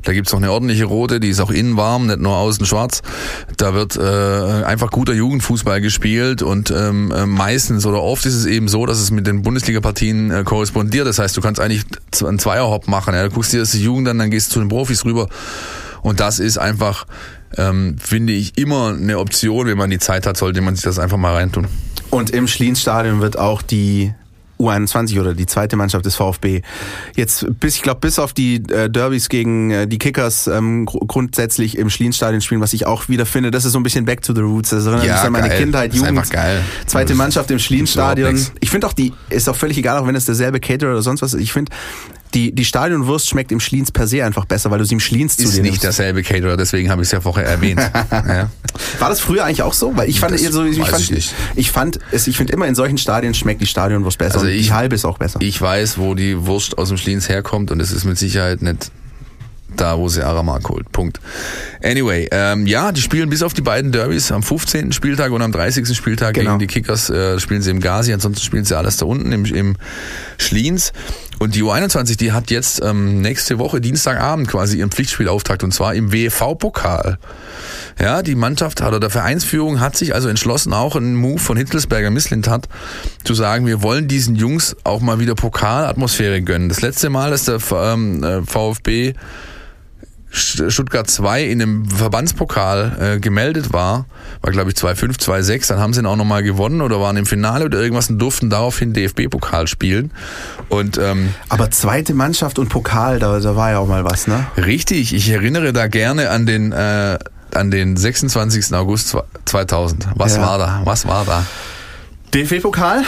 da 0.04 0.14
gibt's 0.14 0.32
noch 0.32 0.39
eine 0.39 0.52
ordentliche 0.52 0.86
rote, 0.86 1.20
die 1.20 1.30
ist 1.30 1.39
auch 1.39 1.52
innen 1.52 1.76
warm, 1.76 2.08
nicht 2.08 2.20
nur 2.20 2.36
außen 2.36 2.66
schwarz. 2.66 3.02
Da 3.58 3.74
wird 3.74 3.97
äh, 3.97 4.64
einfach 4.64 4.91
guter 4.91 5.14
Jugendfußball 5.14 5.82
gespielt 5.82 6.41
und 6.41 6.72
ähm, 6.72 7.12
äh, 7.12 7.26
meistens 7.26 7.86
oder 7.86 8.02
oft 8.02 8.26
ist 8.26 8.36
es 8.36 8.45
eben 8.45 8.68
so, 8.68 8.86
dass 8.86 9.00
es 9.00 9.12
mit 9.12 9.28
den 9.28 9.41
Bundesliga-Partien 9.41 10.32
äh, 10.32 10.43
korrespondiert. 10.43 11.06
Das 11.06 11.20
heißt, 11.20 11.36
du 11.36 11.41
kannst 11.41 11.60
eigentlich 11.60 11.84
einen 12.24 12.39
Zweierhopp 12.39 12.88
machen. 12.88 13.14
Ja? 13.14 13.24
Du 13.24 13.32
guckst 13.32 13.52
dir 13.52 13.60
das 13.60 13.72
die 13.72 13.84
Jugend 13.84 14.08
an, 14.08 14.20
dann 14.20 14.32
gehst 14.32 14.52
du 14.52 14.54
zu 14.54 14.60
den 14.60 14.70
Profis 14.70 15.04
rüber. 15.04 15.28
Und 16.02 16.22
das 16.22 16.39
ist 16.39 16.58
einfach, 16.58 17.06
ähm, 17.58 17.97
finde 18.00 18.32
ich, 18.34 18.58
immer 18.58 18.95
eine 18.97 19.20
Option. 19.20 19.68
Wenn 19.68 19.78
man 19.78 19.89
die 19.89 20.00
Zeit 20.00 20.26
hat, 20.26 20.38
sollte 20.38 20.62
man 20.62 20.76
sich 20.76 20.84
das 20.84 20.97
einfach 20.97 21.18
mal 21.18 21.34
reintun. 21.34 21.68
Und 22.10 22.30
im 22.30 22.47
Schlienstadion 22.47 23.20
wird 23.22 23.38
auch 23.38 23.62
die 23.62 24.14
U21 24.60 25.20
oder 25.20 25.34
die 25.34 25.45
zweite 25.45 25.76
Mannschaft 25.76 26.05
des 26.05 26.16
VfB. 26.16 26.62
Jetzt 27.16 27.45
bis 27.60 27.76
ich 27.76 27.82
glaube 27.82 28.01
bis 28.01 28.20
auf 28.20 28.34
die 28.34 28.55
äh, 28.55 28.89
Derbys 28.89 29.30
gegen 29.30 29.72
äh, 29.72 29.88
die 29.88 29.97
Kickers 29.97 30.47
ähm, 30.47 30.86
gr 30.86 30.99
grundsätzlich 31.07 31.78
im 31.78 31.89
Schlienstadion 31.89 32.41
spielen, 32.41 32.62
was 32.62 32.74
ich 32.74 32.86
auch 32.86 33.07
wieder 33.10 33.26
finde, 33.26 33.51
das 33.51 33.66
ist 33.66 33.72
so 33.72 33.80
ein 33.80 33.84
bisschen 33.84 34.05
back 34.05 34.22
to 34.22 34.34
the 34.34 34.41
roots. 34.41 34.70
Das 34.70 34.86
erinnert 34.86 35.05
ja, 35.05 35.14
mich 35.14 35.24
an 35.24 35.32
meine 35.32 35.49
geil. 35.49 35.60
Kindheit, 35.60 35.93
Jugend. 35.93 36.18
Das 36.18 36.26
ist 36.26 36.32
geil. 36.32 36.62
Zweite 36.86 37.16
Mannschaft 37.16 37.49
im 37.51 37.60
Schlienstadion. 37.60 38.39
Ich 38.60 38.70
finde 38.70 38.88
auch 38.88 38.93
die 38.93 39.14
ist 39.30 39.47
auch 39.47 39.55
völlig 39.55 39.78
egal, 39.78 39.97
auch 39.97 40.07
wenn 40.07 40.16
es 40.16 40.26
derselbe 40.26 40.60
Caterer 40.60 40.91
oder 40.91 41.01
sonst 41.01 41.22
was. 41.22 41.34
ist. 41.34 41.41
Ich 41.41 41.53
finde 41.53 41.72
die, 42.34 42.53
die 42.53 42.65
Stadionwurst 42.65 43.27
schmeckt 43.27 43.51
im 43.51 43.59
Schliens 43.59 43.91
per 43.91 44.07
se 44.07 44.23
einfach 44.23 44.45
besser, 44.45 44.69
weil 44.71 44.80
du 44.80 44.86
sie 44.86 44.93
im 44.93 44.99
Schliens 44.99 45.38
zu 45.38 45.43
Ist 45.43 45.61
nicht 45.61 45.84
derselbe 45.84 46.23
Caterer, 46.23 46.57
deswegen 46.57 46.89
habe 46.91 47.01
ich 47.01 47.07
es 47.07 47.11
ja 47.11 47.21
vorher 47.21 47.45
erwähnt. 47.45 47.80
ja. 48.11 48.49
War 48.99 49.09
das 49.09 49.19
früher 49.19 49.45
eigentlich 49.45 49.63
auch 49.63 49.73
so? 49.73 49.95
Weil 49.95 50.09
ich 50.09 50.19
fand, 50.19 50.34
das 50.34 50.41
so, 50.43 50.63
ich, 50.63 50.80
fand 50.80 51.11
ich, 51.11 51.34
ich, 51.55 51.71
fand 51.71 51.99
es, 52.11 52.27
ich 52.27 52.38
finde 52.38 52.53
immer 52.53 52.67
in 52.67 52.75
solchen 52.75 52.97
Stadien 52.97 53.34
schmeckt 53.34 53.61
die 53.61 53.67
Stadionwurst 53.67 54.17
besser. 54.17 54.36
Also 54.36 54.47
ich, 54.47 54.67
die 54.67 54.73
halbe 54.73 54.95
ist 54.95 55.05
auch 55.05 55.17
besser. 55.17 55.39
Ich 55.41 55.59
weiß, 55.59 55.97
wo 55.97 56.13
die 56.13 56.45
Wurst 56.45 56.77
aus 56.77 56.89
dem 56.89 56.97
Schliens 56.97 57.30
herkommt 57.30 57.71
und 57.71 57.80
es 57.80 57.91
ist 57.91 58.05
mit 58.05 58.17
Sicherheit 58.17 58.61
nicht 58.61 58.91
da, 59.75 59.97
wo 59.97 60.09
sie 60.09 60.23
Aramark 60.23 60.67
holt. 60.69 60.91
Punkt. 60.91 61.19
Anyway, 61.84 62.27
ähm, 62.32 62.67
ja, 62.67 62.91
die 62.91 63.01
spielen 63.01 63.30
bis 63.30 63.43
auf 63.43 63.53
die 63.53 63.61
beiden 63.61 63.91
Derbys 63.91 64.32
am 64.32 64.43
15. 64.43 64.91
Spieltag 64.91 65.32
und 65.32 65.41
am 65.41 65.51
30. 65.51 65.95
Spieltag 65.95 66.34
genau. 66.34 66.51
gegen 66.51 66.59
die 66.59 66.67
Kickers 66.67 67.09
äh, 67.09 67.39
spielen 67.39 67.61
sie 67.61 67.71
im 67.71 67.80
Gazi, 67.80 68.13
ansonsten 68.13 68.43
spielen 68.43 68.65
sie 68.65 68.77
alles 68.77 68.97
da 68.97 69.05
unten 69.05 69.32
im, 69.32 69.45
im 69.45 69.75
Schliens. 70.38 70.91
Und 71.40 71.56
die 71.56 71.64
U21, 71.64 72.18
die 72.18 72.34
hat 72.34 72.52
jetzt 72.52 72.82
ähm, 72.84 73.22
nächste 73.22 73.60
Woche 73.60 73.80
Dienstagabend 73.80 74.50
quasi 74.50 74.80
ihren 74.80 74.92
Pflichtspielauftakt 74.92 75.64
und 75.64 75.74
zwar 75.74 75.96
im 75.96 76.12
WV-Pokal. 76.12 77.18
Ja, 77.98 78.22
die 78.22 78.36
Mannschaft 78.36 78.82
oder 78.82 79.00
der 79.00 79.10
Vereinsführung 79.10 79.80
hat 79.80 79.96
sich 79.96 80.14
also 80.14 80.28
entschlossen, 80.28 80.74
auch 80.74 80.98
einen 80.98 81.16
Move 81.16 81.40
von 81.40 81.56
Hittelsberger 81.56 82.12
Misslintat 82.12 82.68
zu 83.24 83.34
sagen, 83.34 83.66
wir 83.66 83.82
wollen 83.82 84.10
diesen 84.10 84.36
Jungs 84.36 84.76
auch 84.84 85.00
mal 85.00 85.20
wieder 85.20 85.36
Pokalatmosphäre 85.36 86.42
gönnen. 86.42 86.68
Das 86.68 86.82
letzte 86.82 87.10
Mal, 87.10 87.32
dass 87.32 87.46
der 87.46 87.60
ähm, 87.72 88.24
äh, 88.24 88.42
VfB 88.44 89.14
Stuttgart 90.32 91.09
2 91.09 91.43
in 91.43 91.61
einem 91.61 91.86
Verbandspokal 91.89 93.15
äh, 93.15 93.19
gemeldet 93.19 93.73
war, 93.73 94.05
war 94.41 94.51
glaube 94.51 94.69
ich 94.69 94.77
2-5, 94.77 95.19
2-6, 95.19 95.67
dann 95.69 95.80
haben 95.80 95.93
sie 95.93 96.01
ihn 96.01 96.05
auch 96.05 96.15
nochmal 96.15 96.43
gewonnen 96.43 96.82
oder 96.82 96.99
waren 96.99 97.17
im 97.17 97.25
Finale 97.25 97.65
oder 97.65 97.80
irgendwas 97.80 98.09
und 98.09 98.19
durften 98.19 98.49
daraufhin 98.49 98.93
DFB-Pokal 98.93 99.67
spielen. 99.67 100.11
Und, 100.69 100.97
ähm, 100.97 101.34
Aber 101.49 101.71
zweite 101.71 102.13
Mannschaft 102.13 102.59
und 102.59 102.69
Pokal, 102.69 103.19
da, 103.19 103.39
da 103.39 103.55
war 103.55 103.71
ja 103.71 103.80
auch 103.80 103.88
mal 103.88 104.03
was, 104.05 104.27
ne? 104.27 104.45
Richtig, 104.57 105.13
ich 105.13 105.30
erinnere 105.30 105.73
da 105.73 105.88
gerne 105.88 106.30
an 106.30 106.45
den, 106.45 106.71
äh, 106.71 107.17
an 107.53 107.71
den 107.71 107.97
26. 107.97 108.73
August 108.75 109.17
2000. 109.45 110.09
Was 110.15 110.36
ja. 110.36 110.41
war 110.41 110.57
da? 110.59 110.82
Was 110.84 111.07
war 111.07 111.25
da? 111.25 111.45
DFB-Pokal, 112.34 113.03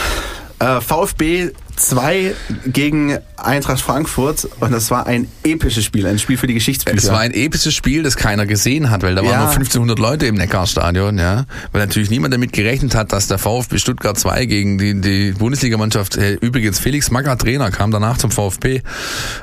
äh, 0.58 0.80
VfB 0.80 1.52
2 1.76 2.34
gegen 2.66 3.18
Eintracht 3.36 3.80
Frankfurt 3.80 4.48
und 4.60 4.72
das 4.72 4.90
war 4.90 5.06
ein 5.06 5.26
episches 5.42 5.84
Spiel, 5.84 6.06
ein 6.06 6.18
Spiel 6.18 6.36
für 6.36 6.46
die 6.46 6.54
Geschichtsbücher. 6.54 6.96
Es 6.96 7.10
war 7.10 7.20
ein 7.20 7.32
episches 7.34 7.74
Spiel, 7.74 8.02
das 8.02 8.16
keiner 8.16 8.46
gesehen 8.46 8.90
hat, 8.90 9.02
weil 9.02 9.14
da 9.14 9.22
waren 9.22 9.30
Ja. 9.30 9.38
nur 9.40 9.48
1500 9.50 9.98
Leute 9.98 10.26
im 10.26 10.34
Neckarstadion, 10.36 11.18
ja. 11.18 11.46
Weil 11.72 11.80
natürlich 11.80 12.10
niemand 12.10 12.32
damit 12.34 12.52
gerechnet 12.52 12.94
hat, 12.94 13.12
dass 13.12 13.26
der 13.26 13.38
VfB 13.38 13.78
Stuttgart 13.78 14.18
2 14.18 14.46
gegen 14.46 14.78
die, 14.78 15.00
die 15.00 15.32
Bundesligamannschaft, 15.32 16.16
äh, 16.16 16.34
übrigens 16.34 16.78
Felix 16.78 17.10
Magger 17.10 17.36
Trainer, 17.38 17.70
kam 17.70 17.90
danach 17.90 18.18
zum 18.18 18.30
VfB. 18.30 18.82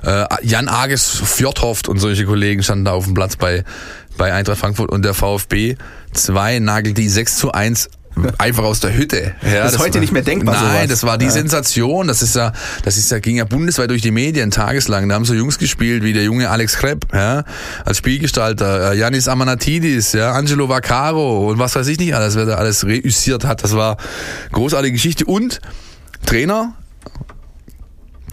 Äh, 0.04 0.26
Jan 0.44 0.68
Ages 0.68 1.22
Fjordhoft 1.24 1.90
und 1.90 2.00
solche 2.00 2.26
Kollegen 2.26 2.64
standen 2.64 2.86
da 2.86 2.92
auf 2.92 3.06
dem 3.06 3.14
Platz 3.16 3.36
bei, 3.36 3.64
bei 4.18 4.34
Eintracht 4.34 4.60
Frankfurt 4.60 4.92
und 4.92 5.04
der 5.04 5.14
VfB 5.14 5.76
2 6.14 6.60
nagelt 6.60 6.98
die 6.98 7.10
6 7.10 7.38
zu 7.38 7.52
1 7.52 7.90
einfach 8.38 8.64
aus 8.64 8.80
der 8.80 8.96
Hütte. 8.96 9.34
Ja, 9.44 9.64
Das 9.64 9.74
ist 9.74 9.80
heute 9.80 9.96
war- 9.96 10.02
nicht 10.02 10.14
mehr 10.14 10.22
denkbar, 10.22 10.56
Nein, 10.56 10.74
sowas. 10.74 10.88
das 10.88 11.04
war 11.04 11.18
die 11.18 11.26
Ja. 11.26 11.32
Sensation. 11.32 12.08
Das 12.08 12.22
ist 12.22 12.36
ja, 12.36 12.54
das 12.84 12.98
ist 12.98 13.12
ja, 13.12 13.20
ging 13.20 13.36
ja 13.38 13.46
bundesweit 13.46 13.90
durch 13.90 14.02
die 14.02 14.12
Medien 14.12 14.52
tageslang. 14.52 15.08
Da 15.10 15.16
haben 15.16 15.26
so 15.26 15.34
Jungs 15.34 15.58
gespielt 15.58 16.04
wie 16.04 16.14
der 16.14 16.24
junge 16.24 16.50
Alex 16.50 16.78
Krepp, 16.78 17.06
ja, 17.14 17.44
als 17.86 17.98
Spielgestalter, 17.98 18.92
äh, 18.94 18.98
Yanis 18.98 19.28
Amanatidis, 19.28 20.14
ja, 20.14 20.32
Angelo 20.34 20.70
Vaccaro 20.70 21.50
und 21.50 21.60
was 21.60 21.76
weiß 21.76 21.88
ich 21.88 22.00
nicht 22.00 22.14
alles, 22.16 22.36
wer 22.36 22.46
da 22.46 22.56
alles 22.56 22.86
reüssiert 22.86 23.46
hat. 23.46 23.64
Das 23.64 23.76
war 23.76 23.98
großartige 24.52 24.94
Geschichte. 24.94 25.26
Und 25.26 25.60
Trainer, 26.26 26.74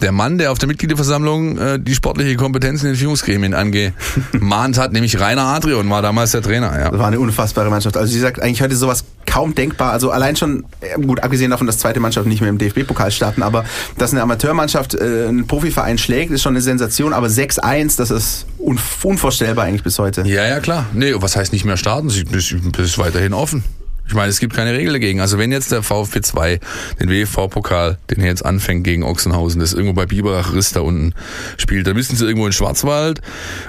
der 0.01 0.11
Mann, 0.11 0.37
der 0.37 0.51
auf 0.51 0.57
der 0.59 0.67
Mitgliederversammlung 0.67 1.57
äh, 1.57 1.79
die 1.79 1.95
sportliche 1.95 2.35
Kompetenz 2.35 2.81
in 2.83 2.89
den 2.89 2.95
Führungsgremien 2.95 3.53
angemahnt 3.53 4.77
hat, 4.77 4.91
nämlich 4.93 5.19
Rainer 5.19 5.43
Adrian, 5.43 5.89
war 5.89 6.01
damals 6.01 6.31
der 6.31 6.41
Trainer. 6.41 6.77
Ja. 6.79 6.89
Das 6.89 6.99
war 6.99 7.07
eine 7.07 7.19
unfassbare 7.19 7.69
Mannschaft. 7.69 7.97
Also 7.97 8.11
wie 8.11 8.15
gesagt, 8.17 8.41
eigentlich 8.41 8.61
heute 8.61 8.75
sowas 8.75 9.03
kaum 9.25 9.55
denkbar. 9.55 9.91
Also 9.91 10.11
allein 10.11 10.35
schon, 10.35 10.65
äh, 10.81 10.99
gut, 11.01 11.19
abgesehen 11.21 11.51
davon, 11.51 11.67
dass 11.67 11.77
zweite 11.79 11.99
Mannschaften 11.99 12.29
nicht 12.29 12.41
mehr 12.41 12.49
im 12.49 12.57
DFB-Pokal 12.57 13.11
starten, 13.11 13.43
aber 13.43 13.65
dass 13.97 14.11
eine 14.11 14.21
Amateurmannschaft 14.21 14.95
äh, 14.95 15.27
einen 15.27 15.47
Profiverein 15.47 15.97
schlägt, 15.97 16.31
ist 16.31 16.41
schon 16.41 16.53
eine 16.53 16.61
Sensation. 16.61 17.13
Aber 17.13 17.27
6-1, 17.27 17.97
das 17.97 18.11
ist 18.11 18.45
unv 18.57 19.03
unvorstellbar 19.03 19.65
eigentlich 19.65 19.83
bis 19.83 19.99
heute. 19.99 20.21
Ja, 20.25 20.45
ja, 20.47 20.59
klar. 20.59 20.85
Nee, 20.93 21.13
was 21.17 21.35
heißt 21.35 21.53
nicht 21.53 21.65
mehr 21.65 21.77
starten? 21.77 22.09
Sie- 22.09 22.23
das 22.23 22.51
ist 22.51 22.97
weiterhin 22.97 23.33
offen. 23.33 23.63
Ich 24.07 24.13
meine, 24.13 24.29
es 24.29 24.39
gibt 24.39 24.53
keine 24.53 24.73
Regel 24.73 24.93
dagegen. 24.93 25.19
Also 25.19 25.37
wenn 25.37 25.51
jetzt 25.51 25.71
der 25.71 25.83
VfB 25.83 26.21
2 26.21 26.59
den 26.99 27.09
WFV-Pokal, 27.09 27.97
den 28.09 28.21
er 28.21 28.27
jetzt 28.27 28.45
anfängt 28.45 28.83
gegen 28.83 29.03
Ochsenhausen, 29.03 29.59
das 29.59 29.73
irgendwo 29.73 29.93
bei 29.93 30.05
Biberach 30.05 30.53
Riss 30.53 30.71
da 30.71 30.79
unten 30.81 31.13
spielt, 31.57 31.87
dann 31.87 31.95
müssten 31.95 32.15
sie 32.15 32.25
irgendwo 32.25 32.47
in 32.47 32.53
Schwarzwald 32.53 33.21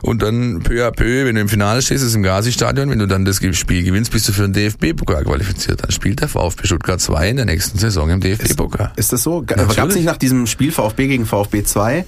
und 0.03 0.23
dann 0.23 0.61
peu 0.61 0.87
à 0.87 0.91
peu, 0.91 1.27
wenn 1.27 1.35
du 1.35 1.41
im 1.41 1.49
Finale 1.49 1.83
stehst, 1.83 2.03
ist 2.03 2.11
es 2.11 2.15
im 2.15 2.23
Gazi-Stadion, 2.23 2.91
wenn 2.91 2.99
du 2.99 3.07
dann 3.07 3.25
das 3.25 3.37
Spiel 3.37 3.83
gewinnst, 3.83 4.13
bist 4.13 4.29
du 4.29 4.33
für 4.33 4.43
den 4.43 4.53
DFB-Pokal 4.53 5.25
qualifiziert. 5.25 5.83
Dann 5.83 5.91
spielt 5.91 6.21
der 6.21 6.29
VfB 6.29 6.67
Stuttgart 6.67 7.01
2 7.01 7.31
in 7.31 7.37
der 7.37 7.47
nächsten 7.47 7.79
Saison 7.79 8.09
im 8.11 8.21
DFB-Pokal. 8.21 8.93
Ist 8.97 9.13
das 9.13 9.23
so? 9.23 9.43
Gab 9.43 9.89
es 9.89 9.95
nicht 9.97 10.05
nach 10.05 10.17
diesem 10.17 10.47
Spiel 10.47 10.73
VfB 10.73 11.09
gegen 11.09 11.27
VfB 11.27 11.65
2 11.65 12.05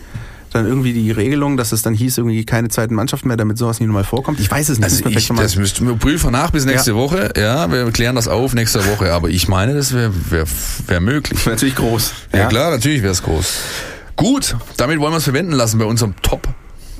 dann 0.50 0.66
irgendwie 0.66 0.92
die 0.92 1.10
Regelung, 1.10 1.56
dass 1.56 1.72
es 1.72 1.82
dann 1.82 1.94
hieß, 1.94 2.18
irgendwie 2.18 2.44
keine 2.44 2.68
zweiten 2.68 2.94
Mannschaften 2.94 3.28
mehr, 3.28 3.36
damit 3.36 3.58
sowas 3.58 3.80
nicht 3.80 3.86
nochmal 3.86 4.04
vorkommt? 4.04 4.40
Ich 4.40 4.50
weiß 4.50 4.68
es 4.68 4.78
nicht. 4.78 4.84
Also 4.84 5.04
wir 5.04 5.16
ich, 5.16 5.28
das 5.28 5.56
müssten 5.56 5.86
wir 5.86 5.94
prüfen 5.94 6.32
nach 6.32 6.50
bis 6.50 6.64
nächste 6.64 6.90
Ja. 6.90 6.96
Woche. 6.96 7.32
Ja, 7.36 7.70
wir 7.70 7.90
klären 7.92 8.16
das 8.16 8.28
auf 8.28 8.54
nächste 8.54 8.84
Woche. 8.86 9.12
Aber 9.12 9.28
ich 9.28 9.48
meine, 9.48 9.74
das 9.74 9.94
wäre 9.94 10.12
wär, 10.30 10.44
wär 10.86 11.00
möglich. 11.00 11.46
natürlich 11.46 11.76
groß. 11.76 12.12
Ja, 12.34 12.46
klar, 12.46 12.70
natürlich 12.70 13.02
wäre 13.02 13.12
es 13.12 13.22
groß. 13.22 13.46
Gut, 14.16 14.56
damit 14.76 14.98
wollen 15.00 15.12
wir 15.12 15.18
es 15.18 15.24
verwenden 15.24 15.52
lassen 15.52 15.78
bei 15.78 15.86
unserem 15.86 16.14
Top 16.22 16.46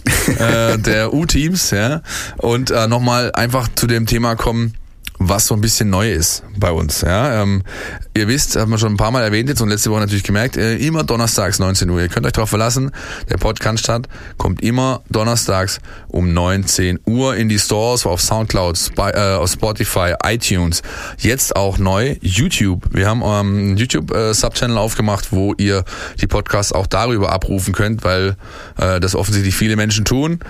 äh, 0.39 0.79
der 0.79 1.13
U-Teams, 1.13 1.71
ja. 1.71 2.01
Und 2.39 2.71
äh, 2.71 2.87
nochmal 2.89 3.33
einfach 3.33 3.69
zu 3.75 3.87
dem 3.87 4.07
Thema 4.07 4.35
kommen, 4.35 4.75
was 5.23 5.47
so 5.47 5.55
ein 5.55 5.61
bisschen 5.61 5.91
neu 5.91 6.11
ist 6.11 6.43
bei 6.57 6.73
uns. 6.73 7.03
Ja, 7.03 7.43
ähm, 7.43 7.63
ihr 8.17 8.27
wisst, 8.27 8.57
haben 8.57 8.71
wir 8.71 8.79
schon 8.79 8.95
ein 8.95 8.97
paar 8.97 9.11
Mal 9.11 9.23
erwähnt 9.23 9.51
jetzt 9.51 9.61
und 9.61 9.69
letzte 9.69 9.91
Woche 9.91 10.01
natürlich 10.01 10.25
gemerkt, 10.25 10.57
äh, 10.57 10.77
immer 10.77 11.05
donnerstags 11.05 11.59
19 11.59 11.91
Uhr. 11.91 12.01
Ihr 12.01 12.09
könnt 12.09 12.25
euch 12.25 12.33
darauf 12.33 12.49
verlassen, 12.49 12.91
der 13.29 13.37
Podcast 13.37 13.85
statt 13.85 14.09
kommt 14.39 14.63
immer 14.63 15.03
donnerstags 15.11 15.79
um 16.09 16.33
19 16.33 17.01
Uhr 17.05 17.37
in 17.37 17.51
die 17.51 17.59
Stores 17.59 18.07
auf 18.07 18.23
Soundcloud, 18.23 18.79
Spy, 18.79 19.11
äh, 19.11 19.35
auf 19.35 19.51
Spotify, 19.51 20.15
iTunes. 20.25 20.83
Jetzt 21.19 21.55
auch 21.55 21.77
neu 21.77 22.17
YouTube. 22.23 22.87
Wir 22.91 23.07
haben 23.07 23.23
ähm, 23.23 23.77
YouTube 23.77 24.15
äh, 24.15 24.33
Subchannel 24.33 24.79
aufgemacht, 24.79 25.33
wo 25.33 25.53
ihr 25.59 25.85
die 26.19 26.27
Podcasts 26.27 26.73
auch 26.73 26.87
darüber 26.87 27.31
abrufen 27.31 27.75
könnt, 27.75 28.05
weil 28.05 28.37
äh, 28.79 29.01
das 29.01 29.15
offensichtlich 29.15 29.55
viele 29.55 29.77
Menschen 29.77 30.07
tun. 30.07 30.41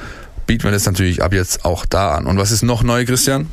Bieten 0.51 0.65
wir 0.65 0.73
das 0.73 0.85
natürlich 0.85 1.23
ab 1.23 1.33
jetzt 1.33 1.65
auch 1.65 1.87
da 1.87 2.17
an. 2.17 2.27
Und 2.27 2.37
was 2.37 2.51
ist 2.51 2.65
noch 2.65 2.83
neu, 2.83 3.05
Christian? 3.05 3.47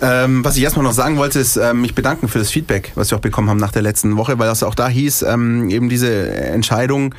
Ähm, 0.00 0.44
was 0.44 0.56
ich 0.56 0.62
erstmal 0.62 0.84
noch 0.84 0.92
sagen 0.92 1.16
wollte, 1.16 1.40
ist 1.40 1.56
ähm, 1.56 1.80
mich 1.80 1.96
bedanken 1.96 2.28
für 2.28 2.38
das 2.38 2.52
Feedback, 2.52 2.92
was 2.94 3.10
wir 3.10 3.18
auch 3.18 3.20
bekommen 3.20 3.50
haben 3.50 3.56
nach 3.56 3.72
der 3.72 3.82
letzten 3.82 4.16
Woche, 4.16 4.38
weil 4.38 4.46
das 4.46 4.62
auch 4.62 4.76
da 4.76 4.88
hieß, 4.88 5.22
ähm, 5.22 5.68
eben 5.70 5.88
diese 5.88 6.30
Entscheidung, 6.30 7.16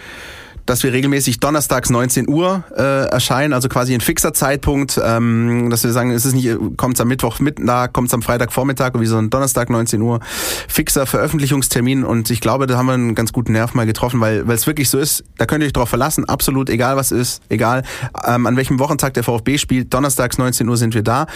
dass 0.67 0.83
wir 0.83 0.93
regelmäßig 0.93 1.39
donnerstags 1.39 1.89
19 1.89 2.29
Uhr 2.29 2.63
äh, 2.75 3.07
erscheinen, 3.07 3.53
also 3.53 3.69
quasi 3.69 3.93
ein 3.93 4.01
fixer 4.01 4.33
Zeitpunkt, 4.33 4.99
ähm, 5.03 5.69
dass 5.69 5.83
wir 5.83 5.91
sagen, 5.91 6.11
es 6.11 6.25
ist 6.25 6.33
nicht, 6.33 6.55
kommt 6.77 6.99
am 7.01 7.07
Mittwoch 7.07 7.39
Mittag, 7.39 7.93
kommt 7.93 8.13
am 8.13 8.21
Freitag 8.21 8.53
Vormittag, 8.53 8.99
wie 8.99 9.05
so 9.05 9.17
ein 9.17 9.29
Donnerstag 9.29 9.69
19 9.69 10.01
Uhr, 10.01 10.19
fixer 10.67 11.05
Veröffentlichungstermin 11.05 12.03
und 12.03 12.29
ich 12.29 12.41
glaube, 12.41 12.67
da 12.67 12.77
haben 12.77 12.85
wir 12.85 12.93
einen 12.93 13.15
ganz 13.15 13.33
guten 13.33 13.53
Nerv 13.53 13.73
mal 13.73 13.85
getroffen, 13.85 14.21
weil 14.21 14.47
weil 14.47 14.55
es 14.55 14.67
wirklich 14.67 14.89
so 14.89 14.97
ist, 14.97 15.23
da 15.37 15.45
könnt 15.45 15.63
ihr 15.63 15.67
euch 15.67 15.73
drauf 15.73 15.89
verlassen, 15.89 16.25
absolut 16.25 16.69
egal 16.69 16.97
was 16.97 17.11
ist, 17.11 17.41
egal 17.49 17.83
ähm, 18.25 18.45
an 18.45 18.57
welchem 18.57 18.79
Wochentag 18.79 19.13
der 19.13 19.23
VfB 19.23 19.57
spielt, 19.57 19.93
donnerstags 19.93 20.37
19 20.37 20.67
Uhr 20.67 20.77
sind 20.77 20.93
wir 20.93 21.03
da. 21.03 21.27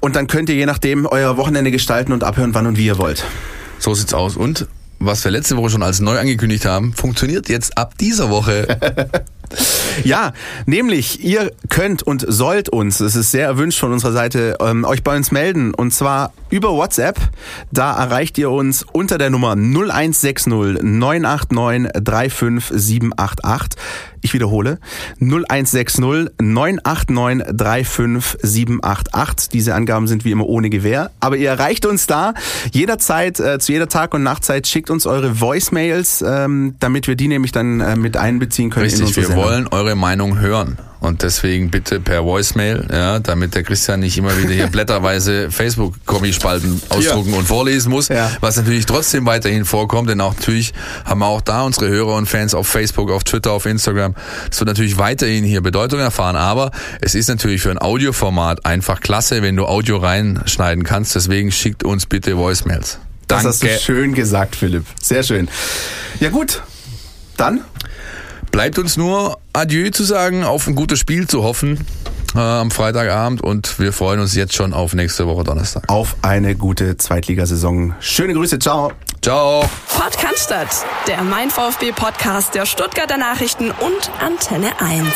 Und 0.00 0.16
dann 0.16 0.26
könnt 0.26 0.48
ihr 0.48 0.56
je 0.56 0.66
nachdem 0.66 1.06
euer 1.06 1.36
Wochenende 1.36 1.70
gestalten 1.70 2.12
und 2.12 2.24
abhören, 2.24 2.54
wann 2.54 2.66
und 2.66 2.76
wie 2.76 2.86
ihr 2.86 2.98
wollt. 2.98 3.24
So 3.78 3.94
sieht's 3.94 4.14
aus. 4.14 4.36
Und 4.36 4.66
was 5.04 5.24
wir 5.24 5.30
letzte 5.30 5.56
Woche 5.56 5.70
schon 5.70 5.82
als 5.82 6.00
neu 6.00 6.18
angekündigt 6.18 6.64
haben, 6.64 6.92
funktioniert 6.92 7.48
jetzt 7.48 7.76
ab 7.76 7.98
dieser 7.98 8.30
Woche. 8.30 8.66
Ja, 10.04 10.32
nämlich 10.66 11.22
ihr 11.22 11.52
könnt 11.68 12.02
und 12.02 12.24
sollt 12.26 12.68
uns, 12.68 13.00
es 13.00 13.14
ist 13.14 13.30
sehr 13.30 13.46
erwünscht 13.46 13.78
von 13.78 13.92
unserer 13.92 14.12
Seite, 14.12 14.56
ähm, 14.60 14.84
euch 14.84 15.02
bei 15.02 15.16
uns 15.16 15.30
melden 15.30 15.74
und 15.74 15.92
zwar 15.92 16.32
über 16.50 16.70
WhatsApp. 16.70 17.18
Da 17.70 17.96
erreicht 17.96 18.38
ihr 18.38 18.50
uns 18.50 18.84
unter 18.92 19.18
der 19.18 19.30
Nummer 19.30 19.52
0160 19.52 20.46
989 20.46 21.90
35788. 22.02 23.78
Ich 24.24 24.32
wiederhole, 24.34 24.78
0160 25.20 25.98
989 26.40 27.56
35788. 27.56 29.48
Diese 29.48 29.74
Angaben 29.74 30.06
sind 30.06 30.24
wie 30.24 30.30
immer 30.30 30.46
ohne 30.46 30.70
Gewähr. 30.70 31.10
Aber 31.18 31.36
ihr 31.36 31.48
erreicht 31.48 31.86
uns 31.86 32.06
da 32.06 32.34
jederzeit, 32.70 33.40
äh, 33.40 33.58
zu 33.58 33.72
jeder 33.72 33.88
Tag- 33.88 34.14
und 34.14 34.22
Nachtzeit. 34.22 34.68
Schickt 34.68 34.90
uns 34.90 35.06
eure 35.06 35.40
Voicemails, 35.40 36.22
ähm, 36.24 36.76
damit 36.78 37.08
wir 37.08 37.16
die 37.16 37.26
nämlich 37.26 37.50
dann 37.50 37.80
äh, 37.80 37.96
mit 37.96 38.16
einbeziehen 38.16 38.70
können 38.70 38.84
in 38.84 38.90
Richtig, 38.90 39.08
unsere 39.08 39.22
wir 39.22 39.26
Sendung. 39.28 39.41
Wollen 39.42 39.68
eure 39.68 39.94
Meinung 39.96 40.38
hören. 40.38 40.78
Und 41.00 41.22
deswegen 41.24 41.70
bitte 41.72 41.98
per 41.98 42.22
Voicemail, 42.24 42.86
ja, 42.92 43.18
damit 43.18 43.56
der 43.56 43.64
Christian 43.64 43.98
nicht 43.98 44.16
immer 44.18 44.38
wieder 44.38 44.52
hier 44.52 44.66
blätterweise 44.68 45.50
Facebook-Kommi-Spalten 45.50 46.80
ausdrucken 46.90 47.34
und 47.34 47.44
vorlesen 47.44 47.90
muss, 47.90 48.06
Ja. 48.06 48.30
was 48.40 48.56
natürlich 48.56 48.86
trotzdem 48.86 49.26
weiterhin 49.26 49.64
vorkommt, 49.64 50.08
denn 50.10 50.20
auch 50.20 50.34
natürlich 50.36 50.72
haben 51.04 51.18
wir 51.18 51.26
auch 51.26 51.40
da 51.40 51.62
unsere 51.62 51.88
Hörer 51.88 52.14
und 52.14 52.26
Fans 52.28 52.54
auf 52.54 52.68
Facebook, 52.68 53.10
auf 53.10 53.24
Twitter, 53.24 53.50
auf 53.50 53.66
Instagram. 53.66 54.14
Das 54.48 54.60
wird 54.60 54.68
natürlich 54.68 54.96
weiterhin 54.96 55.42
hier 55.42 55.60
Bedeutung 55.60 55.98
erfahren, 55.98 56.36
aber 56.36 56.70
es 57.00 57.16
ist 57.16 57.28
natürlich 57.28 57.62
für 57.62 57.72
ein 57.72 57.78
Audioformat 57.78 58.64
einfach 58.64 59.00
klasse, 59.00 59.42
wenn 59.42 59.56
du 59.56 59.66
Audio 59.66 59.96
reinschneiden 59.96 60.84
kannst. 60.84 61.16
Deswegen 61.16 61.50
schickt 61.50 61.82
uns 61.82 62.06
bitte 62.06 62.36
Voicemails. 62.36 62.98
Das 63.26 63.42
Danke. 63.42 63.48
hast 63.48 63.62
du 63.64 63.78
schön 63.80 64.14
gesagt, 64.14 64.54
Philipp. 64.54 64.84
Sehr 65.02 65.24
schön. 65.24 65.48
Ja 66.20 66.28
gut, 66.28 66.62
dann 67.36 67.62
Bleibt 68.52 68.78
uns 68.78 68.96
nur 68.96 69.38
Adieu 69.54 69.90
zu 69.90 70.04
sagen, 70.04 70.44
auf 70.44 70.66
ein 70.66 70.74
gutes 70.74 70.98
Spiel 70.98 71.26
zu 71.26 71.42
hoffen 71.42 71.84
äh, 72.34 72.38
am 72.38 72.70
Freitagabend 72.70 73.40
und 73.40 73.78
wir 73.78 73.92
freuen 73.92 74.20
uns 74.20 74.34
jetzt 74.34 74.54
schon 74.54 74.72
auf 74.74 74.94
nächste 74.94 75.26
Woche 75.26 75.42
Donnerstag. 75.42 75.88
auf 75.88 76.16
eine 76.22 76.54
gute 76.54 76.96
Zweitligasaison. 76.96 77.94
Schöne 78.00 78.34
Grüße, 78.34 78.58
ciao. 78.58 78.92
Ciao! 79.22 79.64
Podcast 79.88 80.52
der 81.06 81.22
Mein 81.22 81.48
VfB 81.50 81.92
Podcast 81.92 82.54
der 82.54 82.66
Stuttgarter 82.66 83.16
Nachrichten 83.16 83.70
und 83.70 84.10
Antenne 84.20 84.68
1. 84.80 85.06